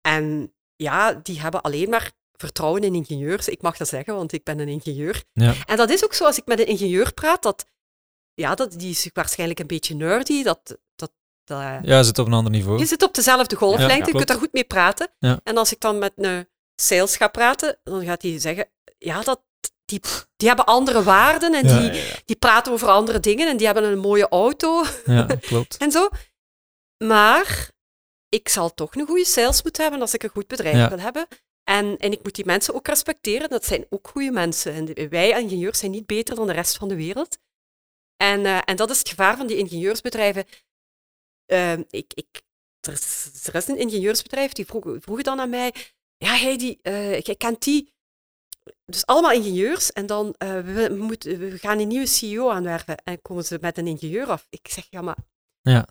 En 0.00 0.54
ja, 0.76 1.12
die 1.12 1.40
hebben 1.40 1.62
alleen 1.62 1.88
maar 1.88 2.12
vertrouwen 2.38 2.82
in 2.82 2.94
ingenieurs. 2.94 3.48
Ik 3.48 3.62
mag 3.62 3.76
dat 3.76 3.88
zeggen, 3.88 4.14
want 4.14 4.32
ik 4.32 4.44
ben 4.44 4.58
een 4.58 4.68
ingenieur. 4.68 5.24
Ja. 5.32 5.54
En 5.66 5.76
dat 5.76 5.90
is 5.90 6.04
ook 6.04 6.14
zo, 6.14 6.24
als 6.24 6.38
ik 6.38 6.46
met 6.46 6.58
een 6.58 6.66
ingenieur 6.66 7.12
praat, 7.12 7.42
dat, 7.42 7.66
ja, 8.34 8.54
dat, 8.54 8.72
die 8.72 8.90
is 8.90 9.10
waarschijnlijk 9.12 9.60
een 9.60 9.66
beetje 9.66 9.94
nerdy. 9.94 10.42
Dat, 10.42 10.78
dat, 10.96 11.12
dat, 11.44 11.60
ja, 11.82 12.02
zit 12.02 12.18
op 12.18 12.26
een 12.26 12.32
ander 12.32 12.52
niveau. 12.52 12.78
je 12.78 12.86
zit 12.86 13.02
op 13.02 13.14
dezelfde 13.14 13.56
golflengte, 13.56 13.96
Ja, 13.96 14.06
je 14.06 14.12
kunt 14.12 14.26
daar 14.26 14.38
goed 14.38 14.52
mee 14.52 14.64
praten. 14.64 15.08
Ja. 15.18 15.40
En 15.42 15.56
als 15.56 15.72
ik 15.72 15.80
dan 15.80 15.98
met 15.98 16.12
een 16.16 16.48
sales 16.74 17.16
ga 17.16 17.28
praten, 17.28 17.78
dan 17.84 18.04
gaat 18.04 18.22
hij 18.22 18.38
zeggen, 18.38 18.68
ja, 18.98 19.22
dat, 19.22 19.40
die, 19.84 20.00
die 20.36 20.48
hebben 20.48 20.66
andere 20.66 21.02
waarden 21.02 21.54
en 21.54 21.66
die, 21.66 22.02
die 22.24 22.36
praten 22.36 22.72
over 22.72 22.88
andere 22.88 23.20
dingen 23.20 23.48
en 23.48 23.56
die 23.56 23.66
hebben 23.66 23.84
een 23.84 23.98
mooie 23.98 24.28
auto 24.28 24.84
Ja, 25.04 25.26
klopt. 25.40 25.76
en 25.76 25.90
zo. 25.90 26.08
Maar 27.04 27.70
ik 28.28 28.48
zal 28.48 28.74
toch 28.74 28.94
een 28.94 29.06
goede 29.06 29.24
sales 29.24 29.62
moeten 29.62 29.82
hebben 29.82 30.00
als 30.00 30.14
ik 30.14 30.22
een 30.22 30.30
goed 30.30 30.46
bedrijf 30.46 30.88
wil 30.88 30.98
hebben. 30.98 31.26
En, 31.68 31.96
en 31.96 32.12
ik 32.12 32.22
moet 32.22 32.34
die 32.34 32.44
mensen 32.44 32.74
ook 32.74 32.86
respecteren. 32.86 33.48
Dat 33.48 33.64
zijn 33.64 33.86
ook 33.90 34.08
goede 34.08 34.30
mensen. 34.30 34.72
En 34.72 35.08
wij 35.10 35.40
ingenieurs 35.40 35.78
zijn 35.78 35.90
niet 35.90 36.06
beter 36.06 36.34
dan 36.34 36.46
de 36.46 36.52
rest 36.52 36.76
van 36.76 36.88
de 36.88 36.96
wereld. 36.96 37.38
En, 38.16 38.46
eh, 38.46 38.58
en 38.64 38.76
dat 38.76 38.90
is 38.90 38.98
het 38.98 39.08
gevaar 39.08 39.36
van 39.36 39.46
die 39.46 39.56
ingenieursbedrijven. 39.56 40.44
Ehm, 41.46 41.82
ik, 41.90 42.12
ik, 42.14 42.42
er, 42.80 42.92
is, 42.92 43.46
er 43.46 43.54
is 43.54 43.68
een 43.68 43.78
ingenieursbedrijf 43.78 44.52
die 44.52 44.66
vroeg, 44.66 44.84
vroeg 44.98 45.22
dan 45.22 45.40
aan 45.40 45.50
mij: 45.50 45.74
Ja, 46.16 46.34
Heidi, 46.36 46.78
eh 46.82 47.20
jij 47.20 47.36
kent 47.36 47.62
die. 47.62 47.92
Dus 48.84 49.06
allemaal 49.06 49.32
ingenieurs. 49.32 49.92
En 49.92 50.06
dan 50.06 50.34
eh 50.38 50.60
we, 50.60 51.08
we 51.20 51.58
gaan 51.58 51.78
een 51.78 51.88
nieuwe 51.88 52.06
CEO 52.06 52.50
aanwerven. 52.50 52.96
En 53.04 53.22
komen 53.22 53.44
ze 53.44 53.58
met 53.60 53.78
een 53.78 53.86
ingenieur 53.86 54.26
af. 54.26 54.46
Ik 54.50 54.68
zeg: 54.68 54.86
Ja, 54.90 55.02
maar. 55.02 55.18
Ja. 55.60 55.88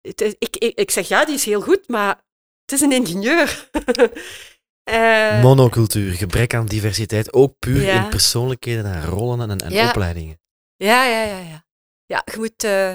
Het 0.00 0.20
is- 0.20 0.34
ik, 0.38 0.56
ik, 0.56 0.78
ik 0.78 0.90
zeg: 0.90 1.08
Ja, 1.08 1.24
die 1.24 1.34
is 1.34 1.44
heel 1.44 1.60
goed, 1.60 1.88
maar 1.88 2.24
het 2.64 2.72
is 2.72 2.80
een 2.80 2.92
ingenieur. 2.92 3.70
Eh, 4.88 5.42
Monocultuur, 5.42 6.12
gebrek 6.12 6.54
aan 6.54 6.66
diversiteit, 6.66 7.32
ook 7.32 7.58
puur 7.58 7.82
Ja. 7.82 8.04
in 8.04 8.08
persoonlijkheden 8.10 8.84
en 8.84 9.04
rollen 9.04 9.50
en, 9.50 9.58
en 9.58 9.70
Ja. 9.72 9.88
opleidingen. 9.88 10.40
Ja, 10.76 11.04
ja, 11.04 11.22
ja, 11.22 11.38
ja. 11.38 11.64
Ja, 12.06 12.22
je 12.32 12.38
moet. 12.38 12.64
eh, 12.64 12.90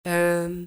ehm, 0.00 0.64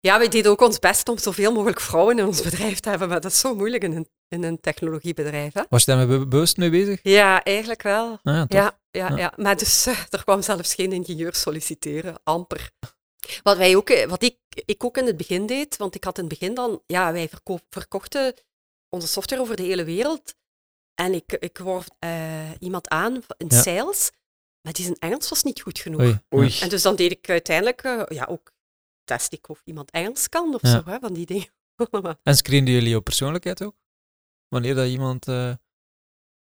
ja, 0.00 0.18
wij 0.18 0.28
deden 0.28 0.50
ook 0.50 0.60
ons 0.60 0.78
best 0.78 1.08
om 1.08 1.18
zoveel 1.18 1.52
mogelijk 1.52 1.80
vrouwen 1.80 2.18
in 2.18 2.24
ons 2.26 2.42
bedrijf 2.42 2.80
te 2.80 2.88
hebben, 2.88 3.08
maar 3.08 3.20
dat 3.20 3.30
is 3.32 3.38
zo 3.40 3.54
moeilijk 3.54 3.82
in 3.82 3.92
een, 3.96 4.08
in 4.28 4.42
een 4.42 4.60
technologiebedrijf. 4.60 5.52
Hè? 5.54 5.62
Was 5.68 5.84
je 5.84 5.94
daar 5.94 6.06
be- 6.06 6.26
bewust 6.26 6.56
mee 6.56 6.70
bezig? 6.70 7.00
Ja, 7.02 7.42
eigenlijk 7.42 7.82
wel. 7.82 8.18
Ah, 8.22 8.34
ja. 8.34 8.44
Ja, 8.48 8.78
ja, 8.90 9.08
Ja. 9.08 9.16
ja. 9.16 9.32
maar 9.36 9.56
dus 9.56 9.86
eh, 9.86 9.98
er 10.10 10.24
kwam 10.24 10.42
zelfs 10.42 10.74
geen 10.74 10.92
ingenieur 10.92 11.34
solliciteren, 11.34 12.14
amper. 12.22 12.70
Wat, 13.42 13.56
wij 13.56 13.76
ook, 13.76 14.04
wat 14.08 14.22
ik, 14.22 14.36
ik 14.64 14.84
ook 14.84 14.96
in 14.96 15.06
het 15.06 15.16
begin 15.16 15.46
deed, 15.46 15.76
want 15.76 15.94
ik 15.94 16.04
had 16.04 16.18
in 16.18 16.24
het 16.24 16.38
begin 16.38 16.54
dan, 16.54 16.82
ja, 16.86 17.12
wij 17.12 17.28
verko- 17.28 17.58
verkochten 17.70 18.34
onze 18.94 19.06
software 19.06 19.42
over 19.42 19.56
de 19.56 19.62
hele 19.62 19.84
wereld. 19.84 20.34
En 20.94 21.12
ik, 21.14 21.32
ik 21.32 21.58
word 21.58 21.88
eh, 21.98 22.50
iemand 22.58 22.88
aan 22.88 23.14
in 23.36 23.46
Ja. 23.48 23.62
sales, 23.62 24.10
maar 24.60 24.72
die 24.72 24.84
zijn 24.84 24.96
Engels 24.98 25.28
was 25.28 25.42
niet 25.42 25.60
goed 25.60 25.78
genoeg. 25.78 26.00
Oei. 26.00 26.18
Oei. 26.34 26.58
En 26.60 26.68
dus 26.68 26.82
dan 26.82 26.96
deed 26.96 27.10
ik 27.10 27.28
uiteindelijk, 27.28 27.82
eh, 27.82 28.02
ja, 28.08 28.24
ook 28.24 28.52
test 29.04 29.32
ik 29.32 29.48
of 29.48 29.62
iemand 29.64 29.90
Engels 29.90 30.28
kan 30.28 30.54
of 30.54 30.62
Ja. 30.62 30.68
zo, 30.70 30.82
hè, 30.90 30.98
van 30.98 31.12
die 31.12 31.26
dingen. 31.26 31.52
En 32.22 32.36
screenden 32.36 32.74
jullie 32.74 32.96
op 32.96 33.04
persoonlijkheid 33.04 33.62
ook? 33.62 33.76
Wanneer 34.48 34.74
dat 34.74 34.86
iemand 34.88 35.28
eh 35.28 35.52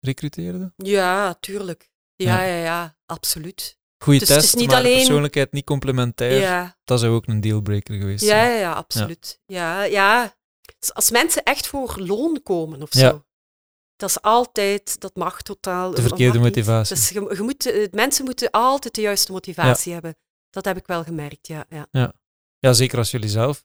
recruteerde? 0.01 0.73
ja, 0.77 1.35
tuurlijk. 1.35 1.91
Ja, 2.17 2.43
Ja. 2.43 2.45
ja, 2.57 2.63
ja, 2.65 2.97
absoluut. 3.07 3.79
Goeie 4.05 4.19
Dus 4.19 4.29
het 4.29 4.37
is 4.39 4.45
test, 4.45 4.57
niet 4.57 4.67
maar 4.67 4.77
alleen- 4.77 4.97
persoonlijkheid 4.97 5.53
niet 5.53 5.65
complementair. 5.65 6.41
Ja, 6.41 6.79
Dat 6.85 7.01
zou 7.01 7.15
ook 7.15 7.27
een 7.27 7.41
dealbreaker 7.41 7.95
geweest 7.95 8.23
ja, 8.23 8.29
zijn. 8.29 8.51
ja, 8.51 8.57
ja, 8.59 8.73
absoluut. 8.73 9.41
Ja, 9.47 9.83
ja. 9.83 10.37
Dus 10.79 10.95
Als 10.95 11.11
mensen 11.11 11.43
echt 11.43 11.67
voor 11.67 11.99
loon 12.01 12.43
komen 12.43 12.83
of 12.83 12.91
zo, 12.91 13.01
Ja. 13.01 13.25
dat 13.97 14.09
is 14.11 14.21
altijd, 14.23 15.01
dat 15.01 15.17
mag 15.17 15.43
totaal. 15.43 15.91
De 15.91 16.03
verkeerde 16.03 16.39
motivatie. 16.39 16.95
Dus 16.97 17.09
je, 17.09 17.35
je 17.37 17.43
moet, 17.43 17.67
eh, 17.67 17.89
mensen 17.91 18.25
moeten 18.25 18.51
altijd 18.51 18.95
de 18.95 19.01
juiste 19.01 19.33
motivatie 19.33 19.93
hebben. 19.93 20.17
Dat 20.51 20.65
heb 20.65 20.77
ik 20.77 20.87
wel 20.87 21.05
gemerkt, 21.05 21.47
ja. 21.47 21.67
ja. 21.91 22.13
Ja, 22.59 22.73
zeker 22.73 22.99
als 22.99 23.11
jullie 23.11 23.29
zelf 23.29 23.65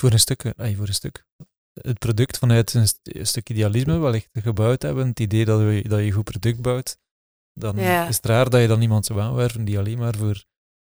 voor 0.00 0.10
een 0.12 0.18
stuk, 0.18 0.44
eh, 0.44 0.52
ay, 0.56 0.74
voor 0.74 0.86
een 0.88 0.94
stuk 0.94 1.26
het 1.72 1.98
product 1.98 2.38
vanuit 2.38 2.74
een, 2.74 2.88
st- 2.88 2.98
een 3.02 3.26
stuk 3.26 3.50
idealisme 3.50 3.98
wellicht 3.98 4.28
gebouwd 4.32 4.82
hebben, 4.82 5.06
het 5.08 5.20
idee 5.20 5.44
dat 5.44 5.60
je, 5.60 5.88
dat 5.88 5.98
je 5.98 6.04
een 6.04 6.12
goed 6.12 6.24
product 6.24 6.60
bouwt, 6.60 6.96
dan 7.52 7.76
Ja. 7.76 8.08
is 8.08 8.16
het 8.16 8.26
raar 8.26 8.50
dat 8.50 8.60
je 8.60 8.66
dan 8.66 8.82
iemand 8.82 9.06
zou 9.06 9.20
aanwerven 9.20 9.64
die 9.64 9.78
alleen 9.78 9.98
maar 9.98 10.14
voor 10.16 10.44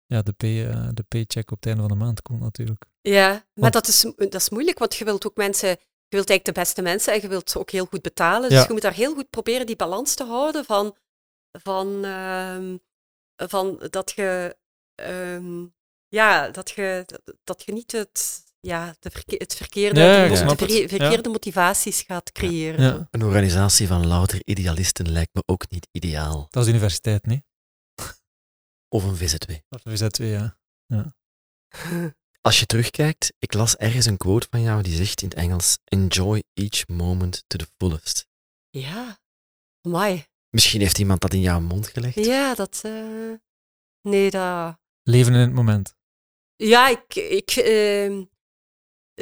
ja, 0.06 0.22
de, 0.22 0.32
pay, 0.34 0.68
eh, 0.70 0.88
de 0.94 1.04
paycheck 1.08 1.52
op 1.52 1.58
het 1.58 1.66
einde 1.66 1.82
van 1.82 1.92
de 1.92 2.04
maand 2.06 2.22
komt 2.22 2.40
natuurlijk. 2.40 2.86
Ja, 3.02 3.46
maar 3.54 3.72
dat 3.72 3.88
is, 3.88 4.02
dat 4.18 4.34
is 4.36 4.50
moeilijk, 4.50 4.80
want 4.80 4.96
je 4.96 5.06
wilt 5.06 5.26
ook 5.26 5.36
mensen, 5.38 5.70
je 6.08 6.20
wilt 6.20 6.30
eigenlijk 6.30 6.46
de 6.46 6.62
beste 6.64 6.82
mensen 6.82 7.14
en 7.14 7.22
je 7.22 7.28
wilt 7.28 7.50
ze 7.50 7.60
ook 7.60 7.72
heel 7.72 7.86
goed 7.86 8.02
betalen. 8.02 8.50
Ja. 8.50 8.58
Dus 8.58 8.66
je 8.68 8.74
moet 8.74 8.82
daar 8.82 8.94
heel 8.94 9.14
goed 9.14 9.30
proberen 9.30 9.66
die 9.66 9.76
balans 9.76 10.16
te 10.16 10.24
houden 10.26 10.66
van, 10.66 10.96
van, 11.62 12.06
ehm, 12.06 12.78
van 13.36 13.88
dat 13.90 14.12
je, 14.16 14.58
ehm, 14.96 15.66
ja, 16.08 16.50
dat 16.50 16.70
je, 16.72 17.06
dat 17.44 17.64
je 17.66 17.72
niet 17.74 17.92
het, 17.92 18.44
ja, 18.60 18.96
de 19.00 19.10
verke- 19.10 19.36
het 19.38 19.56
verkeerde, 19.56 19.94
de 20.00 20.56
de 20.56 20.74
Ja. 20.74 20.88
verkeerde 20.88 21.30
motivaties 21.30 22.02
gaat 22.02 22.32
creëren. 22.32 22.82
Ja. 22.86 23.08
Een 23.12 23.24
organisatie 23.24 23.88
van 23.88 24.08
louter 24.08 24.42
idealisten 24.46 25.12
lijkt 25.12 25.34
me 25.34 25.44
ook 25.46 25.70
niet 25.70 25.88
ideaal. 25.92 26.48
Dat 26.50 26.62
is 26.62 26.66
de 26.70 26.74
universiteit, 26.76 27.26
nee? 27.26 27.44
Of 28.94 29.04
een 29.04 29.18
VZW. 29.18 29.52
Dat 29.70 29.86
is 29.86 30.02
VZ2, 30.02 30.26
ja. 30.26 30.58
Als 32.48 32.60
je 32.60 32.66
terugkijkt, 32.66 33.34
ik 33.40 33.54
las 33.54 33.76
ergens 33.76 34.06
een 34.06 34.18
quote 34.18 34.48
van 34.50 34.62
jou 34.62 34.84
die 34.84 34.96
zegt 34.96 35.22
in 35.22 35.28
het 35.28 35.38
Engels: 35.38 35.78
Enjoy 35.84 36.44
each 36.54 36.88
moment 36.88 37.44
to 37.48 37.58
the 37.58 37.68
fullest. 37.78 38.28
Ja, 38.70 39.20
amai. 39.82 40.26
Misschien 40.50 40.82
heeft 40.82 41.00
iemand 41.00 41.22
dat 41.22 41.34
in 41.34 41.40
jouw 41.40 41.60
mond 41.60 41.88
gelegd. 41.88 42.16
Ja, 42.16 42.56
dat, 42.56 42.82
eh, 42.84 43.34
nee, 44.02 44.30
dat... 44.30 44.78
Leven 45.04 45.34
in 45.34 45.40
het 45.40 45.54
moment. 45.54 45.96
Ja, 46.56 46.88
ik, 46.88 47.16
ik, 47.16 47.50
ehm, 47.50 48.24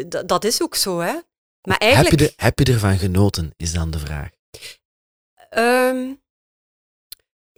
dat, 0.08 0.28
dat 0.28 0.44
is 0.44 0.62
ook 0.62 0.76
zo, 0.76 1.00
hè. 1.00 1.14
Maar 1.62 1.78
Heb, 1.78 1.82
eigenlijk... 1.82 2.20
je 2.20 2.28
er, 2.28 2.34
heb 2.36 2.60
je 2.60 2.74
ervan 2.74 2.98
genoten, 2.98 3.54
is 3.58 3.74
dan 3.74 3.92
de 3.92 4.00
vraag. 4.00 4.30
Ehm, 5.50 6.14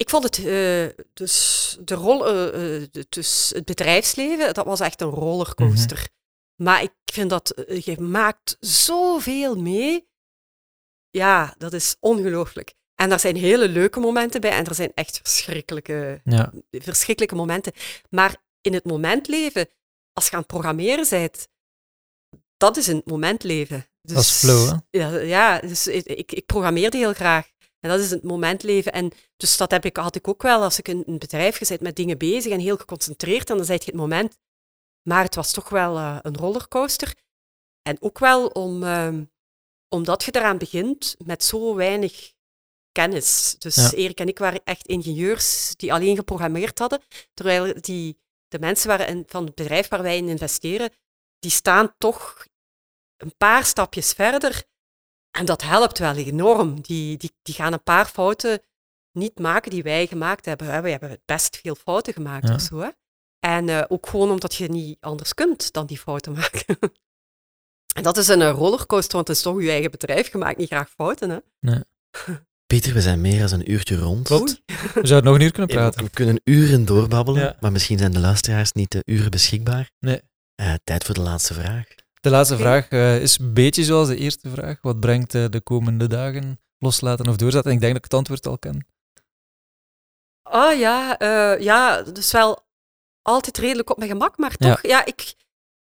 ik 0.04 0.10
vond 0.10 0.24
het, 0.24 0.38
eh, 0.38 1.04
dus, 1.12 1.76
de 1.80 1.94
rol, 1.94 2.26
eh, 2.26 2.82
eh, 2.82 2.88
dus 3.08 3.52
het 3.54 3.64
bedrijfsleven, 3.64 4.54
dat 4.54 4.64
was 4.64 4.80
echt 4.80 5.00
een 5.00 5.08
rollercoaster. 5.08 6.08
Maar 6.54 6.82
ik 6.82 6.92
vind 7.04 7.30
dat, 7.30 7.64
je 7.84 8.00
maakt 8.00 8.56
zoveel 8.60 9.56
mee. 9.56 10.08
Ja, 11.10 11.54
dat 11.58 11.72
is 11.72 11.96
ongelooflijk. 12.00 12.74
En 12.94 13.12
er 13.12 13.20
zijn 13.20 13.36
hele 13.36 13.68
leuke 13.68 14.00
momenten 14.00 14.40
bij 14.40 14.50
en 14.50 14.64
er 14.64 14.74
zijn 14.74 14.92
echt 14.94 15.20
verschrikkelijke 15.22 16.20
Ja, 16.24 16.52
verschrikkelijke 16.70 17.36
momenten. 17.36 17.72
Maar 18.10 18.36
in 18.60 18.74
het 18.74 18.84
moment 18.84 19.28
leven, 19.28 19.68
als 20.12 20.26
je 20.26 20.32
aan 20.32 20.38
het 20.38 20.46
programmeren 20.46 21.06
bent, 21.10 21.48
dat 22.56 22.76
is 22.76 22.88
in 22.88 22.96
het 22.96 23.06
moment 23.06 23.42
leven. 23.42 23.86
Dus, 24.02 24.14
Dat 24.14 24.24
is 24.24 24.30
flow, 24.30 24.68
hè? 24.68 24.98
Ja, 24.98 25.18
ja 25.18 25.60
dus 25.60 25.86
ik, 25.86 26.32
ik 26.32 26.46
programmeerde 26.46 26.96
heel 26.96 27.14
graag. 27.14 27.52
En 27.84 27.90
dat 27.90 28.00
is 28.00 28.10
het 28.10 28.22
moment 28.22 28.62
leven. 28.62 28.92
En 28.92 29.12
dus 29.36 29.56
dat 29.56 29.70
heb 29.70 29.84
ik, 29.84 29.96
had 29.96 30.16
ik 30.16 30.28
ook 30.28 30.42
wel 30.42 30.62
als 30.62 30.78
ik 30.78 30.88
in 30.88 31.02
een 31.06 31.18
bedrijf 31.18 31.56
gezet 31.56 31.80
met 31.80 31.96
dingen 31.96 32.18
bezig 32.18 32.52
en 32.52 32.60
heel 32.60 32.76
geconcentreerd. 32.76 33.50
En 33.50 33.56
dan 33.56 33.64
zei 33.64 33.78
je 33.78 33.90
het 33.90 33.94
moment. 34.00 34.38
Maar 35.08 35.22
het 35.24 35.34
was 35.34 35.52
toch 35.52 35.68
wel 35.68 35.96
eh, 35.96 36.18
een 36.22 36.36
rollercoaster. 36.36 37.14
En 37.82 37.96
ook 38.00 38.18
wel 38.18 38.46
om, 38.46 38.82
ehm, 38.82 39.24
omdat 39.88 40.24
je 40.24 40.34
eraan 40.34 40.58
begint 40.58 41.16
met 41.24 41.44
zo 41.44 41.74
weinig 41.74 42.32
kennis. 42.92 43.56
Dus 43.58 43.74
Ja. 43.74 43.90
Erik 43.92 44.20
en 44.20 44.28
ik 44.28 44.38
waren 44.38 44.60
echt 44.64 44.86
ingenieurs 44.86 45.76
die 45.76 45.92
alleen 45.92 46.16
geprogrammeerd 46.16 46.78
hadden, 46.78 47.00
terwijl 47.34 47.80
die, 47.80 48.18
de 48.48 48.58
mensen 48.58 48.88
waar 48.88 49.08
in, 49.08 49.24
van 49.26 49.44
het 49.44 49.54
bedrijf 49.54 49.88
waar 49.88 50.02
wij 50.02 50.16
in 50.16 50.28
investeren, 50.28 50.90
die 51.38 51.50
staan 51.50 51.94
toch 51.98 52.46
een 53.16 53.36
paar 53.36 53.64
stapjes 53.64 54.12
verder. 54.12 54.64
En 55.38 55.44
dat 55.44 55.62
helpt 55.62 55.98
wel 55.98 56.14
enorm. 56.16 56.80
Die, 56.80 57.16
die, 57.16 57.30
die 57.42 57.54
gaan 57.54 57.72
een 57.72 57.82
paar 57.82 58.06
fouten 58.06 58.60
niet 59.12 59.38
maken 59.38 59.70
die 59.70 59.82
wij 59.82 60.06
gemaakt 60.06 60.44
hebben. 60.44 60.66
hè. 60.66 60.80
We 60.80 60.90
hebben 60.90 61.18
best 61.24 61.56
veel 61.56 61.74
fouten 61.74 62.12
gemaakt 62.12 62.48
Ja. 62.48 62.54
of 62.54 62.60
zo. 62.60 62.78
Hè? 62.80 62.88
En 63.38 63.68
eh, 63.68 63.82
ook 63.88 64.06
gewoon 64.06 64.30
omdat 64.30 64.54
je 64.54 64.68
niet 64.68 64.96
anders 65.00 65.34
kunt 65.34 65.72
dan 65.72 65.86
die 65.86 65.98
fouten 65.98 66.32
maken. 66.40 66.78
en 67.94 68.02
dat 68.02 68.16
is 68.16 68.28
een 68.28 68.42
eh, 68.42 68.50
rollercoaster, 68.50 69.14
want 69.14 69.28
het 69.28 69.36
is 69.36 69.42
toch 69.42 69.62
je 69.62 69.70
eigen 69.70 69.90
bedrijf. 69.90 70.32
Je 70.32 70.38
maakt 70.38 70.58
niet 70.58 70.68
graag 70.68 70.90
fouten. 70.90 71.30
Hè? 71.30 71.38
Pieter, 72.66 72.92
we 72.94 73.00
zijn 73.00 73.20
meer 73.20 73.48
dan 73.48 73.60
een 73.60 73.70
uurtje 73.70 73.96
rond. 73.96 74.26
Klopt. 74.26 74.62
we 74.94 75.06
zouden 75.06 75.24
nog 75.30 75.34
een 75.40 75.44
uur 75.46 75.52
kunnen 75.52 75.76
praten. 75.76 76.04
We 76.04 76.10
kunnen 76.10 76.40
uren 76.44 76.84
doorbabbelen, 76.84 77.42
Ja. 77.42 77.56
maar 77.60 77.72
misschien 77.72 77.98
zijn 77.98 78.12
de 78.12 78.18
luisteraars 78.20 78.72
niet 78.72 78.90
de 78.90 79.02
uren 79.04 79.30
beschikbaar. 79.30 79.90
Nee. 80.00 80.20
Eh, 80.54 80.74
tijd 80.84 81.04
voor 81.04 81.14
de 81.14 81.20
laatste 81.20 81.54
vraag. 81.54 81.84
De 82.24 82.30
laatste 82.30 82.56
vraag 82.56 82.88
eh, 82.88 83.20
is 83.22 83.38
een 83.38 83.52
beetje 83.54 83.84
zoals 83.84 84.08
de 84.08 84.16
eerste 84.16 84.50
vraag. 84.50 84.78
Wat 84.80 85.00
brengt 85.00 85.34
eh, 85.34 85.44
de 85.50 85.60
komende 85.60 86.06
dagen 86.06 86.60
loslaten 86.78 87.28
of 87.28 87.36
doorzetten? 87.36 87.70
En 87.70 87.76
ik 87.76 87.82
denk 87.82 87.94
dat 87.94 88.04
ik 88.04 88.10
het 88.10 88.18
antwoord 88.18 88.46
al 88.46 88.58
ken. 88.58 88.86
Ah 90.42 90.78
ja, 90.78 91.18
eh, 91.18 91.60
ja, 91.60 92.02
dus 92.02 92.32
wel 92.32 92.66
altijd 93.22 93.58
redelijk 93.58 93.90
op 93.90 93.96
mijn 93.96 94.10
gemak, 94.10 94.38
maar 94.38 94.56
toch, 94.56 94.82
ja, 94.82 95.04
ik, 95.04 95.34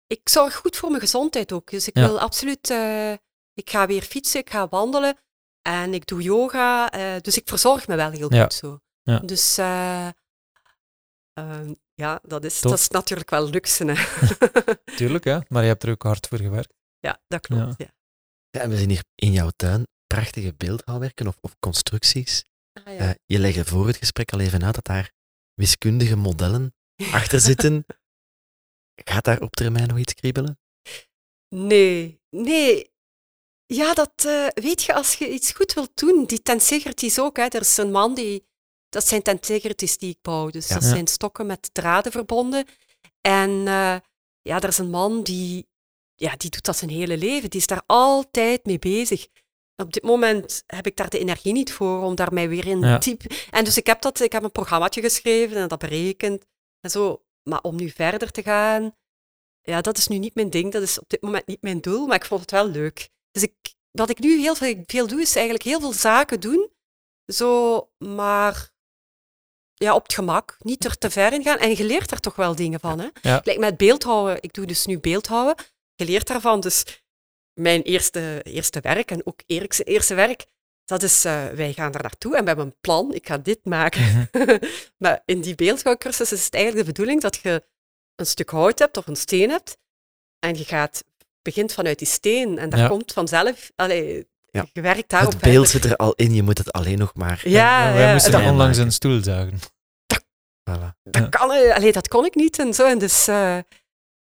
ik 0.06 0.28
zorg 0.28 0.54
goed 0.54 0.76
voor 0.76 0.88
mijn 0.88 1.00
gezondheid 1.00 1.52
ook. 1.52 1.70
Dus 1.70 1.88
ik 1.88 1.96
Ja. 1.96 2.06
wil 2.06 2.20
absoluut, 2.20 2.70
eh, 2.70 3.12
ik 3.54 3.70
ga 3.70 3.86
weer 3.86 4.02
fietsen, 4.02 4.40
ik 4.40 4.50
ga 4.50 4.68
wandelen 4.68 5.16
en 5.62 5.94
ik 5.94 6.06
doe 6.06 6.22
yoga. 6.22 6.88
dus 7.20 7.36
ik 7.36 7.48
verzorg 7.48 7.88
me 7.88 7.96
wel 7.96 8.10
heel 8.10 8.34
Ja. 8.34 8.42
goed 8.42 8.54
zo. 8.54 8.80
Dus 9.24 9.58
eh, 9.58 10.08
ehm, 11.32 11.74
ja, 11.98 12.20
dat 12.22 12.44
is, 12.44 12.60
dat 12.60 12.78
is 12.78 12.88
natuurlijk 12.88 13.30
wel 13.30 13.48
luxe. 13.48 13.84
Hè. 13.84 13.94
Tuurlijk, 14.96 15.24
ja. 15.24 15.42
Maar 15.48 15.62
je 15.62 15.68
hebt 15.68 15.82
er 15.82 15.90
ook 15.90 16.02
hard 16.02 16.26
voor 16.26 16.38
gewerkt. 16.38 16.72
ja, 16.98 17.20
dat 17.28 17.40
klopt. 17.40 17.62
Ja. 17.62 17.74
Ja. 17.76 17.96
Ja, 18.50 18.60
en 18.60 18.70
we 18.70 18.76
zien 18.76 18.88
hier 18.88 19.04
in 19.14 19.32
jouw 19.32 19.50
tuin 19.56 19.86
prachtige 20.06 20.54
beeldhouwwerken 20.54 21.26
of, 21.26 21.38
of 21.40 21.56
constructies. 21.58 22.44
Ah, 22.72 22.94
ja. 22.94 22.98
Eh, 22.98 23.14
je 23.26 23.38
legde 23.38 23.64
voor 23.64 23.86
het 23.86 23.96
gesprek 23.96 24.32
al 24.32 24.40
even 24.40 24.64
uit 24.64 24.74
dat 24.74 24.84
daar 24.84 25.12
wiskundige 25.54 26.16
modellen 26.16 26.74
achter 27.18 27.40
zitten. 27.40 27.84
Gaat 28.94 29.24
daar 29.24 29.40
op 29.40 29.56
termijn 29.56 29.88
nog 29.88 29.98
iets 29.98 30.14
kriebelen? 30.14 30.58
Nee, 31.48 32.20
nee. 32.30 32.90
Ja, 33.66 33.94
dat 33.94 34.24
eh, 34.24 34.46
weet 34.54 34.82
je, 34.82 34.94
als 34.94 35.14
je 35.14 35.32
iets 35.32 35.52
goed 35.52 35.72
wilt 35.72 35.96
doen, 35.96 36.24
die 36.24 36.42
tensegrities 36.42 37.18
ook. 37.18 37.36
Hè. 37.36 37.42
Er 37.42 37.60
is 37.60 37.76
een 37.76 37.90
man 37.90 38.14
die, 38.14 38.46
dat 38.88 39.06
zijn 39.06 39.22
tensegrities 39.22 39.98
die 39.98 40.10
ik 40.10 40.18
bouw. 40.22 40.50
Dus 40.50 40.68
dat 40.68 40.84
zijn 40.84 41.06
stokken 41.06 41.46
met 41.46 41.74
draden 41.74 42.12
verbonden. 42.12 42.66
En 43.20 43.50
eh, 43.50 43.96
ja, 44.42 44.60
er 44.60 44.68
is 44.68 44.78
een 44.78 44.90
man 44.90 45.22
die, 45.22 45.66
ja, 46.14 46.36
die 46.36 46.50
doet 46.50 46.64
dat 46.64 46.76
zijn 46.76 46.90
hele 46.90 47.16
leven. 47.16 47.50
Die 47.50 47.60
is 47.60 47.66
daar 47.66 47.82
altijd 47.86 48.64
mee 48.66 48.78
bezig. 48.78 49.26
Op 49.76 49.92
dit 49.92 50.02
moment 50.02 50.62
heb 50.66 50.86
ik 50.86 50.96
daar 50.96 51.08
de 51.10 51.18
energie 51.18 51.52
niet 51.52 51.72
voor 51.72 52.02
om 52.02 52.14
daar 52.14 52.32
mij 52.32 52.48
weer 52.48 52.66
in 52.66 52.80
Ja. 52.80 52.98
diep... 52.98 53.22
En 53.50 53.64
dus 53.64 53.76
ik 53.76 53.86
heb, 53.86 54.00
dat, 54.00 54.20
ik 54.20 54.32
heb 54.32 54.42
een 54.42 54.52
programmaatje 54.52 55.00
geschreven 55.00 55.56
en 55.56 55.68
dat 55.68 55.78
berekend 55.78 56.44
en 56.80 56.90
zo. 56.90 57.22
Maar 57.42 57.60
om 57.60 57.76
nu 57.76 57.90
verder 57.90 58.30
te 58.30 58.42
gaan, 58.42 58.94
ja, 59.62 59.80
dat 59.80 59.98
is 59.98 60.08
nu 60.08 60.18
niet 60.18 60.34
mijn 60.34 60.50
ding. 60.50 60.72
Dat 60.72 60.82
is 60.82 60.98
op 60.98 61.08
dit 61.08 61.22
moment 61.22 61.46
niet 61.46 61.62
mijn 61.62 61.80
doel, 61.80 62.06
maar 62.06 62.16
ik 62.16 62.24
vond 62.24 62.40
het 62.40 62.50
wel 62.50 62.68
leuk. 62.68 63.08
Dus 63.30 63.42
ik, 63.42 63.54
wat 63.90 64.10
ik 64.10 64.18
nu 64.18 64.40
heel 64.40 64.54
veel, 64.54 64.82
veel 64.86 65.06
doe, 65.06 65.20
is 65.20 65.34
eigenlijk 65.34 65.64
heel 65.64 65.80
veel 65.80 65.92
zaken 65.92 66.40
doen. 66.40 66.70
Zo, 67.32 67.90
maar 67.98 68.70
ja, 69.78 69.94
op 69.94 70.02
het 70.02 70.14
gemak. 70.14 70.56
Niet 70.58 70.84
er 70.84 70.98
te 70.98 71.10
ver 71.10 71.32
in 71.32 71.42
gaan. 71.42 71.58
En 71.58 71.76
je 71.76 71.84
leert 71.84 72.10
er 72.10 72.20
toch 72.20 72.36
wel 72.36 72.54
dingen 72.54 72.80
van. 72.80 72.98
Hè? 72.98 73.08
Ja. 73.22 73.38
Gelijk 73.38 73.58
met 73.58 73.76
beeldhouden. 73.76 74.36
Ik 74.40 74.52
doe 74.52 74.66
dus 74.66 74.86
nu 74.86 74.98
beeldhouden. 74.98 75.64
Je 75.94 76.04
leert 76.04 76.26
daarvan. 76.26 76.60
Dus 76.60 77.02
mijn 77.52 77.82
eerste, 77.82 78.40
eerste 78.42 78.80
werk 78.80 79.10
en 79.10 79.26
ook 79.26 79.40
Erik's 79.46 79.84
eerste 79.84 80.14
werk, 80.14 80.46
dat 80.84 81.02
is, 81.02 81.24
eh, 81.24 81.46
wij 81.46 81.72
gaan 81.72 81.92
daar 81.92 82.02
naartoe 82.02 82.36
en 82.36 82.40
we 82.40 82.46
hebben 82.48 82.66
een 82.66 82.76
plan. 82.80 83.14
Ik 83.14 83.26
ga 83.26 83.38
dit 83.38 83.64
maken. 83.64 84.28
Mhm. 84.32 84.58
maar 85.02 85.22
in 85.24 85.40
die 85.40 85.54
beeldhouwcursus 85.54 86.32
is 86.32 86.44
het 86.44 86.54
eigenlijk 86.54 86.86
de 86.86 86.92
bedoeling 86.92 87.20
dat 87.20 87.36
je 87.42 87.64
een 88.14 88.26
stuk 88.26 88.50
hout 88.50 88.78
hebt 88.78 88.96
of 88.96 89.06
een 89.06 89.16
steen 89.16 89.50
hebt 89.50 89.78
en 90.38 90.56
je 90.56 90.64
gaat, 90.64 91.04
begint 91.42 91.72
vanuit 91.72 91.98
die 91.98 92.08
steen 92.08 92.58
en 92.58 92.70
daar 92.70 92.80
Ja. 92.80 92.88
komt 92.88 93.12
vanzelf, 93.12 93.70
allee, 93.76 94.28
Ja. 94.62 94.66
je 94.72 94.80
werkt 94.80 95.08
daarop 95.10 95.32
het 95.32 95.40
beeld 95.40 95.68
verder. 95.70 95.88
zit 95.88 95.98
er 95.98 96.04
al 96.06 96.12
in, 96.12 96.34
je 96.34 96.42
moet 96.42 96.58
het 96.58 96.72
alleen 96.72 96.98
nog 96.98 97.14
maar... 97.14 97.40
Ja, 97.44 97.92
wij 97.92 98.02
ja, 98.06 98.12
moesten 98.12 98.32
dat, 98.32 98.40
onlangs 98.40 98.60
maken. 98.76 98.82
een 98.84 98.92
stoel 98.92 99.22
zagen. 99.22 99.58
Voilà. 100.70 100.94
dat, 101.02 101.22
Ja. 101.22 101.28
kan, 101.28 101.52
eh, 101.52 101.74
allee, 101.74 101.92
dat 101.92 102.08
kon 102.08 102.24
ik 102.24 102.34
niet 102.34 102.58
en 102.58 102.74
zo. 102.74 102.86
En, 102.86 102.98
dus, 102.98 103.28
eh, 103.28 103.58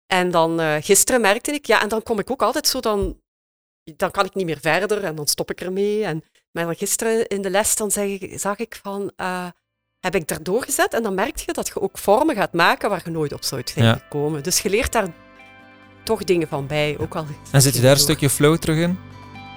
en 0.07 0.31
dan 0.31 0.61
eh, 0.61 0.75
gisteren 0.81 1.21
merkte 1.21 1.53
ik, 1.53 1.67
ja, 1.67 1.83
en 1.83 1.89
dan 1.89 2.03
kom 2.03 2.19
ik 2.19 2.31
ook 2.31 2.43
altijd 2.43 2.67
zo, 2.67 2.81
dan, 2.81 3.21
dan 3.97 4.11
kan 4.11 4.25
ik 4.25 4.35
niet 4.35 4.47
meer 4.47 4.61
verder 4.61 5.05
en 5.05 5.15
dan 5.15 5.27
stop 5.27 5.51
ik 5.51 5.61
ermee. 5.61 6.05
En, 6.05 6.23
maar 6.53 6.65
dan 6.65 6.75
gisteren 6.77 7.27
in 7.27 7.43
de 7.43 7.51
les 7.51 7.77
dan 7.77 7.91
zeg 7.91 8.07
ik, 8.09 8.39
zag 8.39 8.59
ik 8.59 8.79
van, 8.83 9.13
eh, 9.17 9.47
heb 10.01 10.15
ik 10.15 10.29
daardoor 10.29 10.63
gezet 10.63 10.95
en 10.95 11.03
dan 11.03 11.15
merk 11.15 11.37
je 11.39 11.53
dat 11.53 11.67
je 11.69 11.81
ook 11.81 11.99
vormen 11.99 12.35
gaat 12.35 12.53
maken 12.53 12.89
waar 12.91 13.03
je 13.05 13.11
nooit 13.11 13.33
op 13.33 13.45
zou 13.45 13.63
zijn 13.65 13.85
Ja. 13.85 13.93
gekomen. 13.95 14.43
Dus 14.43 14.61
je 14.61 14.71
leert 14.71 14.93
daar 14.93 15.07
toch 16.05 16.25
dingen 16.25 16.49
van 16.49 16.67
bij. 16.67 16.97
Ook 16.99 17.15
al 17.17 17.27
En 17.53 17.63
zit 17.63 17.75
je 17.75 17.81
daar 17.81 17.91
een 17.91 17.99
stukje 17.99 18.31
flow 18.31 18.59
terug 18.59 18.77
in? 18.79 18.99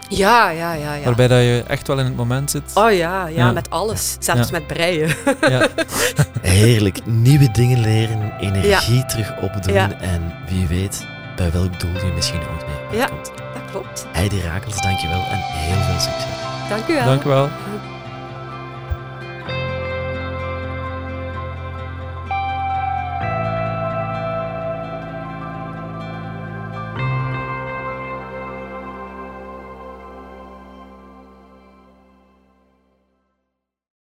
Ja, 0.10 0.50
ja, 0.50 0.74
ja. 0.74 0.94
ja. 0.94 1.04
Waarbij 1.04 1.28
dat 1.28 1.40
je 1.40 1.64
echt 1.68 1.88
wel 1.88 2.00
in 2.00 2.06
het 2.06 2.16
moment 2.16 2.52
zit? 2.52 2.72
Oh 2.74 2.92
ja, 2.92 3.28
ja, 3.28 3.28
Ja. 3.28 3.52
met 3.52 3.70
alles. 3.70 4.16
Zelfs 4.20 4.50
Ja. 4.50 4.52
met 4.52 4.68
breien. 4.68 5.16
Ja. 5.42 5.68
Heerlijk. 6.42 7.00
Nieuwe 7.06 7.52
dingen 7.52 7.80
leren, 7.80 8.34
energie 8.40 9.06
terug 9.06 9.34
opdoen 9.42 9.74
Ja. 9.74 9.90
en 10.00 10.34
wie 10.50 10.68
weet 10.68 11.06
bij 11.36 11.52
welk 11.52 11.80
doel 11.80 11.94
je 11.94 12.12
misschien 12.16 12.40
ooit 12.40 12.66
mee 12.90 13.00
Ja. 13.00 13.10
uitkomt. 13.10 13.32
Dat 13.54 13.72
klopt. 13.72 14.06
Heidi 14.12 14.42
Rakels, 14.42 14.82
dankjewel 14.82 15.20
en 15.32 15.40
heel 15.44 15.82
veel 15.84 16.00
succes. 16.00 16.36
Dank 16.70 16.88
u 16.88 16.94
wel. 16.94 17.06
Dank 17.06 17.24
u 17.24 17.28
wel. 17.30 17.50